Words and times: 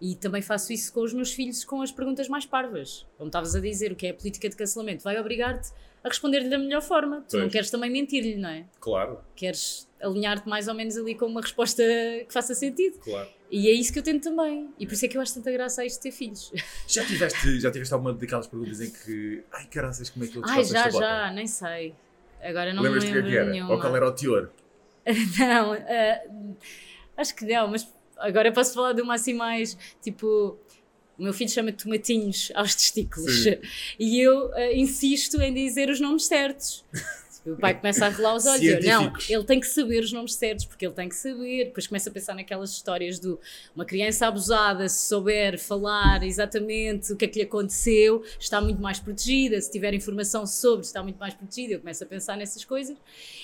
E 0.00 0.14
também 0.14 0.40
faço 0.40 0.72
isso 0.72 0.92
com 0.92 1.00
os 1.02 1.12
meus 1.12 1.32
filhos 1.32 1.64
com 1.64 1.82
as 1.82 1.90
perguntas 1.90 2.28
mais 2.28 2.46
parvas. 2.46 3.04
Como 3.16 3.28
estavas 3.28 3.54
a 3.56 3.60
dizer, 3.60 3.90
o 3.92 3.96
que 3.96 4.06
é 4.06 4.10
a 4.10 4.14
política 4.14 4.48
de 4.48 4.54
cancelamento? 4.56 5.02
Vai 5.02 5.18
obrigar-te 5.18 5.70
a 6.04 6.08
responder-lhe 6.08 6.48
da 6.48 6.56
melhor 6.58 6.80
forma. 6.82 7.24
Tu 7.28 7.34
não 7.36 7.42
Pois. 7.44 7.52
queres 7.52 7.70
também 7.70 7.90
mentir-lhe, 7.90 8.36
não 8.36 8.48
é? 8.48 8.64
Claro, 8.80 9.18
Queres 9.34 9.88
alinhar-te 10.00 10.48
mais 10.48 10.68
ou 10.68 10.74
menos 10.74 10.96
ali 10.96 11.16
com 11.16 11.26
uma 11.26 11.40
resposta 11.40 11.82
que 11.82 12.32
faça 12.32 12.54
sentido. 12.54 12.98
claro. 13.00 13.28
E 13.50 13.66
é 13.66 13.72
isso 13.72 13.90
que 13.94 13.98
eu 13.98 14.02
tento 14.02 14.24
também. 14.24 14.68
E 14.78 14.86
por 14.86 14.92
isso 14.92 15.06
é 15.06 15.08
que 15.08 15.16
eu 15.16 15.22
acho 15.22 15.32
tanta 15.34 15.50
graça 15.50 15.80
a 15.80 15.86
isto 15.86 15.96
de 15.96 16.02
ter 16.02 16.10
filhos. 16.12 16.52
Já 16.86 17.02
tiveste, 17.06 17.58
já 17.60 17.70
tiveste 17.70 17.94
alguma 17.94 18.12
daquelas 18.12 18.46
perguntas 18.46 18.78
em 18.82 18.90
que. 18.90 19.42
Ai, 19.50 19.64
caraças, 19.66 20.10
como 20.10 20.22
é 20.26 20.28
que 20.28 20.36
eu 20.36 20.42
Ai, 20.44 20.58
desfaço 20.62 20.98
já, 20.98 21.00
já, 21.00 21.30
nem 21.32 21.46
sei. 21.46 21.94
Agora 22.42 22.74
não 22.74 22.82
me 22.82 22.88
Lembras-te 22.90 23.08
o 23.08 23.12
que 23.14 23.18
é 23.18 23.22
lembro 23.22 23.30
que 23.32 23.36
era? 23.38 23.50
nenhuma. 23.50 23.72
Ou 23.74 23.80
qual 23.80 23.96
era 23.96 24.06
o 24.06 24.12
teor? 24.12 24.50
Não, 25.38 25.74
eh, 25.74 26.26
acho 27.16 27.34
que 27.34 27.46
não, 27.46 27.68
mas 27.68 27.88
agora 28.18 28.52
posso 28.52 28.74
falar 28.74 28.92
de 28.92 29.02
uma 29.02 29.14
assim 29.14 29.34
mais 29.34 29.76
tipo. 30.02 30.58
O 31.18 31.22
meu 31.24 31.32
filho 31.32 31.50
chama 31.50 31.72
tomatinhos 31.72 32.52
aos 32.54 32.76
testículos 32.76 33.42
Sim. 33.42 33.56
e 33.98 34.20
eu 34.20 34.54
eh, 34.54 34.76
insisto 34.76 35.42
em 35.42 35.52
dizer 35.52 35.90
os 35.90 35.98
nomes 35.98 36.26
certos. 36.26 36.84
O 37.52 37.56
pai 37.56 37.74
começa 37.74 38.06
a 38.06 38.08
relar 38.08 38.34
os 38.34 38.46
olhos. 38.46 38.62
Eu, 38.62 38.82
não, 38.82 39.12
ele 39.28 39.44
tem 39.44 39.60
que 39.60 39.66
saber 39.66 40.00
os 40.02 40.12
nomes 40.12 40.34
certos, 40.34 40.64
porque 40.64 40.86
ele 40.86 40.94
tem 40.94 41.08
que 41.08 41.14
saber. 41.14 41.66
Depois 41.66 41.86
começa 41.86 42.10
a 42.10 42.12
pensar 42.12 42.34
naquelas 42.34 42.70
histórias 42.70 43.18
do 43.18 43.38
uma 43.74 43.84
criança 43.84 44.26
abusada, 44.26 44.88
se 44.88 45.06
souber 45.06 45.58
falar 45.58 46.22
exatamente 46.22 47.12
o 47.12 47.16
que 47.16 47.24
é 47.24 47.28
que 47.28 47.38
lhe 47.38 47.44
aconteceu, 47.44 48.22
está 48.38 48.60
muito 48.60 48.80
mais 48.80 48.98
protegida. 48.98 49.60
Se 49.60 49.70
tiver 49.70 49.94
informação 49.94 50.46
sobre, 50.46 50.84
está 50.84 51.02
muito 51.02 51.18
mais 51.18 51.34
protegida. 51.34 51.74
Eu 51.74 51.80
começo 51.80 52.04
a 52.04 52.06
pensar 52.06 52.36
nessas 52.36 52.64
coisas. 52.64 52.96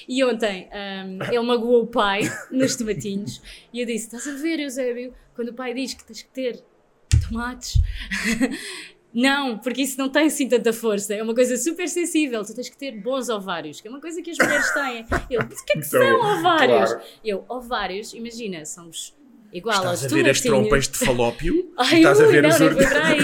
E 0.08 0.22
ontem 0.24 0.68
hum, 0.72 1.18
ele 1.28 1.41
magoou 1.41 1.82
o 1.82 1.86
pai 1.86 2.22
nos 2.50 2.77
tomatinhos 2.77 3.41
e 3.72 3.80
eu 3.80 3.86
disse: 3.86 4.06
Estás 4.06 4.27
a 4.27 4.41
ver, 4.41 4.60
Eusébio, 4.60 5.14
quando 5.34 5.48
o 5.48 5.55
pai 5.55 5.74
diz 5.74 5.94
que 5.94 6.05
tens 6.05 6.22
que 6.22 6.30
ter 6.30 6.62
tomates. 7.27 7.80
Não, 9.14 9.56
porque 9.59 9.82
isso 9.82 9.96
não 9.98 10.09
tem 10.09 10.27
assim 10.27 10.48
tanta 10.48 10.72
força. 10.72 11.14
É 11.14 11.22
uma 11.22 11.34
coisa 11.34 11.56
super 11.56 11.89
sensível. 11.89 12.44
Tu 12.44 12.52
tens 12.55 12.69
que 12.69 12.77
ter 12.77 12.92
bons 13.00 13.28
ovários, 13.28 13.80
que 13.80 13.86
é 13.86 13.91
uma 13.91 14.00
coisa 14.00 14.20
que 14.20 14.30
as 14.30 14.39
mulheres 14.39 14.70
têm. 14.75 15.06
Eu, 15.30 15.41
o 15.42 15.47
que 15.47 15.55
é 15.55 15.80
que 15.80 15.86
Então, 15.86 16.00
são 16.20 16.39
ovários? 16.39 16.91
claro. 16.92 17.02
Eu, 17.24 17.44
ovários, 17.48 18.12
imagina, 18.12 18.64
somos 18.64 19.14
igual 19.52 19.77
Estás 19.77 20.02
aos 20.02 20.12
a 20.12 20.16
ver 20.16 20.28
as 20.28 20.41
trompas 20.41 20.89
de 20.89 20.98
falópio 20.98 21.72
Ai, 21.78 21.98
estás 21.98 22.20
a 22.20 22.27
ui, 22.27 22.33
ver 22.33 22.42
não, 22.42 22.48
os 22.48 22.61
aí. 22.61 23.19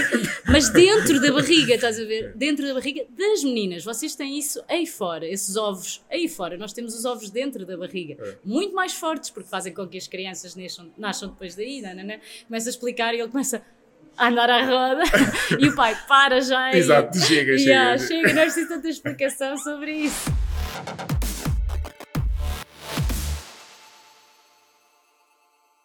Mas 0.46 0.68
dentro 0.72 1.20
da 1.20 1.32
barriga, 1.32 1.74
estás 1.74 1.98
a 1.98 2.04
ver? 2.04 2.34
Dentro 2.36 2.64
da 2.68 2.74
barriga 2.74 3.04
das 3.10 3.42
meninas. 3.42 3.82
Vocês 3.84 4.14
têm 4.14 4.38
isso 4.38 4.62
aí 4.68 4.86
fora, 4.86 5.26
esses 5.26 5.56
ovos 5.56 6.04
aí 6.08 6.28
fora. 6.28 6.56
Nós 6.56 6.72
temos 6.72 6.94
os 6.94 7.04
ovos 7.04 7.30
dentro 7.30 7.66
da 7.66 7.76
barriga. 7.76 8.16
É. 8.22 8.36
Muito 8.44 8.72
mais 8.76 8.92
fortes, 8.92 9.28
porque 9.30 9.48
fazem 9.48 9.74
com 9.74 9.88
que 9.88 9.98
as 9.98 10.06
crianças 10.06 10.54
nasçam, 10.54 10.88
nasçam 10.96 11.30
depois 11.30 11.56
daí. 11.56 11.82
Não, 11.82 11.96
não, 11.96 12.04
não. 12.04 12.16
Começa 12.46 12.68
a 12.68 12.70
explicar 12.70 13.12
e 13.12 13.18
ele 13.18 13.28
começa 13.28 13.60
a 14.16 14.28
andar 14.28 14.50
à 14.50 14.62
roda. 14.64 15.02
e 15.58 15.68
o 15.68 15.74
pai, 15.74 15.96
para 16.08 16.40
já. 16.40 16.72
e- 16.72 16.78
Exato, 16.78 17.18
chega, 17.18 17.52
Yeah, 17.52 17.98
chega. 17.98 18.08
chega, 18.28 18.34
não 18.34 18.42
preciso 18.42 18.68
tanta 18.68 18.88
explicação 18.88 19.56
sobre 19.56 19.92
isso. 19.92 20.30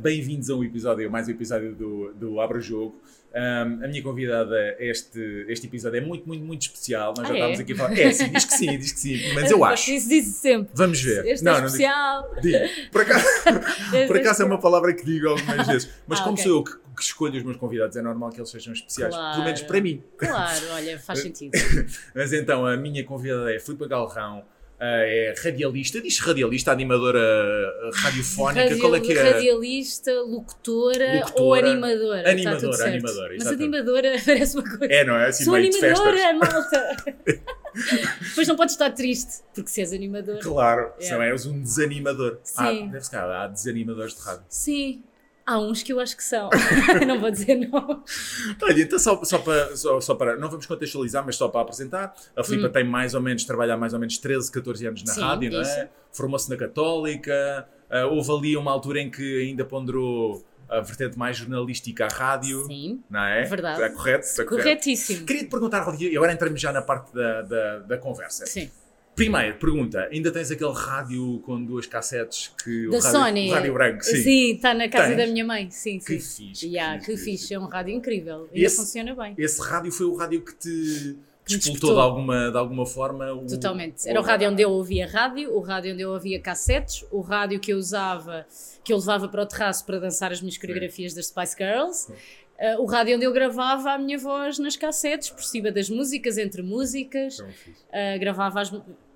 Bem-vindos 0.09 0.51
a 0.51 0.55
um 0.55 0.63
episódio, 0.63 1.09
mais 1.09 1.27
um 1.27 1.31
episódio 1.31 1.73
do, 1.73 2.13
do 2.13 2.39
Abra 2.39 2.59
Jogo. 2.61 3.01
Um, 3.33 3.83
a 3.83 3.87
minha 3.87 4.03
convidada, 4.03 4.75
este, 4.77 5.19
este 5.49 5.65
episódio 5.65 5.97
é 5.97 6.01
muito, 6.01 6.27
muito, 6.27 6.45
muito 6.45 6.61
especial. 6.61 7.11
Nós 7.17 7.27
já 7.27 7.33
Ah, 7.33 7.37
é? 7.37 7.39
estávamos 7.53 7.59
aqui 7.61 7.73
a 7.73 7.75
falar. 7.75 7.97
É, 7.99 8.11
sim, 8.11 8.29
diz 8.29 8.45
que 8.45 8.53
sim, 8.53 8.77
diz 8.77 8.91
que 8.91 8.99
sim, 8.99 9.33
mas 9.33 9.49
eu 9.49 9.65
acho. 9.65 9.89
Isso 9.89 10.07
diz 10.07 10.27
sempre. 10.27 10.69
Vamos 10.75 11.01
ver. 11.01 11.25
Este 11.25 11.43
não, 11.43 11.53
é 11.55 11.59
não 11.59 11.65
especial. 11.65 12.35
digo. 12.39 12.57
Por 12.91 13.01
acaso, 13.01 13.25
Este 13.95 14.05
por 14.07 14.15
é 14.15 14.19
acaso 14.19 14.43
é 14.43 14.45
uma 14.45 14.59
palavra 14.59 14.93
que 14.93 15.03
digo 15.03 15.27
algumas 15.27 15.65
vezes. 15.65 15.89
Mas 16.05 16.19
Ah, 16.19 16.23
como 16.23 16.33
ok. 16.35 16.43
sou 16.43 16.57
eu 16.59 16.63
que, 16.63 16.71
que 16.97 17.01
escolho 17.01 17.37
os 17.37 17.43
meus 17.43 17.57
convidados, 17.57 17.97
é 17.97 18.01
normal 18.03 18.29
que 18.29 18.39
eles 18.39 18.51
sejam 18.51 18.73
especiais. 18.73 19.11
Claro. 19.11 19.31
Pelo 19.33 19.45
menos 19.45 19.61
para 19.63 19.81
mim. 19.81 20.03
Claro, 20.19 20.65
olha, 20.73 20.99
faz 20.99 21.17
sentido. 21.23 21.57
Mas 22.13 22.31
então, 22.31 22.63
a 22.63 22.77
minha 22.77 23.03
convidada 23.03 23.51
é 23.51 23.57
Filipe 23.59 23.87
Galrão, 23.87 24.45
é 24.85 25.33
radialista, 25.43 26.01
diz 26.01 26.19
radialista, 26.19 26.71
animadora 26.71 27.19
eh, 27.19 27.89
radiofónica, 27.93 28.61
Radio- 28.63 28.79
qual 28.79 28.95
é 28.95 28.99
que 28.99 29.13
é? 29.13 29.31
Radialista, 29.31 30.11
locutora, 30.21 31.15
Locutora, 31.19 31.43
ou 31.43 31.53
animadora. 31.53 32.29
animadora, 32.29 32.73
certo. 32.77 32.89
animadora, 32.93 33.33
Mas 33.33 33.41
exatamente. 33.47 33.63
animadora 33.63 34.11
parece 34.25 34.57
uma 34.57 34.77
coisa. 34.77 34.93
É, 34.93 35.03
não 35.05 35.15
é? 35.15 35.27
Assim, 35.27 35.43
Sou 35.45 35.53
meio 35.53 35.67
animadora, 35.69 36.33
malta! 36.33 36.95
Depois 38.29 38.47
não 38.47 38.55
podes 38.55 38.73
estar 38.75 38.89
triste, 38.91 39.43
porque 39.53 39.69
se 39.69 39.81
és 39.81 39.91
animador. 39.91 40.39
Claro, 40.39 40.91
É. 40.99 41.03
senão 41.03 41.21
és 41.23 41.45
um 41.45 41.61
desanimador. 41.61 42.39
Sim. 42.43 42.53
Ah, 42.57 42.71
deve-se 42.91 43.11
cá, 43.11 43.43
há 43.43 43.47
desanimadores 43.47 44.15
de 44.15 44.21
rádio. 44.21 44.43
Sim. 44.49 45.03
Há 45.45 45.59
uns 45.59 45.83
que 45.83 45.93
eu 45.93 45.99
acho 45.99 46.17
que 46.17 46.23
são. 46.23 46.49
não 47.05 47.19
vou 47.19 47.29
dizer 47.29 47.55
não. 47.55 48.03
Olha, 48.63 48.81
então 48.81 48.97
só, 48.97 49.23
só, 49.23 49.37
para, 49.37 49.75
só, 49.75 50.01
só 50.01 50.15
para. 50.15 50.37
Não 50.37 50.49
vamos 50.49 50.65
contextualizar, 50.65 51.23
mas 51.23 51.35
só 51.35 51.47
para 51.47 51.61
apresentar. 51.61 52.15
A 52.35 52.43
Filipa 52.43 52.69
tem 52.69 52.83
mais 52.83 53.13
ou 53.13 53.21
menos, 53.21 53.43
trabalha 53.45 53.75
há 53.75 53.77
mais 53.77 53.93
ou 53.93 53.99
menos 53.99 54.17
13, 54.17 54.51
14 54.51 54.87
anos 54.87 55.03
na 55.03 55.13
Sim, 55.13 55.21
rádio, 55.21 55.51
não 55.51 55.59
é? 55.59 55.61
isso. 55.61 55.89
Formou-se 56.11 56.49
na 56.49 56.57
Católica. 56.57 57.67
ah, 57.89 58.05
houve 58.07 58.31
ali 58.31 58.57
uma 58.57 58.71
altura 58.71 59.01
em 59.01 59.11
que 59.11 59.41
ainda 59.43 59.63
ponderou 59.63 60.43
a 60.67 60.81
vertente 60.81 61.17
mais 61.17 61.37
jornalística 61.37 62.05
à 62.05 62.07
rádio, 62.07 62.65
Sim, 62.65 63.03
não 63.07 63.23
é? 63.23 63.43
Verdade. 63.43 63.81
Está 63.83 63.95
correto? 63.95 64.25
Está 64.25 64.43
correto. 64.45 64.63
corretíssimo. 64.63 65.25
Queria 65.27 65.43
te 65.43 65.49
perguntar, 65.49 65.81
Rodrigo, 65.83 66.11
e 66.11 66.17
agora 66.17 66.33
entramos 66.33 66.59
já 66.59 66.71
na 66.71 66.81
parte 66.81 67.13
da, 67.13 67.41
da, 67.43 67.79
da 67.79 67.97
conversa. 67.99 68.47
Sim. 68.47 68.71
Primeiro, 69.15 69.55
pergunta: 69.57 70.09
ainda 70.11 70.31
tens 70.31 70.51
aquele 70.51 70.73
rádio 70.73 71.39
com 71.45 71.63
duas 71.63 71.85
cassetes 71.85 72.51
que 72.63 72.89
Da 72.89 72.97
o 72.97 72.99
rádio, 72.99 73.11
Sony. 73.19 73.49
o 73.49 73.53
rádio 73.53 73.73
branco? 73.73 74.03
Sim. 74.03 74.17
Sim, 74.23 74.51
está 74.55 74.73
na 74.73 74.89
casa 74.89 75.07
Tens? 75.15 75.17
da 75.17 75.27
minha 75.27 75.45
mãe. 75.45 75.69
Sim, 75.71 75.99
sim. 75.99 76.05
Que 76.05 76.19
fixe. 76.19 76.67
Yeah, 76.67 76.99
que 76.99 77.05
fixe, 77.17 77.23
fixe. 77.23 77.53
É 77.53 77.59
um 77.59 77.65
rádio 77.67 77.93
incrível. 77.95 78.47
E 78.51 78.55
Ainda 78.57 78.67
esse- 78.67 78.75
funciona 78.75 79.15
bem. 79.15 79.33
Esse 79.37 79.61
rádio 79.61 79.91
foi 79.91 80.05
o 80.05 80.15
rádio 80.15 80.41
que 80.41 80.53
te 80.55 81.15
despertou. 81.47 81.93
de 81.93 81.99
alguma, 82.01 82.51
de 82.51 82.57
alguma 82.57 82.85
forma? 82.85 83.31
O, 83.33 83.45
Totalmente. 83.47 84.07
Era 84.09 84.19
o 84.19 84.23
rádio 84.23 84.49
onde 84.49 84.61
eu 84.61 84.69
ouvia 84.71 85.07
rádio, 85.07 85.55
o 85.55 85.61
rádio 85.61 85.93
onde 85.93 86.01
eu 86.01 86.11
ouvia 86.11 86.39
cassetes, 86.39 87.05
o 87.11 87.21
rádio 87.21 87.59
que 87.59 87.71
eu 87.71 87.77
usava, 87.77 88.45
que 88.83 88.91
eu 88.91 88.97
levava 88.97 89.29
para 89.29 89.43
o 89.43 89.45
terraço 89.45 89.85
para 89.85 89.97
dançar 89.99 90.31
as 90.33 90.41
minhas 90.41 90.57
coreografias 90.57 91.13
das 91.13 91.27
Spice 91.27 91.55
Girls, 91.57 92.11
eh, 92.57 92.77
o 92.79 92.85
rádio 92.85 93.15
onde 93.15 93.25
eu 93.25 93.31
gravava 93.31 93.91
a 93.91 93.97
minha 93.97 94.17
voz 94.17 94.57
nas 94.59 94.75
cassetes, 94.75 95.29
por 95.29 95.43
cima 95.43 95.71
das 95.71 95.87
músicas, 95.89 96.37
entre 96.37 96.61
músicas, 96.63 97.37
eh, 97.91 98.17
gravava 98.17 98.59
as. 98.61 98.73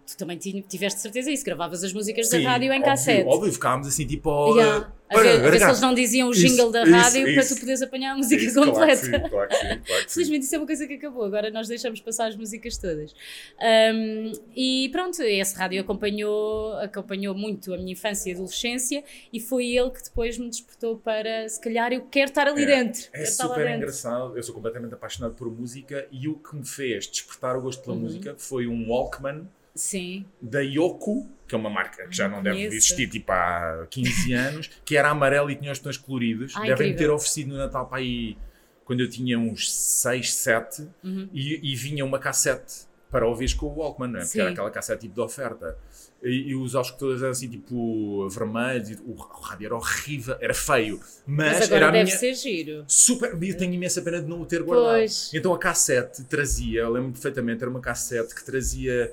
Tu 0.09 0.17
também 0.17 0.37
ti- 0.37 0.65
tiveste 0.67 0.99
certeza 1.01 1.29
isso, 1.31 1.43
gravavas 1.45 1.83
as 1.83 1.93
músicas 1.93 2.27
Sim, 2.29 2.41
da 2.43 2.49
rádio 2.51 2.65
em 2.67 2.77
óbvio, 2.77 2.85
cassete. 2.85 3.27
Óbvio, 3.29 3.53
ficámos 3.53 3.87
assim 3.87 4.07
tipo. 4.07 4.55
Yeah. 4.55 4.91
A 5.11 5.19
ver, 5.21 5.43
a 5.43 5.49
ver 5.49 5.57
se 5.57 5.65
eles 5.65 5.81
não 5.81 5.91
diziam 5.95 6.27
o 6.27 6.31
Isso, 6.31 6.41
jingle 6.47 6.71
da 6.71 6.83
isso, 6.83 6.91
rádio 6.91 7.23
para 7.23 7.31
isso. 7.41 7.55
tu 7.55 7.59
poderes 7.61 7.81
apanhar 7.81 8.13
a 8.13 8.17
música 8.17 8.43
Isso, 8.43 8.53
claro 8.53 8.71
que 8.71 8.77
completa. 8.77 9.03
sim, 9.05 9.29
claro 9.29 9.49
que 9.49 9.55
sim, 9.55 9.79
claro 9.87 10.05
que. 10.05 10.13
Felizmente 10.13 10.45
isso 10.45 10.53
é 10.55 10.57
uma 10.59 10.67
coisa 10.67 10.85
que 10.87 10.93
acabou, 10.93 11.25
agora 11.25 11.49
nós 11.49 11.67
deixamos 11.67 11.99
passar 11.99 12.27
as 12.27 12.35
músicas 12.35 12.77
todas. 12.77 13.15
Um, 13.59 14.31
e 14.55 14.87
pronto, 14.91 15.19
esse 15.23 15.55
rádio 15.55 15.81
acompanhou, 15.81 16.73
acompanhou 16.77 17.33
muito 17.33 17.73
a 17.73 17.77
minha 17.77 17.93
infância 17.93 18.29
e 18.29 18.33
adolescência 18.33 19.03
e 19.33 19.39
foi 19.39 19.65
ele 19.75 19.89
que 19.89 20.03
depois 20.03 20.37
me 20.37 20.47
despertou 20.47 20.97
para, 20.97 21.49
se 21.49 21.59
calhar, 21.59 21.91
eu 21.91 22.01
quero 22.09 22.29
estar 22.29 22.47
ali 22.47 22.63
É, 22.63 22.65
dentro. 22.67 23.01
É 23.11 23.25
super 23.25 23.63
dentro. 23.63 23.77
engraçado. 23.77 24.37
Eu 24.37 24.43
sou 24.43 24.53
completamente 24.53 24.93
apaixonado 24.93 25.33
por 25.33 25.49
música 25.51 26.07
e 26.11 26.27
o 26.27 26.35
que 26.35 26.55
me 26.55 26.65
fez 26.65 27.07
despertar 27.07 27.57
o 27.57 27.61
gosto 27.61 27.81
pela 27.83 27.95
Uhum. 27.95 28.01
música 28.03 28.35
foi 28.37 28.67
um 28.67 28.89
Walkman 28.89 29.47
Sim, 29.75 30.25
da 30.41 30.59
Yoko, 30.61 31.29
que 31.47 31.55
é 31.55 31.57
uma 31.57 31.69
marca 31.69 32.07
que 32.07 32.15
já 32.15 32.27
não 32.27 32.43
deve 32.43 32.63
existir 32.65 33.07
tipo 33.09 33.31
há 33.31 33.85
15 33.89 34.33
anos, 34.33 34.69
que 34.83 34.97
era 34.97 35.09
amarelo 35.09 35.49
e 35.49 35.55
tinha 35.55 35.71
os 35.71 35.77
botões 35.79 35.97
coloridos. 35.97 36.53
Ah, 36.55 36.61
Devem 36.61 36.95
ter 36.95 37.09
oferecido 37.09 37.49
no 37.49 37.57
Natal 37.57 37.87
para 37.87 37.99
aí 37.99 38.37
quando 38.83 39.01
eu 39.01 39.09
tinha 39.09 39.37
uns 39.37 39.71
6, 39.71 40.33
7 40.33 40.87
Uhum. 41.03 41.29
e, 41.31 41.71
e 41.71 41.75
vinha 41.75 42.03
uma 42.03 42.17
cassete 42.19 42.89
para 43.11 43.25
ouvires 43.27 43.53
com 43.55 43.65
o 43.67 43.75
Walkman, 43.79 44.07
não 44.11 44.19
é? 44.19 44.23
Porque 44.23 44.39
era 44.39 44.49
aquela 44.51 44.69
cassete 44.69 45.01
tipo 45.01 45.15
de 45.15 45.21
oferta. 45.21 45.75
E, 46.21 46.49
e 46.49 46.55
os 46.55 46.75
auscultadores 46.75 47.21
eram 47.21 47.31
assim 47.31 47.49
tipo 47.49 48.27
vermelhos, 48.29 48.99
o, 49.05 49.11
o 49.13 49.41
rádio 49.41 49.65
era 49.67 49.75
horrível, 49.75 50.35
era 50.39 50.53
feio, 50.53 50.99
mas, 51.25 51.59
mas 51.59 51.71
era 51.71 51.89
deve 51.91 52.03
minha. 52.03 52.17
ser 52.17 52.33
giro. 52.35 52.83
Super, 52.87 53.31
eu 53.41 53.57
tenho 53.57 53.73
imensa 53.73 54.01
pena 54.01 54.21
de 54.21 54.27
não 54.27 54.41
o 54.41 54.45
ter 54.45 54.61
guardado. 54.61 54.91
Pois. 54.97 55.31
Então 55.33 55.53
a 55.53 55.57
cassete 55.57 56.23
trazia, 56.25 56.81
eu 56.81 56.89
lembro 56.91 57.11
perfeitamente, 57.13 57.61
era 57.63 57.69
uma 57.71 57.79
cassete 57.79 58.35
que 58.35 58.43
trazia 58.43 59.11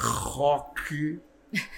rock 0.00 1.20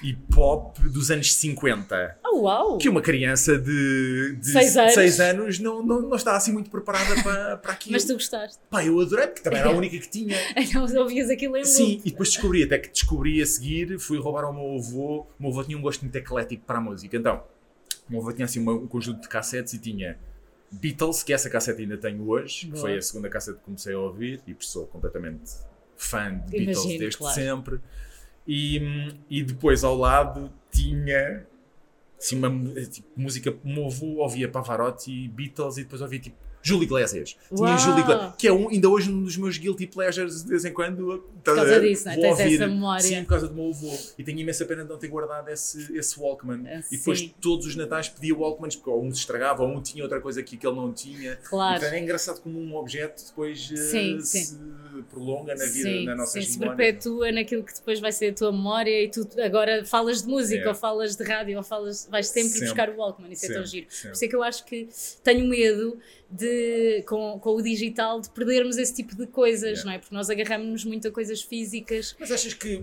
e 0.03 0.13
pop 0.15 0.81
dos 0.89 1.11
anos 1.11 1.35
50. 1.35 2.19
Oh, 2.25 2.43
uau! 2.43 2.79
Que 2.79 2.89
uma 2.89 3.01
criança 3.01 3.59
de, 3.59 4.37
de 4.37 4.51
Seis 4.51 4.77
anos. 4.77 4.95
seis 4.95 5.21
anos 5.21 5.59
não, 5.59 5.83
não, 5.83 6.03
não 6.03 6.17
está 6.17 6.37
assim 6.37 6.53
muito 6.53 6.71
preparada 6.71 7.23
para, 7.23 7.57
para 7.57 7.73
aquilo. 7.73 7.93
Mas 7.93 8.05
tu 8.05 8.13
gostaste. 8.15 8.59
Pá, 8.71 8.85
eu 8.85 9.01
adorei, 9.01 9.27
porque 9.29 9.41
também 9.41 9.61
era 9.61 9.71
a 9.71 9.73
única 9.73 9.99
que 9.99 10.09
tinha. 10.09 10.37
Então 10.57 10.85
ouvias 11.03 11.31
aquilo 11.31 11.57
em 11.57 11.65
Sim, 11.65 12.01
e 12.05 12.11
depois 12.11 12.31
descobri, 12.31 12.63
até 12.63 12.79
que 12.79 12.91
descobri 12.91 13.41
a 13.43 13.47
seguir, 13.47 13.99
fui 13.99 14.19
roubar 14.19 14.45
ao 14.45 14.53
meu 14.53 14.77
avô. 14.79 15.27
O 15.39 15.43
meu 15.43 15.51
avô 15.51 15.65
tinha 15.65 15.77
um 15.77 15.83
gosto 15.83 16.03
muito 16.03 16.17
eclético 16.17 16.65
para 16.65 16.79
a 16.79 16.81
música. 16.81 17.17
Então, 17.17 17.43
o 18.09 18.13
meu 18.13 18.21
avô 18.21 18.33
tinha 18.33 18.45
assim 18.45 18.61
um 18.61 18.87
conjunto 18.87 19.23
de 19.23 19.29
cassetes 19.29 19.73
e 19.73 19.79
tinha 19.79 20.19
Beatles, 20.71 21.23
que 21.23 21.33
essa 21.33 21.51
cassete 21.51 21.83
ainda 21.83 21.99
tenho 21.99 22.27
hoje, 22.29 22.69
que 22.69 22.79
foi 22.79 22.97
a 22.97 23.03
segunda 23.03 23.29
cassete 23.29 23.59
que 23.59 23.65
comecei 23.65 23.95
a 23.95 23.99
ouvir 23.99 24.41
e 24.47 24.55
por 24.55 24.65
sou 24.65 24.87
completamente 24.87 25.53
fã 25.97 26.35
de 26.35 26.51
Beatles 26.51 26.79
Imagino, 26.79 26.99
desde 26.99 27.19
claro. 27.19 27.35
sempre. 27.35 27.81
E, 28.47 29.15
e 29.31 29.43
depois 29.43 29.85
ao 29.85 29.97
lado 29.97 30.53
tinha 30.71 31.47
assim, 32.19 32.37
uma 32.37 32.51
tipo, 32.87 33.09
música. 33.17 33.51
Avô 33.51 34.23
ouvia 34.23 34.49
Pavarotti, 34.49 35.29
Beatles 35.29 35.77
e 35.77 35.85
depois 35.85 36.01
ouvia 36.03 36.19
tipo 36.19 36.37
Júlio 36.63 36.85
Iglesias. 36.85 37.37
Tinha. 37.55 37.77
Júlio 37.77 38.01
Iglesias, 38.01 38.35
que 38.39 38.47
é 38.47 38.53
um, 38.53 38.69
ainda 38.69 38.89
hoje 38.89 39.11
um 39.11 39.25
dos 39.25 39.37
meus 39.37 39.59
guilty 39.59 39.87
pleasures 39.87 40.43
de 40.45 40.49
vez 40.51 40.65
em 40.65 40.73
quando. 40.73 41.25
Por 41.45 41.55
causa 41.57 41.81
disso, 41.81 42.05
não 42.07 42.13
é? 42.13 42.17
Tens 42.17 42.41
essa 42.41 42.67
memória. 42.69 43.03
Sim, 43.03 43.23
por 43.25 43.29
causa 43.31 43.49
do 43.49 43.55
meu 43.55 43.71
avô. 43.71 43.93
E 44.17 44.23
tenho 44.23 44.39
imensa 44.39 44.65
pena 44.65 44.85
de 44.85 44.89
não 44.89 44.97
ter 44.99 45.09
guardado 45.09 45.49
esse, 45.49 45.97
esse 45.97 46.19
Walkman. 46.21 46.63
Ah, 46.67 46.83
e 46.91 46.97
depois 46.97 47.19
sim. 47.19 47.35
todos 47.41 47.67
os 47.67 47.75
natais 47.77 48.09
pedia 48.09 48.35
Walkmans, 48.37 48.77
porque 48.77 48.91
ou 48.91 49.03
um 49.05 49.11
se 49.13 49.21
estragava, 49.21 49.63
ou 49.65 49.69
um 49.71 49.83
tinha 49.83 50.05
outra 50.05 50.21
coisa 50.21 50.41
aqui 50.41 50.57
que 50.57 50.67
ele 50.67 50.77
não 50.77 50.93
tinha. 50.93 51.37
Claro. 51.49 51.77
Então 51.79 51.89
é 51.89 52.01
engraçado 52.01 52.41
como 52.41 52.59
um 52.61 52.77
objeto 52.77 53.25
depois 53.27 53.69
eh, 53.73 53.77
Sim, 53.77 54.21
se 54.21 54.45
sim. 54.45 55.05
prolonga 55.11 55.55
na 55.55 55.65
vida, 55.65 55.89
sim, 55.89 56.05
na 56.05 56.15
nossa 56.15 56.41
sim, 56.41 56.47
se 56.47 56.59
perpetua 56.59 57.33
naquilo 57.33 57.65
que 57.65 57.75
depois 57.75 57.99
vai 58.01 58.13
ser 58.13 58.31
a 58.31 58.35
tua 58.35 58.53
memória 58.53 59.03
e 59.03 59.09
tu 59.09 59.27
agora 59.45 59.85
falas 59.85 60.23
de 60.23 60.29
música 60.29 60.65
É. 60.65 60.69
ou 60.69 60.75
falas 60.75 61.17
de 61.17 61.25
rádio 61.25 61.57
ou 61.57 61.63
falas, 61.65 62.07
vais 62.11 62.29
sempre, 62.29 62.51
Sempre. 62.51 62.67
buscar 62.67 62.91
o 62.91 62.97
Walkman, 62.97 63.33
isso 63.33 63.47
é 63.47 63.49
tão 63.49 63.65
Sempre, 63.67 63.71
giro. 63.71 63.87
sempre. 63.91 64.09
Por 64.11 64.15
isso 64.15 64.25
é 64.25 64.29
que 64.29 64.37
eu 64.37 64.43
acho 64.43 64.65
que 64.65 64.89
tenho 65.25 65.47
medo 65.49 65.99
de, 66.31 66.52
com, 67.07 67.39
com 67.39 67.51
o 67.57 67.63
digital, 67.63 68.21
de 68.21 68.31
perdermos 68.31 68.77
esse 68.79 68.95
tipo 68.95 69.15
de 69.17 69.27
coisas, 69.27 69.81
É. 69.81 69.85
não 69.85 69.93
é? 69.93 69.99
Porque 69.99 70.15
nós 70.15 70.29
agarramos-nos 70.31 70.85
muito 70.85 71.09
a 71.09 71.11
coisas 71.11 71.43
físicas. 71.43 72.15
Mas 72.19 72.31
achas 72.31 72.55
que. 72.55 72.83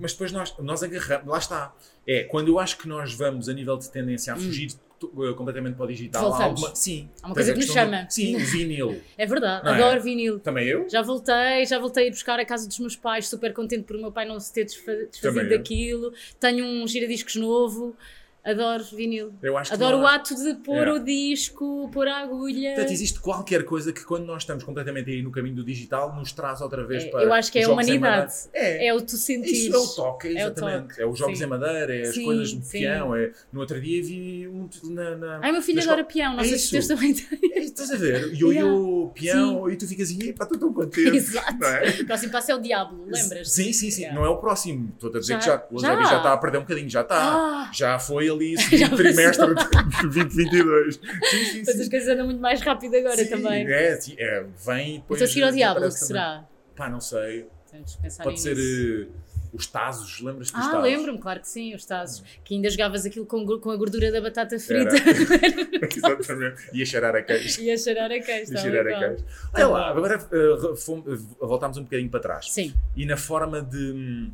Mas 0.00 0.12
depois 0.12 0.32
nós, 0.32 0.54
nós 0.58 0.82
agarramos. 0.82 1.26
Lá 1.28 1.38
está. 1.38 1.74
É, 2.06 2.24
quando 2.24 2.48
eu 2.48 2.58
acho 2.58 2.78
que 2.78 2.88
nós 2.88 3.14
vamos, 3.14 3.48
a 3.48 3.52
nível 3.52 3.76
de 3.76 3.88
tendência, 3.90 4.32
a 4.32 4.36
fugir 4.36 4.72
to- 4.98 5.12
eh, 5.24 5.32
completamente 5.34 5.76
para 5.76 5.84
o 5.84 5.88
digital, 5.88 6.22
Hum. 6.22 6.28
Voltamos. 6.30 6.60
alguma. 6.62 6.74
Sim. 6.76 7.08
Há 7.22 7.26
uma 7.28 7.34
coisa 7.34 7.52
que 7.52 7.58
nos 7.58 7.66
do- 7.68 7.72
chama. 7.72 8.06
sim, 8.10 8.34
o 8.36 8.38
vinil. 8.40 9.00
É 9.16 9.24
verdade, 9.26 9.64
Não 9.64 9.72
é? 9.72 9.82
adoro 9.82 10.02
vinil. 10.02 10.40
Também 10.40 10.66
eu? 10.66 10.88
Já 10.88 11.00
voltei, 11.02 11.64
já 11.66 11.78
voltei 11.78 12.04
a 12.04 12.06
ir 12.08 12.10
buscar 12.10 12.40
a 12.40 12.44
casa 12.44 12.66
dos 12.66 12.78
meus 12.80 12.96
pais, 12.96 13.28
super 13.28 13.52
contente 13.52 13.84
por 13.84 13.94
o 13.96 14.00
meu 14.00 14.10
pai 14.10 14.24
não 14.26 14.38
se 14.40 14.52
ter 14.52 14.64
desfa- 14.64 15.06
desfazido 15.10 15.48
daquilo. 15.50 16.12
Tenho 16.40 16.64
um 16.64 16.86
giradiscos 16.88 17.36
novo, 17.36 17.96
adoro 18.44 18.84
vinil. 18.92 19.32
Eu 19.42 19.56
acho 19.56 19.72
Adoro 19.72 19.98
não 19.98 20.04
o 20.04 20.06
ato 20.06 20.34
de 20.34 20.54
pôr 20.64 20.88
É. 20.88 20.92
o 20.92 20.98
disco, 20.98 21.88
pôr 21.92 22.08
a 22.08 22.18
agulha. 22.18 22.74
Portanto, 22.74 22.92
existe 22.92 23.20
qualquer 23.20 23.64
coisa 23.64 23.92
que 23.92 24.04
quando 24.04 24.24
nós 24.24 24.42
estamos 24.42 24.64
completamente 24.64 25.10
aí 25.10 25.22
no 25.22 25.30
caminho 25.30 25.56
do 25.56 25.64
digital 25.64 26.14
nos 26.14 26.32
traz 26.32 26.60
outra 26.60 26.84
vez 26.84 27.04
É, 27.04 27.08
para. 27.10 27.22
eu 27.22 27.32
acho 27.32 27.52
que 27.52 27.58
é 27.58 27.64
a 27.64 27.68
humanidade. 27.70 28.32
É. 28.52 28.86
É 28.88 28.94
o 28.94 29.00
tu 29.00 29.16
sentires. 29.16 29.58
Isso 29.66 29.74
é 29.76 29.78
o 29.78 29.86
toque, 29.86 30.28
É 30.28 30.30
o 30.30 30.36
exatamente. 30.48 30.88
toque, 30.88 31.02
É, 31.02 31.06
os 31.06 31.18
jogos 31.18 31.38
sim. 31.38 31.44
em 31.44 31.46
madeira, 31.46 31.94
é 31.94 32.02
as 32.02 32.14
Sim, 32.14 32.24
coisas 32.24 32.50
sim. 32.50 32.60
peão. 32.80 33.14
É... 33.14 33.32
No 33.52 33.60
outro 33.60 33.80
dia 33.80 34.02
vi 34.02 34.48
um 34.48 34.68
na. 34.90 35.16
na 35.16 35.40
Ai, 35.42 35.52
meu 35.52 35.62
filho 35.62 35.78
na 35.78 35.84
adora 35.84 36.04
peão, 36.04 36.32
não 36.34 36.40
É 36.40 36.44
sei 36.44 36.58
se 36.58 36.76
isso. 36.76 36.86
vocês 36.86 36.88
também. 36.88 37.52
É, 37.54 37.58
estás 37.60 37.90
a 37.90 37.96
ver? 37.96 38.32
Ioiô, 38.34 39.12
peão, 39.14 39.70
e 39.70 39.76
tu 39.76 39.86
ficas 39.86 40.08
assim, 40.10 40.28
epá, 40.28 40.44
estou 40.44 40.58
tão 40.58 40.72
contente. 40.72 41.08
Exato. 41.16 41.64
É? 41.64 42.00
O 42.02 42.06
próximo 42.06 42.32
passo 42.32 42.50
é 42.50 42.54
o 42.56 42.60
diabo, 42.60 43.04
lembras? 43.06 43.52
Sim, 43.52 43.72
sim, 43.72 43.90
sim. 43.90 44.10
Não 44.12 44.24
é 44.24 44.28
o 44.28 44.36
próximo. 44.38 44.90
Estou 44.94 45.10
a 45.14 45.18
dizer 45.20 45.38
que 45.38 45.44
já, 45.44 45.62
o 45.70 45.78
já 45.78 45.94
está 46.16 46.32
a 46.32 46.36
perder 46.36 46.58
um 46.58 46.62
bocadinho, 46.62 46.88
já 46.90 47.02
está. 47.02 47.16
Ah. 47.34 47.70
Já 47.72 47.98
foi 47.98 48.31
ali 48.32 48.54
passou. 48.80 48.96
trimestre 48.96 49.54
de 49.54 50.02
2022. 50.02 50.94
Sim, 50.96 51.00
sim, 51.44 51.58
Mas 51.66 51.68
as 51.68 51.84
sim. 51.84 51.90
coisas 51.90 52.08
andam 52.08 52.26
muito 52.26 52.40
mais 52.40 52.60
rápido 52.60 52.96
agora 52.96 53.16
Sim, 53.16 53.26
também. 53.28 53.66
É, 53.66 53.96
sim, 54.00 54.14
é, 54.18 54.44
vem 54.66 54.94
depois. 54.96 55.20
Então, 55.20 55.28
seguir 55.32 55.44
ao 55.44 55.52
diabo, 55.52 55.80
o 55.80 55.84
que 55.84 55.90
será? 55.92 56.44
Pá, 56.76 56.88
não 56.88 57.00
sei. 57.00 57.46
Temos 57.70 57.96
que 57.96 58.02
pensar 58.02 58.24
Pode 58.24 58.38
ser 58.40 58.56
eh, 58.58 59.08
os 59.54 59.66
Tazos, 59.66 60.20
lembras-te 60.20 60.52
dos 60.54 60.62
Ah, 60.66 60.70
Tazos? 60.72 60.82
lembro-me, 60.84 61.18
claro 61.18 61.40
que 61.40 61.48
sim, 61.48 61.74
os 61.74 61.84
tazos. 61.86 62.22
Que 62.44 62.54
ainda 62.54 62.68
jogavas 62.68 63.06
aquilo 63.06 63.24
com, 63.24 63.46
com 63.58 63.70
a 63.70 63.76
gordura 63.76 64.12
da 64.12 64.20
batata 64.20 64.58
frita 64.58 64.94
Exatamente. 65.94 66.62
E 66.72 66.82
a 66.82 66.86
cheirar 66.86 67.16
a 67.16 67.22
queijo. 67.22 67.60
e 67.62 67.70
a 67.70 67.76
cheirar 67.78 68.10
a 68.12 68.20
queijo. 68.20 68.28
E 68.30 68.32
a 68.32 68.42
estava 68.42 68.60
cheirar 68.60 68.86
a 68.86 68.98
queijo. 69.08 69.24
Olha 69.54 69.66
lá, 69.68 69.88
agora 69.90 70.14
eh, 70.32 70.76
fom- 70.76 71.04
eh, 71.06 71.16
voltámos 71.40 71.76
um 71.78 71.82
bocadinho 71.84 72.10
para 72.10 72.20
trás. 72.20 72.52
Sim, 72.52 72.74
E 72.96 73.06
na 73.06 73.16
forma 73.16 73.62
de. 73.62 74.30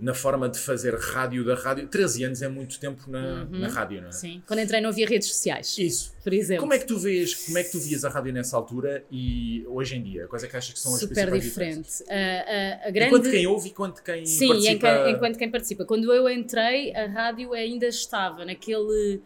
Na 0.00 0.14
forma 0.14 0.48
de 0.48 0.60
fazer 0.60 0.94
rádio 0.94 1.44
da 1.44 1.56
rádio. 1.56 1.88
13 1.88 2.22
anos 2.22 2.40
é 2.40 2.48
muito 2.48 2.78
tempo 2.78 3.10
na, 3.10 3.42
Uhum. 3.50 3.58
na 3.58 3.68
rádio, 3.68 4.00
não 4.00 4.08
é? 4.10 4.12
sim. 4.12 4.40
Quando 4.46 4.60
entrei 4.60 4.80
não 4.80 4.90
havia 4.90 5.06
redes 5.08 5.26
sociais, 5.26 5.76
Isso. 5.76 6.14
por 6.22 6.32
exemplo. 6.32 6.60
Como 6.60 6.72
é 6.72 6.78
que 6.78 6.86
tu 6.86 6.96
vês, 6.96 7.34
como 7.46 7.58
é 7.58 7.64
que 7.64 7.72
tu 7.72 7.80
vias 7.80 8.04
a 8.04 8.08
rádio 8.08 8.32
nessa 8.32 8.56
altura 8.56 9.04
e 9.10 9.64
hoje 9.66 9.96
em 9.96 10.02
dia? 10.04 10.28
Quais 10.28 10.44
é 10.44 10.46
que 10.46 10.56
achas 10.56 10.72
que 10.72 10.78
são 10.78 10.94
as 10.94 11.00
Super 11.00 11.14
diferente. 11.32 11.42
diferenças? 11.42 12.02
A, 12.08 12.86
a, 12.86 12.90
grande... 12.92 13.06
Enquanto 13.16 13.30
quem 13.30 13.46
ouve 13.48 13.68
e 13.68 13.72
quanto 13.72 14.02
quem 14.04 14.24
Sim, 14.24 14.46
participa... 14.48 14.72
enquanto, 14.72 15.08
enquanto 15.16 15.36
quem 15.38 15.50
participa. 15.50 15.84
Quando 15.84 16.12
eu 16.14 16.28
entrei, 16.30 16.94
a 16.94 17.06
rádio 17.06 17.52
ainda 17.52 17.86
estava 17.88 18.44
naquele 18.44 19.20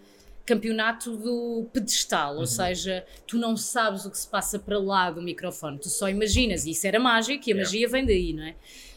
campeonato 0.47 1.17
do 1.17 1.67
pedestal, 1.73 2.35
Uhum. 2.35 2.41
ou 2.41 2.47
seja, 2.47 3.05
tu 3.27 3.37
não 3.39 3.57
sabes 3.57 4.05
o 4.05 4.11
que 4.11 4.19
se 4.19 4.27
passa 4.27 4.59
para 4.59 4.79
lá 4.79 5.11
do 5.11 5.23
microfone, 5.23 5.79
tu 5.79 5.89
só 5.89 6.09
imaginas, 6.09 6.65
e 6.67 6.71
isso 6.71 6.87
era 6.87 6.99
mágico, 6.99 7.45
e 7.49 7.53
a 7.53 7.55
Yeah. 7.57 7.63
magia 7.71 7.89
vem 7.89 8.05
daí, 8.07 8.33
não 8.33 8.43
é? 8.45 8.55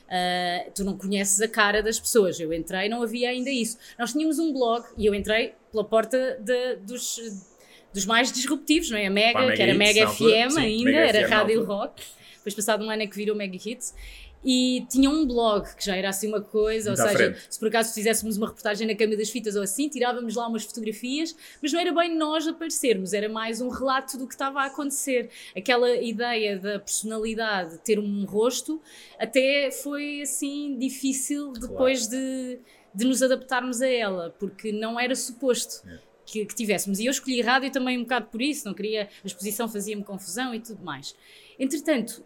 Ah, 0.09 0.65
tu 0.75 0.83
não 0.83 0.97
conheces 0.97 1.41
a 1.41 1.47
cara 1.47 1.81
das 1.81 1.99
pessoas. 1.99 2.39
Eu 2.39 2.53
entrei, 2.53 2.87
não 2.89 3.01
havia 3.01 3.29
ainda 3.29 3.49
isso. 3.49 3.77
Nós 3.97 4.11
tínhamos 4.11 4.37
um 4.39 4.53
blog 4.53 4.85
e 4.97 5.05
eu 5.05 5.15
entrei 5.15 5.53
pela 5.71 5.83
porta 5.83 6.37
de- 6.39 6.75
dos, 6.77 7.19
dos 7.93 8.05
mais 8.05 8.31
disruptivos, 8.31 8.89
não 8.91 8.97
é? 8.97 9.07
A 9.07 9.09
Mega, 9.09 9.33
Pá, 9.33 9.41
Mega 9.41 9.55
que 9.55 9.61
era 9.61 9.71
Hits, 9.71 9.77
Mega 9.79 10.01
na 10.03 10.07
altura. 10.09 10.31
FM 10.47 10.51
Sim, 10.51 10.59
ainda, 10.59 10.91
Mega 10.91 10.99
era 11.17 11.27
FM 11.27 11.31
Rádio. 11.31 11.63
Rock. 11.65 12.03
Depois, 12.37 12.53
passado 12.53 12.85
um 12.85 12.89
ano, 12.91 13.01
é 13.01 13.07
que 13.07 13.15
virou 13.15 13.35
Mega 13.35 13.55
Hits. 13.57 13.95
E 14.45 14.85
tinha 14.91 15.09
um 15.09 15.25
blog 15.25 15.75
que 15.75 15.83
já 15.83 15.95
era 15.95 16.09
assim 16.09 16.27
uma 16.27 16.39
coisa, 16.39 16.91
Muito 16.91 17.01
ou 17.01 17.07
seja, 17.07 17.17
frente. 17.31 17.47
se 17.49 17.57
por 17.59 17.67
acaso 17.67 17.93
fizéssemos 17.95 18.37
uma 18.37 18.45
reportagem 18.45 18.85
na 18.85 18.93
Câmara 18.93 19.17
das 19.17 19.31
Fitas 19.31 19.55
ou 19.55 19.63
assim, 19.63 19.89
tirávamos 19.89 20.35
lá 20.35 20.47
umas 20.47 20.63
fotografias, 20.63 21.35
mas 21.59 21.73
não 21.73 21.79
era 21.79 21.91
bem 21.91 22.15
nós 22.15 22.47
aparecermos, 22.47 23.11
era 23.13 23.27
mais 23.27 23.59
um 23.59 23.69
relato 23.69 24.19
do 24.19 24.27
que 24.27 24.35
estava 24.35 24.61
a 24.61 24.65
acontecer. 24.65 25.31
Aquela 25.57 25.95
ideia 25.95 26.59
da 26.59 26.79
personalidade 26.79 27.79
ter 27.79 27.97
um 27.97 28.23
rosto 28.25 28.79
até 29.17 29.71
foi 29.71 30.21
assim 30.21 30.77
difícil 30.77 31.51
depois 31.53 32.07
de, 32.07 32.59
de 32.93 33.05
nos 33.05 33.23
adaptarmos 33.23 33.81
a 33.81 33.87
ela, 33.87 34.35
porque 34.37 34.71
não 34.71 34.99
era 34.99 35.15
suposto. 35.15 35.87
É. 35.89 36.05
Que, 36.27 36.43
que 36.43 36.55
tivéssemos. 36.55 36.97
E 36.97 37.05
eu 37.05 37.11
escolhi 37.11 37.39
rádio 37.39 37.71
também 37.71 37.99
um 37.99 38.01
bocado 38.01 38.25
por 38.31 38.41
isso, 38.41 38.65
não 38.65 38.73
queria, 38.73 39.03
a 39.23 39.27
exposição 39.27 39.69
fazia-me 39.69 40.03
confusão 40.03 40.55
e 40.55 40.59
tudo 40.59 40.83
mais. 40.83 41.15
Entretanto, 41.59 42.25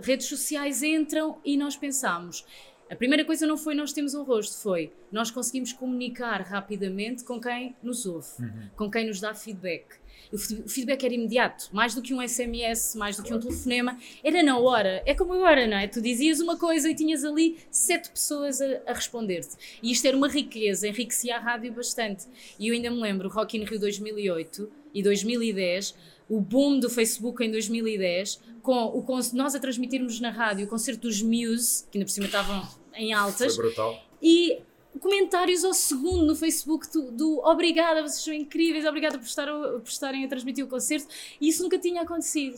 redes 0.00 0.26
sociais 0.26 0.82
entram 0.82 1.38
e 1.44 1.56
nós 1.56 1.76
pensamos. 1.76 2.44
A 2.90 2.94
primeira 2.96 3.24
coisa 3.24 3.46
não 3.46 3.56
foi 3.56 3.74
nós 3.74 3.92
temos 3.92 4.14
um 4.14 4.22
rosto, 4.22 4.56
foi 4.62 4.92
nós 5.10 5.30
conseguimos 5.30 5.72
comunicar 5.72 6.42
rapidamente 6.42 7.24
com 7.24 7.40
quem 7.40 7.74
nos 7.82 8.04
ouve, 8.04 8.28
com 8.76 8.90
quem 8.90 9.06
nos 9.06 9.20
dá 9.20 9.34
feedback. 9.34 9.86
O 10.32 10.38
fe- 10.38 10.62
o 10.64 10.68
feedback 10.68 11.02
era 11.04 11.14
imediato, 11.14 11.68
mais 11.72 11.94
do 11.94 12.02
que 12.02 12.12
um 12.12 12.20
SMS, 12.26 12.94
mais 12.96 13.16
do 13.16 13.22
que 13.22 13.32
um 13.32 13.38
telefonema, 13.40 13.98
era 14.22 14.42
na 14.42 14.58
hora. 14.58 15.02
É 15.06 15.14
como 15.14 15.32
agora, 15.32 15.66
não 15.66 15.76
é? 15.78 15.86
Tu 15.86 16.00
dizias 16.00 16.40
uma 16.40 16.58
coisa 16.58 16.90
e 16.90 16.94
tinhas 16.94 17.24
ali 17.24 17.58
sete 17.70 18.10
pessoas 18.10 18.60
a, 18.60 18.80
a 18.86 18.92
responder-te. 18.92 19.56
E 19.82 19.90
isto 19.92 20.06
era 20.06 20.16
uma 20.16 20.28
riqueza, 20.28 20.86
enriquecia 20.88 21.36
a 21.36 21.40
rádio 21.40 21.72
bastante. 21.72 22.26
E 22.58 22.68
eu 22.68 22.74
ainda 22.74 22.90
me 22.90 23.00
lembro, 23.00 23.28
Rock 23.28 23.56
in 23.56 23.64
Rio 23.64 23.78
2008 23.80 24.70
e 24.92 25.02
2010, 25.02 25.94
o 26.28 26.40
boom 26.40 26.78
do 26.80 26.88
Facebook 26.88 27.44
em 27.44 27.50
2010, 27.50 28.40
com 28.62 28.84
o 28.86 29.04
nós 29.34 29.54
a 29.54 29.58
transmitirmos 29.60 30.20
na 30.20 30.30
rádio 30.30 30.66
o 30.66 30.68
concerto 30.68 31.02
dos 31.02 31.20
Muse, 31.22 31.84
que 31.90 31.98
ainda 31.98 32.06
por 32.06 32.12
cima 32.12 32.26
estavam 32.26 32.66
em 32.94 33.12
altas, 33.12 33.54
Foi 33.56 33.66
brutal. 33.66 34.02
e 34.22 34.58
comentários 35.00 35.64
ao 35.64 35.74
segundo 35.74 36.24
no 36.24 36.36
Facebook 36.36 36.90
do, 36.92 37.10
do 37.10 37.38
obrigada, 37.44 38.00
vocês 38.00 38.22
são 38.22 38.32
incríveis, 38.32 38.84
obrigada 38.86 39.18
por, 39.18 39.26
estar 39.26 39.46
por 39.48 39.82
estarem 39.88 40.24
a 40.24 40.28
transmitir 40.28 40.64
o 40.64 40.68
concerto, 40.68 41.08
e 41.40 41.48
isso 41.48 41.62
nunca 41.64 41.76
tinha 41.78 42.02
acontecido. 42.02 42.56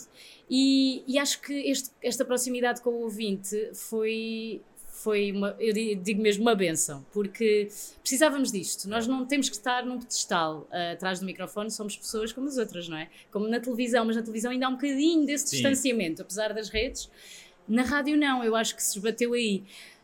E, 0.49 1.03
e 1.09 1.19
acho 1.19 1.41
que 1.41 1.53
este- 1.53 1.91
esta 2.03 2.25
proximidade 2.25 2.83
com 2.83 2.91
o 2.91 3.01
ouvinte 3.05 3.71
foi, 3.75 4.61
foi 5.07 5.31
uma, 5.31 5.55
eu 5.61 5.73
di- 5.73 5.95
digo 5.95 6.21
mesmo, 6.21 6.43
uma 6.43 6.57
benção, 6.57 7.07
porque 7.13 7.69
precisávamos 8.03 8.51
disto. 8.51 8.89
Nós 8.89 9.07
não 9.07 9.25
temos 9.25 9.49
que 9.49 9.55
estar 9.55 9.87
num 9.87 10.01
pedestal 10.01 10.67
ah, 10.73 10.91
atrás 10.95 11.21
do 11.21 11.27
microfone, 11.27 11.71
somos 11.71 11.97
pessoas 11.97 12.33
como 12.33 12.49
as 12.49 12.59
outras, 12.59 12.89
não 12.89 12.97
é? 12.97 13.09
Como 13.31 13.47
na 13.47 13.61
televisão, 13.61 14.05
mas 14.05 14.17
na 14.17 14.23
televisão 14.23 14.51
ainda 14.51 14.67
há 14.67 14.69
um 14.69 14.73
bocadinho 14.75 15.25
desse 15.25 15.47
Sim. 15.47 15.57
distanciamento, 15.59 16.23
apesar 16.23 16.53
das 16.53 16.69
redes. 16.71 17.09
Na 17.69 17.85
rádio, 17.85 18.17
não, 18.17 18.43
eu 18.43 18.57
acho 18.57 18.75
que 18.75 18.83
se 18.83 18.99
esbateu 18.99 19.33
aí. 19.33 19.63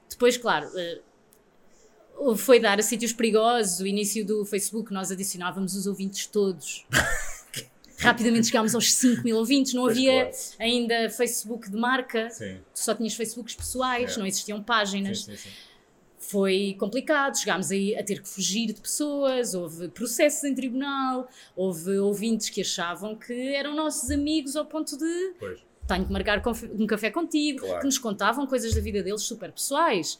Depois, 0.08 0.36
claro. 0.36 0.70
ah, 0.76 2.36
foi 2.36 2.60
dar 2.60 2.78
a 2.78 2.82
sítios 2.82 3.12
perigosos. 3.12 3.80
O 3.80 3.86
início 3.88 4.24
do 4.24 4.44
Facebook, 4.44 4.92
nós 4.92 5.10
adicionávamos 5.10 5.74
os 5.74 5.88
ouvintes 5.88 6.26
todos. 6.26 6.86
Rapidamente 8.02 8.46
chegámos 8.48 8.74
aos 8.74 8.92
5 8.94 9.22
mil 9.24 9.36
ouvintes. 9.36 9.72
Não 9.74 9.82
Pois, 9.84 9.96
havia 9.96 10.22
claro. 10.24 10.36
ainda 10.58 11.10
Facebook 11.10 11.70
de 11.70 11.76
marca, 11.76 12.28
Sim. 12.30 12.58
tu 12.74 12.78
só 12.80 12.94
tinhas 12.94 13.14
Facebooks 13.14 13.54
pessoais, 13.54 14.16
É. 14.16 14.18
não 14.18 14.26
existiam 14.26 14.62
páginas. 14.62 15.24
sim, 15.24 15.36
sim. 15.36 15.48
Foi 16.18 16.76
complicado, 16.78 17.36
chegámos 17.36 17.70
aí 17.72 17.96
a 17.96 18.02
ter 18.04 18.22
que 18.22 18.28
fugir 18.28 18.68
de 18.68 18.80
pessoas, 18.80 19.54
houve 19.54 19.88
processos 19.88 20.44
em 20.44 20.54
tribunal, 20.54 21.28
houve 21.56 21.98
ouvintes 21.98 22.48
que 22.48 22.60
achavam 22.60 23.16
que 23.16 23.32
eram 23.54 23.74
nossos 23.74 24.08
amigos 24.10 24.54
ao 24.54 24.64
ponto 24.64 24.96
de 24.96 25.32
Pois. 25.38 25.58
tenho 25.88 26.06
que 26.06 26.12
marcar 26.12 26.40
um 26.78 26.86
café 26.86 27.10
contigo, 27.10 27.60
Claro. 27.66 27.80
que 27.80 27.86
nos 27.86 27.98
contavam 27.98 28.46
coisas 28.46 28.72
da 28.72 28.80
vida 28.80 29.02
deles 29.02 29.22
super 29.22 29.50
pessoais. 29.50 30.18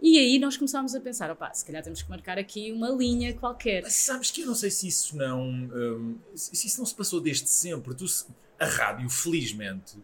E 0.00 0.18
aí 0.18 0.38
nós 0.38 0.56
começámos 0.56 0.94
a 0.94 1.00
pensar, 1.00 1.30
opá, 1.30 1.52
se 1.54 1.64
calhar 1.64 1.82
temos 1.82 2.02
que 2.02 2.10
marcar 2.10 2.38
aqui 2.38 2.70
uma 2.72 2.90
linha 2.90 3.32
qualquer. 3.34 3.82
Mas 3.82 3.94
sabes 3.94 4.30
que 4.30 4.42
eu 4.42 4.46
não 4.46 4.54
sei 4.54 4.70
se 4.70 4.86
isso 4.88 5.16
não. 5.16 5.42
hum, 5.48 6.18
se 6.34 6.66
isso 6.66 6.78
não 6.78 6.86
se 6.86 6.94
passou 6.94 7.20
desde 7.20 7.48
sempre. 7.48 7.94
Tu, 7.94 8.04
a 8.58 8.66
rádio, 8.66 9.08
felizmente, 9.10 9.96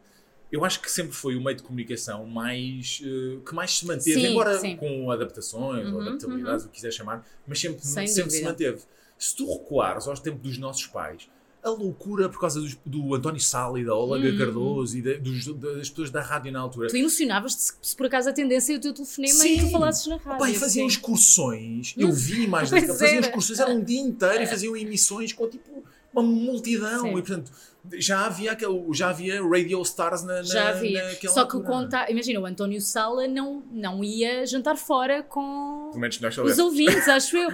eu 0.51 0.65
acho 0.65 0.81
que 0.81 0.91
sempre 0.91 1.13
foi 1.13 1.37
o 1.37 1.43
meio 1.43 1.57
de 1.57 1.63
comunicação 1.63 2.27
mais. 2.27 3.01
eh, 3.05 3.41
que 3.47 3.55
mais 3.55 3.79
se 3.79 3.87
manteve, 3.87 4.21
Sim, 4.21 4.27
embora 4.33 4.59
sim. 4.59 4.77
com 4.77 5.11
adaptações 5.11 5.87
ou 5.93 5.99
Uhum, 5.99 6.03
adaptabilidades, 6.03 6.65
o 6.65 6.69
que 6.69 6.75
quiser 6.77 6.93
chamar, 6.93 7.27
mas 7.47 7.61
sempre, 7.61 7.81
Sem 7.85 8.07
sempre 8.07 8.31
se 8.31 8.43
manteve. 8.43 8.83
Se 9.19 9.37
tu 9.37 9.53
recuares 9.53 10.07
aos 10.09 10.19
tempos 10.21 10.41
dos 10.43 10.59
nossos 10.59 10.87
pais, 10.87 11.29
a 11.63 11.69
loucura 11.71 12.29
por 12.29 12.41
causa 12.41 12.59
dos- 12.61 12.77
do, 12.87 13.15
António 13.15 13.41
Sala 13.41 13.79
e 13.79 13.85
da 13.85 13.95
Olga 13.95 14.35
Cardoso 14.37 14.97
e 14.97 15.03
da- 15.03 15.19
dos- 15.19 15.47
das 15.59 15.91
pessoas 15.91 16.11
da 16.11 16.23
rádio 16.23 16.51
na 16.53 16.61
altura. 16.61 16.89
Tu 16.89 16.97
emocionavas-te 16.97 17.61
se, 17.63 17.73
se 17.83 17.95
por 17.97 18.07
acaso 18.07 18.29
atendessem 18.31 18.77
o 18.77 18.81
teu 18.81 18.95
telefonema 18.95 19.35
Sim. 19.35 19.57
e 19.57 19.61
tu 19.61 19.71
falasses 19.71 20.07
na 20.07 20.17
rádio. 20.17 20.33
Opa, 20.37 20.51
e 20.51 20.55
faziam 20.55 20.87
excursões, 20.87 21.95
eu 21.97 22.11
vi 22.13 22.45
imagens, 22.45 22.71
Pois 22.87 22.99
faziam 22.99 23.21
excursões, 23.21 23.59
era 23.61 23.71
um 23.71 23.83
dia 23.85 24.01
inteiro 24.01 24.43
e 24.43 24.47
faziam 24.47 24.77
emissões 24.77 25.33
com 25.33 25.49
tipo 25.49 25.83
uma 26.13 26.23
multidão 26.23 27.03
Sim. 27.03 27.09
e 27.11 27.13
portanto 27.13 27.53
já 27.95 28.27
havia, 28.27 28.53
aquele, 28.53 28.85
já 28.93 29.09
havia 29.09 29.41
radio 29.43 29.81
stars 29.83 30.23
na, 30.23 30.35
na 30.37 30.43
Já 30.43 30.69
havia. 30.71 31.03
naquela 31.09 31.33
Só 31.33 31.47
que 31.47 31.57
altura. 31.57 31.73
contato. 31.73 32.11
Imagina, 32.11 32.39
o 32.41 32.45
António 32.45 32.79
Sala 32.81 33.27
não, 33.27 33.63
não 33.73 34.05
ia 34.05 34.45
jantar 34.47 34.77
fora 34.77 35.23
com 35.23 35.80
Pelo 35.91 36.01
menos 36.01 36.21
nós 36.21 36.31
os 36.31 36.35
soubemos. 36.37 36.59
ouvintes, 36.59 37.07
acho 37.09 37.37
eu. 37.37 37.51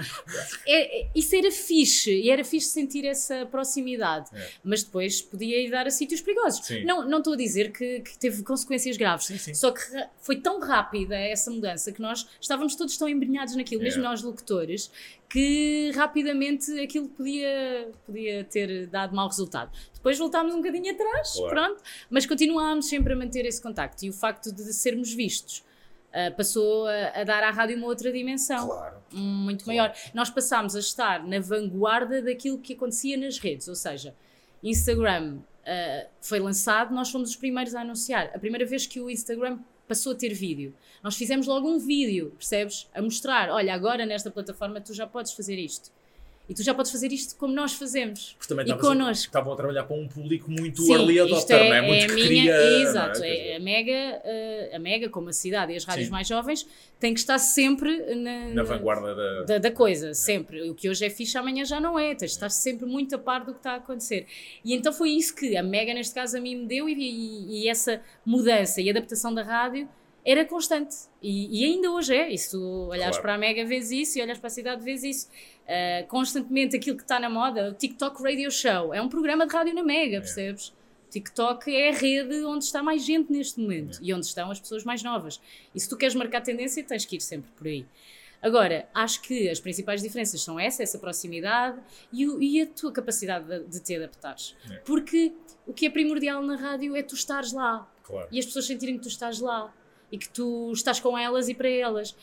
É- 0.66 1.00
é- 1.02 1.09
isso 1.14 1.35
era 1.35 1.50
fixe, 1.50 2.12
e 2.12 2.31
era 2.31 2.45
fixe 2.45 2.69
sentir 2.69 3.05
essa 3.05 3.47
proximidade. 3.47 4.28
É. 4.35 4.49
Mas 4.64 4.83
depois 4.83 5.21
podia 5.21 5.61
ir 5.61 5.71
dar 5.71 5.87
a 5.87 5.90
sítios 5.90 6.21
perigosos. 6.21 6.64
Sim. 6.66 6.85
Não, 6.85 7.09
não 7.09 7.19
estou 7.19 7.33
a 7.35 7.37
dizer 7.37 7.73
que, 7.73 8.00
que 8.00 8.19
teve 8.19 8.43
consequências 8.43 8.97
graves. 8.97 9.26
Sim, 9.26 9.38
sim. 9.38 9.55
Só 9.55 9.71
que 9.73 9.81
foi 10.21 10.37
tão 10.40 10.61
rápida 10.61 11.16
essa 11.16 11.50
mudança 11.50 11.93
que 11.93 12.00
nós 12.00 12.26
estávamos 12.40 12.75
todos 12.76 12.97
tão 12.97 13.09
embrenhados 13.09 13.57
naquilo, 13.57 13.83
mesmo 13.83 14.00
É. 14.00 14.05
nós 14.05 14.23
locutores, 14.23 14.90
que 15.28 15.90
rapidamente 15.95 16.71
aquilo 16.81 17.09
podia, 17.09 17.88
podia 18.07 18.45
ter 18.45 18.87
dado 18.87 19.14
mau 19.14 19.26
resultado. 19.28 19.71
Depois 19.95 20.19
voltámos 20.19 20.55
um 20.55 20.59
bocadinho 20.59 20.93
atrás, 20.93 21.33
Claro. 21.33 21.50
pronto, 21.55 21.83
mas 22.09 22.25
continuámos 22.26 22.88
sempre 22.88 23.12
a 23.12 23.16
manter 23.16 23.45
esse 23.45 23.61
contacto. 23.61 24.05
E 24.05 24.09
o 24.11 24.12
facto 24.12 24.52
de 24.52 24.73
sermos 24.73 25.12
vistos 25.12 25.64
ah, 26.13 26.31
passou 26.31 26.87
a, 26.87 27.09
a 27.21 27.25
dar 27.25 27.43
à 27.43 27.51
rádio 27.51 27.77
uma 27.77 27.87
outra 27.87 28.13
dimensão 28.13 28.67
Claro. 28.69 28.97
muito 29.13 29.65
Claro. 29.65 29.79
maior. 29.79 29.97
Nós 30.15 30.31
passámos 30.31 30.75
a 30.77 30.81
estar 30.81 31.27
na 31.27 31.39
vanguarda 31.41 32.23
daquilo 32.23 32.59
que 32.59 32.73
acontecia 32.75 33.17
nas 33.17 33.39
redes, 33.39 33.69
ou 33.69 33.75
seja, 33.75 34.15
Instagram 34.63 35.39
ah, 35.67 36.07
foi 36.21 36.39
lançado, 36.41 36.95
nós 36.95 37.11
fomos 37.11 37.31
os 37.31 37.37
primeiros 37.37 37.75
a 37.75 37.81
anunciar. 37.81 38.31
A 38.35 38.39
primeira 38.39 38.65
vez 38.67 38.87
que 38.87 39.01
o 39.01 39.11
Instagram 39.11 39.59
passou 39.89 40.13
a 40.13 40.15
ter 40.17 40.33
vídeo, 40.35 40.75
nós 41.03 41.17
fizemos 41.17 41.47
logo 41.47 41.69
um 41.69 41.79
vídeo, 41.79 42.33
percebes? 42.37 42.89
A 42.93 43.01
mostrar, 43.01 43.51
olha, 43.51 43.73
agora 43.75 44.05
nesta 44.05 44.31
plataforma 44.31 44.81
tu 44.81 44.93
já 44.93 45.07
podes 45.07 45.33
fazer 45.33 45.57
isto. 45.59 45.93
E 46.49 46.55
tu 46.55 46.62
já 46.62 46.73
podes 46.73 46.93
fazer 46.93 47.11
isto 47.12 47.35
como 47.37 47.53
nós 47.53 47.73
fazemos. 47.73 48.37
Porque 48.38 48.47
também 48.55 48.65
E 48.73 48.79
connosco. 48.79 49.25
estavam 49.26 49.53
a 49.53 49.57
trabalhar 49.57 49.83
para 49.83 49.97
um 49.97 50.07
público 50.07 50.49
muito 50.49 50.81
Sim, 50.83 50.93
early 50.93 51.19
adopter, 51.19 51.57
é, 51.57 51.69
não 51.69 51.75
é? 51.76 51.83
Muito 51.83 52.05
é 52.05 52.07
que 52.07 52.15
minha, 52.15 52.29
queria. 52.29 52.71
não 52.71 52.81
exato, 52.83 53.25
é 53.25 53.31
dizer, 53.31 53.55
a 53.57 53.61
Mega, 53.61 53.93
eh, 54.25 54.71
a 54.75 54.79
Mega, 54.79 55.09
como 55.09 55.29
a 55.29 55.33
cidade 55.33 55.73
e 55.73 55.76
as 55.76 55.85
rádios 55.85 56.07
Sim. 56.07 56.12
mais 56.12 56.29
jovens, 56.29 56.65
tem 57.00 57.12
que 57.12 57.19
estar 57.19 57.38
sempre 57.41 58.15
na, 58.15 58.49
Na 58.55 58.62
vanguarda 58.62 59.12
da. 59.15 59.43
da, 59.43 59.59
da 59.59 59.71
coisa, 59.73 60.15
sempre. 60.15 60.71
O 60.71 60.75
que 60.76 60.88
hoje 60.88 61.05
é 61.05 61.11
fixe, 61.11 61.37
amanhã 61.37 61.65
já 61.65 61.81
não 61.81 61.99
é. 61.99 62.15
Tens 62.15 62.31
de 62.31 62.37
estar 62.37 62.49
sempre 62.50 62.87
muito 62.87 63.17
a 63.17 63.19
par 63.19 63.45
do 63.45 63.53
que 63.53 63.59
está 63.59 63.73
a 63.73 63.76
acontecer. 63.76 64.26
E 64.65 64.73
então 64.73 64.93
foi 64.93 65.11
isso 65.11 65.35
que 65.35 65.57
a 65.57 65.62
Mega, 65.65 65.93
neste 65.95 66.15
caso, 66.15 66.37
a 66.37 66.41
mim 66.41 66.55
me 66.55 66.67
deu, 66.67 66.88
e, 66.88 66.93
e- 66.95 67.65
e 67.65 67.69
essa 67.69 68.00
mudança 68.25 68.81
e 68.81 68.88
adaptação 68.88 69.35
da 69.35 69.43
rádio 69.43 69.88
era 70.26 70.45
constante. 70.45 70.95
E, 71.23 71.62
e 71.62 71.64
ainda 71.64 71.90
hoje 71.92 72.14
é. 72.14 72.30
E 72.33 72.37
se 72.37 72.50
tu 72.50 72.61
olhares 72.88 73.16
Claro. 73.16 73.23
para 73.23 73.35
a 73.35 73.38
Mega, 73.38 73.64
vês 73.64 73.90
isso, 73.92 74.18
e 74.18 74.23
olhas 74.23 74.38
para 74.38 74.49
a 74.49 74.50
cidade, 74.50 74.83
vês 74.83 75.02
isso. 75.04 75.28
Ah, 75.68 76.04
constantemente 76.09 76.75
aquilo 76.76 76.97
que 76.97 77.02
está 77.04 77.21
na 77.21 77.30
moda, 77.30 77.71
o 77.71 77.75
TikTok 77.75 78.23
Radio 78.23 78.50
Show, 78.50 78.92
é 78.92 79.00
um 79.00 79.09
programa 79.09 79.47
de 79.47 79.52
rádio 79.54 79.75
na 79.75 79.83
Mega, 79.83 80.21
percebes? 80.21 80.75
TikTok 81.11 81.75
é 81.75 81.90
a 81.90 81.92
rede 81.92 82.45
onde 82.45 82.64
está 82.64 82.83
mais 82.83 83.04
gente 83.04 83.33
neste 83.33 83.61
momento 83.61 83.99
e 84.02 84.12
onde 84.12 84.26
estão 84.26 84.50
as 84.50 84.59
pessoas 84.61 84.85
mais 84.85 85.02
novas. 85.02 85.40
E 85.75 85.80
se 85.80 85.88
tu 85.88 85.97
queres 85.97 86.14
marcar 86.14 86.40
tendência, 86.42 86.83
tens 86.85 87.04
que 87.04 87.16
ir 87.16 87.21
sempre 87.21 87.50
por 87.56 87.66
aí. 87.66 87.87
Agora, 88.42 88.87
acho 88.92 89.23
que 89.23 89.49
as 89.49 89.59
principais 89.59 90.02
diferenças 90.02 90.42
são 90.42 90.61
essa, 90.61 90.83
essa 90.83 90.99
proximidade 90.99 91.80
e, 92.12 92.28
o- 92.28 92.42
e 92.42 92.61
a 92.61 92.66
tua 92.66 92.92
capacidade 92.92 93.47
de, 93.47 93.64
de 93.64 93.80
te 93.80 93.97
adaptares. 93.97 94.54
É. 94.71 94.75
Porque 94.78 95.33
o 95.66 95.73
que 95.73 95.87
é 95.87 95.90
primordial 95.90 96.42
na 96.42 96.54
rádio 96.56 96.95
é 96.95 97.02
tu 97.02 97.14
estares 97.14 97.52
lá 97.52 97.90
Claro. 98.04 98.28
e 98.30 98.38
as 98.38 98.45
pessoas 98.45 98.66
sentirem 98.66 98.97
que 98.97 99.02
tu 99.02 99.09
estás 99.09 99.40
lá 99.40 99.73
e 100.11 100.19
que 100.19 100.29
tu 100.29 100.71
estás 100.73 101.01
com 101.01 101.17
elas 101.17 101.49
e 101.49 101.55
para 101.55 101.69
elas. 101.69 102.15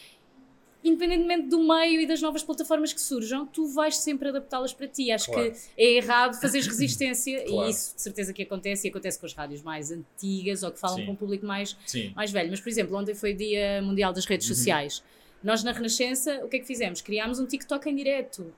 Independentemente 0.83 1.47
do 1.47 1.59
meio 1.63 2.01
e 2.01 2.05
das 2.05 2.21
novas 2.21 2.43
plataformas 2.43 2.91
que 2.91 2.99
surjam, 2.99 3.45
tu 3.45 3.67
vais 3.67 3.95
sempre 3.95 4.27
adaptá-las 4.27 4.73
para 4.73 4.85
ti. 4.85 5.11
Acho 5.11 5.31
Claro. 5.31 5.49
que 5.51 5.57
é 5.77 5.91
errado 5.93 6.33
fazeres 6.41 6.67
resistência 6.67 7.41
Claro. 7.45 7.67
e 7.67 7.71
isso 7.71 7.95
de 7.95 8.01
certeza 8.01 8.33
que 8.33 8.43
acontece 8.43 8.85
e 8.87 8.89
acontece 8.89 9.17
com 9.17 9.25
as 9.25 9.33
rádios 9.33 9.61
mais 9.61 9.91
antigas 9.91 10.61
ou 10.61 10.71
que 10.71 10.79
falam 10.79 10.97
Sim. 10.97 11.05
com 11.05 11.11
um 11.13 11.15
público 11.15 11.45
mais 11.45 11.77
Sim. 11.85 12.11
mais 12.13 12.31
velho. 12.31 12.49
Mas, 12.51 12.59
por 12.59 12.67
exemplo, 12.67 12.97
ontem 12.97 13.15
foi 13.15 13.31
o 13.31 13.37
Dia 13.37 13.81
Mundial 13.81 14.11
das 14.11 14.25
Redes 14.25 14.49
Uhum. 14.49 14.55
Sociais. 14.55 15.01
Nós, 15.41 15.63
na 15.63 15.71
Renascença, 15.71 16.41
o 16.43 16.49
que 16.49 16.57
é 16.57 16.59
que 16.59 16.65
fizemos? 16.67 16.99
Criámos 17.01 17.39
um 17.39 17.45
TikTok 17.45 17.89
em 17.89 17.95
direto. 17.95 18.53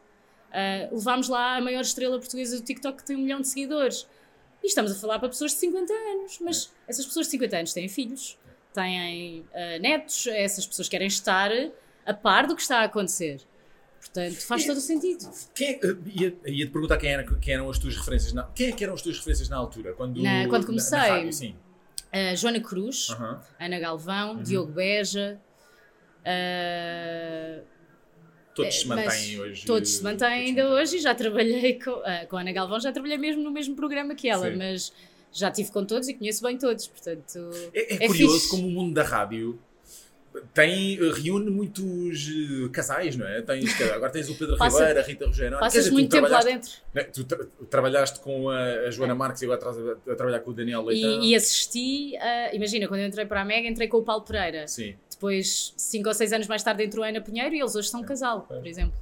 Ah, 0.52 0.90
levámos 0.92 1.30
lá 1.30 1.58
a 1.58 1.62
maior 1.62 1.82
estrela 1.82 2.18
portuguesa 2.18 2.58
do 2.58 2.64
TikTok, 2.64 2.98
que 3.00 3.06
tem 3.06 3.16
um 3.16 3.20
milhão 3.20 3.40
de 3.42 3.48
seguidores. 3.48 4.08
E 4.64 4.68
estamos 4.68 4.92
a 4.92 4.96
falar 4.96 5.20
para 5.20 5.30
pessoas 5.30 5.52
de 5.52 5.58
50 5.60 5.94
anos. 5.94 6.40
Mas 6.42 6.74
essas 6.88 7.06
pessoas 7.06 7.28
de 7.28 7.32
50 7.34 7.58
anos 7.58 7.74
têm 7.74 7.88
filhos, 7.88 8.36
têm 8.76 9.46
ah, 9.54 9.80
netos, 9.80 10.28
essas 10.28 10.66
pessoas 10.68 10.88
querem 10.88 11.08
estar 11.08 11.50
a 12.06 12.14
par 12.14 12.46
do 12.46 12.56
que 12.56 12.62
está 12.62 12.82
a 12.82 12.84
acontecer. 12.84 13.42
Portanto, 14.00 14.36
faz 14.46 14.66
todo 14.68 14.78
o 14.78 14.82
sentido. 14.82 15.28
Quem 15.56 15.70
é, 15.70 15.80
ia, 16.06 16.38
ia 16.46 16.66
te 16.68 16.72
perguntar 16.72 16.98
quem, 16.98 17.10
era, 17.10 17.24
quem 17.24 17.54
eram 17.56 17.68
as 17.70 17.80
tuas 17.80 17.96
referências 17.98 18.34
na, 18.34 18.44
quem 18.44 18.68
é 18.70 18.72
que 18.72 18.84
eram 18.84 18.94
as 18.94 19.02
tuas 19.02 19.18
referências 19.18 19.50
na 19.50 19.58
altura? 19.58 19.94
Quando, 19.94 20.22
Na- 20.22 20.48
quando 20.48 20.62
na- 20.62 20.68
comecei? 20.68 20.98
Na, 21.00 21.06
rádio, 21.08 21.34
sim. 21.34 21.56
Ah, 22.14 22.36
Joana 22.36 22.60
Cruz, 22.62 23.10
Aham. 23.10 23.42
Ana 23.60 23.80
Galvão, 23.80 24.36
Uhum. 24.36 24.44
Diogo 24.44 24.72
Beja. 24.72 25.40
ah, 26.24 27.62
Todos 28.54 28.74
se 28.76 28.84
É, 28.86 28.88
mas 28.88 29.06
mantêm 29.06 29.40
hoje. 29.42 29.66
Todos 29.66 29.90
se 29.90 30.04
mantêm 30.04 30.28
ainda 30.28 30.70
hoje 30.70 30.96
e 30.98 31.00
já 31.02 31.14
trabalhei 31.14 31.78
com, 31.78 32.02
com 32.30 32.38
a 32.38 32.42
Ana 32.42 32.54
Galvão, 32.54 32.80
já 32.80 32.92
trabalhei 32.92 33.18
mesmo 33.18 33.44
no 33.44 33.52
mesmo 33.52 33.76
programa 33.76 34.16
que 34.16 34.30
ela, 34.30 34.50
Sim. 34.50 34.56
mas 34.58 34.94
já 35.36 35.50
estive 35.50 35.72
com 35.72 35.84
todos 35.86 36.08
e 36.08 36.14
conheço 36.14 36.42
bem 36.44 36.58
todos, 36.58 36.88
portanto. 36.88 37.50
É, 37.74 37.94
é 37.96 38.06
É 38.06 38.08
curioso 38.08 38.36
fixe. 38.36 38.50
como 38.50 38.68
o 38.68 38.72
mundo 38.72 38.94
da 38.94 39.04
rádio 39.04 39.60
tem, 40.54 40.98
reúne 41.14 41.50
muitos 41.50 42.28
eh, 42.28 42.68
casais, 42.70 43.16
não 43.16 43.26
é? 43.26 43.42
Tens, 43.42 43.80
agora 43.82 44.12
tens 44.12 44.30
o 44.30 44.36
Pedro 44.36 44.58
Passa- 44.58 44.80
Ribeiro, 44.80 45.00
a 45.00 45.04
Rita 45.04 45.26
Rogeroni. 45.28 45.56
Quer 45.56 45.60
Passas 45.62 45.84
dizer, 45.86 45.94
muito 45.94 46.12
tempo 46.12 46.28
lá 46.28 46.42
dentro 46.42 46.72
né, 46.94 47.04
Tu 47.06 47.24
tra- 47.24 47.48
trabalhaste 47.70 48.20
com 48.20 48.50
a, 48.50 48.62
a 48.62 48.92
Joana 48.92 49.16
Marques 49.16 49.42
e 49.42 49.46
agora 49.46 49.60
estás 49.60 49.78
a, 49.78 50.12
a 50.12 50.16
trabalhar 50.16 50.40
com 50.42 50.52
o 50.52 50.54
Daniel 50.54 50.82
Leitão. 50.84 51.22
e, 51.24 51.32
e 51.32 51.36
assisti. 51.36 52.18
ah, 52.18 52.54
imagina, 52.54 52.86
quando 52.88 53.00
eu 53.02 53.08
entrei 53.08 53.26
para 53.26 53.42
a 53.42 53.46
Mega, 53.46 53.68
entrei 53.68 53.88
com 53.88 53.98
o 53.98 54.04
Paulo 54.04 54.24
Pereira. 54.24 54.68
Sim. 54.68 54.96
Depois, 55.10 55.74
cinco 55.78 56.10
ou 56.10 56.14
seis 56.14 56.34
anos 56.34 56.48
mais 56.48 56.62
tarde, 56.62 56.84
entrou 56.84 57.06
a 57.06 57.08
Ana 57.08 57.22
Pinheiro 57.22 57.56
e 57.56 57.60
eles 57.62 57.74
hoje 57.74 57.88
são 57.88 58.02
um 58.02 58.04
casal, 58.04 58.42
por 58.42 58.68
exemplo. 58.68 58.94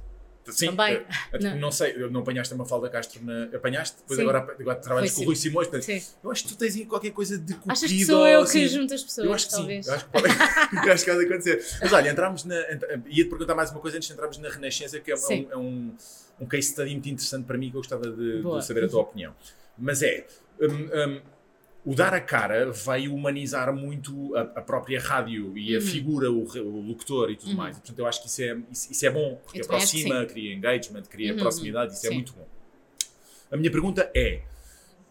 Sim, 0.46 0.66
Também. 0.66 0.94
eh, 0.96 1.06
eh, 1.32 1.38
Não. 1.38 1.56
não. 1.58 1.72
sei, 1.72 1.96
não 2.10 2.20
apanhaste 2.20 2.52
a 2.52 2.56
Mafalda 2.56 2.90
Castro 2.90 3.24
na. 3.24 3.44
Apanhaste? 3.44 3.96
Depois 3.98 4.18
Sim. 4.18 4.22
agora, 4.28 4.56
agora 4.60 4.76
trabalhas 4.78 5.10
Foi 5.10 5.16
com 5.18 5.22
o 5.22 5.26
Rui 5.26 5.36
Simões. 5.36 5.68
portanto, 5.68 5.84
Sim. 5.84 6.02
Eu 6.22 6.30
acho 6.30 6.42
que 6.44 6.48
tu 6.50 6.56
tens 6.58 6.76
aí 6.76 6.84
qualquer 6.86 7.10
coisa 7.12 7.38
de 7.38 7.54
cupido. 7.54 7.72
Achas 7.72 7.90
que 7.90 8.04
sou 8.04 8.26
eu 8.26 8.40
assim. 8.42 8.60
que 8.60 8.68
junto 8.68 8.94
as 8.94 9.02
pessoas? 9.02 9.26
Eu 9.26 9.32
acho 9.32 9.46
que 9.46 9.52
talvez. 9.52 9.86
sim, 9.86 9.90
eu 9.90 9.96
acho 9.96 10.04
que 10.04 10.10
pode, 10.12 10.26
eu 10.86 10.92
acho 10.92 11.04
que 11.04 11.10
pode 11.10 11.24
acontecer. 11.24 11.64
Mas 11.80 11.92
olha, 11.92 12.10
entramos 12.10 12.44
na. 12.44 12.54
Ia-te 12.56 13.24
perguntar 13.30 13.54
mais 13.54 13.70
uma 13.70 13.80
coisa 13.80 13.96
antes 13.96 14.06
de 14.08 14.12
entrarmos 14.14 14.38
na 14.38 14.48
Renascença, 14.50 15.00
que 15.00 15.10
é, 15.10 15.14
um, 15.14 15.50
é 15.50 15.56
um, 15.56 15.96
um 16.40 16.46
case 16.46 16.68
study 16.68 16.90
muito 16.90 17.08
interessante 17.08 17.46
para 17.46 17.56
mim 17.56 17.70
que 17.70 17.76
eu 17.76 17.80
gostava 17.80 18.10
de, 18.10 18.42
de 18.42 18.64
saber 18.66 18.84
a 18.84 18.88
tua 18.88 19.00
opinião. 19.00 19.34
Mas 19.78 20.02
é. 20.02 20.26
hum, 20.60 20.68
hum, 20.92 21.20
o 21.84 21.94
dar 21.94 22.14
a 22.14 22.20
cara 22.20 22.70
veio 22.70 23.14
humanizar 23.14 23.72
muito 23.74 24.34
a, 24.36 24.40
a 24.40 24.62
própria 24.62 24.98
rádio 25.00 25.56
e 25.58 25.76
a 25.76 25.80
Uhum. 25.80 25.86
figura, 25.86 26.30
o, 26.30 26.42
o 26.44 26.80
locutor 26.80 27.30
e 27.30 27.36
tudo 27.36 27.50
Uhum. 27.50 27.56
mais. 27.56 27.76
Portanto, 27.78 27.98
eu 27.98 28.06
acho 28.06 28.22
que 28.22 28.28
isso 28.28 28.42
é, 28.42 28.56
isso, 28.70 28.92
isso 28.92 29.06
é 29.06 29.10
bom, 29.10 29.36
porque 29.44 29.60
Eu 29.60 29.66
que 29.66 29.74
aproxima, 29.74 30.24
cria 30.26 30.54
engagement, 30.54 31.02
cria 31.02 31.32
Uhum, 31.32 31.38
proximidade, 31.38 31.92
isso 31.92 32.06
é 32.06 32.08
sim. 32.08 32.14
muito 32.14 32.32
bom. 32.32 32.46
A 33.50 33.56
minha 33.56 33.70
pergunta 33.70 34.10
é: 34.16 34.42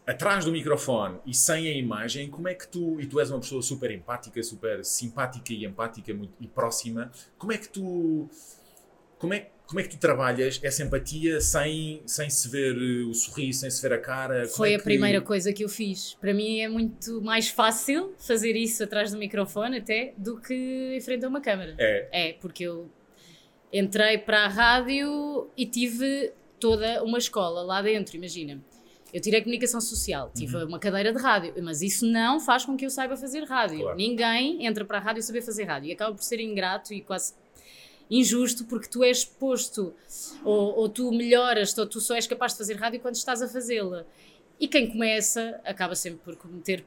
atrás 0.06 0.46
do 0.46 0.52
microfone 0.52 1.20
e 1.26 1.34
sem 1.34 1.68
a 1.68 1.74
imagem, 1.74 2.30
como 2.30 2.48
é 2.48 2.56
que 2.56 2.68
tu, 2.68 3.00
e 3.00 3.06
tu 3.06 3.20
és 3.20 3.30
uma 3.30 3.40
pessoa 3.40 3.62
super 3.62 3.92
empática, 3.92 4.42
super 4.44 4.84
simpática 4.84 5.54
e 5.54 5.66
empática 5.66 6.14
muito, 6.14 6.34
e 6.40 6.48
próxima, 6.48 7.12
como 7.38 7.52
é 7.52 7.58
que 7.58 7.70
tu, 7.70 8.28
como 9.20 9.34
é, 9.34 9.50
como 9.68 9.80
é 9.80 9.84
que 9.84 9.90
tu 9.90 9.98
trabalhas 9.98 10.60
essa 10.64 10.84
empatia 10.84 11.40
sem, 11.42 12.02
sem 12.06 12.30
se 12.30 12.48
ver 12.50 12.76
eh, 12.76 13.06
o 13.06 13.14
sorriso, 13.14 13.62
sem 13.62 13.72
se 13.72 13.82
ver 13.82 13.94
a 13.94 13.98
cara? 14.00 14.44
Como 14.44 14.56
Foi 14.58 14.72
é 14.74 14.76
a 14.76 14.78
que- 14.78 14.84
primeira 14.84 15.22
coisa 15.22 15.52
que 15.54 15.64
eu 15.64 15.70
fiz. 15.70 16.16
Para 16.22 16.34
mim 16.34 16.60
é 16.60 16.68
muito 16.70 17.22
mais 17.22 17.48
fácil 17.50 18.14
fazer 18.20 18.56
isso 18.56 18.84
atrás 18.84 19.12
do 19.12 19.18
microfone 19.18 19.78
até 19.78 20.14
do 20.18 20.40
que 20.40 20.54
em 20.96 21.02
frente 21.02 21.26
a 21.26 21.30
uma 21.30 21.42
câmara. 21.42 21.76
É, 21.80 22.30
É, 22.30 22.34
porque 22.34 22.64
eu 22.64 22.90
entrei 23.72 24.18
para 24.18 24.46
a 24.46 24.48
rádio 24.48 25.50
e 25.58 25.66
tive 25.66 26.32
toda 26.60 27.04
uma 27.04 27.18
escola 27.18 27.62
lá 27.64 27.82
dentro, 27.82 28.16
imagina. 28.16 28.62
Eu 29.14 29.22
tirei 29.22 29.42
comunicação 29.42 29.80
social, 29.80 30.32
tive 30.36 30.56
Uhum. 30.58 30.68
uma 30.68 30.80
cadeira 30.80 31.12
de 31.14 31.20
rádio, 31.22 31.54
mas 31.62 31.82
isso 31.82 32.06
não 32.06 32.40
faz 32.40 32.66
com 32.66 32.76
que 32.76 32.86
eu 32.86 32.90
saiba 32.90 33.16
fazer 33.16 33.44
rádio. 33.44 33.80
Claro. 33.82 33.98
Ninguém 33.98 34.66
entra 34.66 34.84
para 34.86 34.98
a 34.98 35.02
rádio 35.02 35.22
saber 35.22 35.42
fazer 35.42 35.66
rádio 35.66 35.90
e 35.90 35.92
acaba 35.92 36.16
por 36.16 36.24
ser 36.24 36.40
ingrato 36.40 36.94
e 36.94 37.02
quase 37.02 37.34
injusto 38.20 38.66
porque 38.66 38.88
tu 38.88 39.04
és 39.04 39.24
posto 39.26 39.94
ou, 40.44 40.78
ou 40.80 40.90
tu 40.90 41.12
melhoras 41.12 41.78
ou 41.78 41.86
tu 41.86 42.00
só 42.00 42.16
és 42.16 42.28
capaz 42.28 42.52
de 42.54 42.58
fazer 42.60 42.76
rádio 42.76 43.00
quando 43.00 43.16
estás 43.16 43.42
a 43.42 43.48
fazê-la. 43.48 44.06
E 44.60 44.68
quem 44.68 44.90
começa 44.92 45.60
acaba 45.66 45.96
sempre 45.96 46.20
por 46.24 46.36
cometer 46.36 46.86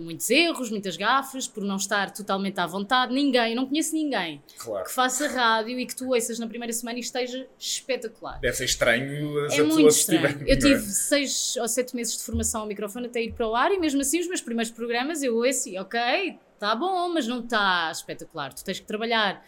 muitos 0.00 0.28
erros, 0.28 0.70
muitas 0.70 0.96
gafas, 0.98 1.48
por 1.48 1.64
não 1.64 1.76
estar 1.76 2.10
totalmente 2.12 2.58
à 2.60 2.66
vontade. 2.66 3.12
Ninguém, 3.14 3.54
não 3.54 3.66
conheço 3.66 3.94
ninguém 3.94 4.42
Claro. 4.58 4.84
que 4.84 4.92
faça 4.92 5.26
rádio 5.28 5.78
e 5.78 5.86
que 5.86 5.96
tu 5.96 6.12
ouças 6.12 6.38
na 6.38 6.46
primeira 6.46 6.72
semana 6.72 6.98
e 6.98 7.00
esteja 7.00 7.46
espetacular. 7.58 8.38
Deve 8.40 8.56
ser 8.56 8.64
estranho 8.66 9.46
É 9.50 9.62
muito 9.62 9.88
estranho. 9.88 10.46
Eu 10.46 10.58
tive 10.58 10.80
seis 10.82 11.56
ou 11.56 11.66
sete 11.66 11.96
meses 11.96 12.18
de 12.18 12.22
formação 12.22 12.62
ao 12.62 12.66
microfone 12.66 13.06
até 13.06 13.22
ir 13.22 13.32
para 13.32 13.48
o 13.48 13.54
ar 13.54 13.72
e 13.72 13.78
mesmo 13.78 14.00
assim 14.00 14.20
os 14.20 14.26
meus 14.28 14.42
primeiros 14.42 14.70
programas 14.70 15.22
eu 15.22 15.36
ouço 15.36 15.68
e 15.70 15.78
ok, 15.78 16.38
está 16.54 16.74
bom, 16.74 17.08
mas 17.08 17.26
não 17.26 17.40
está 17.40 17.90
espetacular. 17.90 18.52
Tu 18.52 18.62
tens 18.64 18.78
que 18.80 18.86
trabalhar. 18.86 19.42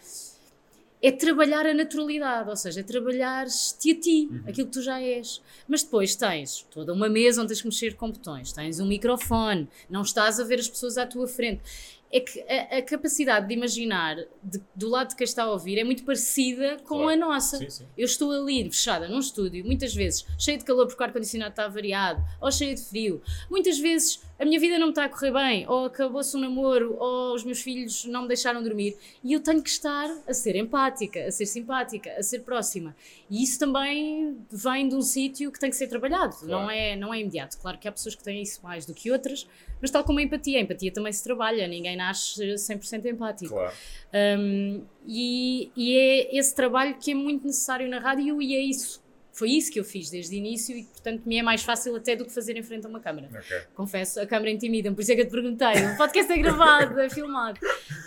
É 1.01 1.11
trabalhar 1.11 1.65
a 1.65 1.73
naturalidade, 1.73 2.47
ou 2.49 2.55
seja, 2.55 2.81
é 2.81 2.83
trabalhar-te 2.83 3.91
a 3.91 3.99
ti, 3.99 4.27
Uhum. 4.31 4.43
aquilo 4.47 4.67
que 4.67 4.73
tu 4.73 4.81
já 4.83 5.01
és. 5.01 5.41
Mas 5.67 5.81
depois 5.83 6.15
tens 6.15 6.65
toda 6.69 6.93
uma 6.93 7.09
mesa 7.09 7.41
onde 7.41 7.47
tens 7.49 7.61
que 7.61 7.67
mexer 7.67 7.95
com 7.95 8.11
botões, 8.11 8.51
tens 8.53 8.79
um 8.79 8.85
microfone, 8.85 9.67
não 9.89 10.01
estás 10.03 10.39
a 10.39 10.43
ver 10.43 10.59
as 10.59 10.69
pessoas 10.69 10.97
à 10.97 11.05
tua 11.05 11.27
frente. 11.27 11.61
É 12.13 12.19
que 12.19 12.41
a, 12.41 12.77
a 12.79 12.81
capacidade 12.81 13.47
de 13.47 13.53
imaginar 13.53 14.17
de- 14.43 14.61
do 14.75 14.89
lado 14.89 15.11
de 15.11 15.15
quem 15.15 15.23
está 15.23 15.43
a 15.43 15.51
ouvir 15.51 15.79
é 15.79 15.83
muito 15.85 16.03
parecida 16.03 16.75
com 16.83 16.97
Claro. 16.97 17.07
a 17.09 17.15
nossa. 17.15 17.57
Sim, 17.57 17.69
sim. 17.69 17.85
Eu 17.97 18.03
estou 18.05 18.29
ali 18.33 18.69
fechada 18.69 19.07
num 19.07 19.19
estúdio, 19.19 19.63
muitas 19.65 19.95
vezes 19.95 20.25
cheia 20.37 20.57
de 20.57 20.65
calor 20.65 20.87
porque 20.87 21.01
o 21.01 21.05
ar-condicionado 21.05 21.51
está 21.51 21.69
variado, 21.69 22.21
ou 22.41 22.51
cheia 22.51 22.75
de 22.75 22.81
frio. 22.81 23.21
Muitas 23.49 23.79
vezes 23.79 24.21
a 24.41 24.45
minha 24.45 24.59
vida 24.59 24.79
não 24.79 24.87
me 24.87 24.91
está 24.91 25.05
a 25.05 25.09
correr 25.09 25.31
bem, 25.31 25.69
ou 25.69 25.85
acabou-se 25.85 26.35
um 26.35 26.39
namoro, 26.39 26.97
ou 26.99 27.35
os 27.35 27.43
meus 27.43 27.61
filhos 27.61 28.05
não 28.05 28.23
me 28.23 28.27
deixaram 28.27 28.63
dormir. 28.63 28.97
E 29.23 29.33
eu 29.33 29.39
tenho 29.39 29.61
que 29.61 29.69
estar 29.69 30.09
a 30.27 30.33
ser 30.33 30.55
empática, 30.55 31.23
a 31.27 31.31
ser 31.31 31.45
simpática, 31.45 32.11
a 32.17 32.23
ser 32.23 32.39
próxima. 32.39 32.95
E 33.29 33.43
isso 33.43 33.59
também 33.59 34.35
vem 34.51 34.89
de 34.89 34.95
um 34.95 35.01
sítio 35.03 35.51
que 35.51 35.59
tem 35.59 35.69
que 35.69 35.75
ser 35.75 35.87
trabalhado, 35.87 36.35
Claro. 36.37 36.47
não, 36.51 36.71
é, 36.71 36.95
não 36.95 37.13
é 37.13 37.19
imediato. 37.19 37.57
Claro 37.59 37.77
que 37.77 37.87
há 37.87 37.91
pessoas 37.91 38.15
que 38.15 38.23
têm 38.23 38.41
isso 38.41 38.59
mais 38.63 38.83
do 38.83 38.95
que 38.95 39.11
outras, 39.11 39.47
mas 39.79 39.91
tal 39.91 40.03
como 40.03 40.17
a 40.17 40.23
empatia, 40.23 40.57
a 40.57 40.61
empatia 40.61 40.91
também 40.91 41.13
se 41.13 41.23
trabalha, 41.23 41.67
ninguém 41.67 41.95
nasce 41.95 42.41
100% 42.55 43.05
empático. 43.05 43.53
Claro. 43.53 43.73
Um, 44.39 44.83
e, 45.05 45.71
e 45.75 45.95
é 45.95 46.35
esse 46.35 46.55
trabalho 46.55 46.95
que 46.99 47.11
é 47.11 47.15
muito 47.15 47.45
necessário 47.45 47.87
na 47.87 47.99
rádio 47.99 48.41
e 48.41 48.55
é 48.55 48.59
isso. 48.59 49.01
Foi 49.33 49.49
isso 49.49 49.71
que 49.71 49.79
eu 49.79 49.83
fiz 49.83 50.09
desde 50.09 50.35
o 50.35 50.37
início 50.37 50.75
e, 50.75 50.83
portanto, 50.83 51.23
me 51.25 51.37
é 51.37 51.41
mais 51.43 51.63
fácil 51.63 51.95
até 51.95 52.15
do 52.15 52.25
que 52.25 52.31
fazer 52.33 52.57
em 52.57 52.63
frente 52.63 52.85
a 52.85 52.89
uma 52.89 52.99
câmara. 52.99 53.29
Ok. 53.33 53.57
Confesso, 53.73 54.19
a 54.19 54.25
câmara 54.25 54.51
intimida-me, 54.51 54.95
por 54.95 55.01
isso 55.01 55.11
é 55.11 55.15
que 55.15 55.21
eu 55.21 55.25
te 55.25 55.31
perguntei. 55.31 55.85
O 55.93 55.97
podcast 55.97 56.31
é 56.31 56.37
gravado, 56.37 56.99
é 56.99 57.09
filmado. 57.09 57.59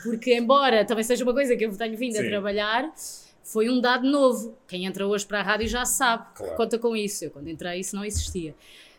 Porque, 0.02 0.35
embora 0.35 0.85
também 0.85 1.02
seja 1.02 1.25
uma 1.25 1.33
coisa 1.33 1.57
que 1.57 1.64
eu 1.64 1.76
tenho 1.76 1.97
vindo 1.97 2.14
Sim. 2.14 2.26
a 2.26 2.28
trabalhar, 2.28 2.95
foi 3.43 3.71
um 3.71 3.81
dado 3.81 4.07
novo. 4.07 4.57
Quem 4.69 4.85
entra 4.85 5.07
hoje 5.07 5.26
para 5.26 5.40
a 5.40 5.43
rádio 5.43 5.66
já 5.66 5.85
sabe, 5.85 6.26
Claro. 6.35 6.57
conta 6.57 6.78
com 6.78 6.95
isso. 6.95 7.25
Eu, 7.25 7.31
quando 7.31 7.49
entrei, 7.49 7.81
isso 7.81 7.97
não 7.97 8.04
existia. 8.04 8.54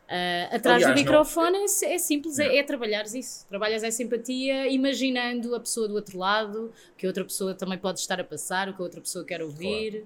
Ah, 0.07 0.55
atrás 0.55 0.83
Aliás, 0.83 0.95
do 0.95 0.99
microfone 0.99 1.57
é, 1.57 1.93
é 1.93 1.97
simples, 1.97 2.37
é, 2.37 2.57
é 2.57 2.63
trabalhares 2.63 3.13
isso. 3.15 3.45
Trabalhas 3.47 3.83
essa 3.83 4.03
empatia, 4.03 4.67
imaginando 4.69 5.55
a 5.55 5.59
pessoa 5.59 5.87
do 5.87 5.95
outro 5.95 6.17
lado, 6.17 6.71
o 6.91 6.95
que 6.95 7.05
a 7.05 7.09
outra 7.09 7.23
pessoa 7.23 7.53
também 7.55 7.77
pode 7.77 7.99
estar 7.99 8.19
a 8.19 8.23
passar, 8.23 8.69
o 8.69 8.73
que 8.75 8.81
a 8.81 8.83
outra 8.83 9.01
pessoa 9.01 9.25
quer 9.25 9.41
ouvir. 9.41 10.05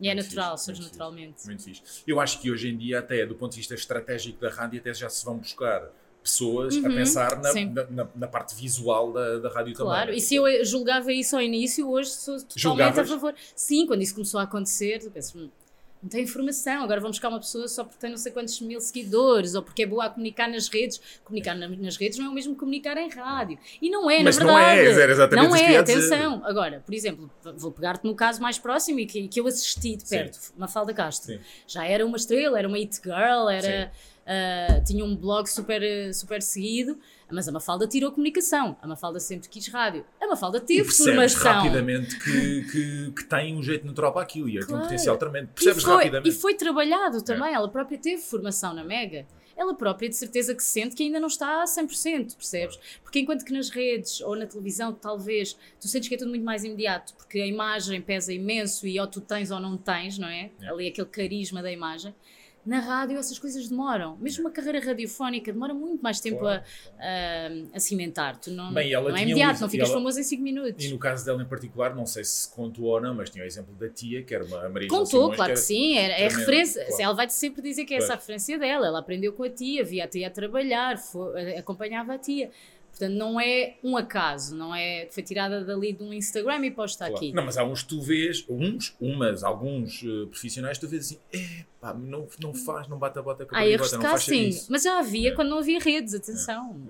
E 0.00 0.08
é 0.08 0.14
natural, 0.14 0.58
surge 0.58 0.82
naturalmente. 0.82 1.44
Muito 1.46 1.62
fixe. 1.62 1.82
Eu 2.06 2.20
acho 2.20 2.40
que 2.40 2.50
hoje 2.50 2.68
em 2.68 2.76
dia, 2.76 2.98
até 2.98 3.24
do 3.24 3.34
ponto 3.34 3.52
de 3.52 3.58
vista 3.58 3.74
estratégico 3.74 4.40
da 4.40 4.50
rádio, 4.50 4.80
até 4.80 4.92
já 4.92 5.08
se 5.08 5.24
vão 5.24 5.36
buscar 5.38 5.88
pessoas 6.22 6.74
a 6.76 6.88
Uhum, 6.88 6.94
pensar 6.94 7.36
na, 7.40 7.52
na, 7.52 7.84
na- 7.90 8.08
na 8.16 8.26
parte 8.28 8.54
visual 8.56 9.12
da, 9.12 9.38
da 9.38 9.48
rádio 9.50 9.74
Claro, 9.74 10.06
também. 10.06 10.18
e 10.18 10.20
se 10.20 10.34
eu 10.34 10.64
julgava 10.64 11.12
isso 11.12 11.36
ao 11.36 11.42
início, 11.42 11.88
hoje 11.88 12.10
sou 12.10 12.36
totalmente 12.38 12.58
Julgavas? 12.58 12.98
a 13.10 13.14
favor. 13.14 13.34
Sim, 13.54 13.86
quando 13.86 14.02
isso 14.02 14.14
começou 14.14 14.40
a 14.40 14.44
acontecer, 14.44 15.00
eu 15.04 15.10
penso, 15.10 15.38
"Hum, 15.38 15.50
não 16.04 16.10
tem 16.10 16.22
informação, 16.22 16.82
agora 16.84 17.00
vamos 17.00 17.16
buscar 17.16 17.30
uma 17.30 17.40
pessoa 17.40 17.66
só 17.66 17.82
porque 17.82 17.98
tem 17.98 18.10
não 18.10 18.18
sei 18.18 18.30
quantos 18.30 18.60
mil 18.60 18.78
seguidores, 18.78 19.54
ou 19.54 19.62
porque 19.62 19.84
é 19.84 19.86
boa 19.86 20.04
a 20.04 20.10
comunicar 20.10 20.46
nas 20.50 20.68
redes. 20.68 21.00
Comunicar 21.24 21.54
na- 21.54 21.66
nas 21.66 21.96
redes 21.96 22.18
não 22.18 22.26
é 22.26 22.28
o 22.28 22.32
mesmo 22.32 22.52
que 22.52 22.60
comunicar 22.60 22.96
em 22.98 23.08
rádio. 23.08 23.58
E 23.80 23.88
não 23.88 24.10
é, 24.10 24.22
Mas 24.22 24.36
na 24.36 24.44
não 24.44 24.58
é, 24.58 24.74
verdade. 24.76 25.00
era 25.00 25.12
exatamente 25.12 25.48
Não 25.48 25.56
é, 25.56 25.60
dizer. 25.62 25.76
atenção. 25.78 26.42
Agora, 26.44 26.82
por 26.84 26.94
exemplo, 26.94 27.30
vou 27.56 27.72
pegar-te 27.72 28.04
no 28.04 28.14
caso 28.14 28.42
mais 28.42 28.58
próximo 28.58 29.00
e 29.00 29.06
que, 29.06 29.26
que 29.28 29.40
eu 29.40 29.46
assisti 29.46 29.96
de 29.96 30.02
Sim. 30.06 30.16
perto, 30.18 30.38
Mafalda 30.58 30.92
Castro. 30.92 31.32
Sim. 31.32 31.40
Já 31.66 31.86
era 31.86 32.04
uma 32.04 32.18
estrela, 32.18 32.58
era 32.58 32.68
uma 32.68 32.76
it 32.76 32.94
girl, 33.02 33.48
era, 33.48 33.90
ah, 34.26 34.80
tinha 34.86 35.02
um 35.04 35.16
blog 35.16 35.46
super, 35.48 35.80
super 36.14 36.42
seguido, 36.42 36.98
mas 37.30 37.48
a 37.48 37.52
Mafalda 37.52 37.86
tirou 37.86 38.10
comunicação. 38.12 38.76
A 38.82 38.86
Mafalda 38.86 39.18
sempre 39.20 39.48
quis 39.48 39.68
rádio. 39.68 40.04
A 40.20 40.26
Mafalda 40.26 40.58
E 40.58 40.60
teve 40.60 40.82
percebes 40.84 41.32
formação. 41.34 41.52
rapidamente 41.52 42.18
que, 42.18 42.62
que, 42.70 43.12
que 43.12 43.24
tem 43.24 43.56
um 43.56 43.62
jeito 43.62 43.86
natural 43.86 44.12
para 44.12 44.22
aquilo 44.22 44.48
e 44.48 44.56
é 44.56 44.60
tem 44.60 44.64
um 44.64 44.68
Claro. 44.68 44.82
potencial 44.84 45.16
tremendo. 45.16 45.44
E 45.44 45.54
Percebes 45.54 45.82
foi, 45.84 45.94
rapidamente. 45.94 46.28
e 46.28 46.32
foi 46.40 46.54
trabalhado 46.54 47.22
também. 47.22 47.52
Ela 47.54 47.68
própria 47.68 47.98
teve 47.98 48.20
formação 48.22 48.74
na 48.74 48.84
Mega. 48.84 49.26
Ela 49.56 49.72
própria, 49.72 50.08
de 50.08 50.16
certeza, 50.16 50.52
que 50.52 50.64
sente 50.64 50.96
que 50.96 51.04
ainda 51.04 51.20
não 51.20 51.28
está 51.28 51.62
a 51.62 51.64
100%, 51.64 52.34
percebes? 52.36 52.76
Porque 53.04 53.20
enquanto 53.20 53.44
que 53.44 53.52
nas 53.52 53.70
redes 53.70 54.20
ou 54.20 54.34
na 54.34 54.46
televisão, 54.46 54.92
talvez, 54.92 55.56
tu 55.80 55.86
sentes 55.86 56.08
que 56.08 56.16
é 56.16 56.18
tudo 56.18 56.30
muito 56.30 56.44
mais 56.44 56.64
imediato, 56.64 57.14
porque 57.14 57.38
a 57.38 57.46
imagem 57.46 58.00
pesa 58.02 58.32
imenso 58.32 58.84
e 58.84 58.98
ou 58.98 59.06
tu 59.06 59.20
tens 59.20 59.52
ou 59.52 59.60
não 59.60 59.76
tens, 59.76 60.18
não 60.18 60.26
é? 60.26 60.50
É. 60.60 60.68
Ali 60.68 60.88
aquele 60.88 61.06
carisma 61.06 61.62
da 61.62 61.70
imagem. 61.70 62.12
Na 62.64 62.80
rádio 62.80 63.18
essas 63.18 63.38
coisas 63.38 63.68
demoram. 63.68 64.16
Mesmo 64.16 64.44
uma 64.44 64.50
carreira 64.50 64.80
radiofónica 64.80 65.52
demora 65.52 65.74
muito 65.74 66.02
mais 66.02 66.18
tempo 66.20 66.38
Claro. 66.38 66.62
a, 66.98 67.76
a, 67.76 67.80
cimentar. 67.80 68.38
Tu 68.38 68.50
não, 68.50 68.72
Bem, 68.72 68.90
não 68.92 69.00
é 69.08 69.12
um 69.12 69.16
imediato, 69.18 69.52
ex- 69.52 69.60
não 69.60 69.68
ficas 69.68 69.88
ela- 69.88 69.98
famoso 69.98 70.18
em 70.18 70.22
5 70.22 70.42
minutos. 70.42 70.84
E 70.84 70.88
no 70.88 70.98
caso 70.98 71.24
dela 71.26 71.42
em 71.42 71.46
particular, 71.46 71.94
não 71.94 72.06
sei 72.06 72.24
se 72.24 72.48
contou 72.50 72.86
ou 72.86 73.00
não, 73.00 73.14
mas 73.14 73.28
tinha 73.28 73.44
o 73.44 73.46
exemplo 73.46 73.74
da 73.74 73.88
tia, 73.90 74.22
que 74.22 74.34
era 74.34 74.44
uma 74.44 74.68
Maria 74.68 74.88
Contou, 74.88 75.06
Simões, 75.06 75.36
claro 75.36 75.52
que 75.52 75.58
era- 75.58 75.60
sim, 75.60 75.98
era, 75.98 76.14
é 76.14 76.28
referência. 76.28 76.84
claro. 76.86 77.02
Ela 77.02 77.12
vai 77.14 77.28
sempre 77.28 77.60
dizer 77.62 77.84
que 77.84 77.92
é 77.94 77.98
essa 77.98 78.14
a 78.14 78.16
referência 78.16 78.58
dela. 78.58 78.86
Ela 78.86 78.98
aprendeu 79.00 79.32
com 79.34 79.42
a 79.42 79.50
tia, 79.50 79.84
via 79.84 80.04
a 80.04 80.08
tia 80.08 80.26
a 80.26 80.30
trabalhar, 80.30 80.96
fo- 80.98 81.36
eh, 81.36 81.58
acompanhava 81.58 82.14
a 82.14 82.18
tia. 82.18 82.50
Portanto, 82.96 83.14
não 83.16 83.40
é 83.40 83.74
um 83.82 83.96
acaso, 83.96 84.54
não 84.54 84.72
é. 84.72 85.08
Foi 85.10 85.20
tirada 85.20 85.64
dali 85.64 85.92
de 85.92 86.02
um 86.04 86.12
Instagram 86.12 86.64
e 86.64 86.70
posta 86.70 87.06
Claro. 87.06 87.16
aqui. 87.16 87.32
Não, 87.32 87.44
mas 87.44 87.58
há 87.58 87.64
uns 87.64 87.82
que 87.82 87.88
tu 87.88 88.00
vês, 88.00 88.44
uns, 88.48 88.94
umas, 89.00 89.42
alguns 89.42 90.02
eh, 90.04 90.26
profissionais, 90.30 90.78
tu 90.78 90.86
vês 90.86 91.06
assim, 91.06 91.18
é 91.32 91.64
pá, 91.80 91.92
não, 91.92 92.28
não 92.40 92.54
faz, 92.54 92.86
não 92.86 92.96
bate 92.96 93.18
a 93.18 93.22
bota 93.22 93.44
com 93.44 93.56
a 93.56 93.66
erros 93.66 93.88
Bota, 93.88 93.96
de 93.98 94.02
não 94.04 94.10
faz 94.10 94.24
casting, 94.26 94.48
isso. 94.48 94.66
mas 94.70 94.84
já 94.84 94.98
havia 95.00 95.30
É. 95.30 95.34
quando 95.34 95.48
não 95.48 95.58
havia 95.58 95.80
redes, 95.80 96.14
atenção. 96.14 96.80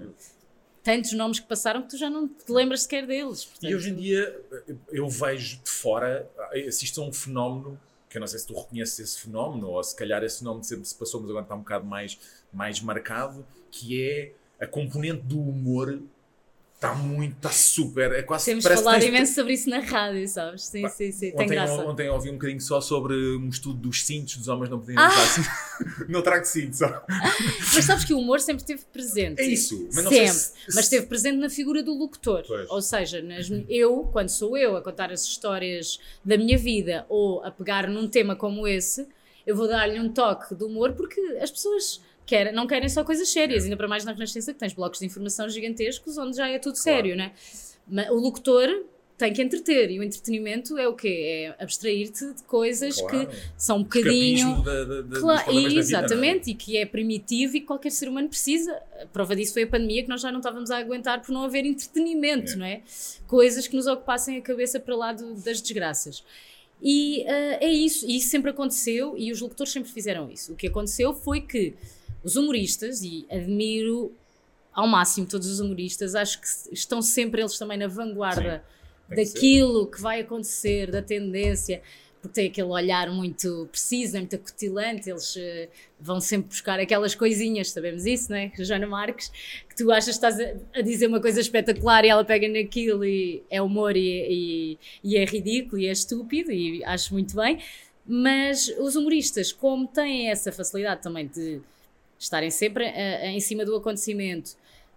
Tantos 0.82 1.12
nomes 1.14 1.40
que 1.40 1.46
passaram 1.46 1.80
que 1.82 1.88
tu 1.88 1.96
já 1.96 2.10
não 2.10 2.28
te 2.28 2.52
lembras 2.52 2.82
sequer 2.82 3.06
deles. 3.06 3.48
E 3.62 3.74
hoje 3.74 3.88
em 3.88 3.94
portanto- 3.94 4.02
dia 4.02 4.40
eh, 4.68 4.74
eu 4.92 5.08
vejo 5.08 5.58
de 5.64 5.70
fora, 5.70 6.28
assisto 6.68 7.00
a 7.00 7.04
um 7.06 7.12
fenómeno, 7.14 7.80
que 8.10 8.18
eu 8.18 8.20
não 8.20 8.26
sei 8.26 8.38
se 8.38 8.46
tu 8.46 8.54
reconheces 8.54 8.98
esse 8.98 9.20
fenómeno, 9.22 9.68
ou 9.70 9.82
se 9.82 9.96
calhar 9.96 10.22
esse 10.22 10.40
fenómeno 10.40 10.62
sempre 10.64 10.84
se 10.84 10.94
passou, 10.94 11.20
mas 11.22 11.30
agora 11.30 11.44
está 11.46 11.54
um 11.54 11.60
bocado 11.60 11.86
mais, 11.86 12.18
mais 12.52 12.78
marcado, 12.80 13.44
que 13.70 14.02
é 14.06 14.32
a 14.64 14.66
componente 14.66 15.22
do 15.22 15.38
humor 15.40 16.00
está 16.74 16.92
muito, 16.94 17.36
está 17.36 17.48
super, 17.50 18.12
é 18.12 18.22
quase 18.22 18.44
Temos 18.44 18.64
falado 18.64 19.00
tens- 19.00 19.04
imenso 19.08 19.34
sobre 19.34 19.54
isso 19.54 19.70
na 19.70 19.78
rádio, 19.78 20.28
sabes? 20.28 20.66
Sim, 20.66 20.82
Pá, 20.82 20.88
sim, 20.90 21.10
sim. 21.12 21.30
Tem 21.30 21.40
Ontem, 21.46 21.54
graça. 21.54 21.72
ontem 21.86 22.08
ouvi 22.10 22.28
um 22.28 22.34
bocadinho 22.34 22.60
só 22.60 22.78
sobre 22.78 23.14
um 23.36 23.48
estudo 23.48 23.78
dos 23.78 24.04
cintos, 24.04 24.36
dos 24.36 24.48
homens 24.48 24.68
não 24.68 24.78
podiam 24.78 24.98
Ah! 25.02 25.08
usar 25.08 25.26
cintos. 25.28 25.50
não 26.10 26.20
trago 26.20 26.44
cintos, 26.44 26.78
só. 26.80 27.02
Mas 27.74 27.84
sabes 27.86 28.04
que 28.04 28.12
o 28.12 28.18
humor 28.18 28.38
sempre 28.40 28.62
esteve 28.62 28.82
presente. 28.92 29.40
É 29.40 29.46
isso, 29.46 29.88
mas 29.94 30.04
não 30.04 30.10
sempre. 30.12 30.28
se- 30.28 30.52
Mas 30.74 30.78
esteve 30.84 31.06
presente 31.06 31.38
na 31.38 31.48
figura 31.48 31.82
do 31.82 31.94
locutor. 31.94 32.44
Pois. 32.46 32.68
Ou 32.68 32.82
seja, 32.82 33.22
nas- 33.22 33.50
eu, 33.68 34.08
quando 34.12 34.28
sou 34.28 34.54
eu 34.58 34.76
a 34.76 34.82
contar 34.82 35.10
as 35.10 35.24
histórias 35.24 35.98
da 36.22 36.36
minha 36.36 36.58
vida 36.58 37.06
ou 37.08 37.42
a 37.42 37.50
pegar 37.50 37.88
num 37.88 38.06
tema 38.08 38.36
como 38.36 38.68
esse, 38.68 39.06
eu 39.46 39.56
vou 39.56 39.66
dar-lhe 39.68 39.98
um 39.98 40.08
toque 40.10 40.54
de 40.54 40.64
humor 40.64 40.92
porque 40.92 41.18
as 41.40 41.50
pessoas 41.50 42.00
querem, 42.26 42.52
não 42.52 42.66
querem 42.66 42.88
só 42.88 43.04
coisas 43.04 43.28
sérias, 43.28 43.64
ainda 43.64 43.76
para 43.76 43.88
mais 43.88 44.04
na 44.04 44.12
Renascença 44.12 44.52
que 44.52 44.58
tens 44.58 44.72
blocos 44.72 44.98
de 45.00 45.06
informação 45.06 45.48
gigantescos 45.48 46.16
onde 46.18 46.36
já 46.36 46.48
é 46.48 46.58
tudo 46.58 46.76
sério, 46.76 47.16
né? 47.16 47.32
Mas 47.86 48.08
o 48.10 48.14
locutor 48.14 48.68
tem 49.16 49.32
que 49.32 49.40
entreter 49.40 49.92
e 49.92 50.00
o 50.00 50.02
entretenimento 50.02 50.76
é 50.76 50.88
o 50.88 50.94
quê? 50.94 51.54
É 51.58 51.62
abstrair-te 51.62 52.34
de 52.34 52.42
coisas 52.42 52.96
Claro. 53.00 53.28
que 53.28 53.36
são 53.56 53.76
um 53.78 53.82
bocadinho. 53.84 54.60
Da, 54.62 54.84
da, 54.84 55.02
da, 55.02 55.20
Claro, 55.20 55.46
da 55.46 55.52
vida, 55.60 55.74
é? 55.74 55.78
exatamente, 55.78 56.50
e 56.50 56.54
que 56.54 56.76
é 56.76 56.84
primitivo 56.84 57.56
e 57.56 57.60
que 57.60 57.66
qualquer 57.66 57.90
ser 57.90 58.08
humano 58.08 58.28
precisa. 58.28 58.72
A 59.00 59.06
prova 59.06 59.36
disso 59.36 59.52
foi 59.52 59.62
a 59.62 59.66
pandemia, 59.68 60.02
que 60.02 60.08
nós 60.08 60.20
já 60.20 60.32
não 60.32 60.40
estávamos 60.40 60.68
a 60.70 60.78
aguentar 60.78 61.20
por 61.22 61.30
não 61.30 61.44
haver 61.44 61.64
entretenimento, 61.64 62.52
É. 62.54 62.56
não 62.56 62.66
é? 62.66 62.82
Coisas 63.28 63.68
que 63.68 63.76
nos 63.76 63.86
ocupassem 63.86 64.36
a 64.38 64.40
cabeça 64.40 64.80
para 64.80 64.96
lá 64.96 65.12
do- 65.12 65.34
das 65.34 65.60
desgraças. 65.62 66.24
E 66.82 67.24
ah, 67.28 67.58
é 67.60 67.68
isso, 67.70 68.04
e 68.06 68.16
isso 68.16 68.28
sempre 68.30 68.50
aconteceu, 68.50 69.14
e 69.16 69.30
os 69.30 69.40
locutores 69.40 69.72
sempre 69.72 69.90
fizeram 69.92 70.28
isso. 70.28 70.54
O 70.54 70.56
que 70.56 70.66
aconteceu 70.66 71.14
foi 71.14 71.40
que 71.40 71.72
os 72.24 72.36
humoristas, 72.36 73.02
e 73.02 73.26
admiro 73.30 74.12
ao 74.72 74.86
máximo 74.88 75.26
todos 75.26 75.48
os 75.48 75.60
humoristas, 75.60 76.14
acho 76.14 76.40
que 76.40 76.46
estão 76.72 77.00
sempre 77.00 77.40
eles 77.42 77.56
também 77.58 77.78
na 77.78 77.86
vanguarda 77.86 78.64
Tem 79.08 79.24
que 79.26 79.32
daquilo 79.34 79.86
que 79.86 80.00
vai 80.00 80.20
acontecer, 80.22 80.90
da 80.90 81.00
tendência, 81.02 81.80
porque 82.20 82.34
tem 82.40 82.46
aquele 82.48 82.68
olhar 82.68 83.10
muito 83.10 83.68
preciso, 83.70 84.16
é 84.16 84.20
muito 84.20 84.34
acutilante, 84.34 85.10
eles 85.10 85.36
eh, 85.36 85.68
vão 86.00 86.20
sempre 86.22 86.48
buscar 86.48 86.80
aquelas 86.80 87.14
coisinhas, 87.14 87.70
sabemos 87.70 88.06
isso, 88.06 88.30
não 88.30 88.38
é? 88.38 88.50
Joana 88.58 88.86
Marques, 88.86 89.30
que 89.68 89.76
tu 89.76 89.92
achas 89.92 90.06
que 90.18 90.26
estás 90.26 90.40
a, 90.40 90.54
a 90.78 90.80
dizer 90.80 91.06
uma 91.06 91.20
coisa 91.20 91.38
espetacular 91.38 92.02
e 92.04 92.08
ela 92.08 92.24
pega 92.24 92.48
naquilo 92.48 93.04
e 93.04 93.42
é 93.50 93.60
humor 93.60 93.94
e, 93.94 94.00
e- 94.08 94.78
e 95.04 95.16
é 95.18 95.24
ridículo 95.26 95.78
e 95.78 95.86
é 95.86 95.92
estúpido 95.92 96.50
e 96.50 96.82
acho 96.84 97.12
muito 97.12 97.36
bem, 97.36 97.58
mas 98.06 98.68
os 98.78 98.96
humoristas, 98.96 99.52
como 99.52 99.86
têm 99.86 100.30
essa 100.30 100.50
facilidade 100.50 101.02
também 101.02 101.26
de 101.28 101.60
estarem 102.24 102.50
sempre 102.50 102.84
eh, 102.84 103.30
em 103.30 103.40
cima 103.40 103.64
do 103.64 103.76
acontecimento, 103.76 104.56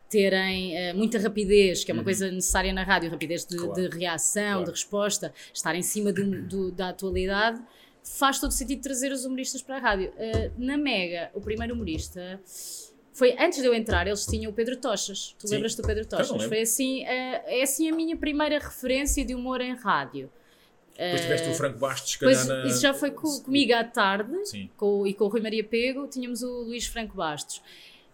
terem 0.09 0.73
uh, 0.73 0.95
muita 0.95 1.19
rapidez, 1.19 1.83
que 1.83 1.91
é 1.91 1.93
uma 1.93 1.99
uhum. 1.99 2.05
coisa 2.05 2.31
necessária 2.31 2.71
na 2.71 2.83
rádio, 2.83 3.09
rapidez 3.09 3.45
de, 3.45 3.57
claro. 3.57 3.73
de 3.73 3.97
reação, 3.97 4.43
claro. 4.43 4.65
de 4.65 4.71
resposta, 4.71 5.33
estar 5.53 5.75
em 5.75 5.81
cima 5.81 6.13
do, 6.13 6.41
do, 6.43 6.71
da 6.71 6.89
atualidade, 6.89 7.61
faz 8.01 8.39
todo 8.39 8.51
sentido 8.51 8.81
trazer 8.81 9.11
os 9.11 9.25
humoristas 9.25 9.61
para 9.61 9.75
a 9.75 9.79
rádio. 9.79 10.11
Uh, 10.11 10.51
na 10.57 10.77
Mega, 10.77 11.29
o 11.33 11.41
primeiro 11.41 11.73
humorista 11.73 12.39
foi 13.11 13.35
antes 13.37 13.59
de 13.59 13.65
eu 13.65 13.73
entrar, 13.73 14.07
eles 14.07 14.25
tinham 14.25 14.51
o 14.51 14.55
Pedro 14.55 14.77
Tochas. 14.77 15.35
Tu 15.37 15.47
lembras 15.49 15.75
do 15.75 15.83
Pedro 15.83 16.05
Tochas? 16.05 16.43
Foi 16.45 16.61
assim, 16.61 17.03
uh, 17.03 17.41
é 17.47 17.63
assim 17.63 17.89
a 17.89 17.93
minha 17.93 18.15
primeira 18.15 18.59
referência 18.59 19.25
de 19.25 19.35
humor 19.35 19.59
em 19.59 19.75
rádio. 19.75 20.31
Depois 20.97 21.21
tiveste 21.21 21.49
o 21.49 21.53
Franco 21.53 21.77
Bastos, 21.77 22.15
pois, 22.15 22.47
na... 22.47 22.65
Isso 22.65 22.81
já 22.81 22.91
foi 22.93 23.11
com, 23.11 23.39
comigo 23.41 23.73
à 23.73 23.83
tarde 23.83 24.33
com, 24.75 25.05
e 25.05 25.13
com 25.13 25.25
o 25.25 25.27
Rui 25.27 25.41
Maria 25.41 25.63
Pego, 25.63 26.07
tínhamos 26.07 26.41
o 26.41 26.63
Luís 26.63 26.87
Franco 26.87 27.15
Bastos. 27.15 27.61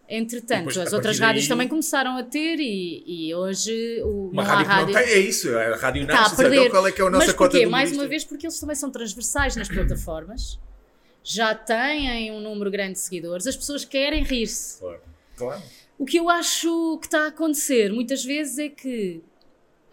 Entretanto, 0.09 0.67
depois, 0.67 0.77
as 0.77 0.91
outras 0.91 1.17
rádios 1.17 1.45
daí... 1.45 1.49
também 1.49 1.67
começaram 1.69 2.17
a 2.17 2.23
ter 2.23 2.59
e, 2.59 3.03
e 3.07 3.33
hoje 3.33 4.01
o, 4.03 4.29
uma 4.33 4.43
rádio, 4.43 4.65
rádio... 4.65 4.93
Tem, 4.93 5.03
é 5.03 5.17
isso, 5.17 5.49
a 5.57 5.77
rádio 5.77 6.05
não 6.05 6.13
está 6.13 6.25
a 6.25 6.35
perder. 6.35 6.57
Então 6.57 6.69
qual 6.71 6.87
é 6.87 6.91
que 6.91 7.01
é 7.01 7.05
a 7.05 7.09
nossa 7.09 7.25
Mas 7.27 7.35
cota 7.35 7.51
porquê? 7.51 7.65
Mais 7.65 7.91
uma 7.93 8.05
vez 8.05 8.25
porque 8.25 8.45
eles 8.45 8.59
também 8.59 8.75
são 8.75 8.91
transversais 8.91 9.55
nas 9.55 9.69
plataformas, 9.69 10.59
já 11.23 11.55
têm 11.55 12.33
um 12.33 12.41
número 12.41 12.69
grande 12.69 12.93
de 12.93 12.99
seguidores, 12.99 13.47
as 13.47 13.55
pessoas 13.55 13.85
querem 13.85 14.23
rir-se. 14.23 14.79
Claro. 14.79 15.01
claro. 15.37 15.61
O 15.97 16.05
que 16.05 16.17
eu 16.17 16.29
acho 16.29 16.97
que 16.99 17.07
está 17.07 17.23
a 17.23 17.27
acontecer 17.27 17.93
muitas 17.93 18.25
vezes 18.25 18.59
é 18.59 18.67
que 18.67 19.21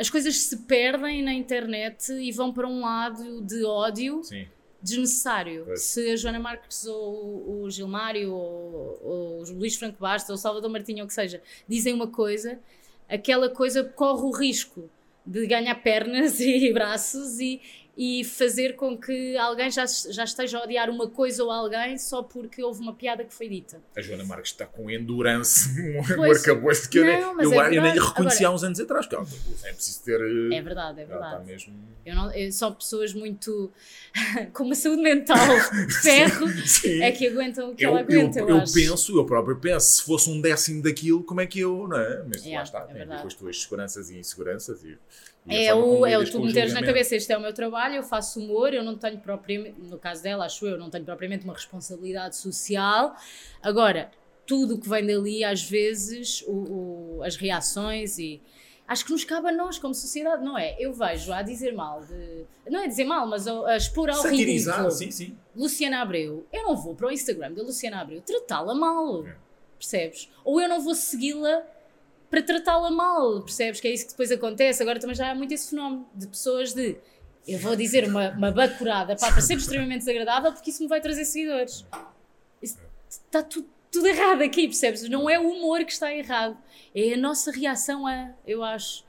as 0.00 0.08
coisas 0.08 0.34
se 0.36 0.56
perdem 0.56 1.22
na 1.22 1.32
internet 1.34 2.10
e 2.12 2.32
vão 2.32 2.52
para 2.52 2.66
um 2.66 2.80
lado 2.80 3.42
de 3.42 3.64
ódio. 3.64 4.24
Sim 4.24 4.46
desnecessário. 4.82 5.66
Se 5.76 6.10
a 6.10 6.16
Joana 6.16 6.38
Marques 6.38 6.86
ou 6.86 7.64
o 7.64 7.70
Gilmário 7.70 8.32
ou, 8.32 8.98
ou 9.02 9.42
o 9.42 9.52
Luís 9.52 9.76
Franco 9.76 9.98
Bastos 10.00 10.30
ou 10.30 10.36
o 10.36 10.38
Salvador 10.38 10.70
Martinho 10.70 11.00
ou 11.00 11.04
o 11.04 11.06
que 11.06 11.12
seja 11.12 11.42
dizem 11.68 11.92
uma 11.92 12.06
coisa, 12.06 12.58
aquela 13.08 13.50
coisa 13.50 13.84
corre 13.84 14.22
o 14.22 14.30
risco 14.30 14.88
de 15.24 15.46
ganhar 15.46 15.74
pernas 15.76 16.40
e 16.40 16.72
braços 16.72 17.38
e, 17.38 17.60
e 18.02 18.24
fazer 18.24 18.76
com 18.76 18.96
que 18.96 19.36
alguém 19.36 19.70
já, 19.70 19.84
já 19.84 20.24
esteja 20.24 20.58
a 20.58 20.64
odiar 20.64 20.88
uma 20.88 21.06
coisa 21.06 21.44
ou 21.44 21.50
alguém 21.50 21.98
só 21.98 22.22
porque 22.22 22.64
houve 22.64 22.80
uma 22.80 22.94
piada 22.94 23.22
que 23.22 23.34
foi 23.34 23.46
dita. 23.46 23.78
A 23.94 24.00
Joana 24.00 24.24
Marques 24.24 24.52
está 24.52 24.64
com 24.64 24.90
endurance, 24.90 25.68
um 26.16 26.22
arcabouço 26.22 26.88
que 26.88 26.98
não, 26.98 27.42
eu, 27.42 27.52
eu, 27.52 27.62
é 27.62 27.76
eu, 27.76 27.82
nem 27.82 27.92
lhe 27.92 28.00
reconheci 28.00 28.42
há 28.42 28.50
uns 28.50 28.64
anos 28.64 28.80
atrás, 28.80 29.06
porque 29.06 29.22
é 29.66 29.72
preciso 29.74 30.02
ter. 30.02 30.18
Eh, 30.18 30.56
é 30.56 30.62
verdade, 30.62 31.02
é 31.02 31.04
verdade. 31.04 31.44
Mesmo... 31.44 31.74
Eu 32.06 32.14
não, 32.14 32.32
eu, 32.32 32.50
são 32.50 32.72
pessoas 32.72 33.12
muito. 33.12 33.70
com 34.54 34.64
uma 34.64 34.74
saúde 34.74 35.02
mental 35.02 35.36
de 35.86 35.92
ferro 35.92 36.46
é 37.02 37.12
que 37.12 37.28
aguentam 37.28 37.70
o 37.70 37.74
que 37.74 37.84
ela 37.84 38.00
aguenta. 38.00 38.40
Eu, 38.40 38.48
eu 38.48 38.64
penso, 38.64 39.14
eu 39.14 39.26
próprio 39.26 39.58
penso, 39.58 39.98
se 39.98 40.02
fosse 40.04 40.30
um 40.30 40.40
décimo 40.40 40.82
daquilo, 40.82 41.22
como 41.22 41.42
é 41.42 41.46
que 41.46 41.60
eu. 41.60 41.86
Não 41.86 41.98
é? 41.98 42.24
Mas 42.26 42.46
é, 42.46 42.56
lá 42.56 42.62
está, 42.62 42.86
é 42.88 42.94
tem 42.94 43.06
depois 43.06 43.34
tuas 43.34 43.60
seguranças 43.60 44.08
e 44.08 44.18
inseguranças 44.18 44.82
e 44.84 44.96
é 45.48 45.74
o, 45.74 46.07
é 46.07 46.18
o 46.18 46.31
tu 46.31 46.42
meteres 46.42 46.72
na 46.72 46.83
cabeça, 46.83 47.16
este 47.16 47.33
é 47.33 47.37
o 47.37 47.40
meu 47.40 47.53
trabalho, 47.53 47.96
eu 47.96 48.03
faço 48.03 48.40
humor, 48.40 48.74
eu 48.74 48.83
não 48.83 48.96
tenho 48.96 49.18
propriamente, 49.18 49.81
no 49.81 49.98
caso 49.98 50.22
dela, 50.22 50.44
acho 50.44 50.66
eu, 50.66 50.79
não 50.79 50.90
tenho 50.90 51.05
propriamente 51.05 51.44
uma 51.44 51.55
responsabilidade 51.55 52.37
social. 52.37 53.16
Agora, 53.62 54.11
tudo 54.46 54.74
o 54.74 54.81
que 54.81 54.88
vem 54.88 55.07
dali, 55.07 55.44
às 55.44 55.62
vezes, 55.62 56.42
o, 56.46 57.18
o, 57.18 57.22
as 57.22 57.37
reações 57.37 58.18
e. 58.18 58.40
Acho 58.87 59.05
que 59.05 59.12
nos 59.12 59.22
cabe 59.22 59.48
a 59.48 59.53
nós, 59.53 59.79
como 59.79 59.94
sociedade, 59.94 60.44
não 60.44 60.59
é? 60.59 60.74
Eu 60.76 60.92
vejo 60.92 61.33
a 61.33 61.42
dizer 61.42 61.72
mal, 61.72 62.05
de, 62.05 62.44
não 62.68 62.81
é 62.81 62.88
dizer 62.88 63.05
mal, 63.05 63.24
mas 63.24 63.46
a, 63.46 63.76
expor 63.76 64.11
ao 64.11 64.20
ridículo. 64.20 64.90
Sim, 64.90 65.12
sim. 65.12 65.38
Luciana 65.55 66.03
Abreu, 66.03 66.44
eu 66.53 66.64
não 66.64 66.76
vou 66.76 66.96
para 66.96 67.07
o 67.07 67.12
Instagram 67.12 67.53
da 67.53 67.62
Luciana 67.62 68.00
Abreu 68.00 68.20
tratá-la 68.20 68.74
mal, 68.74 69.24
é. 69.24 69.37
percebes? 69.79 70.29
Ou 70.44 70.61
eu 70.61 70.68
não 70.68 70.81
vou 70.81 70.96
segui-la 70.96 71.62
para 72.30 72.42
tratá-la 72.42 72.90
mal, 72.90 73.42
percebes? 73.42 73.80
Que 73.80 73.88
é 73.88 73.92
isso 73.92 74.06
que 74.06 74.12
depois 74.12 74.30
acontece. 74.30 74.82
Agora 74.82 75.00
também 75.00 75.16
já 75.16 75.30
há 75.30 75.34
muito 75.34 75.52
esse 75.52 75.70
fenómeno 75.70 76.08
de 76.14 76.26
pessoas 76.28 76.72
de 76.72 76.96
eu 77.46 77.58
vou 77.58 77.74
dizer 77.74 78.04
uma, 78.04 78.30
uma 78.30 78.50
bacurada 78.52 79.16
pá, 79.16 79.32
para 79.32 79.40
ser 79.40 79.56
extremamente 79.56 80.00
desagradável 80.00 80.52
porque 80.52 80.70
isso 80.70 80.82
me 80.82 80.88
vai 80.88 81.00
trazer 81.00 81.24
seguidores. 81.24 81.84
está 82.62 83.42
tudo, 83.42 83.68
tudo 83.90 84.06
errado 84.06 84.42
aqui, 84.42 84.66
percebes? 84.68 85.08
Não 85.08 85.28
é 85.28 85.38
o 85.38 85.50
humor 85.50 85.84
que 85.84 85.92
está 85.92 86.14
errado, 86.14 86.56
é 86.94 87.14
a 87.14 87.16
nossa 87.16 87.50
reação 87.50 88.06
a, 88.06 88.32
eu 88.46 88.62
acho. 88.62 89.08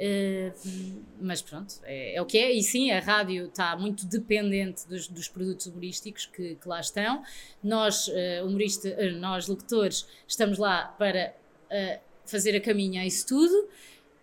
Uh, 0.00 1.04
mas 1.20 1.42
pronto, 1.42 1.74
é, 1.84 2.14
é, 2.14 2.22
o 2.22 2.24
que 2.24 2.38
é. 2.38 2.50
E 2.52 2.62
sim, 2.62 2.90
a 2.90 3.00
rádio 3.00 3.46
está 3.46 3.76
muito 3.76 4.06
dependente 4.06 4.88
dos, 4.88 5.06
dos 5.08 5.28
produtos 5.28 5.66
humorísticos 5.66 6.24
que, 6.24 6.54
que, 6.54 6.68
lá 6.68 6.80
estão. 6.80 7.22
Nós, 7.62 8.08
uh, 8.08 8.46
humorista, 8.46 8.88
uh, 8.88 9.18
nós, 9.18 9.46
locutores, 9.46 10.06
estamos 10.26 10.56
lá 10.56 10.84
para 10.98 11.34
fazer 12.30 12.56
a 12.56 12.60
caminha 12.60 13.02
a 13.02 13.06
isso 13.06 13.26
tudo 13.26 13.68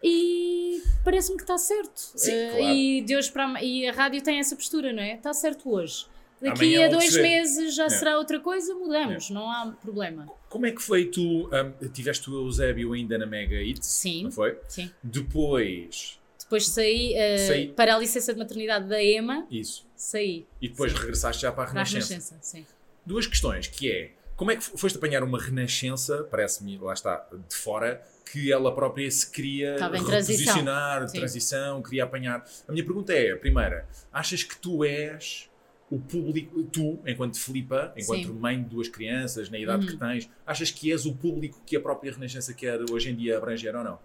e 0.04 0.82
parece-me 1.04 1.38
que 1.38 1.44
está 1.44 1.58
certo. 1.58 1.98
Sim, 2.16 2.32
uh, 2.32 2.50
claro. 2.58 2.74
e, 2.74 3.02
de 3.02 3.16
hoje 3.16 3.32
para, 3.32 3.64
e 3.64 3.88
a 3.88 3.92
rádio 3.92 4.22
tem 4.22 4.40
essa 4.40 4.56
postura, 4.56 4.94
não 4.94 5.02
é? 5.02 5.16
Está 5.16 5.34
certo 5.34 5.72
hoje. 5.72 6.06
Daqui 6.42 6.76
Amanhã 6.76 6.86
a 6.86 6.90
dois 6.90 7.16
meses 7.18 7.76
já 7.76 7.86
é. 7.86 7.90
será 7.90 8.18
outra 8.18 8.40
coisa, 8.40 8.74
mudamos, 8.76 9.32
é. 9.32 9.34
não 9.34 9.50
há 9.50 9.76
problema. 9.82 10.28
Como 10.50 10.68
é 10.68 10.72
que 10.72 10.82
foi 10.82 11.06
tu? 11.06 11.50
Um, 11.50 11.90
tiveste 11.90 12.30
o 12.30 12.46
Eusébio 12.46 12.94
ainda 12.94 13.18
na 13.18 13.26
Mega 13.26 13.58
It? 13.58 13.84
Sim. 13.84 14.26
Não 14.26 14.32
foi? 14.32 14.58
Sim. 14.68 14.92
Depois. 15.02 16.20
Depois 16.40 16.68
saí, 16.68 17.16
uh, 17.16 17.48
saí, 17.48 17.68
para 17.70 17.96
a 17.96 17.98
licença 17.98 18.34
de 18.34 18.40
maternidade 18.40 18.88
da 18.88 19.04
EMA. 19.04 19.48
Isso. 19.50 19.86
Saí. 19.96 20.46
E 20.62 20.70
depois 20.70 20.92
sim. 20.92 21.00
regressaste 21.00 21.42
já 21.42 21.52
para 21.52 21.64
a 21.64 21.68
Renascença. 21.68 22.08
Para 22.08 22.16
a 22.16 22.20
Renascença, 22.20 22.38
sim. 22.42 22.66
Duas 23.04 23.26
questões, 23.26 23.68
que 23.68 23.92
é 23.92 24.12
como 24.38 24.52
é 24.52 24.56
que 24.56 24.64
foste 24.64 24.98
apanhar 24.98 25.24
uma 25.24 25.42
renascença, 25.42 26.24
parece-me, 26.30 26.78
lá 26.78 26.94
está, 26.94 27.28
de 27.50 27.56
fora, 27.56 28.02
que 28.32 28.52
ela 28.52 28.74
própria 28.74 29.10
se 29.10 29.32
queria 29.32 29.76
reposicionar, 29.78 30.98
transição. 30.98 31.20
transição, 31.20 31.82
queria 31.82 32.04
apanhar. 32.04 32.46
A 32.68 32.72
minha 32.72 32.86
pergunta 32.86 33.12
é, 33.12 33.36
primeira, 33.36 33.88
achas 34.14 34.44
que 34.44 34.56
tu 34.56 34.84
és 34.84 35.50
o 35.90 35.98
público, 36.00 36.62
tu, 36.64 37.00
enquanto 37.08 37.40
Filipa, 37.40 37.92
enquanto 37.98 38.28
Sim. 38.28 38.34
mãe 38.34 38.62
de 38.62 38.70
duas 38.70 38.88
crianças, 38.88 39.50
na 39.50 39.58
idade 39.58 39.86
uhum. 39.86 39.92
que 39.92 39.98
tens, 39.98 40.30
achas 40.46 40.70
que 40.70 40.92
és 40.92 41.08
o 41.08 41.16
público 41.16 41.60
que 41.66 41.76
a 41.76 41.82
própria 41.82 42.12
Renascença 42.12 42.54
quer 42.54 42.80
hoje 42.92 43.10
em 43.10 43.16
dia 43.16 43.38
abranger 43.38 43.76
ou 43.76 43.84
não? 43.84 44.00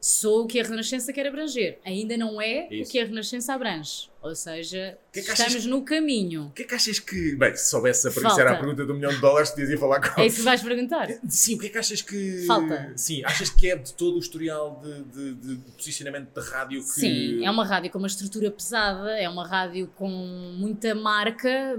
Sou 0.00 0.44
o 0.44 0.46
que 0.46 0.60
a 0.60 0.62
Renascença 0.62 1.12
quer 1.12 1.26
abranger. 1.26 1.78
Ainda 1.84 2.16
não 2.16 2.40
é 2.40 2.68
Isso. 2.70 2.88
o 2.88 2.92
que 2.92 2.98
a 3.00 3.04
Renascença 3.04 3.54
abrange. 3.54 4.08
Ou 4.22 4.34
seja, 4.34 4.98
que 5.12 5.20
é 5.20 5.22
que 5.22 5.30
estamos 5.30 5.54
achas, 5.54 5.66
no 5.66 5.82
caminho. 5.82 6.46
O 6.46 6.50
que 6.50 6.62
é 6.62 6.64
que 6.66 6.74
achas 6.74 6.98
que. 6.98 7.36
Bem, 7.36 7.54
se 7.54 7.70
soubesse 7.70 8.08
a, 8.08 8.10
isso 8.10 8.40
era 8.40 8.52
a 8.52 8.56
pergunta 8.56 8.84
do 8.84 8.92
milhão 8.92 9.12
de 9.12 9.20
dólares, 9.20 9.50
te 9.52 9.62
ia 9.62 9.78
falar 9.78 10.00
com. 10.00 10.20
É 10.20 10.26
isso 10.26 10.38
que 10.38 10.42
vais 10.42 10.60
perguntar. 10.62 11.08
Sim, 11.28 11.54
o 11.54 11.58
que 11.58 11.66
é 11.66 11.68
que 11.68 11.78
achas 11.78 12.02
que. 12.02 12.44
Falta. 12.44 12.92
Sim, 12.96 13.22
achas 13.24 13.50
que 13.50 13.70
é 13.70 13.76
de 13.76 13.94
todo 13.94 14.16
o 14.16 14.18
historial 14.18 14.82
de, 14.82 15.02
de, 15.04 15.34
de 15.34 15.70
posicionamento 15.72 16.32
da 16.32 16.42
rádio 16.42 16.80
que. 16.80 16.88
Sim, 16.88 17.44
é 17.44 17.50
uma 17.50 17.64
rádio 17.64 17.90
com 17.90 17.98
uma 17.98 18.08
estrutura 18.08 18.50
pesada, 18.50 19.16
é 19.16 19.28
uma 19.28 19.46
rádio 19.46 19.86
com 19.94 20.08
muita 20.08 20.92
marca, 20.92 21.76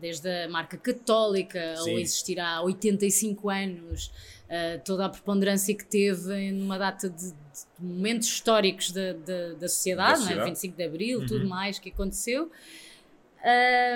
desde 0.00 0.28
a 0.44 0.48
marca 0.48 0.76
católica, 0.76 1.74
Sim. 1.76 1.90
ou 1.90 1.98
existir 1.98 2.38
há 2.38 2.62
85 2.62 3.50
anos 3.50 4.12
uh, 4.50 4.80
toda 4.84 5.06
a 5.06 5.08
preponderância 5.08 5.74
que 5.74 5.84
teve 5.84 6.50
numa 6.50 6.76
data 6.76 7.08
de, 7.08 7.30
de 7.30 7.34
momentos 7.78 8.28
históricos 8.28 8.90
da, 8.90 9.12
da, 9.12 9.54
da 9.54 9.68
sociedade, 9.68 10.24
da 10.26 10.42
é? 10.42 10.44
25 10.44 10.76
de 10.76 10.84
Abril, 10.84 11.20
uhum. 11.20 11.26
tudo 11.26 11.48
mais 11.48 11.78
que 11.78 11.90
aconteceu. 11.90 12.50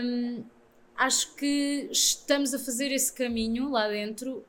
Um, 0.02 0.44
acho 0.96 1.34
que 1.34 1.88
estamos 1.90 2.54
a 2.54 2.58
fazer 2.58 2.92
esse 2.92 3.12
caminho 3.12 3.70
lá 3.70 3.88
dentro 3.88 4.44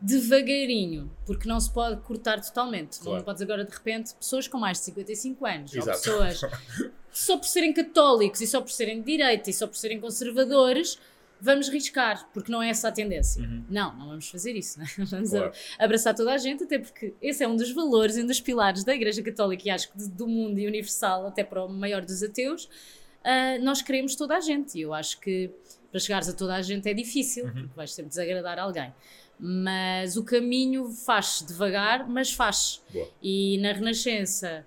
devagarinho, 0.00 1.10
porque 1.26 1.46
não 1.46 1.60
se 1.60 1.70
pode 1.70 2.00
cortar 2.02 2.40
totalmente. 2.40 2.98
Claro. 3.00 3.18
Não 3.18 3.24
podes 3.24 3.42
agora 3.42 3.64
de 3.64 3.72
repente 3.72 4.14
pessoas 4.14 4.48
com 4.48 4.58
mais 4.58 4.78
de 4.78 4.84
55 4.84 5.46
anos, 5.46 5.74
Exato. 5.74 6.10
ou 6.10 6.18
pessoas 6.26 6.40
só 7.12 7.36
por 7.36 7.46
serem 7.46 7.72
católicos 7.74 8.40
e 8.40 8.46
só 8.46 8.62
por 8.62 8.70
serem 8.70 9.00
de 9.00 9.06
direita 9.06 9.50
e 9.50 9.52
só 9.52 9.66
por 9.66 9.76
serem 9.76 10.00
conservadores 10.00 10.98
vamos 11.40 11.68
riscar, 11.68 12.28
porque 12.32 12.50
não 12.50 12.62
é 12.62 12.70
essa 12.70 12.88
a 12.88 12.92
tendência. 12.92 13.42
Uhum. 13.42 13.64
Não, 13.68 13.96
não 13.96 14.08
vamos 14.08 14.28
fazer 14.28 14.54
isso. 14.54 14.78
Né? 14.78 14.86
Vamos 14.98 15.30
claro. 15.30 15.52
abraçar 15.78 16.14
toda 16.14 16.32
a 16.32 16.38
gente, 16.38 16.64
até 16.64 16.78
porque 16.78 17.14
esse 17.20 17.42
é 17.42 17.48
um 17.48 17.56
dos 17.56 17.72
valores 17.72 18.16
um 18.16 18.26
dos 18.26 18.40
pilares 18.40 18.84
da 18.84 18.94
Igreja 18.94 19.22
Católica 19.22 19.62
e 19.66 19.70
acho 19.70 19.90
que 19.90 19.98
do 20.08 20.26
mundo 20.26 20.58
e 20.58 20.66
universal, 20.66 21.26
até 21.26 21.42
para 21.42 21.64
o 21.64 21.68
maior 21.68 22.02
dos 22.02 22.22
ateus. 22.22 22.64
Uh, 22.64 23.62
nós 23.62 23.82
queremos 23.82 24.14
toda 24.14 24.36
a 24.36 24.40
gente 24.40 24.78
e 24.78 24.82
eu 24.82 24.94
acho 24.94 25.20
que 25.20 25.50
para 25.90 26.00
chegares 26.00 26.28
a 26.28 26.32
toda 26.32 26.54
a 26.54 26.62
gente 26.62 26.88
é 26.88 26.94
difícil, 26.94 27.46
uhum. 27.46 27.52
porque 27.52 27.76
vais 27.76 27.92
sempre 27.92 28.10
desagradar 28.10 28.58
alguém. 28.58 28.92
Mas 29.38 30.16
o 30.16 30.24
caminho 30.24 30.90
faz 30.90 31.44
devagar, 31.46 32.08
mas 32.08 32.32
faz. 32.32 32.82
Boa. 32.92 33.08
E 33.22 33.58
na 33.58 33.72
Renascença 33.72 34.66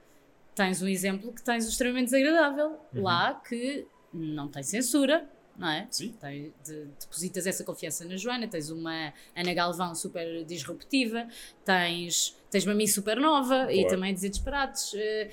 tens 0.55 0.81
um 0.81 0.88
exemplo 0.88 1.31
que 1.31 1.43
tens 1.43 1.65
o 1.65 1.69
extremamente 1.69 2.05
desagradável 2.05 2.79
uhum. 2.93 3.03
lá, 3.03 3.36
que 3.47 3.86
não 4.13 4.47
tem 4.47 4.63
censura, 4.63 5.27
não 5.58 5.70
é? 5.70 5.88
Sim. 5.89 6.13
Tem, 6.20 6.54
de, 6.63 6.86
depositas 7.00 7.46
essa 7.46 7.63
confiança 7.63 8.06
na 8.06 8.18
Joana, 8.18 8.48
tens 8.48 8.70
uma 8.70 9.13
Ana 9.36 9.54
Galvão 9.54 9.94
super 9.94 10.44
disruptiva, 10.46 11.28
tens, 11.63 12.36
tens 12.50 12.66
uma 12.66 12.74
mim 12.74 12.88
super 12.88 13.18
nova 13.18 13.56
claro. 13.56 13.72
e 13.72 13.88
também 13.88 14.13
dizer 14.13 14.30
disparates. 14.30 14.94
Uh, 14.94 15.30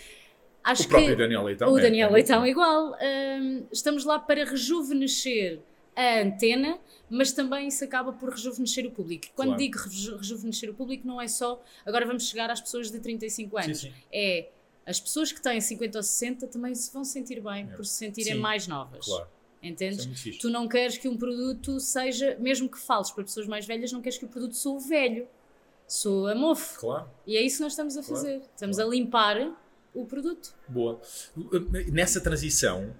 acho 0.64 0.84
o 0.84 0.88
próprio 0.88 1.10
que 1.10 1.16
Daniel 1.16 1.42
Leitão. 1.42 1.72
O 1.72 1.78
é, 1.78 1.82
Daniel 1.82 2.10
é, 2.10 2.12
Leitão 2.12 2.46
igual. 2.46 2.92
Uh, 2.92 3.66
estamos 3.72 4.04
lá 4.04 4.18
para 4.18 4.44
rejuvenescer 4.44 5.60
a 5.96 6.20
antena, 6.20 6.78
mas 7.08 7.32
também 7.32 7.68
isso 7.68 7.84
acaba 7.84 8.12
por 8.12 8.30
rejuvenescer 8.30 8.86
o 8.86 8.90
público. 8.90 9.26
Quando 9.34 9.48
Claro. 9.48 9.62
digo 9.62 9.78
reju- 9.78 10.16
rejuvenescer 10.16 10.70
o 10.70 10.74
público, 10.74 11.06
não 11.06 11.20
é 11.20 11.28
só 11.28 11.62
agora 11.84 12.06
vamos 12.06 12.28
chegar 12.28 12.50
às 12.50 12.60
pessoas 12.60 12.90
de 12.90 12.98
35 13.00 13.58
anos. 13.58 13.80
Sim, 13.80 13.88
sim. 13.88 13.94
É 14.12 14.48
as 14.86 14.98
pessoas 14.98 15.30
que 15.30 15.40
têm 15.40 15.60
50 15.60 15.98
ou 15.98 16.02
60 16.02 16.46
também 16.48 16.74
se 16.74 16.92
vão 16.92 17.04
sentir 17.04 17.40
bem 17.40 17.62
É. 17.70 17.76
por 17.76 17.84
se 17.84 17.94
sentirem 17.94 18.34
Sim, 18.34 18.40
mais 18.40 18.66
novas. 18.66 19.04
Claro. 19.06 19.28
Entendes? 19.62 20.26
É. 20.26 20.38
Tu 20.38 20.48
não 20.48 20.66
queres 20.66 20.96
que 20.96 21.08
um 21.08 21.16
produto 21.16 21.78
seja, 21.80 22.36
mesmo 22.40 22.68
que 22.68 22.78
fales 22.78 23.10
para 23.10 23.24
pessoas 23.24 23.46
mais 23.46 23.66
velhas, 23.66 23.92
não 23.92 24.00
queres 24.00 24.18
que 24.18 24.24
o 24.24 24.28
produto 24.28 24.54
soe 24.54 24.80
velho, 24.88 25.28
soa 25.86 26.34
mofo. 26.34 26.80
Claro. 26.80 27.10
E 27.26 27.36
é 27.36 27.42
isso 27.42 27.56
que 27.58 27.62
nós 27.64 27.72
estamos 27.72 27.96
a 27.96 28.02
Claro, 28.02 28.16
fazer. 28.16 28.42
Estamos 28.54 28.76
claro. 28.76 28.90
a 28.90 28.94
limpar 28.94 29.52
o 29.92 30.06
produto. 30.06 30.54
Boa. 30.68 31.00
Nessa 31.92 32.20
transição, 32.20 32.94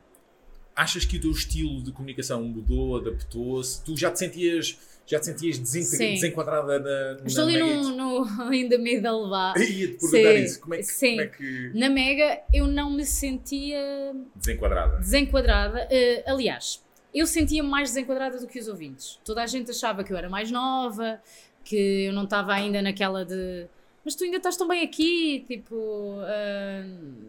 achas 0.83 1.05
que 1.05 1.17
o 1.17 1.21
teu 1.21 1.31
estilo 1.31 1.83
de 1.83 1.93
comunicação 1.93 2.43
mudou, 2.43 2.97
adaptou-se? 2.99 3.83
Tu 3.85 3.97
já 3.97 4.11
te 4.11 4.19
sentias, 4.19 4.79
já 5.07 5.19
te 5.21 5.27
sentias 5.27 5.59
desintegra- 5.59 6.15
desenquadrada 6.15 6.79
na, 6.79 7.27
Estou 7.27 7.45
na 7.47 7.51
ali 7.53 7.63
Mega 7.63 7.83
no, 7.91 8.25
no 8.25 8.55
in 8.55 8.69
the 8.69 8.79
middle 8.79 9.29
vá. 9.29 9.53
Ia-te 9.57 9.99
perguntar 9.99 10.09
Sim, 10.35 10.45
isso. 10.45 10.61
Como 10.61 10.75
é, 10.75 10.79
que, 10.79 10.85
sim. 10.85 11.11
como 11.11 11.21
é 11.23 11.27
que. 11.27 11.71
Na 11.75 11.89
Mega 11.91 12.41
eu 12.53 12.67
não 12.67 12.91
me 12.91 13.05
sentia 13.05 14.15
Desenquadrada. 14.35 14.99
desenquadrada. 14.99 15.87
Eh, 15.91 16.25
aliás, 16.27 16.83
eu 17.15 17.27
sentia 17.27 17.63
mais 17.63 17.91
desenquadrada 17.91 18.39
do 18.39 18.47
que 18.47 18.59
os 18.59 18.69
ouvintes. 18.69 19.19
Toda 19.25 19.43
a 19.43 19.47
gente 19.47 19.71
achava 19.71 20.03
que 20.05 20.13
eu 20.13 20.17
era 20.17 20.29
mais 20.31 20.51
nova, 20.51 21.21
que 21.65 21.77
eu 22.07 22.13
não 22.13 22.25
estava 22.25 22.53
ainda 22.55 22.81
naquela 22.81 23.25
de. 23.25 23.67
Mas 24.05 24.15
tu 24.15 24.25
ainda 24.25 24.39
estás 24.39 24.57
tão 24.57 24.67
bem 24.67 24.83
aqui, 24.83 25.45
tipo, 25.47 25.75
ah, 26.23 26.85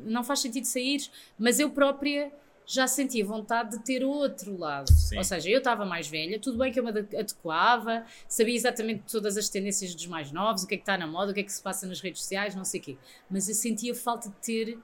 não 0.05 0.23
faz 0.23 0.39
sentido 0.39 0.63
sair. 0.65 1.01
Mas 1.37 1.59
eu 1.59 1.69
própria 1.71 2.31
já 2.65 2.87
sentia 2.87 3.25
vontade 3.25 3.77
de 3.77 3.83
ter 3.83 4.03
outro 4.03 4.57
lado. 4.57 4.91
Sim. 4.91 5.17
Ou 5.17 5.23
seja, 5.23 5.49
eu 5.49 5.57
estava 5.57 5.85
mais 5.85 6.07
velha, 6.07 6.39
tudo 6.39 6.57
bem 6.57 6.71
que 6.71 6.79
eu 6.79 6.83
me 6.83 6.89
ade- 6.89 7.15
adequava, 7.17 8.05
sabia 8.27 8.55
exatamente 8.55 9.03
todas 9.11 9.37
as 9.37 9.49
tendências 9.49 9.93
dos 9.93 10.07
mais 10.07 10.31
novos, 10.31 10.63
o 10.63 10.67
que 10.67 10.75
é 10.75 10.77
que 10.77 10.83
está 10.83 10.97
na 10.97 11.07
moda, 11.07 11.31
o 11.31 11.33
que 11.33 11.41
é 11.41 11.43
que 11.43 11.51
se 11.51 11.61
passa 11.61 11.85
nas 11.87 11.99
redes 11.99 12.21
sociais, 12.21 12.55
não 12.55 12.63
sei 12.63 12.79
o 12.79 12.83
quê. 12.83 12.97
Mas 13.29 13.49
eu 13.49 13.55
sentia 13.55 13.93
falta 13.93 14.29
de 14.29 14.35
ter 14.35 14.79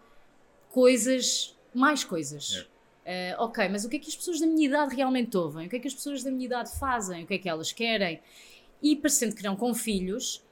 coisas, 0.69 1.55
mais 1.73 2.03
coisas. 2.03 2.67
É. 3.05 3.35
Uh, 3.37 3.43
ok, 3.43 3.69
mas 3.69 3.85
o 3.85 3.89
que 3.89 3.95
é 3.95 3.99
que 3.99 4.09
as 4.09 4.15
pessoas 4.15 4.39
da 4.39 4.45
minha 4.45 4.67
idade 4.67 4.93
realmente 4.93 5.35
ouvem? 5.37 5.67
O 5.67 5.69
que 5.69 5.77
é 5.77 5.79
que 5.79 5.87
as 5.87 5.93
pessoas 5.93 6.23
da 6.23 6.29
minha 6.29 6.45
idade 6.45 6.77
fazem? 6.77 7.23
O 7.23 7.27
que 7.27 7.35
é 7.35 7.37
que 7.37 7.47
elas 7.47 7.71
querem? 7.71 8.19
E 8.83 8.97
parecendo 8.97 9.33
que 9.33 9.41
não 9.43 9.55
com 9.55 9.73
filhos, 9.73 10.43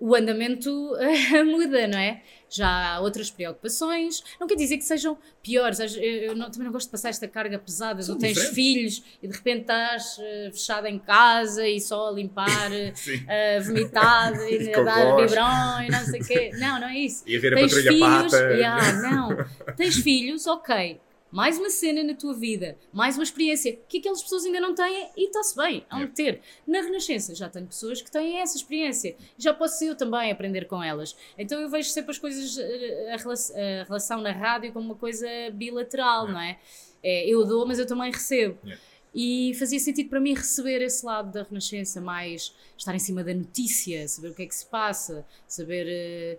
o 0.00 0.14
andamento 0.14 0.70
muda, 1.46 1.86
não 1.86 1.98
é? 1.98 2.22
Já 2.50 2.94
há 2.96 3.00
outras 3.00 3.30
preocupações. 3.30 4.22
Não 4.40 4.46
quer 4.46 4.56
dizer 4.56 4.76
que 4.76 4.84
sejam 4.84 5.16
piores. 5.42 5.78
Eu 5.96 6.34
não- 6.34 6.50
também 6.50 6.64
não 6.66 6.72
gosto 6.72 6.86
de 6.88 6.90
passar 6.92 7.08
esta 7.10 7.28
carga 7.28 7.58
pesada. 7.58 8.02
São 8.02 8.16
Tu 8.16 8.20
tens 8.20 8.38
filhos 8.48 9.02
e 9.22 9.28
de 9.28 9.34
repente 9.34 9.60
estás 9.62 10.18
uh, 10.18 10.52
fechada 10.52 10.88
em 10.90 10.98
casa 10.98 11.66
e 11.66 11.80
só 11.80 12.08
a 12.08 12.12
limpar, 12.12 12.48
uh, 12.72 13.62
vomitado 13.64 14.42
e, 14.50 14.64
E 14.64 14.74
a 14.74 14.82
dar 14.82 15.16
biberão 15.16 15.82
e 15.82 15.88
não 15.90 16.04
sei 16.04 16.20
o 16.20 16.24
quê. 16.26 16.50
Não, 16.58 16.80
não 16.80 16.88
é 16.88 16.98
isso 16.98 17.22
E 17.26 17.36
a 17.36 17.40
ver 17.40 17.52
a 17.52 17.56
tens 17.56 17.72
patrulha 17.72 17.92
filhos, 17.92 18.32
pata. 18.32 18.36
yeah, 18.54 18.92
não, 19.10 19.46
tens 19.76 19.96
filhos, 19.96 20.46
ok. 20.46 21.00
Mais 21.30 21.58
uma 21.58 21.70
cena 21.70 22.02
na 22.02 22.14
tua 22.14 22.34
vida, 22.34 22.76
mais 22.92 23.16
uma 23.16 23.22
experiência 23.22 23.78
que 23.88 23.98
aquelas 23.98 24.22
pessoas 24.22 24.44
ainda 24.44 24.60
não 24.60 24.74
têm 24.74 25.08
e 25.16 25.26
está-se 25.26 25.54
bem, 25.56 25.84
hão 25.90 26.00
de 26.04 26.12
ter. 26.12 26.40
Na 26.66 26.80
Renascença 26.80 27.34
já 27.34 27.48
tenho 27.48 27.66
pessoas 27.66 28.02
que 28.02 28.10
têm 28.10 28.38
essa 28.38 28.56
experiência, 28.56 29.14
já 29.38 29.54
posso 29.54 29.84
eu 29.84 29.94
também 29.96 30.30
aprender 30.32 30.66
com 30.66 30.82
elas. 30.82 31.16
Então 31.38 31.60
eu 31.60 31.68
vejo 31.68 31.88
sempre 31.90 32.10
as 32.10 32.18
coisas, 32.18 32.58
eh, 32.58 33.12
a, 33.14 33.16
rela- 33.16 33.34
a 33.80 33.84
relação 33.84 34.20
na 34.20 34.32
rádio 34.32 34.72
como 34.72 34.86
uma 34.86 34.96
coisa 34.96 35.28
bilateral, 35.52 36.26
Yeah. 36.26 36.32
não 36.32 36.40
é? 36.40 36.58
É, 37.02 37.28
Eu 37.28 37.44
dou, 37.46 37.66
mas 37.66 37.78
eu 37.78 37.86
também 37.86 38.10
recebo. 38.10 38.58
Yeah. 38.64 38.82
E 39.14 39.54
fazia 39.58 39.80
sentido 39.80 40.08
para 40.08 40.20
mim 40.20 40.34
receber 40.34 40.82
esse 40.82 41.04
lado 41.04 41.32
da 41.32 41.42
Renascença, 41.42 42.00
mais 42.00 42.54
estar 42.78 42.94
em 42.94 42.98
cima 43.00 43.24
da 43.24 43.34
notícia, 43.34 44.06
saber 44.06 44.28
o 44.28 44.34
que 44.34 44.42
é 44.42 44.46
que 44.46 44.54
se 44.54 44.64
passa, 44.66 45.26
saber 45.48 45.86
eh, 45.88 46.38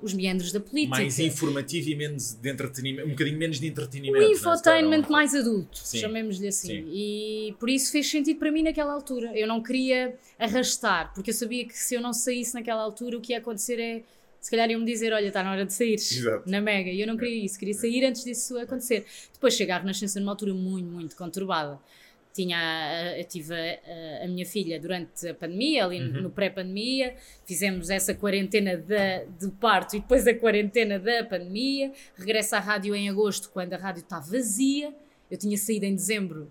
os 0.00 0.14
meandros 0.14 0.52
da 0.52 0.60
política. 0.60 0.96
Mais 0.98 1.18
informativo 1.18 1.90
e 1.90 1.96
menos 1.96 2.34
de 2.34 2.50
entretenimento, 2.50 3.06
um 3.08 3.10
bocadinho 3.10 3.38
menos 3.38 3.58
de 3.58 3.66
entretenimento. 3.66 4.16
é? 4.16 4.34
Se 4.34 4.42
calhar, 4.42 4.54
infotainment 4.54 5.06
é? 5.06 5.10
mais 5.10 5.34
adulto, 5.34 5.80
chamemos-lhe 5.84 6.48
assim. 6.48 6.68
Sim. 6.68 6.88
E 6.92 7.54
por 7.58 7.68
isso 7.68 7.90
fez 7.90 8.08
sentido 8.08 8.38
para 8.38 8.52
mim 8.52 8.62
naquela 8.62 8.92
altura. 8.92 9.36
Eu 9.36 9.48
não 9.48 9.62
queria 9.62 10.16
arrastar, 10.38 11.12
porque 11.14 11.30
eu 11.30 11.34
sabia 11.34 11.66
que 11.66 11.76
se 11.76 11.94
eu 11.94 12.00
não 12.00 12.12
saísse 12.12 12.54
naquela 12.54 12.82
altura, 12.82 13.18
o 13.18 13.20
que 13.20 13.32
ia 13.32 13.38
acontecer 13.38 13.80
é. 13.80 14.02
Se 14.40 14.50
calhar 14.50 14.70
iam-me 14.70 14.86
dizer: 14.86 15.12
Olha, 15.12 15.26
está 15.26 15.42
na 15.42 15.50
hora 15.50 15.66
de 15.66 15.72
sair 15.72 15.96
na 16.46 16.60
Mega. 16.60 16.90
E 16.90 17.00
eu 17.00 17.06
não 17.06 17.16
queria 17.16 17.44
isso, 17.44 17.58
queria 17.58 17.74
sair 17.74 18.04
antes 18.04 18.22
disso 18.22 18.56
acontecer. 18.58 19.04
Depois 19.32 19.54
chegar 19.54 19.76
à 19.76 19.78
Renascença 19.80 20.20
numa 20.20 20.32
altura 20.32 20.54
muito, 20.54 20.88
muito 20.88 21.16
conturbada. 21.16 21.80
Tinha, 22.36 22.58
a- 22.58 23.18
eu 23.18 23.24
tive 23.24 23.54
a, 23.54 24.24
a 24.24 24.28
minha 24.28 24.44
filha 24.44 24.78
durante 24.78 25.26
a 25.26 25.34
pandemia, 25.34 25.84
ali 25.86 26.00
Uhum. 26.00 26.22
no 26.22 26.30
pré-pandemia, 26.30 27.16
fizemos 27.46 27.88
essa 27.88 28.14
quarentena 28.14 28.76
da, 28.76 29.24
do 29.40 29.50
parto 29.52 29.96
e 29.96 30.00
depois 30.00 30.26
a 30.26 30.34
quarentena 30.34 30.98
da 30.98 31.24
pandemia. 31.24 31.92
Regresso 32.14 32.54
à 32.56 32.58
rádio 32.60 32.94
em 32.94 33.08
agosto, 33.08 33.48
quando 33.50 33.72
a 33.72 33.78
rádio 33.78 34.00
está 34.02 34.20
vazia. 34.20 34.94
Eu 35.30 35.38
tinha 35.38 35.56
saído 35.56 35.86
em 35.86 35.94
dezembro, 35.94 36.50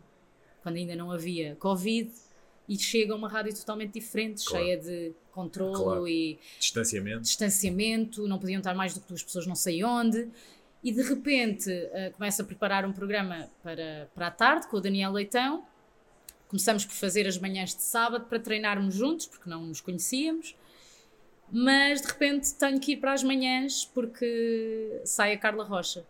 quando 0.63 0.77
ainda 0.77 0.95
não 0.95 1.11
havia 1.11 1.55
Covid, 1.57 2.09
e 2.67 2.77
chega 2.79 3.13
a 3.13 3.15
uma 3.15 3.29
rádio 3.29 3.55
totalmente 3.55 3.93
diferente, 3.93 4.43
Claro. 4.43 4.65
cheia 4.65 4.77
de 4.77 5.13
controlo 5.31 5.83
Claro. 5.83 6.07
e 6.07 6.39
Distanciamento. 6.59 7.21
distanciamento, 7.21 8.27
não 8.27 8.39
podiam 8.39 8.57
estar 8.57 8.73
mais 8.73 8.93
do 8.95 9.01
que 9.01 9.07
duas 9.07 9.21
pessoas, 9.23 9.45
não 9.45 9.55
sei 9.55 9.83
onde. 9.83 10.27
E 10.83 10.91
de 10.91 11.01
repente 11.03 11.69
eh, 11.71 12.11
começa 12.15 12.41
a 12.43 12.45
preparar 12.45 12.85
um 12.85 12.91
programa 12.93 13.49
para, 13.63 14.09
para 14.15 14.27
a 14.27 14.31
tarde 14.31 14.67
com 14.67 14.77
o 14.77 14.81
Daniel 14.81 15.11
Leitão. 15.11 15.63
Começamos 16.47 16.85
por 16.85 16.93
fazer 16.93 17.27
as 17.27 17.37
manhãs 17.37 17.75
de 17.75 17.81
sábado 17.81 18.25
para 18.25 18.39
treinarmos 18.39 18.93
juntos, 18.93 19.25
porque 19.25 19.49
não 19.49 19.65
nos 19.65 19.81
conhecíamos. 19.81 20.55
Mas 21.51 22.01
de 22.01 22.07
repente 22.07 22.53
tenho 22.55 22.79
que 22.79 22.93
ir 22.93 22.97
para 22.97 23.13
as 23.13 23.23
manhãs 23.23 23.85
porque 23.85 25.01
sai 25.05 25.33
a 25.33 25.37
Carla 25.37 25.63
Rocha. 25.63 26.05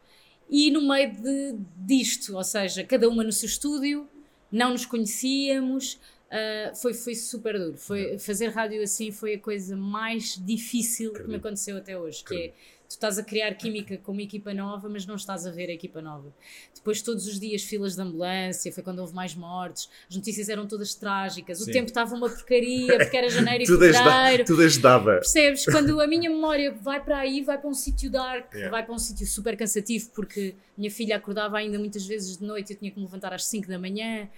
E 0.49 0.71
no 0.71 0.87
meio 0.87 1.11
de, 1.11 1.55
disto, 1.77 2.35
ou 2.35 2.43
seja, 2.43 2.83
cada 2.83 3.09
uma 3.09 3.23
no 3.23 3.31
seu 3.31 3.47
estúdio, 3.47 4.07
não 4.51 4.71
nos 4.71 4.85
conhecíamos, 4.85 5.99
ah, 6.35 6.73
foi, 6.75 6.93
foi 6.93 7.15
super 7.15 7.57
duro. 7.57 7.77
Foi, 7.77 8.17
fazer 8.19 8.49
rádio 8.49 8.81
assim 8.83 9.11
foi 9.11 9.35
a 9.35 9.39
coisa 9.39 9.75
mais 9.75 10.41
difícil 10.43 11.11
que 11.11 11.19
me 11.19 11.23
Acredito. 11.23 11.45
aconteceu 11.45 11.77
até 11.77 11.97
hoje. 11.97 12.23
Que 12.23 12.35
é, 12.35 12.53
tu 12.87 12.91
estás 12.91 13.17
a 13.17 13.23
criar 13.23 13.53
química 13.55 13.97
com 13.97 14.11
uma 14.11 14.21
equipa 14.21 14.53
nova, 14.53 14.87
mas 14.87 15.05
não 15.05 15.15
estás 15.15 15.45
a 15.45 15.51
ver 15.51 15.69
a 15.69 15.73
equipa 15.73 16.01
nova. 16.01 16.33
Depois, 16.73 17.01
todos 17.01 17.25
os 17.25 17.39
dias, 17.39 17.63
filas 17.63 17.95
de 17.95 18.01
ambulância, 18.01 18.71
foi 18.71 18.83
quando 18.83 18.99
houve 18.99 19.13
mais 19.13 19.33
mortes, 19.33 19.89
as 20.09 20.15
notícias 20.15 20.49
eram 20.49 20.67
todas 20.67 20.93
trágicas, 20.93 21.59
o 21.61 21.65
Sim. 21.65 21.71
tempo 21.71 21.87
estava 21.87 22.13
uma 22.15 22.29
porcaria, 22.29 22.97
porque 22.99 23.17
era 23.17 23.29
janeiro 23.29 23.63
e 23.63 23.65
fevereiro. 23.67 24.45
tudo 24.45 24.61
ajudava. 24.61 25.11
Percebes? 25.15 25.65
Quando 25.65 25.99
a 25.99 26.05
minha 26.07 26.29
memória 26.29 26.71
vai 26.73 27.03
para 27.03 27.17
aí, 27.19 27.41
vai 27.41 27.57
para 27.57 27.69
um 27.69 27.73
sítio 27.73 28.09
dark, 28.11 28.53
Yeah. 28.53 28.69
vai 28.69 28.85
para 28.85 28.93
um 28.93 28.99
sítio 28.99 29.25
super 29.25 29.57
cansativo, 29.57 30.09
porque 30.13 30.55
minha 30.77 30.91
filha 30.91 31.15
acordava 31.17 31.57
ainda 31.57 31.77
muitas 31.79 32.05
vezes 32.05 32.37
de 32.37 32.43
noite, 32.45 32.73
eu 32.73 32.79
tinha 32.79 32.91
que 32.91 32.97
me 32.97 33.05
levantar 33.05 33.33
às 33.33 33.45
5 33.45 33.67
da 33.67 33.79
manhã. 33.79 34.29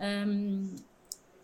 Hum, 0.00 0.74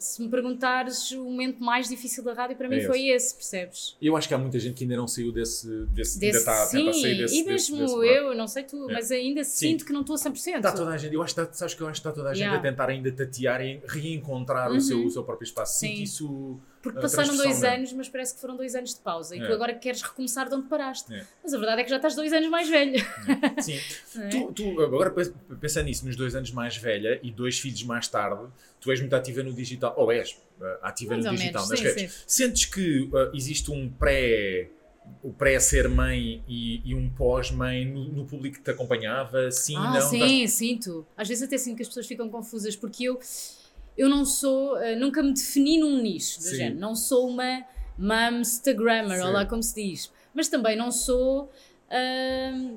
se 0.02 0.22
me 0.22 0.28
perguntares, 0.30 1.10
o 1.12 1.24
momento 1.24 1.62
mais 1.62 1.88
difícil 1.88 2.24
da 2.24 2.32
rádio 2.32 2.56
para 2.56 2.68
mim 2.68 2.76
É 2.76 2.86
foi 2.86 3.08
esse, 3.08 3.34
percebes? 3.34 3.96
Eu 4.00 4.16
acho 4.16 4.26
que 4.26 4.32
há 4.34 4.38
muita 4.38 4.58
gente 4.58 4.74
que 4.74 4.84
ainda 4.84 4.96
não 4.96 5.06
saiu 5.06 5.30
desse. 5.30 5.68
desse, 5.86 6.14
ainda 6.24 6.26
Desse, 6.26 6.38
está 6.38 6.62
a 6.62 6.66
sim, 6.66 6.78
tentar 6.78 6.92
sair 6.94 7.16
desse. 7.18 7.34
e 7.38 7.44
desse- 7.44 7.72
mesmo 7.72 7.76
desse 7.78 7.94
buraco. 7.94 8.12
eu, 8.14 8.34
não 8.34 8.48
sei 8.48 8.62
tu, 8.64 8.88
É. 8.90 8.92
mas 8.94 9.10
ainda 9.12 9.44
Sim. 9.44 9.68
sinto 9.68 9.84
que 9.84 9.92
não 9.92 10.00
estou 10.00 10.14
a 10.14 10.18
100%. 10.18 10.56
Está 10.56 10.72
toda 10.72 10.90
a 10.90 10.96
gente, 10.96 11.14
eu 11.14 11.22
acho 11.22 11.34
que 11.34 11.40
está, 11.42 11.52
sabes 11.52 11.74
que 11.74 11.80
eu 11.82 11.86
acho 11.86 12.00
que 12.00 12.08
está 12.08 12.12
toda 12.12 12.30
a 12.30 12.34
gente 12.34 12.44
Yeah. 12.44 12.58
a 12.58 12.62
tentar 12.70 12.88
ainda 12.88 13.12
tatear 13.12 13.60
e 13.60 13.80
reencontrar 13.86 14.72
o, 14.72 14.80
seu, 14.80 15.04
o 15.04 15.10
seu 15.10 15.22
próprio 15.22 15.44
espaço. 15.44 15.78
Sinto 15.78 15.96
Sim. 15.96 16.02
isso. 16.02 16.60
Porque 16.82 16.98
a 16.98 17.02
passaram 17.02 17.28
dois 17.36 17.40
transversal 17.40 17.74
anos, 17.78 17.92
mas 17.92 18.08
parece 18.08 18.34
que 18.34 18.40
foram 18.40 18.56
dois 18.56 18.74
anos 18.74 18.94
de 18.94 19.00
pausa. 19.00 19.36
E 19.36 19.40
É. 19.40 19.46
tu 19.46 19.52
agora 19.52 19.74
queres 19.74 20.00
recomeçar 20.00 20.48
de 20.48 20.54
onde 20.54 20.66
paraste. 20.68 21.12
É. 21.14 21.24
Mas 21.42 21.52
a 21.52 21.58
verdade 21.58 21.80
é 21.82 21.84
que 21.84 21.90
já 21.90 21.96
estás 21.96 22.14
dois 22.14 22.32
anos 22.32 22.48
mais 22.48 22.68
velho. 22.68 22.98
Sim. 23.60 23.78
não 24.16 24.22
é? 24.24 24.28
Tu, 24.28 24.52
tu, 24.52 24.80
agora 24.80 25.10
pens- 25.10 25.32
pensando 25.60 25.84
nisso, 25.86 26.06
nos 26.06 26.16
dois 26.16 26.34
anos 26.34 26.50
mais 26.52 26.76
velha 26.76 27.20
e 27.22 27.30
dois 27.30 27.58
filhos 27.58 27.82
mais 27.82 28.08
tarde, 28.08 28.46
tu 28.80 28.90
és 28.90 28.98
muito 29.00 29.14
ativa 29.14 29.42
no 29.42 29.52
digital, 29.52 29.92
ou 29.96 30.10
és 30.10 30.32
uh, 30.32 30.64
ativa 30.82 31.12
Mais 31.14 31.24
no 31.26 31.30
digital, 31.32 31.66
menos, 31.66 31.70
nas 31.82 31.92
sim, 31.92 32.00
redes. 32.00 32.24
Sentes 32.26 32.64
que 32.64 33.02
uh, 33.12 33.34
existe 33.34 33.70
um 33.70 33.88
pré. 33.88 34.68
O 35.24 35.32
pré-ser 35.32 35.88
mãe 35.88 36.42
e, 36.46 36.80
e 36.88 36.94
um 36.94 37.10
pós-mãe 37.10 37.84
no, 37.84 38.04
no 38.04 38.24
público 38.26 38.58
que 38.58 38.62
te 38.62 38.70
acompanhava? 38.70 39.50
Sim, 39.50 39.74
ah, 39.76 39.94
não? 39.94 40.00
sim, 40.08 40.46
sinto. 40.46 41.04
Às 41.16 41.26
vezes 41.26 41.42
até 41.42 41.58
sinto 41.58 41.76
que 41.76 41.82
as 41.82 41.88
pessoas 41.88 42.06
ficam 42.06 42.28
confusas 42.28 42.76
porque 42.76 43.04
eu, 43.04 43.18
eu 44.00 44.08
não 44.08 44.24
sou, 44.24 44.78
eh, 44.78 44.96
nunca 44.96 45.22
me 45.22 45.34
defini 45.34 45.78
num 45.78 46.00
nicho 46.00 46.38
do 46.38 46.44
Sim. 46.44 46.56
género. 46.56 46.80
Não 46.80 46.96
sou 46.96 47.28
uma 47.28 47.62
Sim. 49.20 49.26
ou 49.26 49.32
lá 49.32 49.44
como 49.44 49.62
se 49.62 49.74
diz. 49.74 50.10
Mas 50.32 50.48
também 50.48 50.74
não 50.74 50.90
sou, 50.90 51.52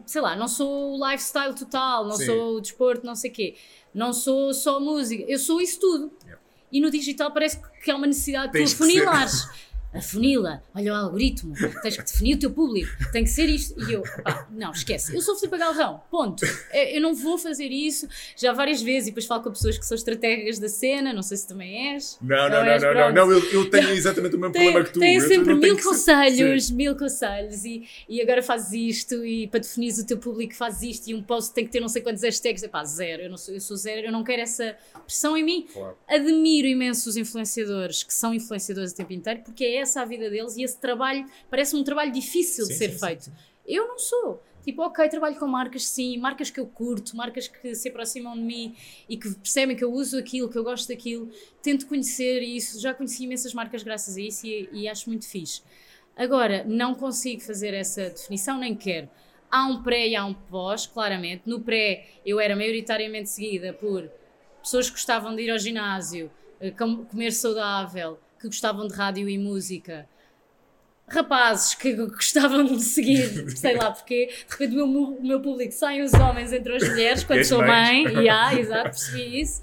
sei 0.06 0.20
lá, 0.20 0.36
não 0.36 0.50
sou 0.50 1.00
o 1.00 1.10
lifestyle 1.10 1.54
total, 1.54 2.06
não 2.06 2.18
Sim. 2.18 2.26
sou 2.26 2.58
o 2.58 2.62
desporto, 2.62 3.06
não 3.06 3.16
sei 3.16 3.32
o 3.32 3.34
quê. 3.34 3.56
Não 3.94 4.12
sou 4.12 4.54
só 4.54 4.82
música. 4.82 5.24
Eu 5.26 5.40
sou 5.40 5.62
isso 5.62 5.80
tudo. 5.80 6.12
Yeah. 6.24 6.42
E 6.70 6.82
no 6.82 6.92
digital 6.92 7.32
parece 7.32 7.62
que 7.82 7.90
há 7.90 7.96
uma 7.96 8.08
necessidade 8.08 8.52
de 8.52 8.60
tu 8.60 8.74
afunilares. 8.74 9.48
afunila, 9.94 10.64
olha 10.74 10.94
o 10.94 10.96
algoritmo, 10.96 11.54
tens 11.82 11.98
que 11.98 12.04
definir 12.04 12.36
o 12.36 12.40
teu 12.40 12.52
público, 12.52 12.90
tem 13.12 13.24
que 13.24 13.30
ser 13.30 13.48
isto. 13.48 13.80
E 13.90 13.94
eu, 13.94 14.04
pá, 14.24 14.48
não, 14.52 14.72
esquece, 14.72 15.16
eu 15.16 15.22
sou 15.22 15.36
Filipe 15.36 15.58
Galrão, 15.58 16.02
ponto. 16.10 16.46
Eu 16.74 17.02
não 17.02 17.14
vou 17.14 17.38
fazer 17.38 17.68
isso 17.68 18.08
já 18.36 18.52
várias 18.54 18.82
vezes 18.82 19.08
e 19.08 19.12
depois 19.12 19.26
falo 19.26 19.44
com 19.44 19.52
pessoas 19.52 19.78
que 19.78 19.86
são 19.86 19.96
estrategas 19.96 20.60
da 20.60 20.70
cena, 20.70 21.14
não 21.14 21.22
sei 21.22 21.38
se 21.38 21.48
também 21.48 21.94
és. 21.94 22.18
Não, 22.22 22.50
não, 22.50 22.66
não, 22.66 22.80
não, 22.80 22.94
não, 22.94 23.14
não, 23.14 23.32
eu, 23.32 23.52
eu 23.52 23.70
tenho 23.70 23.90
exatamente 23.90 24.36
o 24.36 24.40
mesmo 24.40 24.54
tem, 24.54 24.64
problema 24.64 24.86
que 24.86 24.94
tu. 24.94 25.04
Eu 25.04 25.22
sempre 25.22 25.54
mil 25.54 25.62
tenho 25.62 25.84
conselhos, 25.84 26.66
Sim. 26.66 26.76
mil 26.76 26.96
conselhos 26.96 27.66
e, 27.66 27.88
e 28.10 28.22
agora 28.22 28.42
fazes 28.42 28.74
isto 28.74 29.26
e 29.26 29.48
para 29.48 29.60
definir 29.60 29.94
o 29.94 30.06
teu 30.06 30.18
público 30.18 30.56
fazes 30.56 30.96
isto 30.96 31.08
e 31.10 31.14
um 31.14 31.22
post 31.22 31.54
tem 31.54 31.66
que 31.66 31.72
ter 31.72 31.80
não 31.80 31.88
sei 31.88 32.02
quantos 32.02 32.24
hashtags. 32.24 32.64
Epá, 32.64 32.84
zero, 32.84 33.24
eu, 33.24 33.30
não 33.30 33.38
sou, 33.38 33.54
eu 33.54 33.62
sou 33.62 33.78
zero, 33.78 34.08
eu 34.08 34.12
não 34.12 34.24
quero 34.24 34.42
essa 34.42 34.76
pressão 35.06 35.38
em 35.38 35.44
mim. 35.44 35.68
Claro. 35.72 35.96
Admiro 36.08 36.68
imenso 36.68 37.10
os 37.10 37.18
influenciadores 37.18 38.04
que 38.04 38.14
são 38.14 38.34
influenciadores 38.34 38.92
o 38.92 38.96
tempo 38.96 39.14
inteiro 39.14 39.42
porque 39.44 39.64
é 39.64 39.83
essa 39.84 40.02
a 40.02 40.06
vida 40.06 40.30
deles 40.30 40.58
e 40.58 40.64
esse 40.64 40.80
trabalho 40.80 41.26
parece-me 41.50 41.82
um 41.82 41.84
trabalho 41.84 42.12
difícil 42.12 42.68
de 42.68 42.74
Sim, 42.74 42.76
ser 42.76 42.90
sim, 42.90 42.98
sim, 42.98 43.18
feito. 43.18 43.32
Eu 43.66 43.88
não 43.88 44.00
sou. 44.00 44.44
Tipo, 44.64 44.82
ok, 44.84 45.10
trabalho 45.10 45.38
com 45.38 45.46
marcas, 45.46 45.86
sim, 45.86 46.18
marcas 46.18 46.50
que 46.50 46.60
eu 46.60 46.66
curto, 46.68 47.18
marcas 47.18 47.50
que 47.50 47.76
se 47.76 47.90
aproximam 47.90 48.34
de 48.36 48.42
mim 48.42 48.76
e 49.10 49.18
que 49.18 49.30
percebem 49.36 49.76
que 49.76 49.84
eu 49.84 49.92
uso 49.92 50.18
aquilo, 50.18 50.50
que 50.50 50.58
eu 50.58 50.64
gosto 50.64 50.88
daquilo. 50.88 51.30
Tento 51.62 51.86
conhecer 51.86 52.42
isso, 52.42 52.80
já 52.80 52.94
conheci 52.94 53.26
imensas 53.26 53.54
marcas 53.54 53.84
graças 53.84 54.16
a 54.18 54.22
isso 54.22 54.48
e, 54.48 54.70
e 54.72 54.88
acho 54.88 55.10
muito 55.10 55.28
fixe. 55.28 55.62
Agora, 56.16 56.64
não 56.64 56.96
consigo 56.96 57.42
fazer 57.42 57.74
essa 57.74 58.10
definição, 58.10 58.58
nem 58.60 58.76
quero. 58.76 59.10
Há 59.50 59.66
um 59.68 59.84
pré 59.84 60.08
e 60.08 60.16
há 60.16 60.26
um 60.26 60.34
pós, 60.34 60.86
claramente. 60.88 61.44
No 61.46 61.60
pré, 61.62 62.06
eu 62.26 62.40
era 62.40 62.56
maioritariamente 62.56 63.30
seguida 63.30 63.74
por 63.74 64.10
pessoas 64.62 64.88
que 64.90 64.94
gostavam 64.96 65.36
de 65.36 65.44
ir 65.44 65.52
ao 65.52 65.60
ginásio, 65.60 66.32
eh, 66.60 66.72
com- 66.72 67.06
comer 67.06 67.32
saudável, 67.32 68.20
que 68.44 68.48
gostavam 68.48 68.88
de 68.88 68.94
rádio 68.94 69.30
e 69.30 69.38
música. 69.38 70.08
Rapazes 71.08 71.76
que 71.76 71.94
gostavam 71.94 72.64
de 72.66 72.74
me 72.74 72.80
seguir, 72.80 73.50
sei 73.58 73.76
lá 73.76 73.92
porque, 73.92 74.28
de 74.28 74.52
repente 74.52 74.80
o 74.80 74.88
meu, 74.88 75.04
o 75.18 75.24
meu 75.28 75.42
público 75.42 75.74
saem 75.74 76.02
os 76.02 76.14
homens 76.14 76.52
entre 76.54 76.76
as 76.76 76.88
mulheres 76.90 77.24
quando 77.24 77.44
sou 77.44 77.60
mãe, 77.60 78.06
e 78.24 78.30
há, 78.30 78.54
exato, 78.58 78.84
percebi 78.86 79.42
isso. 79.42 79.62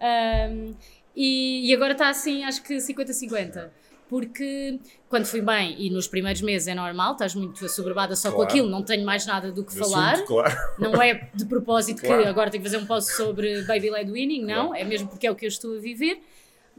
Ahm, 0.00 0.72
e, 1.14 1.70
e 1.70 1.74
agora 1.74 1.92
está 1.92 2.08
assim, 2.08 2.44
acho 2.44 2.62
que 2.62 2.76
50-50. 2.76 3.68
Porque 4.08 4.80
quando 5.08 5.24
fui 5.26 5.40
bem, 5.40 5.76
e 5.78 5.88
nos 5.88 6.08
primeiros 6.08 6.42
meses 6.42 6.66
é 6.66 6.74
normal, 6.74 7.12
estás 7.12 7.32
muito 7.34 7.64
assoberbada 7.64 8.16
só 8.16 8.30
com 8.30 8.36
Claro. 8.38 8.50
aquilo, 8.50 8.68
não 8.68 8.82
tenho 8.82 9.04
mais 9.06 9.24
nada 9.24 9.52
do 9.52 9.62
que 9.64 9.72
Do 9.72 9.78
falar. 9.78 10.14
assunto, 10.14 10.26
claro. 10.26 10.56
Não 10.80 11.00
é 11.00 11.30
de 11.32 11.44
propósito 11.44 12.00
Claro. 12.00 12.22
que 12.22 12.28
agora 12.28 12.50
tenho 12.50 12.64
que 12.64 12.68
fazer 12.68 12.82
um 12.82 12.86
post 12.86 13.12
sobre 13.12 13.62
Baby 13.62 13.90
Led 13.90 14.10
Winning, 14.10 14.44
não. 14.44 14.74
É 14.74 14.82
mesmo 14.82 15.06
porque 15.08 15.28
é 15.28 15.30
o 15.30 15.36
que 15.36 15.44
eu 15.44 15.48
estou 15.48 15.76
a 15.76 15.80
viver. 15.80 16.20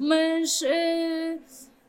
Mas, 0.04 0.64
eh, 0.64 1.38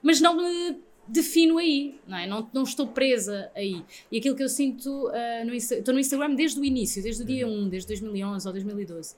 mas 0.02 0.20
não 0.20 0.36
me 0.36 0.76
defino 1.08 1.56
aí, 1.56 1.98
não 2.06 2.18
é? 2.18 2.26
Não, 2.26 2.46
não 2.52 2.62
estou 2.62 2.86
presa 2.88 3.50
aí. 3.54 3.82
E 4.10 4.18
aquilo 4.18 4.36
que 4.36 4.42
eu 4.42 4.50
sinto 4.50 5.10
eh, 5.14 5.44
no 5.44 5.54
estou 5.54 5.94
no 5.94 5.98
Instagram 5.98 6.34
desde 6.34 6.60
o 6.60 6.64
início, 6.64 7.02
desde 7.02 7.22
o 7.22 7.24
dia 7.26 7.46
Uhum. 7.48 7.64
1, 7.64 7.68
desde 7.70 7.88
2011 7.88 8.46
ou 8.46 8.52
2012. 8.52 9.14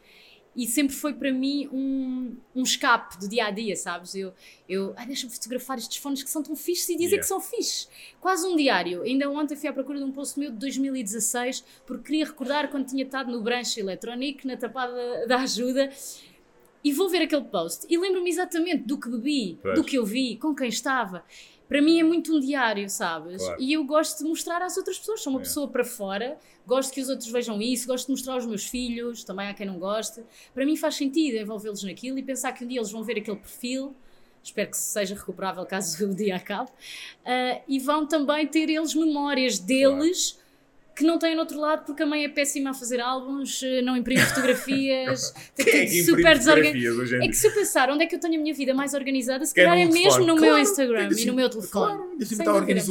E 0.57 0.69
sempre 0.69 0.95
foi 0.95 1.13
para 1.13 1.33
mim 1.33 1.69
um, 1.73 2.37
um 2.55 2.63
escape 2.63 3.19
do 3.19 3.29
dia 3.29 3.47
a 3.47 3.51
dia, 3.51 3.75
sabes? 3.75 4.15
Eu, 4.15 4.33
eu 4.69 4.95
ai, 4.97 5.05
deixa-me 5.07 5.33
fotografar 5.33 5.77
estes 5.79 5.97
fones 5.97 6.23
que 6.23 6.31
são 6.31 6.45
tão 6.45 6.55
fixes 6.55 6.89
e 6.91 6.93
dizer 6.97 7.17
Yeah. 7.17 7.23
que 7.23 7.27
são 7.27 7.41
fixes. 7.41 7.89
Quase 8.21 8.47
um 8.47 8.55
diário. 8.55 9.03
Ainda 9.03 9.29
ontem 9.29 9.57
fui 9.57 9.69
à 9.69 9.73
procura 9.73 9.99
de 9.99 10.05
um 10.05 10.13
post 10.13 10.39
meu 10.39 10.53
de 10.53 10.57
2016 10.59 11.65
porque 11.85 12.05
queria 12.05 12.27
recordar 12.27 12.71
quando 12.71 12.87
tinha 12.87 13.03
estado 13.03 13.33
no 13.33 13.43
branche 13.43 13.81
eletrónico, 13.81 14.47
na 14.47 14.57
tapada 14.57 15.27
da 15.27 15.39
ajuda. 15.41 15.91
E 16.85 16.93
vou 16.93 17.09
ver 17.09 17.23
aquele 17.23 17.45
post 17.45 17.87
e 17.89 17.97
lembro-me 17.99 18.29
exatamente 18.29 18.85
do 18.85 18.99
que 18.99 19.09
bebi, 19.09 19.59
Pois. 19.63 19.75
do 19.75 19.83
que 19.83 19.97
eu 19.97 20.05
vi, 20.05 20.37
com 20.37 20.55
quem 20.55 20.69
estava. 20.69 21.25
Para 21.67 21.81
mim 21.81 21.99
é 21.99 22.03
muito 22.05 22.37
um 22.37 22.39
diário, 22.41 22.89
sabes? 22.91 23.43
Claro. 23.43 23.61
E 23.63 23.73
eu 23.73 23.83
gosto 23.85 24.19
de 24.23 24.29
mostrar 24.29 24.61
às 24.61 24.77
outras 24.77 24.99
pessoas. 24.99 25.23
Sou 25.23 25.33
uma 25.33 25.41
É. 25.41 25.45
pessoa 25.45 25.67
para 25.67 25.83
fora, 25.83 26.37
gosto 26.67 26.93
que 26.93 27.01
os 27.01 27.09
outros 27.09 27.31
vejam 27.31 27.61
isso, 27.61 27.87
gosto 27.87 28.05
de 28.07 28.11
mostrar 28.13 28.35
aos 28.35 28.45
meus 28.45 28.67
filhos, 28.67 29.25
também 29.25 29.49
há 29.49 29.55
quem 29.55 29.67
não 29.67 29.79
goste. 29.79 30.23
Para 30.53 30.67
mim 30.67 30.77
faz 30.77 30.95
sentido 30.97 31.39
envolvê-los 31.39 31.83
naquilo 31.83 32.19
e 32.19 32.23
pensar 32.23 32.53
que 32.53 32.63
um 32.65 32.69
dia 32.69 32.79
eles 32.81 32.91
vão 32.93 33.03
ver 33.03 33.17
aquele 33.19 33.39
perfil. 33.39 33.97
Espero 34.43 34.69
que 34.71 34.77
seja 34.77 35.15
recuperável 35.15 35.65
caso 35.65 36.05
o 36.07 36.15
dia 36.15 36.37
acabe. 36.37 36.69
Ah, 37.25 37.63
e 37.67 37.79
vão 37.79 38.07
também 38.07 38.47
ter 38.47 38.69
eles 38.69 38.95
memórias 38.95 39.59
deles 39.59 40.39
que 40.97 41.03
não 41.05 41.19
têm 41.19 41.35
no 41.35 41.41
outro 41.41 41.59
lado, 41.59 41.85
porque 41.85 42.03
a 42.03 42.07
mãe 42.07 42.25
é 42.25 42.29
péssima 42.29 42.71
a 42.71 42.75
fazer 42.75 43.01
álbuns, 43.01 43.63
eh, 43.63 43.83
não 43.83 43.97
imprime 43.97 44.21
fotografias, 44.23 45.33
tem 45.57 45.67
é 45.67 45.71
tudo 45.87 45.89
que 45.91 46.03
super 46.05 46.39
desorganizado. 46.39 47.23
É 47.25 47.29
que 47.29 47.35
se 47.37 47.47
eu 47.47 47.53
pensar 47.53 47.91
onde 47.91 48.05
é 48.05 48.07
que 48.07 48.15
eu 48.15 48.21
tenho 48.21 48.35
a 48.39 48.39
minha 48.43 48.55
vida 48.55 48.73
mais 48.75 48.95
organizada, 48.95 49.45
se 49.45 49.53
é 49.59 49.65
calhar 49.65 49.77
é 49.79 49.85
mesmo 49.87 50.01
telefone. 50.01 50.27
no 50.27 50.37
Claro, 50.37 50.53
meu 50.55 50.59
Instagram 50.63 51.09
tem 51.09 51.17
que 51.17 51.23
e 51.23 51.27
no 51.27 51.35
meu 51.35 51.51
telefone. 51.51 51.97
Claro, 51.97 52.03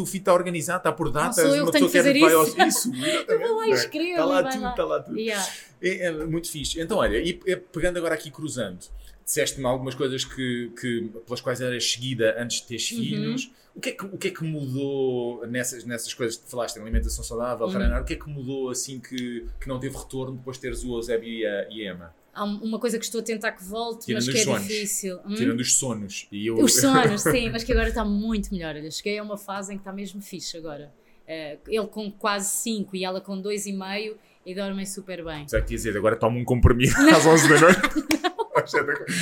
o 0.01 0.05
feed 0.05 0.17
está 0.19 0.33
organizado, 0.33 0.77
está 0.79 0.91
por 0.91 1.11
datas. 1.11 1.35
sou 1.35 1.55
eu 1.55 1.63
uma 1.63 1.71
que 1.71 1.77
tenho 1.77 1.89
que 1.89 1.97
fazer 1.97 2.15
isso. 2.15 2.35
ao- 2.35 2.43
Isso, 2.67 2.91
exatamente. 2.95 3.47
vou 3.47 3.57
lá 3.57 3.67
e 3.67 3.71
escrevo 3.71 4.09
Está 4.11 4.25
lá 4.25 4.43
tudo, 4.43 4.67
está 4.69 4.85
lá 4.85 4.99
tudo. 5.01 5.19
Yeah. 5.19 5.47
É, 5.81 6.05
é 6.07 6.11
muito 6.11 6.49
fixe. 6.49 6.79
Então, 6.81 6.97
olha, 6.97 7.17
e 7.17 7.39
e 7.45 7.55
pegando 7.55 7.97
agora 7.97 8.15
aqui 8.15 8.29
cruzando, 8.31 8.79
disseste-me 9.25 9.65
algumas 9.65 9.95
coisas 9.95 10.25
que, 10.25 10.71
que, 10.79 11.09
pelas 11.25 11.41
quais 11.41 11.61
eras 11.61 11.89
seguida 11.89 12.35
antes 12.37 12.61
de 12.61 12.67
teres 12.67 12.91
Uhum. 12.91 13.35
O 13.75 13.79
que, 13.81 13.89
é 13.89 13.91
que, 13.93 14.05
o 14.05 14.17
que 14.17 14.27
é 14.27 14.31
que 14.31 14.43
mudou 14.43 15.47
nessas, 15.47 15.83
nessas 15.83 16.13
coisas 16.13 16.37
que 16.37 16.49
falaste, 16.49 16.77
alimentação 16.79 17.23
saudável, 17.23 17.65
Uhum. 17.65 17.73
treinar? 17.73 18.01
O 18.01 18.05
que 18.05 18.13
é 18.13 18.15
que 18.15 18.29
mudou 18.29 18.69
assim 18.69 18.99
que, 18.99 19.47
que 19.59 19.67
não 19.67 19.79
teve 19.79 19.97
retorno 19.97 20.35
depois 20.37 20.57
de 20.57 20.61
teres 20.61 20.83
o 20.83 20.93
Eusébio 20.95 21.27
e 21.27 21.45
a, 21.45 21.67
e 21.69 21.87
a 21.87 21.91
Emma? 21.93 22.15
Há 22.35 22.43
um- 22.45 22.57
uma 22.63 22.79
coisa 22.79 22.99
que 22.99 23.05
estou 23.05 23.21
a 23.21 23.23
tentar 23.23 23.51
que 23.51 23.63
volte, 23.63 24.05
Tirando 24.05 24.25
mas 24.25 24.33
que 24.33 24.39
é 24.39 24.43
sonhos. 24.43 24.67
difícil. 24.67 25.19
Hum? 25.25 25.35
Tirando 25.35 25.59
os 25.59 25.75
sonos. 25.75 26.27
E 26.31 26.47
eu, 26.47 26.55
Os 26.55 26.75
sonhos, 26.79 27.21
sim, 27.23 27.49
mas 27.49 27.63
que 27.63 27.71
agora 27.71 27.89
está 27.89 28.05
muito 28.05 28.51
melhor. 28.53 28.75
Olha, 28.75 28.89
cheguei 28.91 29.17
a 29.17 29.23
uma 29.23 29.37
fase 29.37 29.73
em 29.73 29.77
que 29.77 29.81
está 29.81 29.91
mesmo 29.91 30.21
fixe 30.21 30.55
agora. 30.57 30.91
Eh, 31.27 31.57
ele 31.67 31.87
com 31.87 32.11
quase 32.11 32.49
5 32.49 32.95
e 32.95 33.03
ela 33.03 33.21
com 33.21 33.41
2,5 33.41 34.15
e 34.45 34.53
dormem 34.53 34.85
super 34.85 35.23
bem. 35.23 35.47
Já 35.49 35.61
que 35.61 35.69
dizer, 35.69 35.95
agora 35.97 36.15
toma 36.15 36.37
um 36.37 36.43
comprimido 36.45 36.93
às 37.15 37.25
11 37.25 37.47
da 37.49 37.59
noite. 37.59 37.79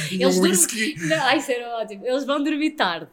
Tinha 0.10 0.26
Eles 0.26 0.38
um 0.38 0.42
dormem-. 0.42 0.96
Não, 1.08 1.38
isso 1.38 1.52
era 1.52 1.78
ótimo. 1.78 2.06
Eles 2.06 2.26
vão 2.26 2.44
dormir 2.44 2.72
tarde. 2.72 3.08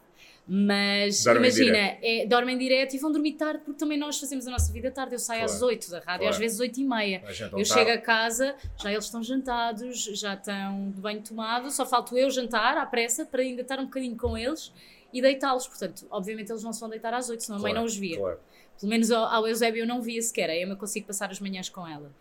Mas 0.51 1.23
Dormem 1.23 1.43
imagina, 1.43 1.77
é, 2.01 2.25
dormem 2.25 2.57
direto 2.57 2.95
e 2.95 2.97
vão 2.97 3.11
dormir 3.11 3.33
tarde 3.33 3.61
porque 3.63 3.77
também 3.77 3.99
nós 3.99 4.19
fazemos 4.19 4.47
a 4.47 4.51
nossa 4.51 4.73
vida 4.73 4.89
tarde. 4.89 5.13
Eu 5.13 5.19
saio 5.19 5.45
às 5.45 5.51
Claro, 5.51 5.67
8 5.67 5.91
da 5.91 5.97
rádio, 5.99 6.05
claro. 6.21 6.29
às 6.29 6.37
vezes 6.37 6.59
8 6.59 6.79
e 6.79 6.83
meia. 6.85 7.21
Eu 7.53 7.63
chego 7.63 7.91
a 7.91 7.97
casa, 7.99 8.55
já 8.81 8.91
eles 8.91 9.05
estão 9.05 9.21
jantados, 9.21 10.03
já 10.19 10.33
estão 10.33 10.89
de 10.89 10.99
banho 10.99 11.21
tomado, 11.21 11.69
só 11.69 11.85
falto 11.85 12.17
eu 12.17 12.31
jantar 12.31 12.77
à 12.77 12.85
pressa 12.87 13.25
para 13.27 13.43
ainda 13.43 13.61
estar 13.61 13.79
um 13.79 13.85
bocadinho 13.85 14.17
com 14.17 14.35
eles 14.35 14.73
e 15.13 15.21
deitá-los. 15.21 15.67
Portanto, 15.67 16.07
obviamente 16.09 16.51
eles 16.51 16.63
não 16.63 16.73
se 16.73 16.79
vão 16.79 16.89
deitar 16.89 17.13
às 17.13 17.29
8, 17.29 17.43
senão 17.43 17.59
a 17.59 17.61
mãe 17.61 17.71
Claro, 17.71 17.81
não 17.81 17.85
os 17.85 17.95
via. 17.95 18.17
claro. 18.17 18.39
Pelo 18.79 18.89
menos 18.89 19.11
ao, 19.11 19.25
ao 19.25 19.47
Eusébio 19.47 19.81
eu 19.83 19.87
não 19.87 20.01
via 20.01 20.21
sequer, 20.21 20.49
a 20.49 20.57
Emma 20.57 20.75
consigo 20.75 21.05
passar 21.05 21.29
as 21.29 21.39
manhãs 21.39 21.69
com 21.69 21.85
ela. 21.87 22.11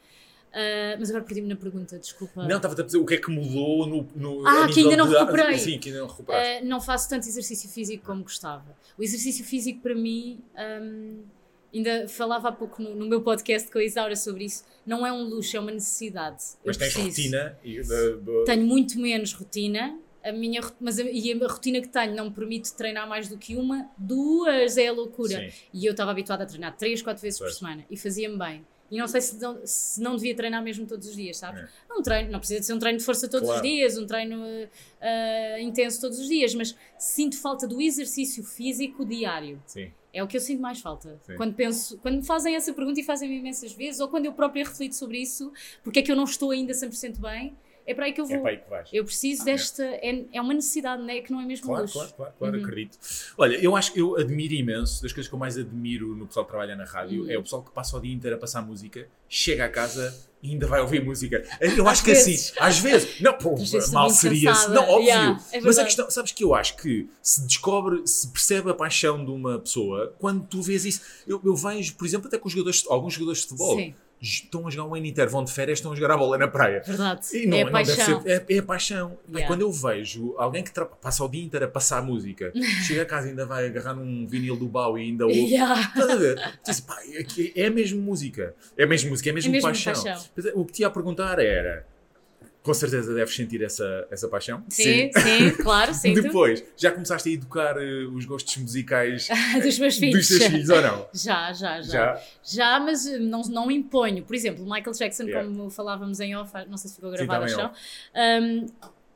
Ah, 0.53 0.97
mas 0.99 1.11
agora 1.11 1.25
perdi-me 1.25 1.49
na 1.49 1.57
pergunta, 1.57 1.99
desculpa. 1.99 2.47
Não, 2.47 2.57
estava 2.57 2.81
a 2.81 2.85
dizer 2.85 2.99
o 2.99 3.05
que 3.05 3.15
é 3.15 3.19
que 3.19 3.31
mudou 3.31 3.87
no. 3.87 4.09
no 4.17 4.47
Ah, 4.47 4.67
que 4.73 4.81
ainda 4.81 4.97
não 4.97 5.09
de- 5.09 5.15
recuperei. 5.19 5.59
Sim, 5.59 5.79
que 5.79 5.89
ainda 5.91 6.01
não 6.01 6.09
recuperaste. 6.09 6.63
Ah, 6.63 6.65
não 6.65 6.81
faço 6.81 7.09
tanto 7.09 7.29
exercício 7.29 7.69
físico 7.69 8.05
como 8.07 8.23
gostava. 8.23 8.77
O 8.99 9.03
exercício 9.03 9.45
físico 9.45 9.81
para 9.81 9.95
mim, 9.95 10.41
hum, 10.83 11.23
ainda 11.73 12.09
falava 12.09 12.49
há 12.49 12.53
pouco 12.53 12.83
no, 12.83 12.95
no 12.95 13.07
meu 13.07 13.21
podcast 13.21 13.71
com 13.71 13.79
a 13.79 13.85
Isaura 13.85 14.17
sobre 14.17 14.45
isso, 14.45 14.65
não 14.87 15.07
é 15.07 15.13
um 15.13 15.23
luxo, 15.25 15.57
é 15.57 15.61
uma 15.61 15.71
necessidade. 15.71 16.43
Eu 16.65 16.69
Mas 16.69 16.77
tens 16.79 16.95
preciso. 16.95 17.17
rotina. 17.37 17.59
E, 17.63 17.81
de- 17.83 18.45
Tenho 18.47 18.67
muito 18.67 18.99
menos 18.99 19.33
rotina. 19.35 19.99
A 20.25 20.33
minha, 20.33 20.61
mas 20.81 20.99
a, 20.99 21.05
e 21.05 21.33
a 21.33 21.47
rotina 21.47 21.81
que 21.81 21.89
tenho 21.89 22.15
não 22.15 22.25
me 22.27 22.31
permite 22.33 22.75
treinar 22.75 23.09
mais 23.09 23.29
do 23.29 23.39
que 23.39 23.55
uma, 23.55 23.89
duas 23.97 24.77
é 24.77 24.89
a 24.89 24.93
loucura. 24.93 25.39
Sim. 25.51 25.51
E 25.73 25.87
eu 25.87 25.93
estava 25.93 26.11
habituada 26.11 26.43
a 26.43 26.47
treinar 26.47 26.77
três, 26.77 27.01
quatro 27.01 27.23
vezes 27.23 27.39
Pois. 27.39 27.53
por 27.53 27.59
semana 27.59 27.85
e 27.91 27.97
fazia-me 27.97 28.37
bem. 28.37 28.67
E 28.91 28.97
não 28.99 29.07
sei 29.07 29.21
se 29.21 29.39
não, 29.39 29.61
se 29.65 30.01
não 30.01 30.17
devia 30.17 30.35
treinar 30.35 30.63
mesmo 30.63 30.87
todos 30.87 31.09
os 31.09 31.15
dias, 31.15 31.37
sabes? 31.37 31.63
É. 31.63 31.69
Não 31.89 32.01
treino, 32.03 32.31
não 32.31 32.39
precisa 32.39 32.61
de 32.61 32.67
ser 32.67 32.73
um 32.73 32.79
treino 32.79 32.99
de 32.99 33.05
força 33.05 33.29
todos 33.29 33.47
Claro. 33.47 33.63
os 33.63 33.71
dias, 33.71 33.99
um 33.99 34.07
treino 34.07 34.43
eh, 35.01 35.61
intenso 35.61 36.01
todos 36.01 36.19
os 36.19 36.27
dias, 36.27 36.55
mas 36.55 36.75
sinto 36.99 37.37
falta 37.39 37.67
do 37.67 37.81
exercício 37.81 38.43
físico 38.43 39.05
diário. 39.05 39.63
Sim. 39.67 39.93
É 40.13 40.23
o 40.23 40.27
que 40.27 40.37
eu 40.37 40.41
sinto 40.41 40.63
mais 40.63 40.81
falta. 40.81 41.21
Sim. 41.27 41.37
Quando 41.37 41.55
penso, 41.55 41.99
quando 41.99 42.17
me 42.17 42.25
fazem 42.25 42.57
essa 42.57 42.73
pergunta 42.73 42.99
e 42.99 43.03
fazem-me 43.05 43.37
imensas 43.39 43.73
vezes, 43.73 44.01
ou 44.01 44.09
quando 44.09 44.25
eu 44.25 44.33
própria 44.33 44.65
reflito 44.65 44.95
sobre 44.97 45.19
isso, 45.19 45.53
porque 45.85 45.99
é 45.99 46.03
que 46.03 46.11
eu 46.11 46.17
não 46.17 46.25
estou 46.25 46.51
ainda 46.51 46.73
100% 46.73 47.21
bem, 47.21 47.55
é 47.91 47.95
para 47.95 48.05
aí 48.07 48.13
que 48.13 48.21
eu 48.21 48.25
É 48.25 48.29
vou. 48.29 48.41
para 48.41 48.51
aí 48.51 48.57
que 48.59 48.71
vais. 48.71 48.89
Eu 48.93 49.05
preciso 49.05 49.45
desta. 49.45 49.83
É, 49.85 50.25
é 50.33 50.41
uma 50.41 50.55
necessidade, 50.55 51.03
não 51.03 51.11
é? 51.11 51.21
Que 51.21 51.33
não 51.33 51.41
é 51.41 51.45
mesmo 51.45 51.67
Claro, 51.67 51.83
luxo. 51.83 51.95
claro, 51.95 52.13
claro, 52.17 52.33
claro 52.39 52.57
Uhum. 52.59 52.63
acredito. 52.65 52.99
Olha, 53.37 53.57
eu 53.57 53.75
acho 53.77 53.93
que 53.93 54.01
eu 54.01 54.17
admiro 54.17 54.55
imenso, 54.55 55.03
das 55.03 55.13
coisas 55.13 55.29
que 55.29 55.35
eu 55.35 55.39
mais 55.39 55.57
admiro 55.57 56.15
no 56.15 56.27
pessoal 56.27 56.45
que 56.45 56.51
trabalha 56.53 56.77
na 56.77 56.85
rádio, 56.85 57.25
Uhum. 57.25 57.31
é 57.31 57.39
o 57.39 57.43
pessoal 57.43 57.63
que 57.63 57.71
passa 57.73 57.97
o 57.97 58.01
dia 58.01 58.13
inteiro 58.15 58.37
a 58.37 58.39
passar 58.39 58.63
música, 58.63 59.09
chega 59.29 59.65
a 59.65 59.69
casa 59.69 60.15
e 60.43 60.51
ainda 60.53 60.67
vai 60.67 60.81
ouvir 60.81 61.05
música. 61.05 61.43
Eu 61.61 61.89
acho 61.89 62.01
Às 62.01 62.01
que 62.03 62.07
vezes. 62.13 62.51
assim, 62.53 62.59
às 62.61 62.79
vezes, 62.79 63.21
não, 63.21 63.33
pô, 63.35 63.55
mal 63.93 64.09
seria, 64.11 64.51
cansada. 64.53 64.75
não, 64.75 64.83
óbvio. 64.89 65.07
Yeah, 65.09 65.41
é 65.53 65.61
mas 65.61 65.79
a 65.79 65.85
questão, 65.85 66.11
sabes 66.11 66.31
que 66.33 66.45
eu 66.45 66.55
acho 66.55 66.77
que 66.77 67.09
se 67.23 67.45
descobre, 67.47 68.07
se 68.07 68.29
percebe 68.29 68.71
a 68.71 68.75
paixão 68.75 69.25
de 69.25 69.31
uma 69.31 69.59
pessoa 69.59 70.15
quando 70.19 70.45
tu 70.47 70.63
vês 70.63 70.85
isso. 70.85 71.01
Eu, 71.27 71.41
eu 71.45 71.57
vejo, 71.57 71.95
por 71.97 72.07
exemplo, 72.07 72.29
até 72.29 72.39
com 72.39 72.47
os 72.47 72.53
jogadores, 72.53 72.85
alguns 72.89 73.15
jogadores 73.15 73.41
de 73.43 73.49
futebol. 73.49 73.77
Sim. 73.77 73.95
Estão 74.21 74.67
a 74.67 74.71
jogar 74.71 74.89
um 74.89 74.95
ano 74.95 75.07
inteiro, 75.07 75.31
vão 75.31 75.45
de 75.45 75.53
férias, 75.53 75.79
estão 75.79 75.93
a 75.93 75.95
jogar 75.95 76.15
a 76.15 76.17
bola 76.17 76.39
na 76.39 76.49
praia. 76.49 76.83
Verdade. 76.85 77.27
E 77.37 77.47
não, 77.47 77.57
é 77.57 77.65
não 77.65 77.73
paixão. 77.73 78.23
deve 78.23 78.45
ser. 78.47 78.53
É, 78.53 78.57
é 78.57 78.63
paixão. 78.63 79.19
Yeah. 79.29 79.47
Quando 79.47 79.63
eu 79.63 79.73
vejo 79.73 80.35
alguém 80.39 80.63
que 80.63 80.73
passa 81.01 81.25
o 81.25 81.29
dia 81.29 81.45
inteiro 81.45 81.67
a 81.67 81.69
passar 81.69 82.03
música, 82.03 82.53
chega 82.87 83.03
a 83.03 83.07
casa 83.07 83.29
e 83.29 83.31
ainda 83.31 83.47
vai 83.47 83.67
agarrar 83.67 83.95
num 83.95 84.27
vinil 84.27 84.57
do 84.57 84.67
Bau 84.67 84.99
e 84.99 85.03
ainda 85.03 85.27
ouve. 85.27 85.39
Yeah. 85.39 85.81
Estás 85.81 86.11
a 86.11 86.17
ver? 86.17 86.59
Diz, 86.65 86.81
pá, 86.81 86.99
é, 87.07 87.63
é 87.63 87.71
mesmo 87.71 88.01
música. 88.03 88.55
É 88.77 88.87
mesmo 88.87 89.11
música, 89.11 89.31
é 89.31 89.33
mesmo, 89.33 89.53
mesmo 89.53 89.69
paixão. 89.69 89.93
paixão. 89.93 90.25
Mas, 90.37 90.47
O 90.55 90.65
que 90.65 90.73
te 90.73 90.81
ia 90.81 90.89
a 90.89 90.91
perguntar 90.91 91.39
era: 91.39 91.87
com 92.69 92.75
certeza 92.75 93.15
deves 93.15 93.35
sentir 93.35 93.63
essa, 93.63 94.07
essa 94.11 94.29
paixão? 94.29 94.63
Sim, 94.69 95.11
sim, 95.11 95.51
claro, 95.63 95.95
sinto. 95.95 96.21
Depois, 96.21 96.63
já 96.77 96.93
começaste 96.93 97.27
a 97.31 97.33
educar 97.33 97.79
eh, 97.79 98.05
os 98.13 98.27
gostos 98.27 98.55
musicais 98.59 99.27
Dos 99.63 99.79
meus 99.79 99.97
filhos. 99.97 100.29
dos 100.29 100.39
teus 100.39 100.51
filhos 100.51 100.69
ou 100.69 100.83
não? 100.83 101.09
Já, 101.15 101.51
já, 101.55 101.81
já. 101.81 101.91
Já? 102.15 102.21
Já, 102.45 102.81
mas 102.81 103.07
eh, 103.07 103.19
não, 103.19 103.41
não 103.43 103.71
imponho. 103.71 104.23
Por 104.23 104.37
exemplo, 104.37 104.65
Michael 104.65 104.93
Jackson, 104.93 105.23
Yeah. 105.25 105.49
como 105.49 105.71
falávamos 105.71 106.21
em 106.21 106.37
off, 106.37 106.53
não 106.69 106.77
sei 106.77 106.91
se 106.91 106.97
ficou 106.97 107.11
Sim, 107.11 107.17
gravado 107.17 107.47
estava 107.47 107.69
ou 107.69 107.73
não, 108.15 108.45
um, 108.45 108.67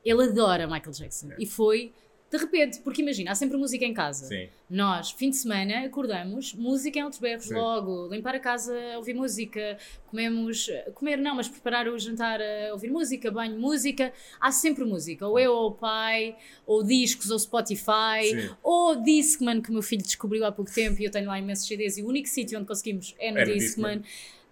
ele 0.02 0.22
adora 0.24 0.66
Michael 0.66 0.92
Jackson. 0.92 1.26
Yeah. 1.26 1.42
E 1.42 1.46
foi 1.46 1.92
de 2.32 2.38
repente, 2.38 2.78
porque 2.80 3.02
imagina, 3.02 3.30
há 3.30 3.34
sempre 3.34 3.58
música 3.58 3.84
em 3.84 3.92
casa. 3.92 4.26
Sim. 4.26 4.48
Nós, 4.70 5.10
fim 5.10 5.28
de 5.28 5.36
semana, 5.36 5.84
acordamos, 5.84 6.54
música 6.54 6.98
em 6.98 7.02
altos 7.02 7.18
berros 7.18 7.44
Sim. 7.44 7.54
logo, 7.54 8.08
limpar 8.10 8.34
a 8.34 8.40
casa, 8.40 8.74
ouvir 8.96 9.12
música, 9.12 9.76
comemos, 10.06 10.66
comer 10.94 11.18
não, 11.18 11.34
mas 11.34 11.46
preparar 11.46 11.86
o 11.88 11.98
jantar 11.98 12.40
a 12.40 12.72
ouvir 12.72 12.90
música, 12.90 13.30
banho, 13.30 13.58
música. 13.60 14.12
Há 14.40 14.50
sempre 14.50 14.82
música, 14.84 15.26
ou 15.28 15.38
eu 15.38 15.52
ou 15.52 15.68
o 15.68 15.72
pai, 15.72 16.34
ou 16.66 16.82
discos, 16.82 17.30
ou 17.30 17.38
Spotify, 17.38 18.24
Sim. 18.30 18.50
ou 18.62 18.96
Discman, 19.02 19.60
que 19.60 19.68
o 19.68 19.72
meu 19.74 19.82
filho 19.82 20.02
descobriu 20.02 20.44
há 20.46 20.50
pouco 20.50 20.72
tempo 20.72 21.00
e 21.02 21.04
eu 21.04 21.10
tenho 21.10 21.26
lá 21.26 21.38
imensos 21.38 21.66
CDs 21.66 21.98
e 21.98 22.02
o 22.02 22.06
único 22.06 22.28
sítio 22.28 22.58
onde 22.58 22.66
conseguimos 22.66 23.14
é 23.18 23.30
no, 23.30 23.38
É 23.40 23.44
no 23.44 23.52
Discman. 23.52 24.02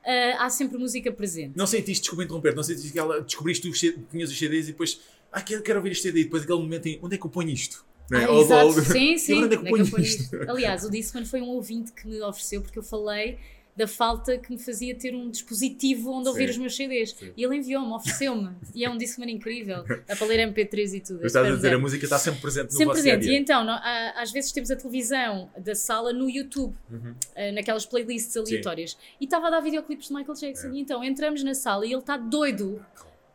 Ah, 0.05 0.47
há 0.47 0.51
sempre 0.51 0.79
música 0.79 1.13
presente. 1.13 1.53
Não 1.57 1.67
sentiste, 1.67 2.01
desculpa 2.03 2.25
interromper, 2.25 2.55
não 2.55 2.63
sentiste 2.63 2.91
que 2.93 2.99
ela 2.99 3.21
descobriste 3.21 3.71
C- 3.75 3.99
tinhas 4.11 4.31
os 4.31 4.39
CDs 4.39 4.69
e 4.69 4.73
depois, 4.73 4.99
ah, 5.33 5.41
quero, 5.41 5.63
quero 5.63 5.79
ouvir 5.79 5.95
CD 5.95 6.21
e 6.21 6.25
depois 6.25 6.43
aquele 6.43 6.59
momento 6.59 6.87
em 6.87 6.99
onde 7.03 7.15
é 7.15 7.19
que 7.19 7.25
eu 7.27 7.31
ponho 7.31 7.51
isto? 7.51 7.85
É? 8.13 8.25
Ah, 8.25 8.31
Ou- 8.31 8.43
exato, 8.43 8.67
ou- 8.67 8.73
sim, 8.85 9.15
e 9.15 9.19
sim. 9.19 9.35
onde 9.45 9.47
é 9.47 9.49
que 9.51 9.55
eu 9.57 9.61
onde 9.61 9.71
ponho 9.71 9.91
ponho 9.91 10.03
isto? 10.03 10.23
isto? 10.37 10.51
Aliás, 10.51 10.85
o 10.85 10.91
Discman 10.91 11.25
foi 11.25 11.41
um 11.41 11.49
ouvinte 11.49 11.93
que 11.93 12.07
me 12.09 12.21
ofereceu 12.23 12.61
porque 12.63 12.79
eu 12.79 12.83
falei 12.83 13.39
da 13.77 13.87
falta 13.87 14.37
que 14.37 14.51
me 14.53 14.59
fazia 14.59 14.95
ter 14.97 15.15
um 15.15 15.31
dispositivo 15.31 16.11
onde 16.11 16.29
ouvir 16.29 16.47
Sim. 16.47 16.51
os 16.51 16.59
meus 16.59 16.77
CDs. 16.77 17.13
Sim. 17.13 17.33
E 17.37 17.43
ele 17.45 17.57
enviou-me, 17.57 17.93
ofereceu-me. 17.93 18.51
e 18.75 18.85
é 18.85 18.91
um 18.91 18.99
Discman 18.99 19.31
incrível. 19.31 19.85
Para 19.85 20.27
ler 20.27 20.53
MP3 20.53 20.95
e 20.97 21.01
tudo. 21.01 21.19
Mas 21.23 21.27
estás 21.27 21.47
a 21.51 21.55
dizer, 21.55 21.73
a 21.73 21.79
música 21.79 22.05
está 22.05 22.19
sempre 22.19 22.41
presente 22.41 22.65
no 22.65 22.71
Sempre 22.73 22.85
vosso 22.87 23.01
presente. 23.03 23.23
E 23.25 23.29
dia-a-dia. 23.29 23.39
então, 23.39 23.67
às 24.17 24.33
vezes 24.33 24.51
temos 24.53 24.71
a 24.73 24.77
televisão 24.77 25.49
da 25.57 25.75
sala 25.77 26.13
no 26.13 26.29
YouTube, 26.29 26.75
Uhum. 26.91 27.15
eh, 27.37 27.53
naquelas 27.53 27.87
playlists 27.87 28.37
aleatórias. 28.37 28.99
E 29.21 29.25
estava 29.25 29.47
a 29.47 29.51
dar 29.51 29.61
videoclipes 29.61 30.09
de 30.09 30.15
Michael 30.15 30.35
Jackson. 30.37 30.67
É. 30.67 30.73
E 30.73 30.81
então 30.81 31.03
entramos 31.03 31.43
na 31.45 31.55
sala 31.55 31.87
e 31.87 31.93
ele 31.93 32.01
está 32.01 32.17
doido 32.19 32.85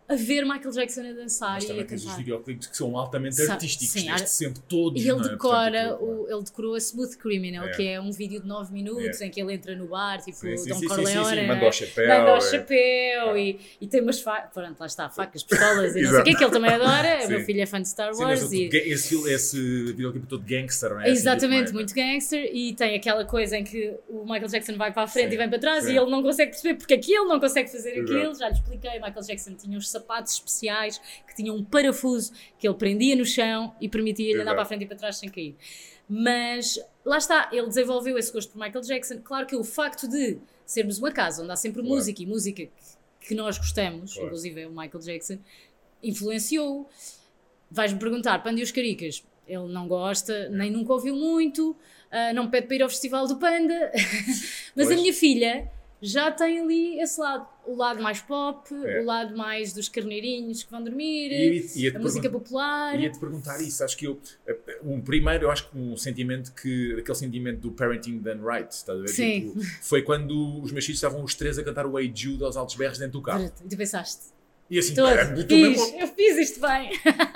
a 0.08 0.16
ver 0.16 0.44
Michael 0.44 0.72
Jackson 0.72 1.02
a 1.02 1.14
dançar 1.14 1.54
Mas 1.56 1.64
e 1.64 1.72
a 1.80 1.84
tens 1.86 2.02
os 2.02 2.06
cantar. 2.06 2.18
videoclipes 2.18 2.68
que 2.68 2.78
são 2.78 2.96
altamente 2.98 3.36
Sa- 3.36 3.54
artísticos, 3.54 3.90
sim, 3.90 4.06
desde 4.08 4.30
sempre 4.30 4.62
todos. 4.68 5.04
E 5.04 5.10
ele 5.10 5.20
é? 5.20 5.30
decora, 5.30 5.90
Portanto, 5.98 6.04
o, 6.04 6.28
ele 6.32 6.44
decorou 6.44 6.76
a 6.76 6.78
Smooth 6.78 7.18
Criminal, 7.18 7.64
Yeah. 7.66 7.76
que 7.78 7.88
é 7.88 8.00
um 8.00 8.12
vídeo 8.12 8.40
de 8.42 8.48
9 8.48 8.72
minutos 8.72 9.02
Yeah. 9.04 9.26
em 9.26 9.30
que 9.32 9.42
ele 9.42 9.54
entra 9.54 9.76
no 9.76 9.88
bar, 9.88 10.22
tipo 10.22 10.38
Sim, 10.38 10.56
sim, 10.58 10.70
Don 10.70 10.76
sim, 10.80 10.88
Corleone. 10.88 11.12
sim, 11.26 11.30
sim, 11.30 11.36
né? 11.36 11.48
manda 11.48 11.66
ao 11.66 11.72
chapéu. 11.74 12.08
Manda 12.08 12.32
ao 12.32 12.38
é. 12.38 12.42
chapéu 12.42 13.38
e, 13.38 13.60
e 13.82 13.88
tem 13.88 14.02
umas 14.02 14.20
facas, 14.22 14.52
pronto, 14.54 14.80
lá 14.80 14.86
está, 14.86 15.10
facas, 15.10 15.44
pistolas 15.44 15.96
e 15.96 16.02
não 16.02 16.12
sei 16.12 16.20
o 16.20 16.24
que, 16.24 16.36
que 16.36 16.44
ele 16.44 16.52
também 16.52 16.72
adora. 16.72 17.16
O 17.26 17.28
meu 17.30 17.44
filho 17.44 17.62
é 17.62 17.66
fã 17.66 17.82
de 17.82 17.88
Star 17.88 18.08
mas 18.10 18.20
Wars 18.20 18.44
o- 18.44 18.54
e. 18.54 18.70
esse, 18.72 19.16
esse 19.32 19.84
videoclipe 19.86 20.28
todo 20.28 20.44
gangster, 20.44 20.90
não 20.92 21.00
é? 21.00 21.04
Assim, 21.06 21.12
Exatamente, 21.14 21.66
tipo, 21.66 21.74
muito 21.76 21.94
gangster 21.94 22.50
e 22.54 22.74
tem 22.74 22.96
aquela 22.96 23.26
coisa 23.26 23.58
em 23.58 23.64
que 23.64 23.94
o 24.08 24.24
Michael 24.24 24.48
Jackson 24.48 24.76
vai 24.78 24.92
para 24.94 25.04
a 25.04 25.08
frente 25.08 25.34
e 25.34 25.38
vem 25.38 25.50
para 25.50 25.58
trás 25.60 25.86
e 25.88 25.96
ele 25.98 26.10
não 26.12 26.22
consegue 26.22 26.52
perceber 26.52 26.76
porque 26.76 26.94
é 26.94 26.98
que 26.98 27.12
ele 27.14 27.26
não 27.26 27.40
consegue 27.40 27.70
fazer 27.72 28.00
aquilo. 28.02 28.36
Já 28.36 28.50
lhe 28.50 28.54
expliquei, 28.56 28.92
Michael 29.00 29.22
Jackson 29.26 29.54
tinha 29.56 29.78
uns 29.78 29.90
sapatos 29.96 30.34
especiais 30.34 31.00
que 31.28 31.36
tinham 31.36 31.56
um 31.56 31.64
parafuso 31.64 32.32
que 32.60 32.68
ele 32.68 32.76
prendia 32.76 33.16
no 33.16 33.26
chão 33.26 33.76
e 33.82 33.90
permitia-lhe 33.90 34.40
andar 34.42 34.54
para 34.54 34.64
a 34.64 34.66
frente 34.66 34.84
e 34.84 34.86
para 34.86 34.98
trás 34.98 35.18
sem 35.18 35.30
cair. 35.30 35.56
Mas 36.08 36.80
lá 37.04 37.18
está, 37.18 37.50
ele 37.52 37.68
desenvolveu 37.68 38.18
esse 38.18 38.32
gosto 38.32 38.52
por 38.52 38.60
Michael 38.60 38.84
Jackson. 38.84 39.20
Claro 39.24 39.48
que 39.48 39.56
o 39.56 39.64
facto 39.64 40.08
de 40.08 40.38
sermos 40.66 41.00
uma 41.00 41.12
casa 41.12 41.42
onde 41.44 41.52
há 41.52 41.56
sempre 41.56 41.82
Claro. 41.82 41.96
música 41.96 42.22
e 42.22 42.26
música 42.26 42.64
que, 42.66 43.28
que 43.30 43.36
nós 43.36 43.58
gostamos, 43.58 44.14
Claro. 44.14 44.28
inclusive 44.28 44.66
o 44.68 44.70
Michael 44.70 45.00
Jackson, 45.00 45.38
influenciou. 46.04 46.88
Vais-me 47.72 48.00
perguntar, 48.00 48.42
Panda 48.44 48.60
e 48.60 48.64
os 48.64 48.72
Caricas, 48.72 49.24
ele 49.48 49.68
não 49.72 49.88
gosta, 49.88 50.50
nem 50.50 50.70
nunca 50.72 50.94
ouviu 50.94 51.16
muito, 51.16 51.76
ah, 52.12 52.32
não 52.34 52.50
pede 52.50 52.68
para 52.68 52.76
ir 52.78 52.84
ao 52.84 52.90
Festival 52.90 53.28
do 53.28 53.38
Panda, 53.38 53.92
mas 54.76 54.86
a 54.88 54.90
Pois. 54.90 55.02
minha 55.02 55.14
filha 55.14 55.72
já 56.02 56.32
tem 56.32 56.60
ali 56.60 57.00
esse 57.00 57.20
lado, 57.20 57.48
o 57.68 57.76
lado 57.76 58.02
mais 58.02 58.22
pop, 58.22 58.68
É. 58.74 59.02
o 59.02 59.06
lado 59.06 59.36
mais 59.36 59.74
dos 59.74 59.90
carneirinhos 59.90 60.64
que 60.64 60.72
vão 60.72 60.84
dormir, 60.84 61.32
E- 61.32 61.82
ia-te 61.84 61.98
a 61.98 62.00
música 62.00 62.30
popular. 62.30 63.00
Ia-te 63.00 63.20
perguntar 63.20 63.62
isso. 63.62 63.84
Acho 63.84 63.98
que 63.98 64.06
eu. 64.08 64.20
Um 64.84 65.02
primeiro, 65.02 65.46
eu 65.46 65.52
acho 65.52 65.70
que 65.70 65.78
um 65.78 65.96
sentimento 65.98 66.54
que. 66.54 66.96
aquele 67.00 67.16
sentimento 67.18 67.60
do 67.60 67.72
parenting 67.72 68.20
done 68.20 68.42
right, 68.42 68.74
estás 68.74 68.98
a 68.98 69.02
ver? 69.02 69.08
Sim. 69.10 69.50
Tipo, 69.50 69.62
foi 69.82 70.02
quando 70.02 70.62
os 70.62 70.72
meus 70.72 70.86
filhos 70.86 70.98
estavam 70.98 71.24
os 71.24 71.36
três 71.36 71.58
a 71.58 71.64
cantar 71.64 71.86
o 71.86 72.00
Hey 72.00 72.12
Jude 72.14 72.44
aos 72.44 72.56
altos 72.58 72.76
berros 72.76 72.98
dentro 72.98 73.14
do 73.14 73.22
carro. 73.22 73.46
E 73.64 73.68
tu 73.70 73.78
pensaste, 73.78 74.28
E 74.68 74.80
assim, 74.80 74.96
todo, 74.96 75.08
"Ah, 75.08 75.26
tu 75.28 75.46
fiz, 75.48 75.94
eu 75.94 76.08
fiz 76.08 76.38
isto 76.50 76.60
bem. 76.60 76.90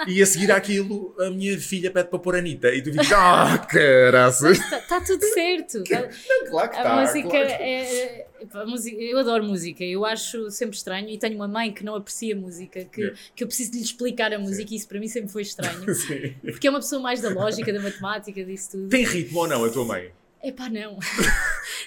E 0.07 0.19
a 0.19 0.25
seguir 0.25 0.51
àquilo, 0.51 1.13
a 1.19 1.29
minha 1.29 1.59
filha 1.59 1.91
pede 1.91 2.09
para 2.09 2.17
pôr 2.17 2.33
a 2.35 2.39
Anitta. 2.39 2.73
E 2.73 2.81
tu 2.81 2.89
ficas, 2.91 3.11
ah, 3.11 3.55
caraças. 3.69 4.57
Está 4.57 4.79
tá 4.79 5.01
tudo 5.01 5.23
certo. 5.33 5.83
Tá- 5.89 6.09
Claro 6.49 6.69
que 6.71 6.75
A 6.75 6.79
está. 6.79 7.01
música 7.01 7.29
claro 7.29 7.45
é, 7.47 7.81
é- 7.81 8.27
a 8.51 8.65
música- 8.65 8.97
eu 8.99 9.19
adoro 9.19 9.43
música, 9.43 9.83
eu 9.83 10.03
acho 10.05 10.49
sempre 10.49 10.75
estranho 10.75 11.07
e 11.09 11.19
tenho 11.19 11.35
uma 11.35 11.47
mãe 11.47 11.71
que 11.71 11.83
não 11.85 11.93
aprecia 11.95 12.35
música, 12.35 12.83
que, 12.85 13.01
Yeah. 13.01 13.19
que 13.35 13.43
eu 13.43 13.47
preciso 13.47 13.71
de 13.73 13.77
lhe 13.77 13.83
explicar 13.83 14.33
a 14.33 14.39
música 14.39 14.73
e 14.73 14.77
isso 14.77 14.87
para 14.87 14.99
mim 14.99 15.07
sempre 15.07 15.29
foi 15.31 15.43
estranho, 15.43 15.85
Sim. 15.93 16.33
porque 16.41 16.65
é 16.67 16.69
uma 16.71 16.79
pessoa 16.79 16.99
mais 17.01 17.21
da 17.21 17.29
lógica, 17.29 17.71
da 17.71 17.79
matemática, 17.79 18.43
disso 18.43 18.71
tudo. 18.71 18.89
Tem 18.89 19.03
ritmo 19.05 19.39
ou 19.41 19.47
não, 19.47 19.63
a 19.63 19.69
tua 19.69 19.85
mãe? 19.85 20.09
Epá, 20.41 20.69
não. 20.69 20.97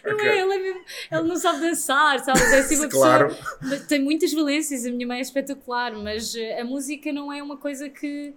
Não 0.05 0.15
Ok. 0.15 0.29
é, 0.29 0.41
ele, 0.41 0.55
é 0.55 0.59
mesmo, 0.59 0.81
ele 1.13 1.23
não 1.23 1.37
sabe 1.37 1.61
dançar, 1.61 2.19
sabe? 2.25 2.41
É 2.41 2.59
assim 2.59 2.77
uma 2.77 2.89
Claro. 2.91 3.29
pessoa. 3.29 3.81
Tem 3.87 4.01
muitas 4.03 4.33
valências, 4.33 4.85
a 4.85 4.91
minha 4.91 5.07
mãe 5.07 5.19
é 5.19 5.21
espetacular, 5.23 5.93
mas 5.95 6.35
eh, 6.35 6.61
a 6.61 6.65
música 6.65 7.13
não 7.13 7.33
é 7.33 7.41
uma 7.43 7.57
coisa 7.57 7.89
que. 7.89 8.35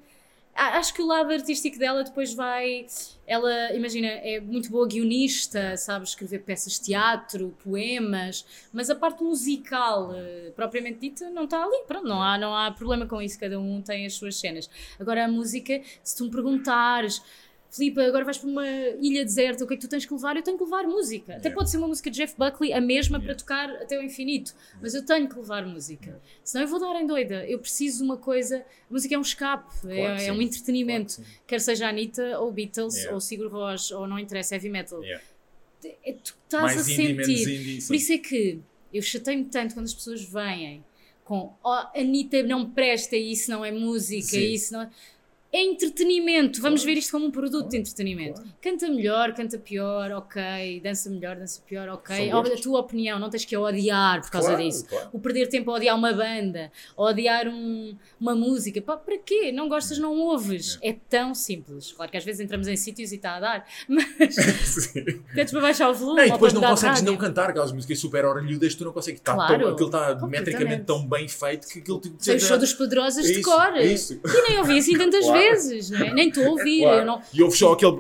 Acho 0.53 0.93
que 0.93 1.01
o 1.01 1.05
lado 1.07 1.31
artístico 1.33 1.77
dela 1.79 2.03
depois 2.03 2.33
vai. 2.35 2.85
Ela, 3.25 3.73
imagina, 3.73 4.07
é 4.07 4.39
muito 4.39 4.69
boa 4.69 4.87
guionista, 4.87 5.75
sabe 5.75 6.05
escrever 6.05 6.39
peças 6.43 6.73
de 6.73 6.81
teatro, 6.81 7.53
poemas, 7.63 8.45
mas 8.71 8.89
a 8.91 8.95
parte 8.95 9.23
musical, 9.23 10.13
eh, 10.15 10.51
propriamente 10.55 10.99
dita, 10.99 11.29
não 11.31 11.45
está 11.45 11.63
ali. 11.63 11.83
Pronto, 11.87 12.07
não 12.07 12.21
há, 12.21 12.37
não 12.37 12.55
há 12.55 12.69
problema 12.71 13.07
com 13.07 13.19
isso, 13.21 13.39
cada 13.39 13.59
um 13.59 13.81
tem 13.81 14.05
as 14.05 14.13
suas 14.13 14.37
cenas. 14.39 14.69
Agora, 14.99 15.25
a 15.25 15.27
música, 15.27 15.81
se 16.03 16.15
tu 16.15 16.25
me 16.25 16.29
perguntares. 16.31 17.21
Filipe, 17.71 17.99
agora 18.01 18.23
vais 18.23 18.37
para 18.37 18.49
uma 18.49 18.67
ilha 18.67 19.23
deserta, 19.25 19.63
o 19.63 19.67
que 19.67 19.73
é 19.73 19.77
que 19.77 19.81
tu 19.85 19.89
tens 19.89 20.05
que 20.05 20.13
levar? 20.13 20.35
Eu 20.37 20.41
tenho 20.43 20.57
que 20.57 20.63
levar 20.63 20.83
música. 20.83 21.33
Até 21.33 21.49
Yeah. 21.49 21.55
pode 21.55 21.69
ser 21.69 21.77
uma 21.77 21.87
música 21.87 22.09
de 22.09 22.17
Jeff 22.17 22.33
Buckley, 22.37 22.71
a 22.71 22.79
mesma 22.79 23.17
Yeah. 23.17 23.25
para 23.25 23.35
tocar 23.35 23.69
até 23.83 23.99
o 23.99 24.01
infinito, 24.03 24.53
mas 24.81 24.93
eu 24.93 25.05
tenho 25.05 25.27
que 25.27 25.35
levar 25.35 25.65
música. 25.65 26.21
Senão 26.43 26.63
eu 26.63 26.69
vou 26.69 26.79
dar 26.79 26.99
em 27.01 27.05
doida. 27.05 27.45
Eu 27.45 27.59
preciso 27.59 27.97
de 27.99 28.03
uma 28.05 28.17
coisa. 28.17 28.59
A 28.89 28.93
música 28.93 29.13
é 29.15 29.17
um 29.17 29.21
escape, 29.21 29.79
Claro 29.81 29.95
é, 29.95 30.27
é 30.27 30.31
um 30.31 30.41
entretenimento. 30.41 31.15
Claro 31.15 31.29
que 31.29 31.35
sim. 31.35 31.41
Quer 31.47 31.59
seja 31.61 31.89
Anitta, 31.89 32.39
ou 32.39 32.51
Beatles, 32.51 32.95
Yeah. 32.95 33.13
ou 33.13 33.19
Sigur 33.19 33.51
Rós, 33.51 33.91
ou 33.91 34.07
não 34.07 34.17
interessa, 34.17 34.55
heavy 34.55 34.69
metal. 34.69 35.03
Yeah. 35.03 35.23
É, 36.03 36.13
tu 36.13 36.35
estás 36.45 36.63
Mais 36.75 36.87
a 36.87 36.91
indie, 36.91 37.37
sentir. 37.37 37.61
indie. 37.61 37.87
Por 37.87 37.95
isso 37.95 38.13
é 38.13 38.17
que 38.17 38.59
eu 38.93 39.01
chatei-me 39.01 39.45
tanto 39.45 39.73
quando 39.73 39.85
as 39.85 39.93
pessoas 39.93 40.23
vêm 40.23 40.83
com 41.23 41.53
oh, 41.63 41.99
Anitta 41.99 42.41
não 42.43 42.69
presta, 42.69 43.15
isso 43.15 43.49
não 43.51 43.65
é 43.65 43.71
música, 43.71 44.21
Sim. 44.27 44.53
isso 44.53 44.73
não 44.73 44.83
é. 44.83 44.89
É 45.57 45.61
entretenimento, 45.63 46.61
vamos 46.61 46.83
ver 46.83 46.93
isto 46.97 47.11
como 47.11 47.27
um 47.27 47.31
produto 47.31 47.69
de 47.69 47.77
entretenimento. 47.77 48.41
Canta 48.61 48.89
melhor, 48.89 49.33
canta 49.33 49.57
pior, 49.57 50.11
ok. 50.11 50.81
Dança 50.83 51.09
melhor, 51.09 51.37
dança 51.37 51.61
pior, 51.65 51.87
ok. 51.87 52.29
Ó, 52.33 52.39
A 52.41 52.57
tua 52.61 52.79
opinião, 52.81 53.17
não 53.17 53.29
tens 53.29 53.45
que 53.45 53.55
odiar 53.55 54.21
por 54.21 54.31
causa 54.31 54.49
Claro, 54.49 54.63
disso. 54.63 54.85
claro. 54.85 55.09
O 55.13 55.19
perder 55.19 55.47
tempo 55.47 55.71
a 55.71 55.75
odiar 55.75 55.95
uma 55.97 56.11
banda, 56.11 56.69
odiar 56.97 57.47
um- 57.47 57.95
uma 58.19 58.35
música, 58.35 58.81
pá, 58.81 58.97
para 58.97 59.17
quê? 59.17 59.51
Não 59.53 59.69
gostas, 59.69 59.97
não 59.97 60.13
ouves. 60.19 60.77
É 60.81 60.91
tão 61.09 61.33
simples. 61.33 61.93
Claro 61.93 62.11
que 62.11 62.17
às 62.17 62.25
vezes 62.25 62.41
entramos 62.41 62.67
em 62.67 62.75
sítios 62.75 63.13
e 63.13 63.15
está 63.15 63.35
a 63.35 63.39
dar, 63.39 63.67
mas 63.87 64.05
pedes 65.33 65.51
para 65.53 65.61
baixar 65.61 65.89
o 65.89 65.93
volume. 65.93 66.27
E 66.27 66.31
depois 66.31 66.51
não 66.51 66.61
consegues 66.61 67.01
não 67.01 67.15
cantar 67.15 67.49
aquelas 67.51 67.71
músicas 67.71 67.97
super 67.99 68.25
orelhudas, 68.25 68.75
tu 68.75 68.83
não 68.83 68.91
consegues. 68.91 69.21
Está 69.21 69.33
Claro, 69.33 69.59
tão, 69.63 69.69
aquilo 69.71 69.87
está 69.87 70.27
metricamente 70.27 70.83
tão 70.83 71.07
bem 71.07 71.27
feito 71.29 71.65
que 71.67 71.79
aquilo 71.79 71.99
te 72.01 72.11
Sei 72.19 72.35
o 72.35 72.39
show 72.41 72.57
dos 72.57 72.73
poderosos 72.73 73.25
de 73.25 73.41
cor. 73.41 73.77
isso. 73.77 74.13
E 74.25 74.41
nem 74.49 74.59
ouvi 74.59 74.79
assim 74.79 74.97
tantas 74.97 75.23
Claro. 75.35 75.44
Vezes, 75.51 75.89
não 75.89 76.05
é? 76.05 76.13
Nem 76.13 76.27
estou 76.29 76.45
a 76.45 76.49
ouvir. 76.51 76.81
Claro. 76.81 76.99
Eu 76.99 77.05
não, 77.05 77.21
E 77.33 77.43
ouves 77.43 77.57
só 77.59 77.73
aquele. 77.73 77.97